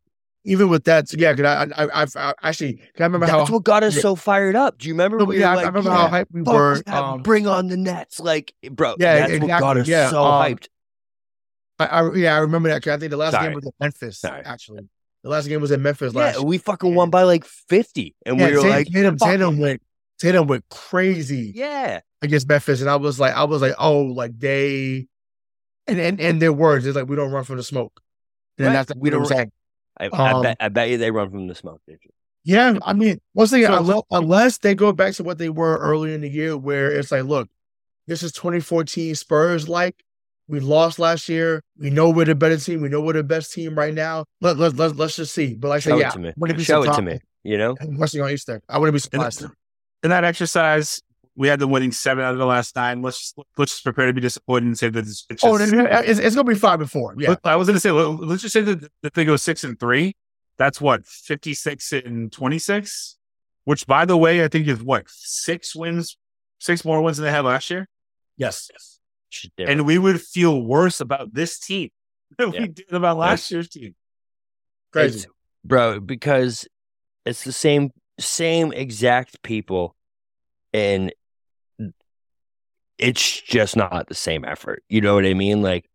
even 0.45 0.67
with 0.69 0.83
that, 0.85 1.11
yeah, 1.13 1.31
because 1.33 1.71
I, 1.77 1.83
I, 1.83 2.01
I've 2.01 2.15
I, 2.17 2.33
actually, 2.43 2.73
'cause 2.75 2.85
I 2.99 3.03
remember 3.03 3.27
that's 3.27 3.47
how. 3.47 3.53
what 3.53 3.63
got 3.63 3.81
us 3.83 3.95
yeah. 3.95 4.01
so 4.01 4.15
fired 4.15 4.55
up. 4.57 4.77
Do 4.77 4.87
you 4.89 4.93
remember? 4.93 5.17
No, 5.19 5.25
we 5.25 5.39
yeah, 5.39 5.47
were 5.47 5.51
I 5.51 5.55
like, 5.55 5.65
remember 5.67 5.89
yeah, 5.89 6.07
how 6.09 6.17
hyped 6.17 6.25
we 6.31 6.41
were. 6.41 6.83
Um, 6.87 7.21
bring 7.21 7.47
on 7.47 7.67
the 7.67 7.77
Nets, 7.77 8.19
like, 8.19 8.53
bro. 8.71 8.95
Yeah, 8.99 9.25
that's 9.27 9.39
what 9.39 9.47
got 9.47 9.77
us 9.77 9.87
yeah, 9.87 10.09
so 10.09 10.21
um, 10.23 10.43
hyped. 10.43 10.67
I, 11.79 11.85
I, 11.85 12.13
yeah, 12.15 12.35
I 12.35 12.39
remember 12.39 12.69
that. 12.69 12.83
'cause 12.83 12.91
I 12.93 12.97
think 12.97 13.11
the 13.11 13.17
last 13.17 13.31
Sorry. 13.31 13.47
game 13.47 13.55
was 13.55 13.65
in 13.65 13.71
Memphis. 13.79 14.19
Sorry. 14.19 14.43
Actually, 14.43 14.89
the 15.23 15.29
last 15.29 15.47
game 15.47 15.61
was 15.61 15.71
in 15.71 15.81
Memphis 15.81 16.13
last. 16.13 16.33
Yeah, 16.33 16.39
year. 16.41 16.47
we 16.47 16.57
fucking 16.57 16.93
won 16.93 17.09
by 17.09 17.23
like 17.23 17.45
fifty, 17.45 18.13
and 18.25 18.37
yeah, 18.37 18.47
we 18.47 18.51
were 18.55 18.61
Tatum, 18.63 18.69
like, 18.75 18.87
Tatum, 18.87 19.17
fuck 19.17 19.29
Tatum 19.29 19.55
it. 19.55 19.61
went, 19.61 19.81
Tatum 20.19 20.47
went 20.47 20.65
crazy 20.69 21.53
yeah, 21.55 22.01
against 22.21 22.49
Memphis, 22.49 22.81
and 22.81 22.89
I 22.89 22.97
was 22.97 23.17
like, 23.17 23.33
I 23.33 23.45
was 23.45 23.61
like, 23.61 23.75
oh, 23.79 24.01
like 24.01 24.37
they, 24.37 25.07
and 25.87 25.99
and 25.99 26.19
and 26.21 26.41
their 26.41 26.53
words 26.53 26.85
is 26.85 26.95
like, 26.95 27.07
we 27.07 27.15
don't 27.15 27.31
run 27.31 27.43
from 27.43 27.57
the 27.57 27.63
smoke. 27.63 27.99
And 28.57 28.67
Right. 28.67 28.73
that's 28.73 28.93
We 28.95 29.01
we 29.01 29.09
don't 29.09 29.19
don't- 29.21 29.27
saying. 29.29 29.51
I, 29.99 30.09
I 30.11 30.31
Um, 30.31 30.41
bet, 30.41 30.57
I 30.59 30.69
bet 30.69 30.89
you 30.89 30.97
they 30.97 31.11
run 31.11 31.29
from 31.29 31.47
the 31.47 31.55
smoke. 31.55 31.81
Did 31.87 31.99
you? 32.03 32.09
Yeah, 32.45 32.77
I 32.81 32.93
mean, 32.93 33.21
once 33.35 33.53
again, 33.53 33.71
So- 33.71 33.77
unless, 33.77 34.01
unless 34.11 34.57
they 34.57 34.75
go 34.75 34.91
back 34.91 35.13
to 35.15 35.23
what 35.23 35.37
they 35.37 35.49
were 35.49 35.77
early 35.77 36.13
in 36.13 36.21
the 36.21 36.29
year, 36.29 36.57
where 36.57 36.91
it's 36.91 37.11
like, 37.11 37.23
look, 37.25 37.47
this 38.07 38.21
is 38.23 38.31
2014 38.33 39.15
Spurs. 39.15 39.69
Like 39.69 40.03
we 40.47 40.59
lost 40.59 40.99
last 40.99 41.29
year, 41.29 41.61
we 41.77 41.89
know 41.89 42.09
we're 42.09 42.25
the 42.25 42.35
better 42.35 42.57
team. 42.57 42.81
We 42.81 42.89
know 42.89 43.01
we're 43.01 43.13
the 43.13 43.23
best 43.23 43.53
team 43.53 43.75
right 43.77 43.93
now. 43.93 44.25
Let 44.41 44.57
let 44.57 44.75
let 44.75 44.95
let's 44.97 45.15
just 45.15 45.33
see. 45.33 45.53
But 45.55 45.69
like 45.69 45.77
I 45.77 45.79
Show 45.81 45.99
said, 45.99 46.07
it 46.07 46.11
to 46.13 46.19
me. 46.19 46.63
Show 46.63 46.83
it 46.83 46.93
to 46.93 47.01
me. 47.01 47.19
You 47.43 47.57
know, 47.57 47.75
Especially 47.79 48.21
on 48.21 48.29
Easter, 48.31 48.61
I 48.69 48.77
wouldn't 48.79 48.93
be 48.93 48.97
In, 48.97 49.01
surprised. 49.01 49.39
th- 49.39 49.51
in 50.03 50.09
that 50.09 50.23
exercise, 50.23 51.01
we 51.35 51.47
had 51.47 51.59
them 51.59 51.71
winning 51.71 51.91
seven 51.91 52.23
out 52.23 52.33
of 52.33 52.37
the 52.39 52.45
last 52.45 52.75
nine. 52.75 53.01
Let's 53.01 53.19
just, 53.19 53.37
let's 53.57 53.71
just 53.73 53.83
prepare 53.83 54.07
to 54.07 54.13
be 54.13 54.21
disappointed 54.21 54.67
and 54.67 54.77
say 54.77 54.89
that 54.89 54.99
it's, 54.99 55.25
it's 55.29 55.43
Oh, 55.43 55.57
just. 55.57 55.71
then 55.71 55.87
it's, 56.05 56.19
it's 56.19 56.35
gonna 56.35 56.47
be 56.47 56.55
five 56.55 56.79
and 56.81 56.89
four. 56.91 57.15
Yeah, 57.17 57.35
I 57.43 57.55
was 57.55 57.67
going 57.67 57.75
to 57.75 57.79
say, 57.79 57.91
let- 57.91 58.19
let's 58.19 58.41
just 58.41 58.53
say 58.53 58.61
that 58.61 58.87
if 59.03 59.13
they 59.13 59.25
go 59.25 59.35
six 59.35 59.63
and 59.63 59.79
three, 59.79 60.15
that's 60.57 60.79
what 60.79 61.05
fifty 61.07 61.53
six 61.55 61.91
and 61.91 62.31
twenty 62.31 62.59
six, 62.59 63.17
which 63.63 63.87
by 63.87 64.05
the 64.05 64.15
way, 64.17 64.43
I 64.43 64.47
think 64.47 64.67
is 64.67 64.83
what 64.83 65.05
six 65.09 65.75
wins, 65.75 66.17
six 66.59 66.85
more 66.85 67.01
wins 67.01 67.17
than 67.17 67.25
they 67.25 67.31
had 67.31 67.45
last 67.45 67.69
year, 67.71 67.87
yes. 68.37 68.69
yes, 68.71 68.99
and 69.67 69.85
we 69.85 69.97
would 69.97 70.21
feel 70.21 70.61
worse 70.61 70.99
about 70.99 71.33
this 71.33 71.57
team 71.59 71.89
than 72.37 72.53
Yeah. 72.53 72.61
we 72.61 72.67
did 72.67 72.91
about 72.91 73.17
last 73.17 73.49
year's 73.49 73.69
team. 73.69 73.95
Crazy. 74.91 75.19
It's- 75.21 75.31
bro, 75.65 75.99
because 75.99 76.67
it's 77.25 77.43
the 77.43 77.51
same 77.51 77.89
same 78.19 78.71
exact 78.73 79.41
people, 79.41 79.95
and 80.71 81.11
it's 83.03 83.41
just 83.41 83.75
not 83.75 84.07
the 84.07 84.15
same 84.15 84.45
effort. 84.45 84.83
You 84.87 85.01
know 85.01 85.15
what 85.15 85.25
I 85.25 85.33
mean? 85.33 85.61
Like, 85.61 85.89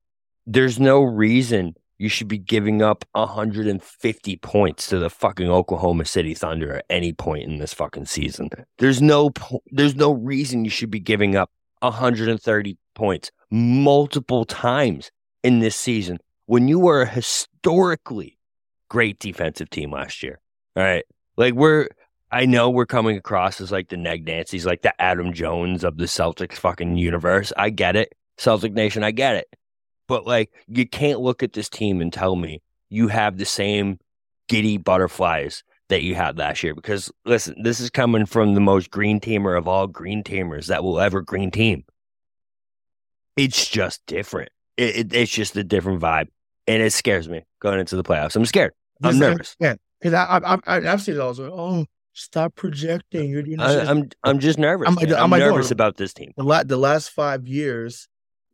there's 0.47 0.79
no 0.79 1.03
reason 1.03 1.75
you 1.97 2.11
should 2.11 2.29
be 2.29 2.39
giving 2.39 2.83
up 2.83 3.05
150 3.13 4.37
points 4.37 4.89
to 4.89 4.99
the 4.99 5.09
fucking 5.09 5.49
Oklahoma 5.49 6.05
City 6.05 6.35
Thunder 6.35 6.77
at 6.77 6.85
any 6.91 7.15
point 7.15 7.45
in 7.45 7.59
this 7.59 7.73
fucking 7.73 8.05
season. 8.05 8.51
There's 8.77 9.01
no 9.01 9.31
po- 9.31 9.63
there's 9.71 9.97
no 9.97 10.13
reason 10.13 10.65
you 10.65 10.71
should 10.71 10.91
be 10.91 11.01
giving 11.01 11.35
up 11.35 11.51
130 11.81 12.77
points 12.95 13.31
multiple 13.51 14.45
times 14.45 15.11
in 15.43 15.61
this 15.61 15.77
season 15.77 16.19
when 16.45 16.69
you 16.69 16.79
were 16.79 17.03
a 17.03 17.09
historically 17.09 18.39
great 18.91 19.19
defensive 19.19 19.71
team 19.71 19.93
last 19.93 20.23
year. 20.23 20.41
All 20.77 20.83
right. 20.83 21.05
Like 21.39 21.55
we're 21.55 21.89
I 22.31 22.45
know 22.45 22.69
we're 22.69 22.87
coming 22.87 23.17
across 23.17 23.61
as 23.61 23.73
like 23.73 23.89
the 23.89 23.97
Neg 23.97 24.27
Nancy's, 24.27 24.67
like 24.67 24.83
the 24.83 25.01
Adam 25.01 25.33
Jones 25.33 25.85
of 25.85 25.97
the 25.97 26.05
Celtics 26.05 26.55
fucking 26.55 26.97
universe. 26.97 27.53
I 27.57 27.71
get 27.71 27.97
it. 27.97 28.15
Celtic 28.37 28.73
Nation, 28.73 29.03
I 29.03 29.11
get 29.11 29.37
it. 29.37 29.49
But 30.07 30.27
like 30.27 30.51
you 30.67 30.87
can't 30.87 31.21
look 31.21 31.43
at 31.43 31.53
this 31.53 31.69
team 31.69 32.01
and 32.01 32.13
tell 32.13 32.37
me 32.37 32.63
you 32.89 33.09
have 33.09 33.37
the 33.37 33.45
same 33.45 33.99
giddy 34.49 34.77
butterflies 34.77 35.63
that 35.89 36.03
you 36.03 36.15
had 36.15 36.39
last 36.39 36.63
year. 36.63 36.75
Because 36.75 37.11
listen, 37.25 37.63
this 37.63 37.81
is 37.81 37.91
coming 37.91 38.27
from 38.27 38.55
the 38.55 38.61
most 38.61 38.91
green 38.91 39.21
teamer 39.21 39.57
of 39.57 39.67
all 39.67 39.87
green 39.87 40.23
teamers 40.23 40.67
that 40.67 40.85
will 40.85 41.01
ever 41.01 41.23
green 41.23 41.51
team. 41.51 41.85
It's 43.37 43.69
just 43.69 44.05
different. 44.07 44.51
It, 44.77 44.97
it, 44.97 45.15
it's 45.15 45.33
just 45.33 45.57
a 45.57 45.65
different 45.65 46.01
vibe. 46.01 46.29
And 46.67 46.83
it 46.83 46.93
scares 46.93 47.29
me 47.29 47.45
going 47.61 47.81
into 47.81 47.97
the 47.97 48.03
playoffs. 48.03 48.37
I'm 48.37 48.45
scared. 48.45 48.73
I'm 49.03 49.19
nervous. 49.19 49.57
Yeah, 49.59 49.77
because 50.01 50.13
I, 50.13 50.39
I, 50.45 50.59
I, 50.67 50.93
I've 50.93 51.01
seen 51.01 51.15
it 51.15 51.21
also. 51.21 51.51
Oh, 51.53 51.87
stop 52.19 52.55
projecting. 52.55 53.31
You're, 53.31 53.47
you're 53.47 53.61
I, 53.61 53.81
I'm 53.81 54.09
I'm 54.25 54.39
just 54.39 54.59
nervous. 54.59 54.89
I'm 54.89 54.99
I'm, 54.99 55.33
I'm 55.33 55.39
nervous 55.39 55.67
look, 55.67 55.73
about 55.73 55.97
this 55.97 56.13
team. 56.13 56.33
the, 56.37 56.45
la- 56.45 56.63
the 56.65 56.77
last 56.77 57.11
five 57.11 57.47
years, 57.47 58.09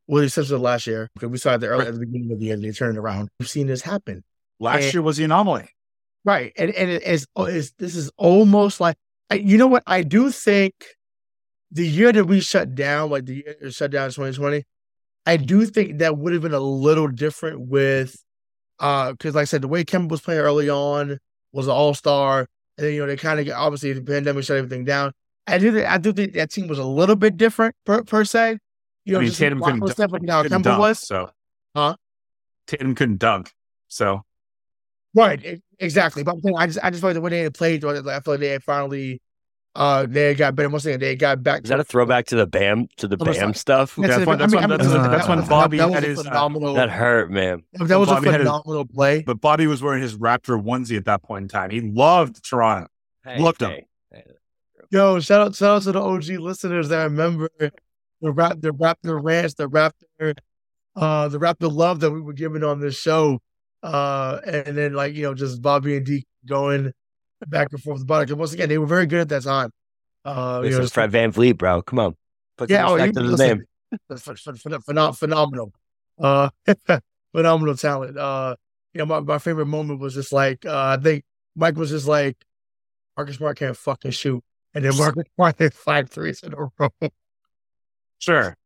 well, 0.06 0.22
except 0.22 0.48
for 0.48 0.58
last 0.58 0.86
year, 0.86 1.10
because 1.14 1.30
we 1.30 1.38
saw 1.38 1.54
it 1.54 1.58
the 1.58 1.68
early, 1.68 1.86
at 1.86 1.94
the 1.94 2.00
beginning 2.00 2.32
of 2.32 2.38
the 2.40 2.46
year, 2.46 2.56
they 2.56 2.70
turned 2.72 2.98
around. 2.98 3.28
We've 3.38 3.48
seen 3.48 3.66
this 3.66 3.82
happen. 3.82 4.22
Last 4.60 4.84
And- 4.84 4.94
year 4.94 5.02
was 5.02 5.16
the 5.16 5.24
anomaly. 5.24 5.68
Right. 6.24 6.52
And 6.56 6.70
and 6.70 6.90
it 6.90 7.02
is 7.02 7.26
oh, 7.36 7.44
it's, 7.44 7.72
this 7.72 7.96
is 7.96 8.10
almost 8.16 8.80
like 8.80 8.96
I- 9.30 9.34
you 9.36 9.58
know 9.58 9.66
what? 9.66 9.82
I 9.86 10.02
do 10.02 10.30
think 10.30 10.72
the 11.70 11.86
year 11.86 12.12
that 12.12 12.24
we 12.24 12.40
shut 12.40 12.74
down, 12.74 13.10
like 13.10 13.26
the 13.26 13.34
year 13.36 13.56
that 13.60 13.74
shut 13.74 13.90
down 13.90 14.08
2020, 14.10 14.64
I 15.26 15.36
do 15.36 15.66
think 15.66 15.98
that 15.98 16.16
would 16.16 16.32
have 16.32 16.42
been 16.42 16.54
a 16.54 16.60
little 16.60 17.08
different 17.08 17.60
with 17.68 18.16
uh 18.80 19.12
because 19.12 19.34
like 19.34 19.42
I 19.42 19.44
said, 19.46 19.62
the 19.62 19.68
way 19.68 19.84
Kemba 19.84 20.08
was 20.10 20.20
playing 20.20 20.40
early 20.40 20.70
on 20.70 21.18
was 21.52 21.66
an 21.66 21.72
all-star. 21.72 22.46
And 22.76 22.86
then 22.86 22.94
you 22.94 23.00
know 23.00 23.06
they 23.06 23.16
kind 23.16 23.40
of 23.40 23.48
obviously 23.54 23.92
the 23.92 24.02
pandemic 24.02 24.44
shut 24.44 24.56
everything 24.56 24.84
down. 24.84 25.12
I 25.46 25.58
do 25.58 25.72
think 25.72 25.86
I 25.86 25.98
do 25.98 26.12
think 26.12 26.32
that 26.34 26.50
team 26.50 26.66
was 26.66 26.78
a 26.78 26.84
little 26.84 27.16
bit 27.16 27.36
different 27.36 27.74
per, 27.84 28.02
per 28.02 28.24
se. 28.24 28.58
You 29.04 29.12
know, 29.12 29.18
I 29.18 29.22
mean, 29.22 29.32
Tatum 29.32 29.60
couldn't, 29.60 29.80
dunk- 29.80 30.10
couldn't 30.10 30.28
Kemba 30.28 30.62
dunk, 30.62 30.78
was. 30.80 31.06
so 31.06 31.30
Huh? 31.76 31.96
Tatum 32.66 32.94
couldn't 32.94 33.18
dunk, 33.18 33.52
so 33.88 34.22
Right, 35.14 35.44
e- 35.44 35.62
exactly. 35.78 36.24
But 36.24 36.34
I'm 36.34 36.40
saying, 36.40 36.56
I 36.56 36.66
just 36.66 36.78
I 36.82 36.90
just 36.90 37.00
felt 37.00 37.10
like 37.10 37.14
the 37.14 37.20
way 37.20 37.30
they 37.30 37.40
had 37.40 37.54
played, 37.54 37.84
I 37.84 37.92
feel 37.92 38.34
like 38.34 38.40
they 38.40 38.48
had 38.48 38.64
finally 38.64 39.20
uh 39.76 40.06
they 40.08 40.28
had 40.28 40.36
got 40.36 40.54
better. 40.54 40.68
Once 40.68 40.84
again, 40.86 41.00
they 41.00 41.16
got 41.16 41.42
back. 41.42 41.64
Is 41.64 41.70
that 41.70 41.80
a 41.80 41.84
throwback 41.84 42.26
to 42.26 42.36
the 42.36 42.46
Bam 42.46 42.86
to 42.98 43.08
the 43.08 43.16
I'm. 43.20 43.32
Bam 43.32 43.54
stuff? 43.54 43.96
That's 43.96 44.16
That's 44.16 44.26
when- 44.26 44.38
that's 44.38 44.52
I 44.54 44.60
mean, 44.60 44.68
when- 44.70 44.80
I 44.80 44.82
mean, 44.84 44.88
that's- 44.88 45.26
that- 45.26 45.36
when 45.36 45.46
Bobby 45.48 45.78
that 45.78 45.86
was 45.86 45.94
had 45.94 46.04
his, 46.04 46.22
phenomenal. 46.22 46.74
That 46.74 46.90
hurt, 46.90 47.30
man. 47.30 47.62
that 47.72 47.98
was 47.98 48.08
a 48.08 48.12
Bobby 48.14 48.30
had 48.30 48.40
his- 48.40 48.48
phenomenal 48.48 48.86
play. 48.86 49.22
but 49.22 49.40
Bobby 49.40 49.66
was 49.66 49.82
wearing 49.82 50.02
his 50.02 50.16
Raptor 50.16 50.62
onesie 50.62 50.96
at 50.96 51.06
that 51.06 51.22
point 51.22 51.42
in 51.42 51.48
time. 51.48 51.70
He 51.70 51.80
loved 51.80 52.44
Toronto. 52.48 52.88
Hey, 53.24 53.40
Looked 53.40 53.62
him. 53.62 53.70
hey, 53.70 53.86
hey. 54.12 54.22
Yo, 54.90 55.18
shout 55.18 55.40
out, 55.40 55.54
shout 55.56 55.76
out 55.76 55.82
to 55.82 55.92
the 55.92 56.00
OG 56.00 56.36
listeners 56.38 56.88
that 56.90 57.04
remember 57.04 57.48
the 57.58 57.72
rap, 58.32 58.60
the 58.60 58.70
Raptor 58.70 59.18
rants, 59.22 59.54
the 59.54 59.68
Raptor, 59.68 60.36
uh, 60.94 61.26
the 61.28 61.38
Raptor 61.40 61.72
love 61.72 62.00
that 62.00 62.10
we 62.12 62.20
were 62.20 62.32
giving 62.32 62.62
on 62.62 62.80
this 62.80 62.96
show, 62.96 63.40
uh, 63.82 64.38
and 64.46 64.76
then 64.78 64.92
like 64.94 65.14
you 65.14 65.22
know 65.24 65.34
just 65.34 65.60
Bobby 65.60 65.96
and 65.96 66.06
D 66.06 66.26
going 66.46 66.92
back 67.48 67.68
and 67.72 67.82
forth 67.82 68.02
about 68.02 68.22
it. 68.22 68.26
'Cause 68.28 68.36
once 68.36 68.52
again, 68.52 68.68
they 68.68 68.78
were 68.78 68.86
very 68.86 69.06
good 69.06 69.20
at 69.20 69.28
that 69.30 69.42
time. 69.42 69.70
Uh, 70.24 70.60
you 70.62 70.70
This 70.70 70.78
know, 70.78 70.84
is 70.84 70.92
Fred 70.92 71.10
VanVleet, 71.12 71.58
bro. 71.58 71.82
Come 71.82 71.98
on. 71.98 72.16
Put 72.56 72.70
Yeah, 72.70 72.82
some 72.86 72.90
oh, 72.90 72.94
respect 72.94 73.16
you- 73.16 73.22
the 73.22 73.28
listen, 73.28 73.48
name. 73.58 75.12
Phenomenal. 75.12 75.72
Uh, 76.18 76.48
phenomenal 77.32 77.76
talent. 77.76 78.16
Uh, 78.16 78.56
you 78.92 78.98
know, 79.00 79.06
my, 79.06 79.20
my 79.20 79.38
favorite 79.38 79.66
moment 79.66 80.00
was 80.00 80.14
just 80.14 80.32
like, 80.32 80.64
uh, 80.64 80.96
I 80.98 81.02
think 81.02 81.24
Mike 81.56 81.76
was 81.76 81.90
just 81.90 82.06
like, 82.06 82.36
Marcus 83.16 83.36
Smart 83.36 83.56
can't 83.58 83.76
fucking 83.76 84.10
shoot. 84.12 84.42
And 84.74 84.84
then 84.84 84.96
Marcus 84.96 85.24
Smart 85.36 85.56
hit 85.58 85.74
five 85.74 86.10
threes 86.10 86.42
in 86.42 86.52
a 86.54 86.56
row. 86.78 86.90
Sure. 88.18 88.56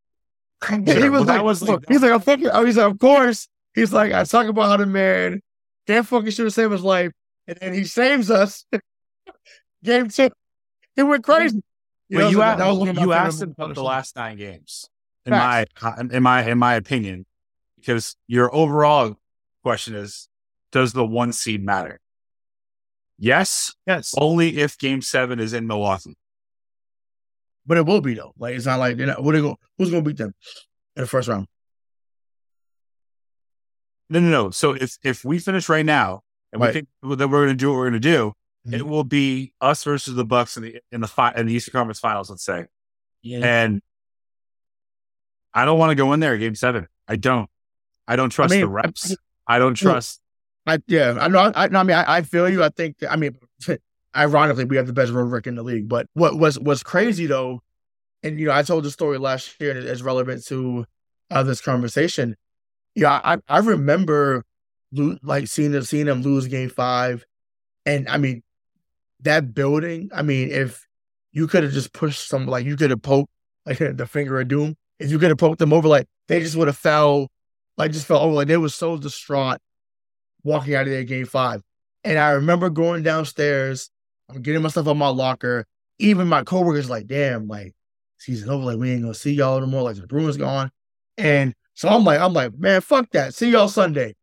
And 0.69 0.89
Sure, 0.89 1.03
he 1.03 1.09
was 1.09 1.21
but 1.23 1.27
that 1.27 1.35
like, 1.37 1.45
was 1.45 1.63
like- 1.63 1.85
he's 1.89 2.03
like, 2.03 2.13
I'm 2.13 2.21
fucking, 2.21 2.49
oh, 2.53 2.65
he's 2.65 2.77
like, 2.77 2.91
of 2.93 2.99
course. 2.99 3.49
He's 3.75 3.93
like, 3.93 4.13
I 4.13 4.25
talk 4.25 4.47
about 4.47 4.69
how 4.69 4.77
the 4.77 4.87
man 4.87 5.41
can't 5.87 6.07
fucking 6.07 6.31
shoot 6.31 6.45
to 6.45 6.51
save 6.51 6.71
his 6.71 6.83
life. 6.83 7.13
And 7.49 7.57
then 7.61 7.73
he 7.75 7.85
saves 7.85 8.31
us. 8.31 8.65
Game 9.83 10.09
two. 10.09 10.31
It 10.97 11.03
went 11.03 11.25
crazy. 11.25 11.63
You, 12.11 12.33
so 12.33 12.43
asked, 12.43 12.59
that 12.59 12.67
was 12.69 12.79
one 12.79 12.89
of 12.89 12.97
my 12.97 13.03
you 13.03 13.13
asked 13.13 13.43
him 13.43 13.51
about 13.51 13.75
the 13.75 13.83
last 13.83 14.17
nine 14.17 14.37
games, 14.37 14.89
in 15.27 15.33
my 15.33 15.67
in 16.11 16.23
my 16.23 16.43
in 16.49 16.59
my 16.59 16.75
opinion, 16.75 17.27
because 17.77 18.17
your 18.27 18.55
overall 18.55 19.17
question 19.63 19.95
is, 19.95 20.29
does 20.73 20.93
the 20.93 21.05
one 21.05 21.33
seed 21.33 21.65
matter? 21.65 22.01
Yes, 23.19 23.75
Yes. 23.87 24.15
only 24.17 24.59
if 24.59 24.79
Game 24.79 25.03
Seven 25.03 25.39
is 25.41 25.53
in 25.53 25.67
Milwaukee. 25.67 26.17
but 27.67 27.77
it 27.77 27.85
will 27.85 28.01
be 28.01 28.15
though. 28.15 28.33
Like 28.39 28.55
it's 28.55 28.67
not 28.67 28.79
like 28.79 28.97
they're 28.97 29.07
not, 29.09 29.23
what 29.23 29.33
they 29.33 29.41
going, 29.41 29.57
who's 29.77 29.91
going 29.91 30.03
to 30.05 30.09
beat 30.09 30.17
them 30.17 30.35
in 30.97 31.03
the 31.03 31.07
first 31.07 31.29
round? 31.29 31.47
No, 34.09 34.21
no, 34.21 34.31
no. 34.31 34.51
So 34.51 34.73
if 34.73 34.97
if 35.03 35.25
we 35.25 35.39
finish 35.39 35.69
right 35.69 35.85
now 35.85 36.23
and 36.53 36.61
Right. 36.63 36.69
we 36.69 36.73
think 36.73 36.89
that 37.03 37.29
we're 37.29 37.45
going 37.45 37.49
to 37.49 37.55
do 37.55 37.69
what 37.71 37.77
we're 37.77 37.91
going 37.91 38.01
to 38.01 38.11
do, 38.13 38.33
Mhm. 38.67 38.75
it 38.75 38.87
will 38.87 39.05
be 39.05 39.53
us 39.61 39.85
versus 39.85 40.15
the 40.15 40.25
Bucks 40.25 40.57
in 40.57 40.63
the 40.63 40.81
in 40.93 41.01
the 41.01 41.09
fi- 41.09 41.33
in 41.35 41.47
the 41.47 41.55
Eastern 41.55 41.73
Conference 41.73 42.01
Finals. 42.01 42.31
Let's 42.31 42.45
say, 42.45 42.67
Yeah. 43.23 43.41
and 43.45 43.83
I 45.55 45.65
don't 45.65 45.79
want 45.79 45.91
to 45.91 45.95
go 45.95 46.13
in 46.13 46.21
there 46.21 46.37
Game 46.39 46.55
Seven. 46.55 46.89
I 47.07 47.17
don't. 47.17 47.49
I 48.07 48.17
don't 48.17 48.31
trust 48.31 48.51
mean, 48.53 48.61
the 48.61 48.69
reps. 48.69 49.15
I 49.47 49.59
don't 49.59 49.75
trust. 49.75 50.21
I 50.67 50.79
yeah, 50.87 51.17
I 51.21 51.29
know. 51.29 51.39
I, 51.55 51.65
I 51.65 51.69
mean, 51.69 51.91
I, 51.97 52.17
I 52.19 52.23
feel 52.23 52.49
you. 52.49 52.63
I 52.63 52.69
think. 52.69 52.97
I 53.09 53.17
mean, 53.17 53.37
ironically, 54.17 54.65
we 54.65 54.77
have 54.77 54.87
the 54.87 54.93
best 54.93 55.13
road 55.13 55.31
record 55.31 55.49
in 55.51 55.55
the 55.57 55.63
league. 55.63 55.89
But 55.89 56.07
what 56.15 56.39
was 56.39 56.59
was 56.59 56.83
crazy 56.83 57.27
though, 57.27 57.63
and 58.23 58.39
you 58.39 58.47
know, 58.47 58.53
I 58.53 58.63
told 58.63 58.85
the 58.85 58.91
story 58.91 59.19
last 59.19 59.59
year, 59.61 59.71
and 59.77 59.87
it's 59.87 60.03
relevant 60.03 60.45
to 60.47 60.85
uh, 61.31 61.43
this 61.43 61.61
conversation. 61.61 62.37
Yeah, 62.95 63.21
I 63.25 63.39
I 63.49 63.59
remember 63.59 64.45
like 64.93 65.47
seeing 65.47 65.73
them 65.73 65.83
seeing 65.83 66.07
them 66.07 66.23
lose 66.23 66.47
Game 66.47 66.71
Five, 66.71 67.25
and 67.87 68.09
I 68.09 68.19
mean, 68.19 68.43
that 69.21 69.55
building. 69.55 70.11
I 70.15 70.23
mean, 70.23 70.51
if 70.51 70.87
you 71.33 71.47
could 71.47 71.63
have 71.63 71.73
just 71.73 71.93
pushed 71.93 72.29
some, 72.29 72.47
like 72.47 72.65
you 72.65 72.77
could 72.77 72.91
have 72.91 73.03
poked 73.03 73.31
like 73.67 73.79
the 73.97 74.07
finger 74.07 74.41
of 74.41 74.49
doom. 74.49 74.77
If 74.99 75.11
you 75.11 75.19
could 75.19 75.29
have 75.29 75.39
poked 75.39 75.59
them 75.59 75.73
over, 75.73 75.89
like 75.89 76.07
they 76.27 76.41
just 76.41 76.57
would 76.57 76.69
have 76.69 76.77
fell, 76.77 77.29
like 77.77 77.93
just 77.93 78.07
fell 78.07 78.19
over. 78.19 78.35
Like 78.35 78.49
they 78.49 78.57
were 78.57 78.69
so 78.69 78.97
distraught 78.97 79.59
walking 80.43 80.75
out 80.75 80.83
of 80.83 80.91
there 80.91 81.05
game 81.05 81.27
five. 81.27 81.63
And 82.05 82.19
I 82.19 82.31
remember 82.31 82.71
going 82.71 83.03
downstairs, 83.03 83.91
I'm 84.29 84.43
getting 84.43 84.63
my 84.63 84.69
stuff 84.69 84.87
on 84.87 84.99
my 84.99 85.09
locker. 85.09 85.67
Even 85.99 86.29
my 86.29 86.45
coworkers 86.45 86.89
like, 86.89 87.07
damn, 87.07 87.49
like 87.49 87.75
season 88.19 88.51
over, 88.51 88.65
like 88.65 88.79
we 88.79 88.93
ain't 88.93 89.03
gonna 89.03 89.15
see 89.15 89.33
y'all 89.33 89.61
no 89.61 89.67
more. 89.67 89.83
Like 89.83 89.97
the 89.97 90.07
Bruins 90.07 90.37
gone. 90.37 90.71
And 91.17 91.55
so 91.75 91.89
I'm 91.89 92.05
like, 92.05 92.21
I'm 92.21 92.33
like, 92.33 92.57
man, 92.57 92.81
fuck 92.81 93.11
that. 93.11 93.35
See 93.35 93.51
y'all 93.51 93.69
Sunday. 93.69 94.15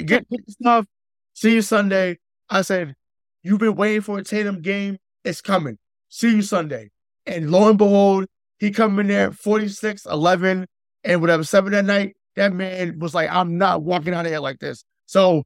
Get 0.00 0.28
get, 0.28 0.50
stuff. 0.50 0.86
See 1.34 1.54
you 1.54 1.62
Sunday. 1.62 2.18
I 2.50 2.62
said, 2.62 2.94
you've 3.42 3.60
been 3.60 3.74
waiting 3.74 4.00
for 4.02 4.18
a 4.18 4.24
Tatum 4.24 4.60
game. 4.62 4.98
It's 5.24 5.40
coming. 5.40 5.78
See 6.08 6.36
you 6.36 6.42
Sunday. 6.42 6.90
And 7.26 7.50
lo 7.50 7.68
and 7.68 7.78
behold, 7.78 8.26
he 8.58 8.70
come 8.70 8.98
in 8.98 9.06
there 9.08 9.32
46, 9.32 10.06
11, 10.06 10.66
and 11.04 11.20
whatever, 11.20 11.44
seven 11.44 11.72
that 11.72 11.84
night. 11.84 12.16
That 12.36 12.52
man 12.52 12.98
was 12.98 13.14
like, 13.14 13.30
I'm 13.30 13.58
not 13.58 13.82
walking 13.82 14.14
out 14.14 14.24
of 14.26 14.30
here 14.32 14.40
like 14.40 14.58
this. 14.58 14.84
So 15.06 15.44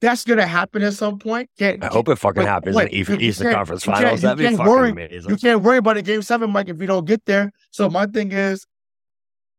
that's 0.00 0.24
gonna 0.24 0.46
happen 0.46 0.82
at 0.82 0.94
some 0.94 1.18
point. 1.18 1.48
Can't, 1.58 1.82
I 1.82 1.88
hope 1.88 2.08
it 2.08 2.16
fucking 2.16 2.42
happens 2.44 2.76
in 2.76 2.88
Eastern 2.92 3.20
can't- 3.46 3.54
Conference 3.56 3.84
Finals. 3.84 4.22
you 4.22 4.28
That'd 4.28 4.38
be 4.38 4.44
can't 4.44 4.56
fucking 4.56 4.70
worry. 4.72 4.90
amazing. 4.90 5.30
You 5.30 5.36
can't 5.36 5.62
worry 5.62 5.78
about 5.78 5.96
a 5.96 6.02
game 6.02 6.22
seven, 6.22 6.50
Mike, 6.50 6.68
if 6.68 6.80
you 6.80 6.86
don't 6.86 7.04
get 7.04 7.24
there. 7.24 7.52
So 7.70 7.88
my 7.88 8.06
thing 8.06 8.32
is 8.32 8.66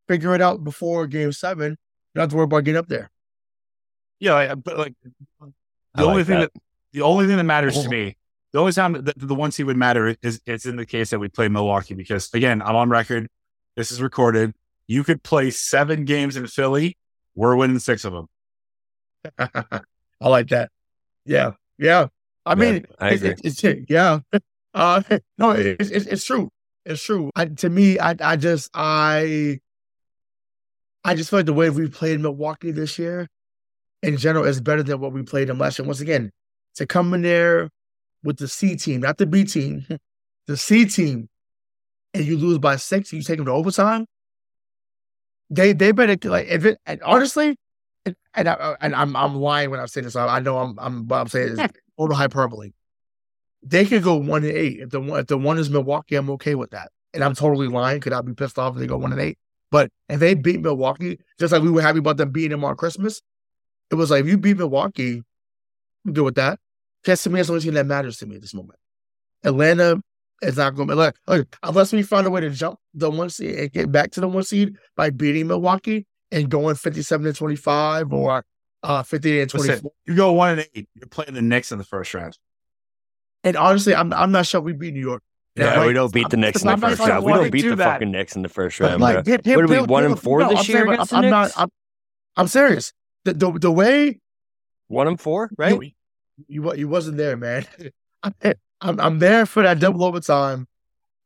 figure 0.08 0.34
it 0.34 0.40
out 0.42 0.62
before 0.64 1.06
game 1.06 1.32
seven. 1.32 1.76
Have 2.16 2.30
to 2.30 2.36
worry 2.36 2.44
about 2.44 2.64
getting 2.64 2.78
up 2.78 2.88
there. 2.88 3.10
Yeah, 4.20 4.34
I- 4.34 4.54
but 4.54 4.78
like 4.78 4.94
I 5.40 5.46
the 5.94 6.04
only 6.04 6.18
like 6.18 6.26
thing 6.26 6.40
that. 6.40 6.52
that. 6.54 6.62
the 6.92 7.02
only 7.02 7.26
thing 7.26 7.36
that 7.36 7.44
matters 7.44 7.76
Oh. 7.76 7.82
to 7.82 7.88
me, 7.88 8.16
the 8.52 8.60
only 8.60 8.72
time 8.72 8.92
that 9.04 9.14
the 9.18 9.34
one 9.34 9.50
seed 9.52 9.66
would 9.66 9.76
matter 9.76 10.16
is 10.22 10.40
it's 10.46 10.66
in 10.66 10.76
the 10.76 10.86
case 10.86 11.10
that 11.10 11.18
we 11.18 11.28
play 11.28 11.48
Milwaukee 11.48 11.94
because 11.94 12.32
again, 12.34 12.62
I'm 12.62 12.76
on 12.76 12.88
record. 12.90 13.28
This 13.76 13.90
is 13.90 14.00
recorded. 14.00 14.54
You 14.86 15.02
could 15.04 15.22
play 15.22 15.50
seven 15.50 16.04
games 16.04 16.36
in 16.36 16.46
Philly. 16.46 16.96
We're 17.34 17.56
winning 17.56 17.78
six 17.80 18.04
of 18.04 18.12
them. 18.12 18.28
I 20.20 20.28
like 20.28 20.48
that. 20.48 20.70
Yeah. 21.24 21.52
Yeah. 21.78 22.08
I 22.46 22.50
Yeah, 22.52 22.54
mean, 22.54 22.86
I 23.00 23.08
it's, 23.10 23.22
agree. 23.22 23.34
it's, 23.44 23.64
it's 23.64 23.90
yeah. 23.90 24.20
Uh, 24.74 25.00
no, 25.38 25.52
it's, 25.52 25.88
it's 25.90 26.04
it's 26.06 26.24
true. 26.24 26.50
It's 26.84 27.00
true. 27.00 27.30
I, 27.36 27.44
to 27.46 27.70
me, 27.70 27.96
I 28.00 28.16
I 28.20 28.34
just 28.34 28.70
I 28.74 29.60
I 31.04 31.14
just 31.14 31.30
feel 31.30 31.38
like 31.38 31.46
the 31.46 31.52
way 31.52 31.70
we 31.70 31.88
played 31.88 32.18
Milwaukee 32.20 32.72
this 32.72 32.98
year, 32.98 33.28
in 34.04 34.16
general, 34.18 34.44
is 34.44 34.60
better 34.60 34.82
than 34.82 35.00
what 35.00 35.12
we 35.12 35.22
played 35.22 35.48
them 35.48 35.58
last 35.58 35.78
year. 35.78 35.86
Once 35.86 36.00
again, 36.00 36.30
to 36.76 36.86
come 36.86 37.14
in 37.14 37.22
there 37.22 37.70
with 38.22 38.36
the 38.36 38.48
C 38.48 38.76
team, 38.76 39.00
not 39.00 39.18
the 39.18 39.26
B 39.26 39.44
team, 39.44 39.86
the 40.46 40.56
C 40.56 40.84
team, 40.84 41.28
and 42.12 42.24
you 42.24 42.36
lose 42.36 42.58
by 42.58 42.76
six, 42.76 43.12
you 43.12 43.22
take 43.22 43.38
them 43.38 43.46
to 43.46 43.52
overtime. 43.52 44.06
They 45.50 45.72
they 45.72 45.92
better 45.92 46.16
like 46.28 46.48
if 46.48 46.64
it 46.64 46.78
and 46.86 47.02
honestly, 47.02 47.56
and, 48.04 48.16
and, 48.34 48.48
I, 48.48 48.76
and 48.80 48.94
I'm 48.94 49.16
I'm 49.16 49.36
lying 49.36 49.70
when 49.70 49.80
I 49.80 49.86
say 49.86 50.00
this. 50.00 50.16
I, 50.16 50.26
I 50.26 50.40
know 50.40 50.58
I'm 50.58 50.78
I'm 50.78 51.04
but 51.04 51.20
I'm 51.20 51.28
saying 51.28 51.56
it's 51.58 51.74
total 51.98 52.16
hyperbole. 52.16 52.72
They 53.62 53.86
could 53.86 54.02
go 54.02 54.16
one 54.16 54.44
and 54.44 54.52
eight 54.52 54.80
if 54.80 54.90
the 54.90 55.00
one 55.00 55.20
if 55.20 55.26
the 55.26 55.38
one 55.38 55.58
is 55.58 55.70
Milwaukee. 55.70 56.16
I'm 56.16 56.30
okay 56.30 56.54
with 56.54 56.70
that, 56.70 56.90
and 57.12 57.22
I'm 57.22 57.34
totally 57.34 57.68
lying. 57.68 58.00
Could 58.00 58.12
I 58.12 58.20
be 58.20 58.34
pissed 58.34 58.58
off 58.58 58.74
if 58.74 58.80
they 58.80 58.86
go 58.86 58.96
one 58.96 59.12
and 59.12 59.20
eight? 59.20 59.38
But 59.70 59.90
if 60.08 60.20
they 60.20 60.34
beat 60.34 60.60
Milwaukee, 60.60 61.18
just 61.38 61.52
like 61.52 61.62
we 61.62 61.70
were 61.70 61.82
happy 61.82 61.98
about 61.98 62.16
them 62.16 62.30
beating 62.30 62.50
them 62.50 62.64
on 62.64 62.76
Christmas, 62.76 63.20
it 63.90 63.94
was 63.94 64.10
like 64.10 64.22
if 64.22 64.26
you 64.28 64.38
beat 64.38 64.56
Milwaukee, 64.56 65.22
I'm 66.06 66.12
good 66.12 66.24
with 66.24 66.34
that. 66.36 66.58
Because 67.02 67.22
to 67.24 67.30
me, 67.30 67.36
that's 67.36 67.48
the 67.48 67.54
only 67.54 67.64
thing 67.64 67.74
that 67.74 67.86
matters 67.86 68.18
to 68.18 68.26
me 68.26 68.36
at 68.36 68.40
this 68.42 68.54
moment. 68.54 68.78
Atlanta 69.42 70.00
is 70.42 70.56
not 70.56 70.74
going 70.74 70.88
to 70.88 70.94
like, 70.94 71.14
like 71.26 71.46
unless 71.62 71.92
we 71.92 72.02
find 72.02 72.26
a 72.26 72.30
way 72.30 72.40
to 72.40 72.50
jump 72.50 72.78
the 72.94 73.10
one 73.10 73.30
seed 73.30 73.58
and 73.58 73.72
get 73.72 73.92
back 73.92 74.10
to 74.12 74.20
the 74.20 74.28
one 74.28 74.42
seed 74.42 74.76
by 74.96 75.10
beating 75.10 75.46
Milwaukee 75.46 76.06
and 76.32 76.48
going 76.48 76.74
57 76.74 77.26
to 77.26 77.32
25 77.32 78.12
or 78.12 78.44
uh 78.82 79.02
58 79.02 79.40
and 79.42 79.50
24. 79.50 79.74
Listen, 79.74 79.90
you 80.06 80.14
go 80.16 80.32
one 80.32 80.58
and 80.58 80.68
eight. 80.74 80.88
You're 80.94 81.08
playing 81.08 81.34
the 81.34 81.42
Knicks 81.42 81.72
in 81.72 81.78
the 81.78 81.84
first 81.84 82.12
round. 82.14 82.38
And 83.42 83.56
honestly, 83.56 83.94
I'm 83.94 84.12
I'm 84.12 84.32
not 84.32 84.46
sure 84.46 84.60
we 84.60 84.72
beat 84.72 84.94
New 84.94 85.00
York. 85.00 85.22
Yeah, 85.56 85.78
like, 85.78 85.86
we 85.86 85.92
don't 85.92 86.12
beat 86.12 86.30
the 86.30 86.36
Knicks 86.36 86.62
in 86.62 86.68
the 86.68 86.76
first 86.76 87.00
round. 87.00 87.24
We 87.24 87.32
don't 87.32 87.50
beat 87.50 87.64
into 87.64 87.76
the 87.76 87.84
that. 87.84 87.92
fucking 87.94 88.10
Knicks 88.10 88.34
in 88.34 88.42
the 88.42 88.48
first 88.48 88.80
round. 88.80 89.00
like, 89.00 89.24
bro. 89.24 89.32
hip, 89.32 89.44
hip, 89.44 89.56
What 89.56 89.64
are 89.64 89.68
we, 89.68 89.76
Bill- 89.76 89.86
one 89.86 90.04
and 90.04 90.18
four 90.20 90.40
no, 90.40 90.48
this 90.48 90.60
I'm 90.60 90.64
year 90.64 90.78
saying, 90.78 90.92
against 90.94 91.14
I'm, 91.14 91.20
the 91.20 91.26
I'm 91.26 91.30
not. 91.30 91.50
I'm, 91.56 91.68
I'm 92.36 92.48
serious. 92.48 92.92
The, 93.24 93.34
the 93.34 93.52
the 93.52 93.72
way 93.72 94.20
One 94.88 95.08
and 95.08 95.20
four, 95.20 95.50
right? 95.56 95.72
you, 95.80 95.92
you 96.46 96.74
you 96.74 96.88
wasn't 96.88 97.16
there, 97.16 97.36
man. 97.36 97.66
I'm 98.80 99.00
I'm 99.00 99.18
there 99.18 99.46
for 99.46 99.62
that 99.62 99.80
double 99.80 100.04
overtime. 100.04 100.66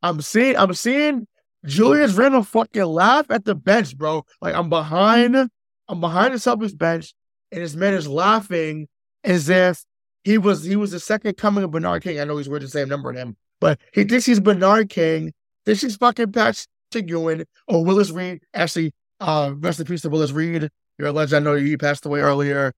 I'm 0.01 0.21
seeing 0.21 0.55
I'm 0.55 0.73
seeing 0.73 1.27
Julius 1.65 2.13
Randle 2.13 2.43
fucking 2.43 2.83
laugh 2.83 3.29
at 3.29 3.45
the 3.45 3.55
bench, 3.55 3.97
bro. 3.97 4.25
Like 4.41 4.55
I'm 4.55 4.69
behind, 4.69 5.35
I'm 5.35 5.99
behind 5.99 6.33
the 6.33 6.37
Celtics 6.37 6.77
bench, 6.77 7.13
and 7.51 7.61
this 7.61 7.75
man 7.75 7.93
is 7.93 8.07
laughing 8.07 8.87
as 9.23 9.49
if 9.49 9.83
he 10.23 10.37
was 10.37 10.63
he 10.63 10.75
was 10.75 10.91
the 10.91 10.99
second 10.99 11.37
coming 11.37 11.63
of 11.63 11.71
Bernard 11.71 12.03
King. 12.03 12.19
I 12.19 12.23
know 12.23 12.37
he's 12.37 12.47
wearing 12.47 12.63
the 12.63 12.69
same 12.69 12.87
number 12.87 13.11
than 13.11 13.29
him, 13.29 13.37
but 13.59 13.79
he 13.93 14.03
thinks 14.05 14.25
he's 14.25 14.39
Bernard 14.39 14.89
King. 14.89 15.33
This 15.65 15.83
is 15.83 15.97
fucking 15.97 16.31
Patrick 16.31 16.67
Ewing 16.93 17.45
or 17.67 17.83
Willis 17.83 18.11
Reed. 18.11 18.41
Actually, 18.53 18.93
uh, 19.19 19.53
rest 19.57 19.79
in 19.79 19.85
peace 19.85 20.01
to 20.03 20.09
Willis 20.09 20.31
Reed. 20.31 20.69
You're 20.99 21.07
a 21.07 21.11
legend. 21.13 21.47
I 21.47 21.51
know 21.51 21.57
he 21.57 21.77
passed 21.77 22.05
away 22.05 22.19
earlier, 22.19 22.73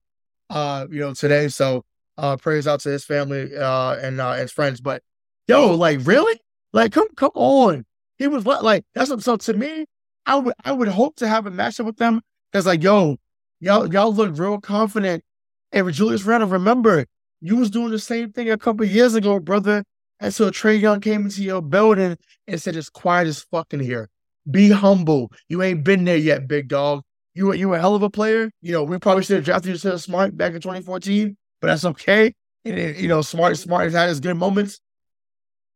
uh, 0.48 0.86
you 0.88 1.00
know, 1.00 1.12
today. 1.12 1.48
So 1.48 1.84
uh 2.18 2.36
praise 2.36 2.66
out 2.68 2.78
to 2.80 2.90
his 2.90 3.04
family 3.04 3.56
uh 3.56 3.96
and 3.96 4.20
uh 4.20 4.34
his 4.34 4.52
friends. 4.52 4.80
But 4.80 5.02
yo, 5.48 5.74
like 5.74 6.00
really? 6.04 6.40
Like 6.72 6.92
come 6.92 7.08
come 7.16 7.32
on. 7.34 7.84
He 8.16 8.28
was 8.28 8.46
like 8.46 8.84
that's 8.94 9.10
what 9.10 9.22
so 9.22 9.36
to 9.36 9.52
me, 9.54 9.86
I 10.24 10.36
would 10.36 10.54
I 10.64 10.72
would 10.72 10.88
hope 10.88 11.16
to 11.16 11.28
have 11.28 11.46
a 11.46 11.50
matchup 11.50 11.84
with 11.84 11.96
them. 11.96 12.22
Cause 12.52 12.66
like, 12.66 12.82
yo, 12.82 13.16
y'all 13.60 13.92
y'all 13.92 14.14
look 14.14 14.38
real 14.38 14.60
confident. 14.60 15.24
And 15.72 15.86
with 15.86 15.96
Julius 15.96 16.24
Randle, 16.24 16.48
remember, 16.50 17.06
you 17.40 17.56
was 17.56 17.70
doing 17.70 17.90
the 17.90 17.98
same 17.98 18.30
thing 18.30 18.50
a 18.50 18.58
couple 18.58 18.86
years 18.86 19.14
ago, 19.14 19.40
brother. 19.40 19.84
And 20.20 20.32
so 20.32 20.50
Trae 20.50 20.80
Young 20.80 21.00
came 21.00 21.22
into 21.22 21.42
your 21.42 21.60
building 21.60 22.16
and 22.46 22.62
said 22.62 22.76
it's 22.76 22.88
quiet 22.88 23.26
as 23.26 23.42
fucking 23.42 23.80
here. 23.80 24.08
Be 24.48 24.70
humble. 24.70 25.32
You 25.48 25.62
ain't 25.62 25.82
been 25.82 26.04
there 26.04 26.16
yet, 26.16 26.46
big 26.46 26.68
dog. 26.68 27.02
You 27.34 27.46
were 27.46 27.54
you 27.54 27.68
were 27.68 27.76
a 27.76 27.80
hell 27.80 27.94
of 27.94 28.02
a 28.02 28.10
player. 28.10 28.50
You 28.60 28.72
know, 28.72 28.84
we 28.84 28.98
probably 28.98 29.24
should 29.24 29.36
have 29.36 29.44
drafted 29.44 29.72
you 29.72 29.78
to 29.90 29.98
smart 29.98 30.36
back 30.36 30.52
in 30.54 30.60
2014, 30.60 31.36
but 31.60 31.66
that's 31.68 31.84
okay. 31.84 32.34
And 32.64 32.78
it- 32.78 32.96
you 32.96 33.08
know, 33.08 33.22
smart 33.22 33.56
smart 33.56 33.84
has 33.84 33.94
had 33.94 34.08
his 34.08 34.20
good 34.20 34.36
moments. 34.36 34.80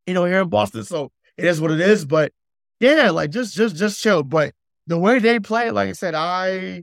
You 0.06 0.14
know, 0.14 0.24
here 0.24 0.40
in 0.42 0.48
Boston, 0.48 0.84
so 0.84 1.10
it 1.36 1.44
is 1.46 1.60
what 1.60 1.70
it 1.72 1.80
is. 1.80 2.04
But 2.04 2.32
yeah, 2.78 3.10
like 3.10 3.30
just 3.30 3.54
just 3.54 3.74
just 3.76 4.00
chill. 4.02 4.22
But 4.22 4.52
the 4.86 4.98
way 4.98 5.18
they 5.18 5.40
play, 5.40 5.70
like 5.70 5.88
I 5.88 5.92
said, 5.92 6.14
I 6.14 6.82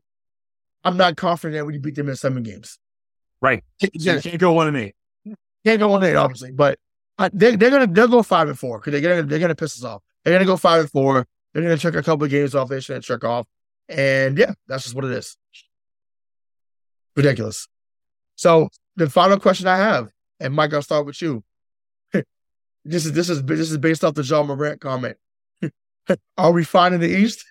I'm 0.83 0.97
not 0.97 1.15
confident 1.15 1.57
that 1.59 1.65
we 1.65 1.77
beat 1.77 1.95
them 1.95 2.09
in 2.09 2.15
seven 2.15 2.43
games. 2.43 2.77
Right. 3.41 3.63
Yeah, 3.93 4.13
can't 4.23 4.39
go 4.39 4.51
one 4.53 4.67
and 4.67 4.77
eight. 4.77 4.95
can't 5.65 5.79
go 5.79 5.93
on 5.93 6.03
eight, 6.03 6.15
obviously, 6.15 6.51
but 6.51 6.79
uh, 7.17 7.29
they, 7.31 7.55
they're 7.55 7.69
gonna 7.69 7.87
they'll 7.87 8.07
go 8.07 8.23
five 8.23 8.49
and 8.49 8.57
four 8.59 8.79
because 8.79 8.91
they're 8.91 9.01
gonna 9.15 9.23
they're 9.27 9.39
gonna 9.39 9.55
piss 9.55 9.77
us 9.77 9.83
off. 9.85 10.01
They're 10.23 10.33
gonna 10.33 10.45
go 10.45 10.57
five 10.57 10.81
and 10.81 10.89
four. 10.91 11.25
They're 11.53 11.63
gonna 11.63 11.77
check 11.77 11.95
a 11.95 12.03
couple 12.03 12.25
of 12.25 12.31
games 12.31 12.55
off. 12.55 12.67
They 12.69 12.79
shouldn't 12.81 13.05
check 13.05 13.23
off, 13.23 13.45
and 13.89 14.37
yeah, 14.37 14.53
that's 14.67 14.83
just 14.83 14.95
what 14.95 15.05
it 15.05 15.11
is. 15.11 15.37
Ridiculous. 17.15 17.67
So 18.35 18.69
the 18.95 19.09
final 19.09 19.39
question 19.39 19.67
I 19.67 19.77
have, 19.77 20.09
and 20.39 20.53
Mike, 20.53 20.73
I'll 20.73 20.81
start 20.81 21.05
with 21.05 21.21
you. 21.21 21.43
this 22.85 23.05
is 23.05 23.13
this 23.13 23.29
is 23.29 23.43
this 23.43 23.71
is 23.71 23.77
based 23.77 24.03
off 24.03 24.15
the 24.15 24.23
Ja 24.23 24.43
Morant 24.43 24.81
comment. 24.81 25.17
Are 26.37 26.51
we 26.51 26.63
fine 26.63 26.93
in 26.93 26.99
the 26.99 27.09
East? 27.09 27.45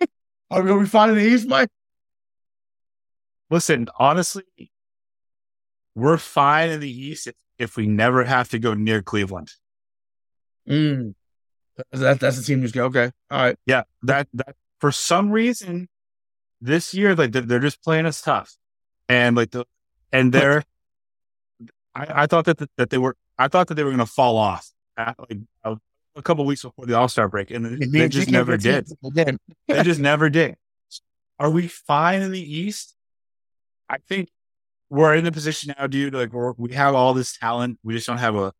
Are 0.50 0.62
we, 0.62 0.72
we 0.72 0.86
fine 0.86 1.10
in 1.10 1.16
the 1.16 1.24
East, 1.24 1.46
Mike? 1.46 1.70
Listen, 3.50 3.88
honestly, 3.98 4.44
we're 5.94 6.18
fine 6.18 6.70
in 6.70 6.80
the 6.80 6.90
East 6.90 7.26
if, 7.26 7.34
if 7.58 7.76
we 7.76 7.86
never 7.86 8.24
have 8.24 8.48
to 8.50 8.58
go 8.58 8.74
near 8.74 9.02
Cleveland. 9.02 9.52
Mm. 10.68 11.14
That, 11.92 12.20
that's 12.20 12.38
the 12.38 12.42
team 12.42 12.62
just 12.62 12.74
go, 12.74 12.86
okay. 12.86 13.10
All 13.30 13.42
right. 13.42 13.56
Yeah, 13.66 13.82
that 14.02 14.28
that 14.34 14.56
for 14.80 14.92
some 14.92 15.30
reason 15.30 15.88
this 16.60 16.94
year, 16.94 17.14
like 17.14 17.32
they're, 17.32 17.42
they're 17.42 17.58
just 17.58 17.82
playing 17.82 18.06
us 18.06 18.20
tough, 18.20 18.54
and 19.08 19.36
like 19.36 19.50
the 19.50 19.64
and 20.12 20.32
they're. 20.32 20.64
I, 21.94 22.22
I 22.22 22.26
thought 22.26 22.44
that 22.44 22.58
the, 22.58 22.68
that 22.76 22.90
they 22.90 22.98
were. 22.98 23.16
I 23.38 23.48
thought 23.48 23.68
that 23.68 23.74
they 23.74 23.84
were 23.84 23.90
going 23.90 23.98
to 23.98 24.06
fall 24.06 24.36
off 24.36 24.70
at, 24.96 25.16
like 25.18 25.38
a, 25.64 25.76
a 26.14 26.22
couple 26.22 26.44
weeks 26.44 26.62
before 26.62 26.86
the 26.86 26.96
All 26.96 27.08
Star 27.08 27.28
break, 27.28 27.50
and 27.50 27.64
they, 27.64 27.86
they 27.86 28.08
just 28.08 28.30
never 28.30 28.56
did. 28.56 28.86
they 29.66 29.82
just 29.82 30.00
never 30.00 30.28
did. 30.28 30.56
Are 31.38 31.50
we 31.50 31.68
fine 31.68 32.22
in 32.22 32.32
the 32.32 32.40
East? 32.40 32.94
I 33.88 33.96
think 34.08 34.28
we're 34.90 35.14
in 35.14 35.24
the 35.24 35.32
position 35.32 35.74
now, 35.78 35.86
dude. 35.86 36.14
Like 36.14 36.32
we're, 36.32 36.52
we 36.52 36.74
have 36.74 36.94
all 36.94 37.14
this 37.14 37.36
talent, 37.36 37.78
we 37.82 37.94
just 37.94 38.06
don't 38.06 38.18
have 38.18 38.36
a 38.36 38.52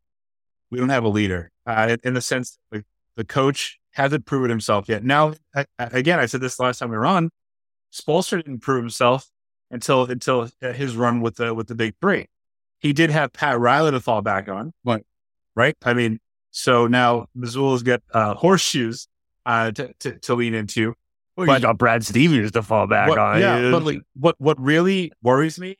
we 0.71 0.79
don't 0.79 0.89
have 0.89 1.03
a 1.03 1.09
leader. 1.09 1.51
Uh, 1.65 1.97
in 2.03 2.13
the 2.13 2.21
sense, 2.21 2.57
like 2.71 2.85
the 3.15 3.23
coach 3.23 3.79
hasn't 3.91 4.25
proven 4.25 4.49
himself 4.49 4.87
yet. 4.87 5.03
Now, 5.03 5.33
I, 5.55 5.65
again, 5.77 6.19
I 6.19 6.25
said 6.25 6.41
this 6.41 6.59
last 6.59 6.79
time 6.79 6.89
we 6.89 6.97
were 6.97 7.05
on. 7.05 7.29
Spoelstra 7.93 8.37
didn't 8.43 8.59
prove 8.59 8.81
himself 8.81 9.29
until 9.69 10.03
until 10.03 10.49
his 10.61 10.95
run 10.95 11.21
with 11.21 11.35
the 11.35 11.53
with 11.53 11.67
the 11.67 11.75
big 11.75 11.95
three. 12.01 12.27
He 12.79 12.93
did 12.93 13.09
have 13.09 13.33
Pat 13.33 13.59
Riley 13.59 13.91
to 13.91 13.99
fall 13.99 14.21
back 14.21 14.47
on, 14.47 14.73
but 14.83 15.03
right. 15.55 15.75
I 15.83 15.93
mean, 15.93 16.19
so 16.51 16.87
now 16.87 17.27
Mazzulla's 17.37 17.83
got 17.83 18.01
uh, 18.13 18.33
horseshoes 18.33 19.07
uh, 19.45 19.71
to, 19.71 19.93
to, 19.99 20.19
to 20.19 20.35
lean 20.35 20.53
into. 20.53 20.93
Well, 21.35 21.47
but, 21.47 21.61
you 21.61 21.67
got 21.67 21.77
Brad 21.77 22.05
Stevens 22.05 22.51
to 22.51 22.61
fall 22.61 22.87
back 22.87 23.09
what, 23.09 23.17
on. 23.17 23.39
Yeah, 23.39 23.71
but 23.71 23.83
like, 23.83 24.01
what 24.15 24.35
what 24.39 24.59
really 24.59 25.11
worries 25.21 25.59
me, 25.59 25.75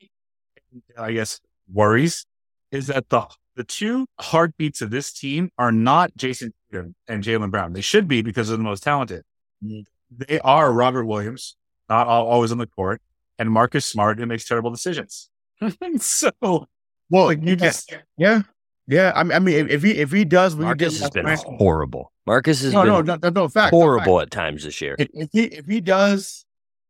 I 0.98 1.12
guess, 1.12 1.40
worries 1.72 2.26
is 2.70 2.86
that 2.86 3.08
the 3.08 3.26
the 3.54 3.64
two 3.64 4.06
heartbeats 4.18 4.80
of 4.80 4.90
this 4.90 5.12
team 5.12 5.50
are 5.58 5.72
not 5.72 6.16
Tatum 6.16 6.52
and 6.72 7.24
Jaylen 7.24 7.50
Brown. 7.50 7.72
They 7.72 7.80
should 7.80 8.08
be 8.08 8.22
because 8.22 8.48
they're 8.48 8.56
the 8.56 8.62
most 8.62 8.82
talented. 8.82 9.24
They 9.60 10.40
are 10.40 10.72
Robert 10.72 11.04
Williams, 11.04 11.56
not 11.88 12.06
always 12.06 12.52
on 12.52 12.58
the 12.58 12.66
court, 12.66 13.00
and 13.38 13.50
Marcus 13.50 13.86
Smart, 13.86 14.18
who 14.18 14.26
makes 14.26 14.46
terrible 14.46 14.70
decisions. 14.70 15.28
so, 15.98 16.30
well, 16.40 17.26
like 17.26 17.42
you 17.42 17.56
just 17.56 17.94
yeah, 18.16 18.42
yeah. 18.86 19.12
I 19.14 19.22
mean, 19.22 19.32
I 19.32 19.38
mean, 19.38 19.68
if 19.68 19.82
he 19.82 19.92
if 19.92 20.10
he 20.10 20.24
does, 20.24 20.56
we 20.56 20.64
Marcus 20.64 21.00
has 21.00 21.10
been 21.10 21.26
horrible. 21.26 22.12
Marcus 22.26 22.62
has 22.62 22.72
no, 22.72 22.82
been 22.82 23.06
no, 23.06 23.18
no, 23.22 23.28
no, 23.30 23.48
fact, 23.48 23.70
horrible 23.70 24.18
fact. 24.18 24.26
at 24.26 24.30
times 24.30 24.64
this 24.64 24.80
year. 24.80 24.96
If, 24.98 25.08
if, 25.12 25.28
he 25.32 25.44
if 25.44 25.66
he 25.66 25.80
does, 25.80 26.44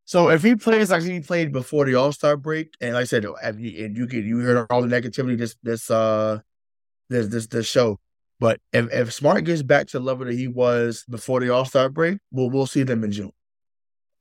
so 0.04 0.28
if 0.28 0.42
he 0.42 0.56
plays 0.56 0.90
like 0.90 1.02
he 1.02 1.20
played 1.20 1.52
before 1.52 1.86
the 1.86 1.94
All 1.94 2.12
Star 2.12 2.36
break, 2.36 2.74
and 2.80 2.94
like 2.94 3.02
I 3.02 3.04
said, 3.04 3.24
if 3.24 3.58
you, 3.58 3.84
and 3.84 3.96
you 3.96 4.06
get 4.06 4.24
you 4.24 4.38
heard 4.40 4.66
all 4.70 4.82
the 4.82 4.88
negativity 4.88 5.38
this 5.38 5.56
this 5.62 5.90
uh 5.90 6.40
this 7.08 7.28
this 7.28 7.46
this 7.46 7.66
show, 7.66 7.98
but 8.42 8.58
if 8.72 8.92
if 8.92 9.12
Smart 9.12 9.44
gets 9.44 9.62
back 9.62 9.86
to 9.86 10.00
the 10.00 10.04
level 10.04 10.26
that 10.26 10.34
he 10.34 10.48
was 10.48 11.04
before 11.08 11.38
the 11.38 11.50
All 11.50 11.64
Star 11.64 11.88
break, 11.88 12.18
we'll 12.32 12.50
we'll 12.50 12.66
see 12.66 12.82
them 12.82 13.04
in 13.04 13.12
June. 13.12 13.30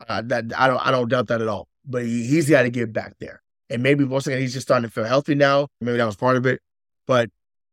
Uh, 0.07 0.21
that 0.27 0.45
I 0.55 0.67
don't 0.67 0.77
I 0.77 0.91
don't 0.91 1.09
doubt 1.09 1.25
that 1.29 1.41
at 1.41 1.47
all. 1.47 1.67
But 1.83 2.05
he, 2.05 2.27
he's 2.27 2.47
got 2.47 2.61
to 2.61 2.69
get 2.69 2.93
back 2.93 3.15
there, 3.19 3.41
and 3.71 3.81
maybe 3.81 4.03
once 4.03 4.27
again 4.27 4.39
he's 4.39 4.53
just 4.53 4.67
starting 4.67 4.87
to 4.87 4.93
feel 4.93 5.05
healthy 5.05 5.33
now. 5.33 5.69
Maybe 5.81 5.97
that 5.97 6.05
was 6.05 6.15
part 6.15 6.37
of 6.37 6.45
it, 6.45 6.61
but 7.07 7.31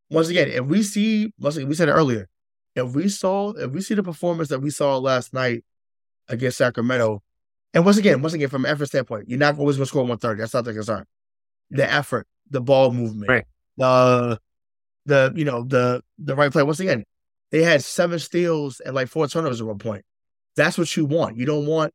once 0.09 0.29
again, 0.31 0.49
if 0.49 0.65
we 0.65 0.83
see, 0.83 1.35
once 1.39 1.57
again, 1.57 1.69
we 1.69 1.75
said 1.75 1.91
it 1.91 1.93
earlier, 1.93 2.31
if 2.75 2.95
we 2.95 3.11
saw, 3.11 3.51
if 3.51 3.71
we 3.71 3.83
see 3.83 3.93
the 3.93 4.03
performance 4.03 4.49
that 4.49 4.61
we 4.61 4.71
saw 4.71 4.97
last 4.97 5.35
night 5.35 5.67
against 6.29 6.57
Sacramento, 6.57 7.23
and 7.75 7.85
once 7.85 7.99
again, 7.99 8.23
once 8.23 8.33
again, 8.33 8.49
from 8.49 8.65
an 8.65 8.71
effort 8.71 8.87
standpoint, 8.87 9.29
you're 9.29 9.39
not 9.39 9.59
always 9.59 9.77
going 9.77 9.85
to 9.85 9.89
score 9.89 10.01
130. 10.01 10.41
That's 10.41 10.55
not 10.55 10.65
the 10.65 10.73
concern. 10.73 11.05
The 11.71 11.93
effort, 11.93 12.27
the 12.49 12.63
ball 12.63 12.91
movement, 12.91 13.29
right. 13.29 13.45
the, 13.77 14.41
the, 15.09 15.33
you 15.35 15.45
know, 15.45 15.65
the, 15.65 16.03
the 16.19 16.37
right 16.37 16.53
play. 16.53 16.63
Once 16.63 16.81
again, 16.81 17.05
they 17.51 17.63
had 17.63 17.83
seven 17.83 18.19
steals 18.19 18.81
and 18.81 18.95
like 18.95 19.09
four 19.09 19.27
turnovers 19.27 19.61
at 19.61 19.67
one 19.67 19.79
point. 19.79 20.05
That's 20.57 20.79
what 20.79 20.95
you 20.97 21.05
want. 21.05 21.37
You 21.37 21.47
don't 21.47 21.67
want, 21.67 21.93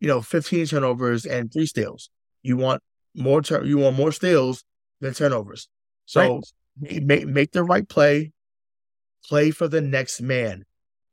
you 0.00 0.08
know, 0.08 0.20
15 0.20 0.66
turnovers 0.66 1.26
and 1.26 1.52
three 1.52 1.66
steals. 1.66 2.10
You 2.42 2.56
want 2.56 2.82
more, 3.14 3.42
tur- 3.42 3.64
you 3.64 3.78
want 3.78 3.96
more 3.96 4.12
steals 4.12 4.64
than 5.00 5.14
turnovers. 5.14 5.68
So 6.06 6.42
right. 6.80 7.02
make, 7.02 7.26
make 7.26 7.52
the 7.52 7.64
right 7.64 7.88
play, 7.88 8.32
play 9.24 9.50
for 9.50 9.68
the 9.68 9.80
next 9.80 10.20
man. 10.20 10.64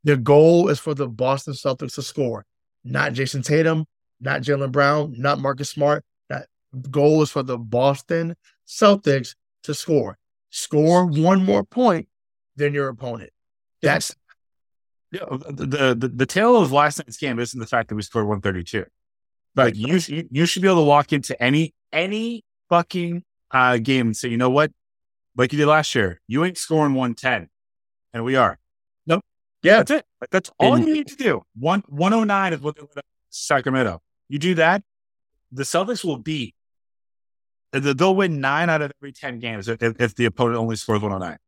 The 0.04 0.16
goal 0.16 0.68
is 0.68 0.78
for 0.78 0.94
the 0.94 1.08
Boston 1.08 1.54
Celtics 1.54 1.94
to 1.96 2.02
score, 2.02 2.46
not 2.84 3.12
Jayson 3.12 3.42
Tatum, 3.42 3.86
not 4.20 4.42
Jaylen 4.42 4.72
Brown, 4.72 5.14
not 5.18 5.38
Marcus 5.38 5.70
Smart. 5.70 6.04
That 6.28 6.46
goal 6.90 7.22
is 7.22 7.30
for 7.30 7.42
the 7.42 7.58
Boston 7.58 8.36
Celtics 8.66 9.34
to 9.64 9.74
score. 9.74 10.16
Score 10.50 11.06
one 11.06 11.44
more 11.44 11.64
point 11.64 12.08
than 12.56 12.74
your 12.74 12.88
opponent. 12.88 13.30
That's 13.82 14.14
yeah, 15.12 15.24
the, 15.30 15.94
the 15.96 16.08
the 16.08 16.26
tale 16.26 16.56
of 16.56 16.70
last 16.70 16.98
night's 16.98 17.16
game 17.16 17.38
isn't 17.38 17.58
the 17.58 17.66
fact 17.66 17.88
that 17.88 17.94
we 17.94 18.02
scored 18.02 18.26
132. 18.26 18.84
Like 19.56 19.76
you, 19.76 19.98
you 20.30 20.46
should 20.46 20.62
be 20.62 20.68
able 20.68 20.82
to 20.82 20.86
walk 20.86 21.12
into 21.12 21.40
any 21.42 21.74
any 21.92 22.44
fucking 22.68 23.24
uh, 23.50 23.78
game 23.78 24.08
and 24.08 24.16
say, 24.16 24.28
you 24.28 24.36
know 24.36 24.50
what, 24.50 24.70
like 25.36 25.52
you 25.52 25.58
did 25.58 25.66
last 25.66 25.94
year, 25.94 26.20
you 26.28 26.44
ain't 26.44 26.56
scoring 26.56 26.94
110, 26.94 27.48
and 28.14 28.24
we 28.24 28.36
are. 28.36 28.58
Nope. 29.06 29.24
Yeah, 29.62 29.78
that's 29.78 29.90
it. 29.90 30.04
Like, 30.20 30.30
that's 30.30 30.50
all 30.58 30.74
and, 30.74 30.86
you 30.86 30.94
need 30.94 31.08
to 31.08 31.16
do. 31.16 31.42
One 31.58 31.82
109 31.88 32.52
is 32.52 32.60
what 32.60 32.76
they 32.76 32.82
let 32.94 33.04
Sacramento. 33.30 34.00
You 34.28 34.38
do 34.38 34.54
that, 34.54 34.84
the 35.50 35.64
Celtics 35.64 36.04
will 36.04 36.18
beat. 36.18 36.54
They'll 37.72 38.16
win 38.16 38.40
nine 38.40 38.68
out 38.68 38.82
of 38.82 38.92
every 39.00 39.12
10 39.12 39.38
games 39.38 39.68
if, 39.68 39.80
if 39.80 40.14
the 40.14 40.24
opponent 40.24 40.58
only 40.58 40.76
scores 40.76 41.02
109. 41.02 41.38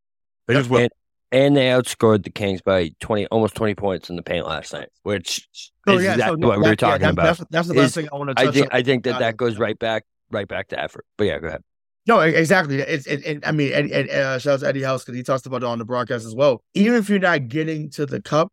They 0.47 0.55
just 0.55 0.71
will. 0.71 0.81
And, 0.81 0.91
and, 1.33 1.57
they 1.57 1.67
outscored 1.67 2.25
the 2.25 2.31
Kings 2.31 2.63
by 2.63 2.93
20, 3.01 3.27
almost 3.27 3.55
20 3.55 3.75
points 3.75 4.11
in 4.11 4.17
the 4.17 4.23
paint 4.23 4.47
last 4.47 4.73
night, 4.73 4.89
which 5.03 5.49
oh, 5.87 5.97
is 5.97 6.05
yeah, 6.05 6.13
exactly 6.13 6.43
so 6.43 6.49
what 6.49 6.55
that, 6.55 6.63
we 6.63 6.69
were 6.69 6.77
talking 6.77 7.03
yeah, 7.03 7.11
about. 7.11 7.25
That's, 7.39 7.51
that's 7.51 7.69
the 7.69 7.75
last 7.75 7.87
is, 7.87 7.95
thing 7.95 8.09
I 8.13 8.17
want 8.17 8.31
to 8.31 8.35
touch 8.35 8.49
I 8.49 8.53
think, 8.53 8.67
on. 8.67 8.73
I 8.73 8.83
think 8.83 9.05
that 9.05 9.19
that 9.19 9.37
goes 9.37 9.59
right 9.59 9.79
back, 9.79 10.05
right 10.31 10.47
back 10.47 10.69
to 10.69 10.81
effort. 10.81 11.05
But 11.17 11.25
yeah, 11.25 11.39
go 11.39 11.49
ahead. 11.49 11.63
No, 12.07 12.21
exactly. 12.21 12.81
It's 12.81 13.07
it, 13.07 13.25
it, 13.25 13.47
I 13.47 13.53
mean, 13.53 13.73
and, 13.73 13.91
and 13.91 14.11
uh, 14.11 14.39
shout 14.39 14.55
out 14.55 14.61
to 14.61 14.67
Eddie 14.67 14.83
House 14.83 15.05
because 15.05 15.17
he 15.17 15.23
talks 15.23 15.47
about 15.47 15.63
it 15.63 15.67
on 15.67 15.79
the 15.79 15.85
broadcast 15.85 16.27
as 16.27 16.35
well. 16.35 16.63
Even 16.75 16.95
if 16.95 17.09
you're 17.09 17.21
not 17.21 17.49
getting 17.49 17.91
to 17.91 18.07
the 18.07 18.21
cup, 18.21 18.53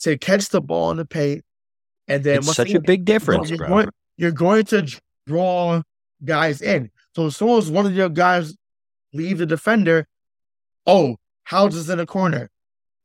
to 0.00 0.16
catch 0.16 0.48
the 0.48 0.62
ball 0.62 0.90
in 0.90 0.96
the 0.96 1.04
paint, 1.04 1.44
and 2.08 2.24
then 2.24 2.38
it's 2.38 2.54
such 2.54 2.72
a 2.72 2.80
big 2.80 3.04
difference, 3.04 3.50
you're 3.50 3.58
bro. 3.58 3.68
Going, 3.68 3.88
you're 4.16 4.32
going 4.32 4.64
to 4.66 5.00
draw 5.26 5.82
guys 6.24 6.62
in. 6.62 6.90
So 7.14 7.26
as 7.26 7.36
soon 7.36 7.50
as 7.58 7.70
one 7.70 7.86
of 7.86 7.94
your 7.94 8.08
guys 8.08 8.56
leave 9.12 9.38
the 9.38 9.46
defender, 9.46 10.06
oh, 10.86 11.16
Hauser's 11.44 11.90
in 11.90 11.98
the 11.98 12.06
corner. 12.06 12.50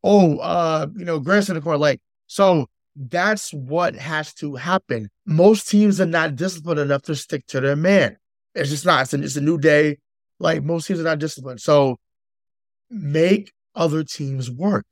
Oh, 0.03 0.37
uh, 0.37 0.87
you 0.95 1.05
know, 1.05 1.19
Grant's 1.19 1.49
in 1.49 1.55
the 1.55 1.61
corner. 1.61 1.79
Like, 1.79 2.01
so 2.27 2.67
that's 2.95 3.53
what 3.53 3.95
has 3.95 4.33
to 4.35 4.55
happen. 4.55 5.09
Most 5.25 5.67
teams 5.67 5.99
are 5.99 6.05
not 6.05 6.35
disciplined 6.35 6.79
enough 6.79 7.01
to 7.03 7.15
stick 7.15 7.45
to 7.47 7.59
their 7.59 7.75
man. 7.75 8.17
It's 8.53 8.69
just 8.69 8.85
not. 8.85 9.01
It's 9.03 9.13
a, 9.13 9.23
it's 9.23 9.35
a 9.35 9.41
new 9.41 9.57
day. 9.57 9.97
Like 10.39 10.63
most 10.63 10.87
teams 10.87 10.99
are 10.99 11.03
not 11.03 11.19
disciplined. 11.19 11.61
So 11.61 11.97
make 12.89 13.51
other 13.73 14.03
teams 14.03 14.49
work. 14.49 14.85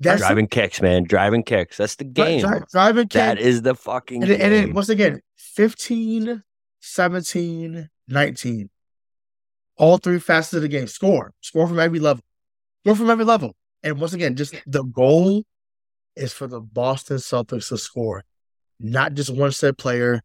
That's 0.00 0.20
driving 0.20 0.44
a, 0.44 0.48
kicks, 0.48 0.80
man. 0.80 1.04
Driving 1.04 1.42
kicks. 1.42 1.76
That's 1.76 1.96
the 1.96 2.04
game. 2.04 2.40
Dri- 2.40 2.60
driving 2.70 3.08
kicks. 3.08 3.14
That 3.14 3.38
is 3.38 3.62
the 3.62 3.74
fucking 3.74 4.22
and, 4.22 4.30
game. 4.30 4.40
And 4.40 4.52
then 4.52 4.74
once 4.74 4.88
again, 4.88 5.20
15, 5.36 6.42
17, 6.80 7.88
19. 8.08 8.70
All 9.76 9.98
three 9.98 10.18
facets 10.18 10.54
of 10.54 10.62
the 10.62 10.68
game. 10.68 10.86
Score. 10.86 11.32
Score 11.40 11.68
from 11.68 11.78
every 11.78 12.00
level. 12.00 12.22
Score 12.84 12.96
from 12.96 13.10
every 13.10 13.24
level. 13.24 13.54
And 13.82 14.00
once 14.00 14.12
again, 14.12 14.34
just 14.36 14.54
the 14.66 14.82
goal 14.82 15.44
is 16.16 16.32
for 16.32 16.46
the 16.46 16.60
Boston 16.60 17.18
Celtics 17.18 17.68
to 17.68 17.78
score. 17.78 18.24
Not 18.80 19.14
just 19.14 19.30
one 19.30 19.52
set 19.52 19.78
player, 19.78 20.22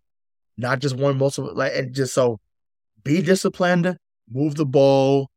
not 0.57 0.79
just 0.79 0.95
one 0.95 1.17
multiple 1.17 1.53
like 1.55 1.73
and 1.75 1.93
just 1.93 2.13
so 2.13 2.39
be 3.03 3.21
disciplined, 3.21 3.97
move 4.29 4.55
the 4.55 4.65
ball. 4.65 5.29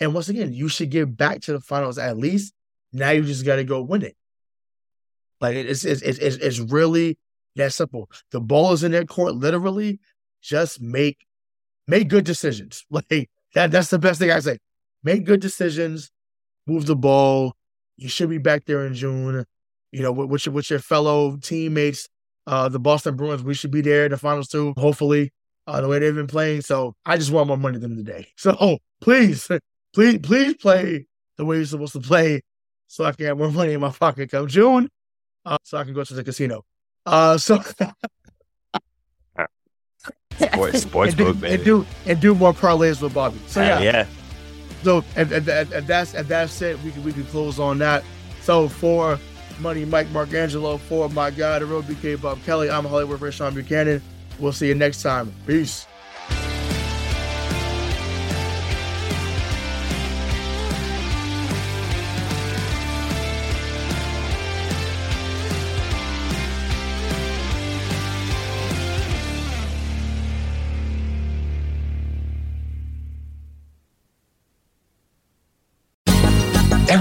And 0.00 0.14
once 0.14 0.28
again, 0.28 0.52
you 0.52 0.68
should 0.68 0.90
get 0.90 1.16
back 1.16 1.40
to 1.42 1.52
the 1.52 1.60
finals 1.60 1.98
at 1.98 2.16
least. 2.16 2.54
Now 2.92 3.10
you 3.10 3.22
just 3.22 3.44
gotta 3.44 3.64
go 3.64 3.82
win 3.82 4.02
it. 4.02 4.16
Like 5.40 5.56
it's 5.56 5.84
it's 5.84 6.02
it's 6.02 6.18
it's 6.18 6.58
really 6.58 7.18
that 7.56 7.72
simple. 7.72 8.10
The 8.30 8.40
ball 8.40 8.72
is 8.72 8.82
in 8.82 8.92
their 8.92 9.04
court, 9.04 9.34
literally. 9.34 10.00
Just 10.42 10.80
make 10.80 11.26
make 11.86 12.08
good 12.08 12.24
decisions. 12.24 12.84
Like 12.90 13.30
that 13.54 13.70
that's 13.70 13.88
the 13.88 13.98
best 13.98 14.20
thing 14.20 14.30
I 14.30 14.40
say. 14.40 14.58
Make 15.02 15.24
good 15.24 15.40
decisions, 15.40 16.10
move 16.66 16.86
the 16.86 16.96
ball. 16.96 17.54
You 17.96 18.08
should 18.08 18.30
be 18.30 18.38
back 18.38 18.64
there 18.66 18.86
in 18.86 18.94
June. 18.94 19.44
You 19.90 20.02
know, 20.02 20.12
with, 20.12 20.28
with 20.28 20.46
your, 20.46 20.54
with 20.54 20.70
your 20.70 20.80
fellow 20.80 21.38
teammates, 21.38 22.08
uh, 22.48 22.68
the 22.68 22.80
Boston 22.80 23.14
Bruins. 23.14 23.42
We 23.42 23.54
should 23.54 23.70
be 23.70 23.82
there 23.82 24.06
in 24.06 24.10
the 24.10 24.16
finals 24.16 24.48
too, 24.48 24.74
hopefully, 24.76 25.32
uh, 25.66 25.80
the 25.80 25.88
way 25.88 25.98
they've 25.98 26.14
been 26.14 26.26
playing. 26.26 26.62
So 26.62 26.94
I 27.04 27.16
just 27.16 27.30
want 27.30 27.48
more 27.48 27.56
money 27.56 27.78
than 27.78 27.96
today. 27.96 28.28
So 28.36 28.78
please, 29.00 29.48
please, 29.94 30.18
please 30.18 30.54
play 30.54 31.06
the 31.36 31.44
way 31.44 31.56
you're 31.56 31.66
supposed 31.66 31.92
to 31.92 32.00
play 32.00 32.42
so 32.86 33.04
I 33.04 33.12
can 33.12 33.26
have 33.26 33.38
more 33.38 33.50
money 33.50 33.74
in 33.74 33.80
my 33.80 33.90
pocket 33.90 34.30
come 34.30 34.48
June, 34.48 34.88
uh, 35.44 35.58
so 35.62 35.78
I 35.78 35.84
can 35.84 35.92
go 35.92 36.04
to 36.04 36.14
the 36.14 36.24
casino. 36.24 36.64
Uh, 37.04 37.38
so 37.38 37.62
sports, 40.38 40.82
sports 40.82 41.08
and, 41.10 41.18
do, 41.18 41.24
book, 41.24 41.40
baby. 41.40 41.54
and 41.54 41.64
do 41.64 41.86
and 42.06 42.20
do 42.20 42.34
more 42.34 42.52
parlays 42.52 43.02
with 43.02 43.14
Bobby. 43.14 43.40
So 43.46 43.60
yeah, 43.62 43.80
yeah. 43.80 44.06
so 44.82 45.04
and, 45.16 45.30
and, 45.32 45.48
and, 45.48 45.72
and 45.72 45.86
that's 45.86 46.14
and 46.14 46.28
that's 46.28 46.62
it. 46.62 46.80
We 46.82 46.92
can 46.92 47.02
we 47.04 47.12
can 47.12 47.24
close 47.24 47.58
on 47.58 47.78
that. 47.78 48.04
So 48.42 48.68
for 48.68 49.18
Money 49.58 49.84
Mike 49.84 50.06
Marcangelo, 50.08 50.78
for 50.78 51.08
my 51.08 51.30
guy, 51.30 51.58
the 51.58 51.66
real 51.66 51.82
BK 51.82 52.20
Bob 52.20 52.42
Kelly, 52.44 52.70
I'm 52.70 52.84
Hollywood 52.84 53.20
Rich 53.20 53.34
Sean 53.34 53.54
Buchanan. 53.54 54.00
We'll 54.38 54.52
see 54.52 54.68
you 54.68 54.74
next 54.74 55.02
time. 55.02 55.34
Peace. 55.46 55.87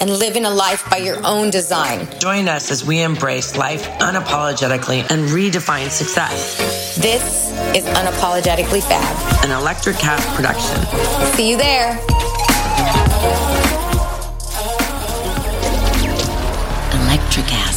and 0.00 0.10
living 0.10 0.44
a 0.44 0.50
life 0.50 0.88
by 0.90 0.98
your 0.98 1.24
own 1.26 1.50
design. 1.50 2.08
Join 2.18 2.48
us 2.48 2.70
as 2.70 2.84
we 2.84 3.02
embrace 3.02 3.56
life 3.56 3.84
unapologetically 4.00 5.00
and 5.10 5.28
redefine 5.28 5.90
success. 5.90 6.56
This 6.96 7.50
is 7.76 7.84
Unapologetically 7.84 8.82
Fab, 8.82 9.44
an 9.44 9.50
Electrocast 9.50 10.34
production. 10.34 10.76
See 11.34 11.50
you 11.50 11.56
there. 11.56 11.98
Electrocast. 12.78 13.58
Electrocast. 16.92 17.67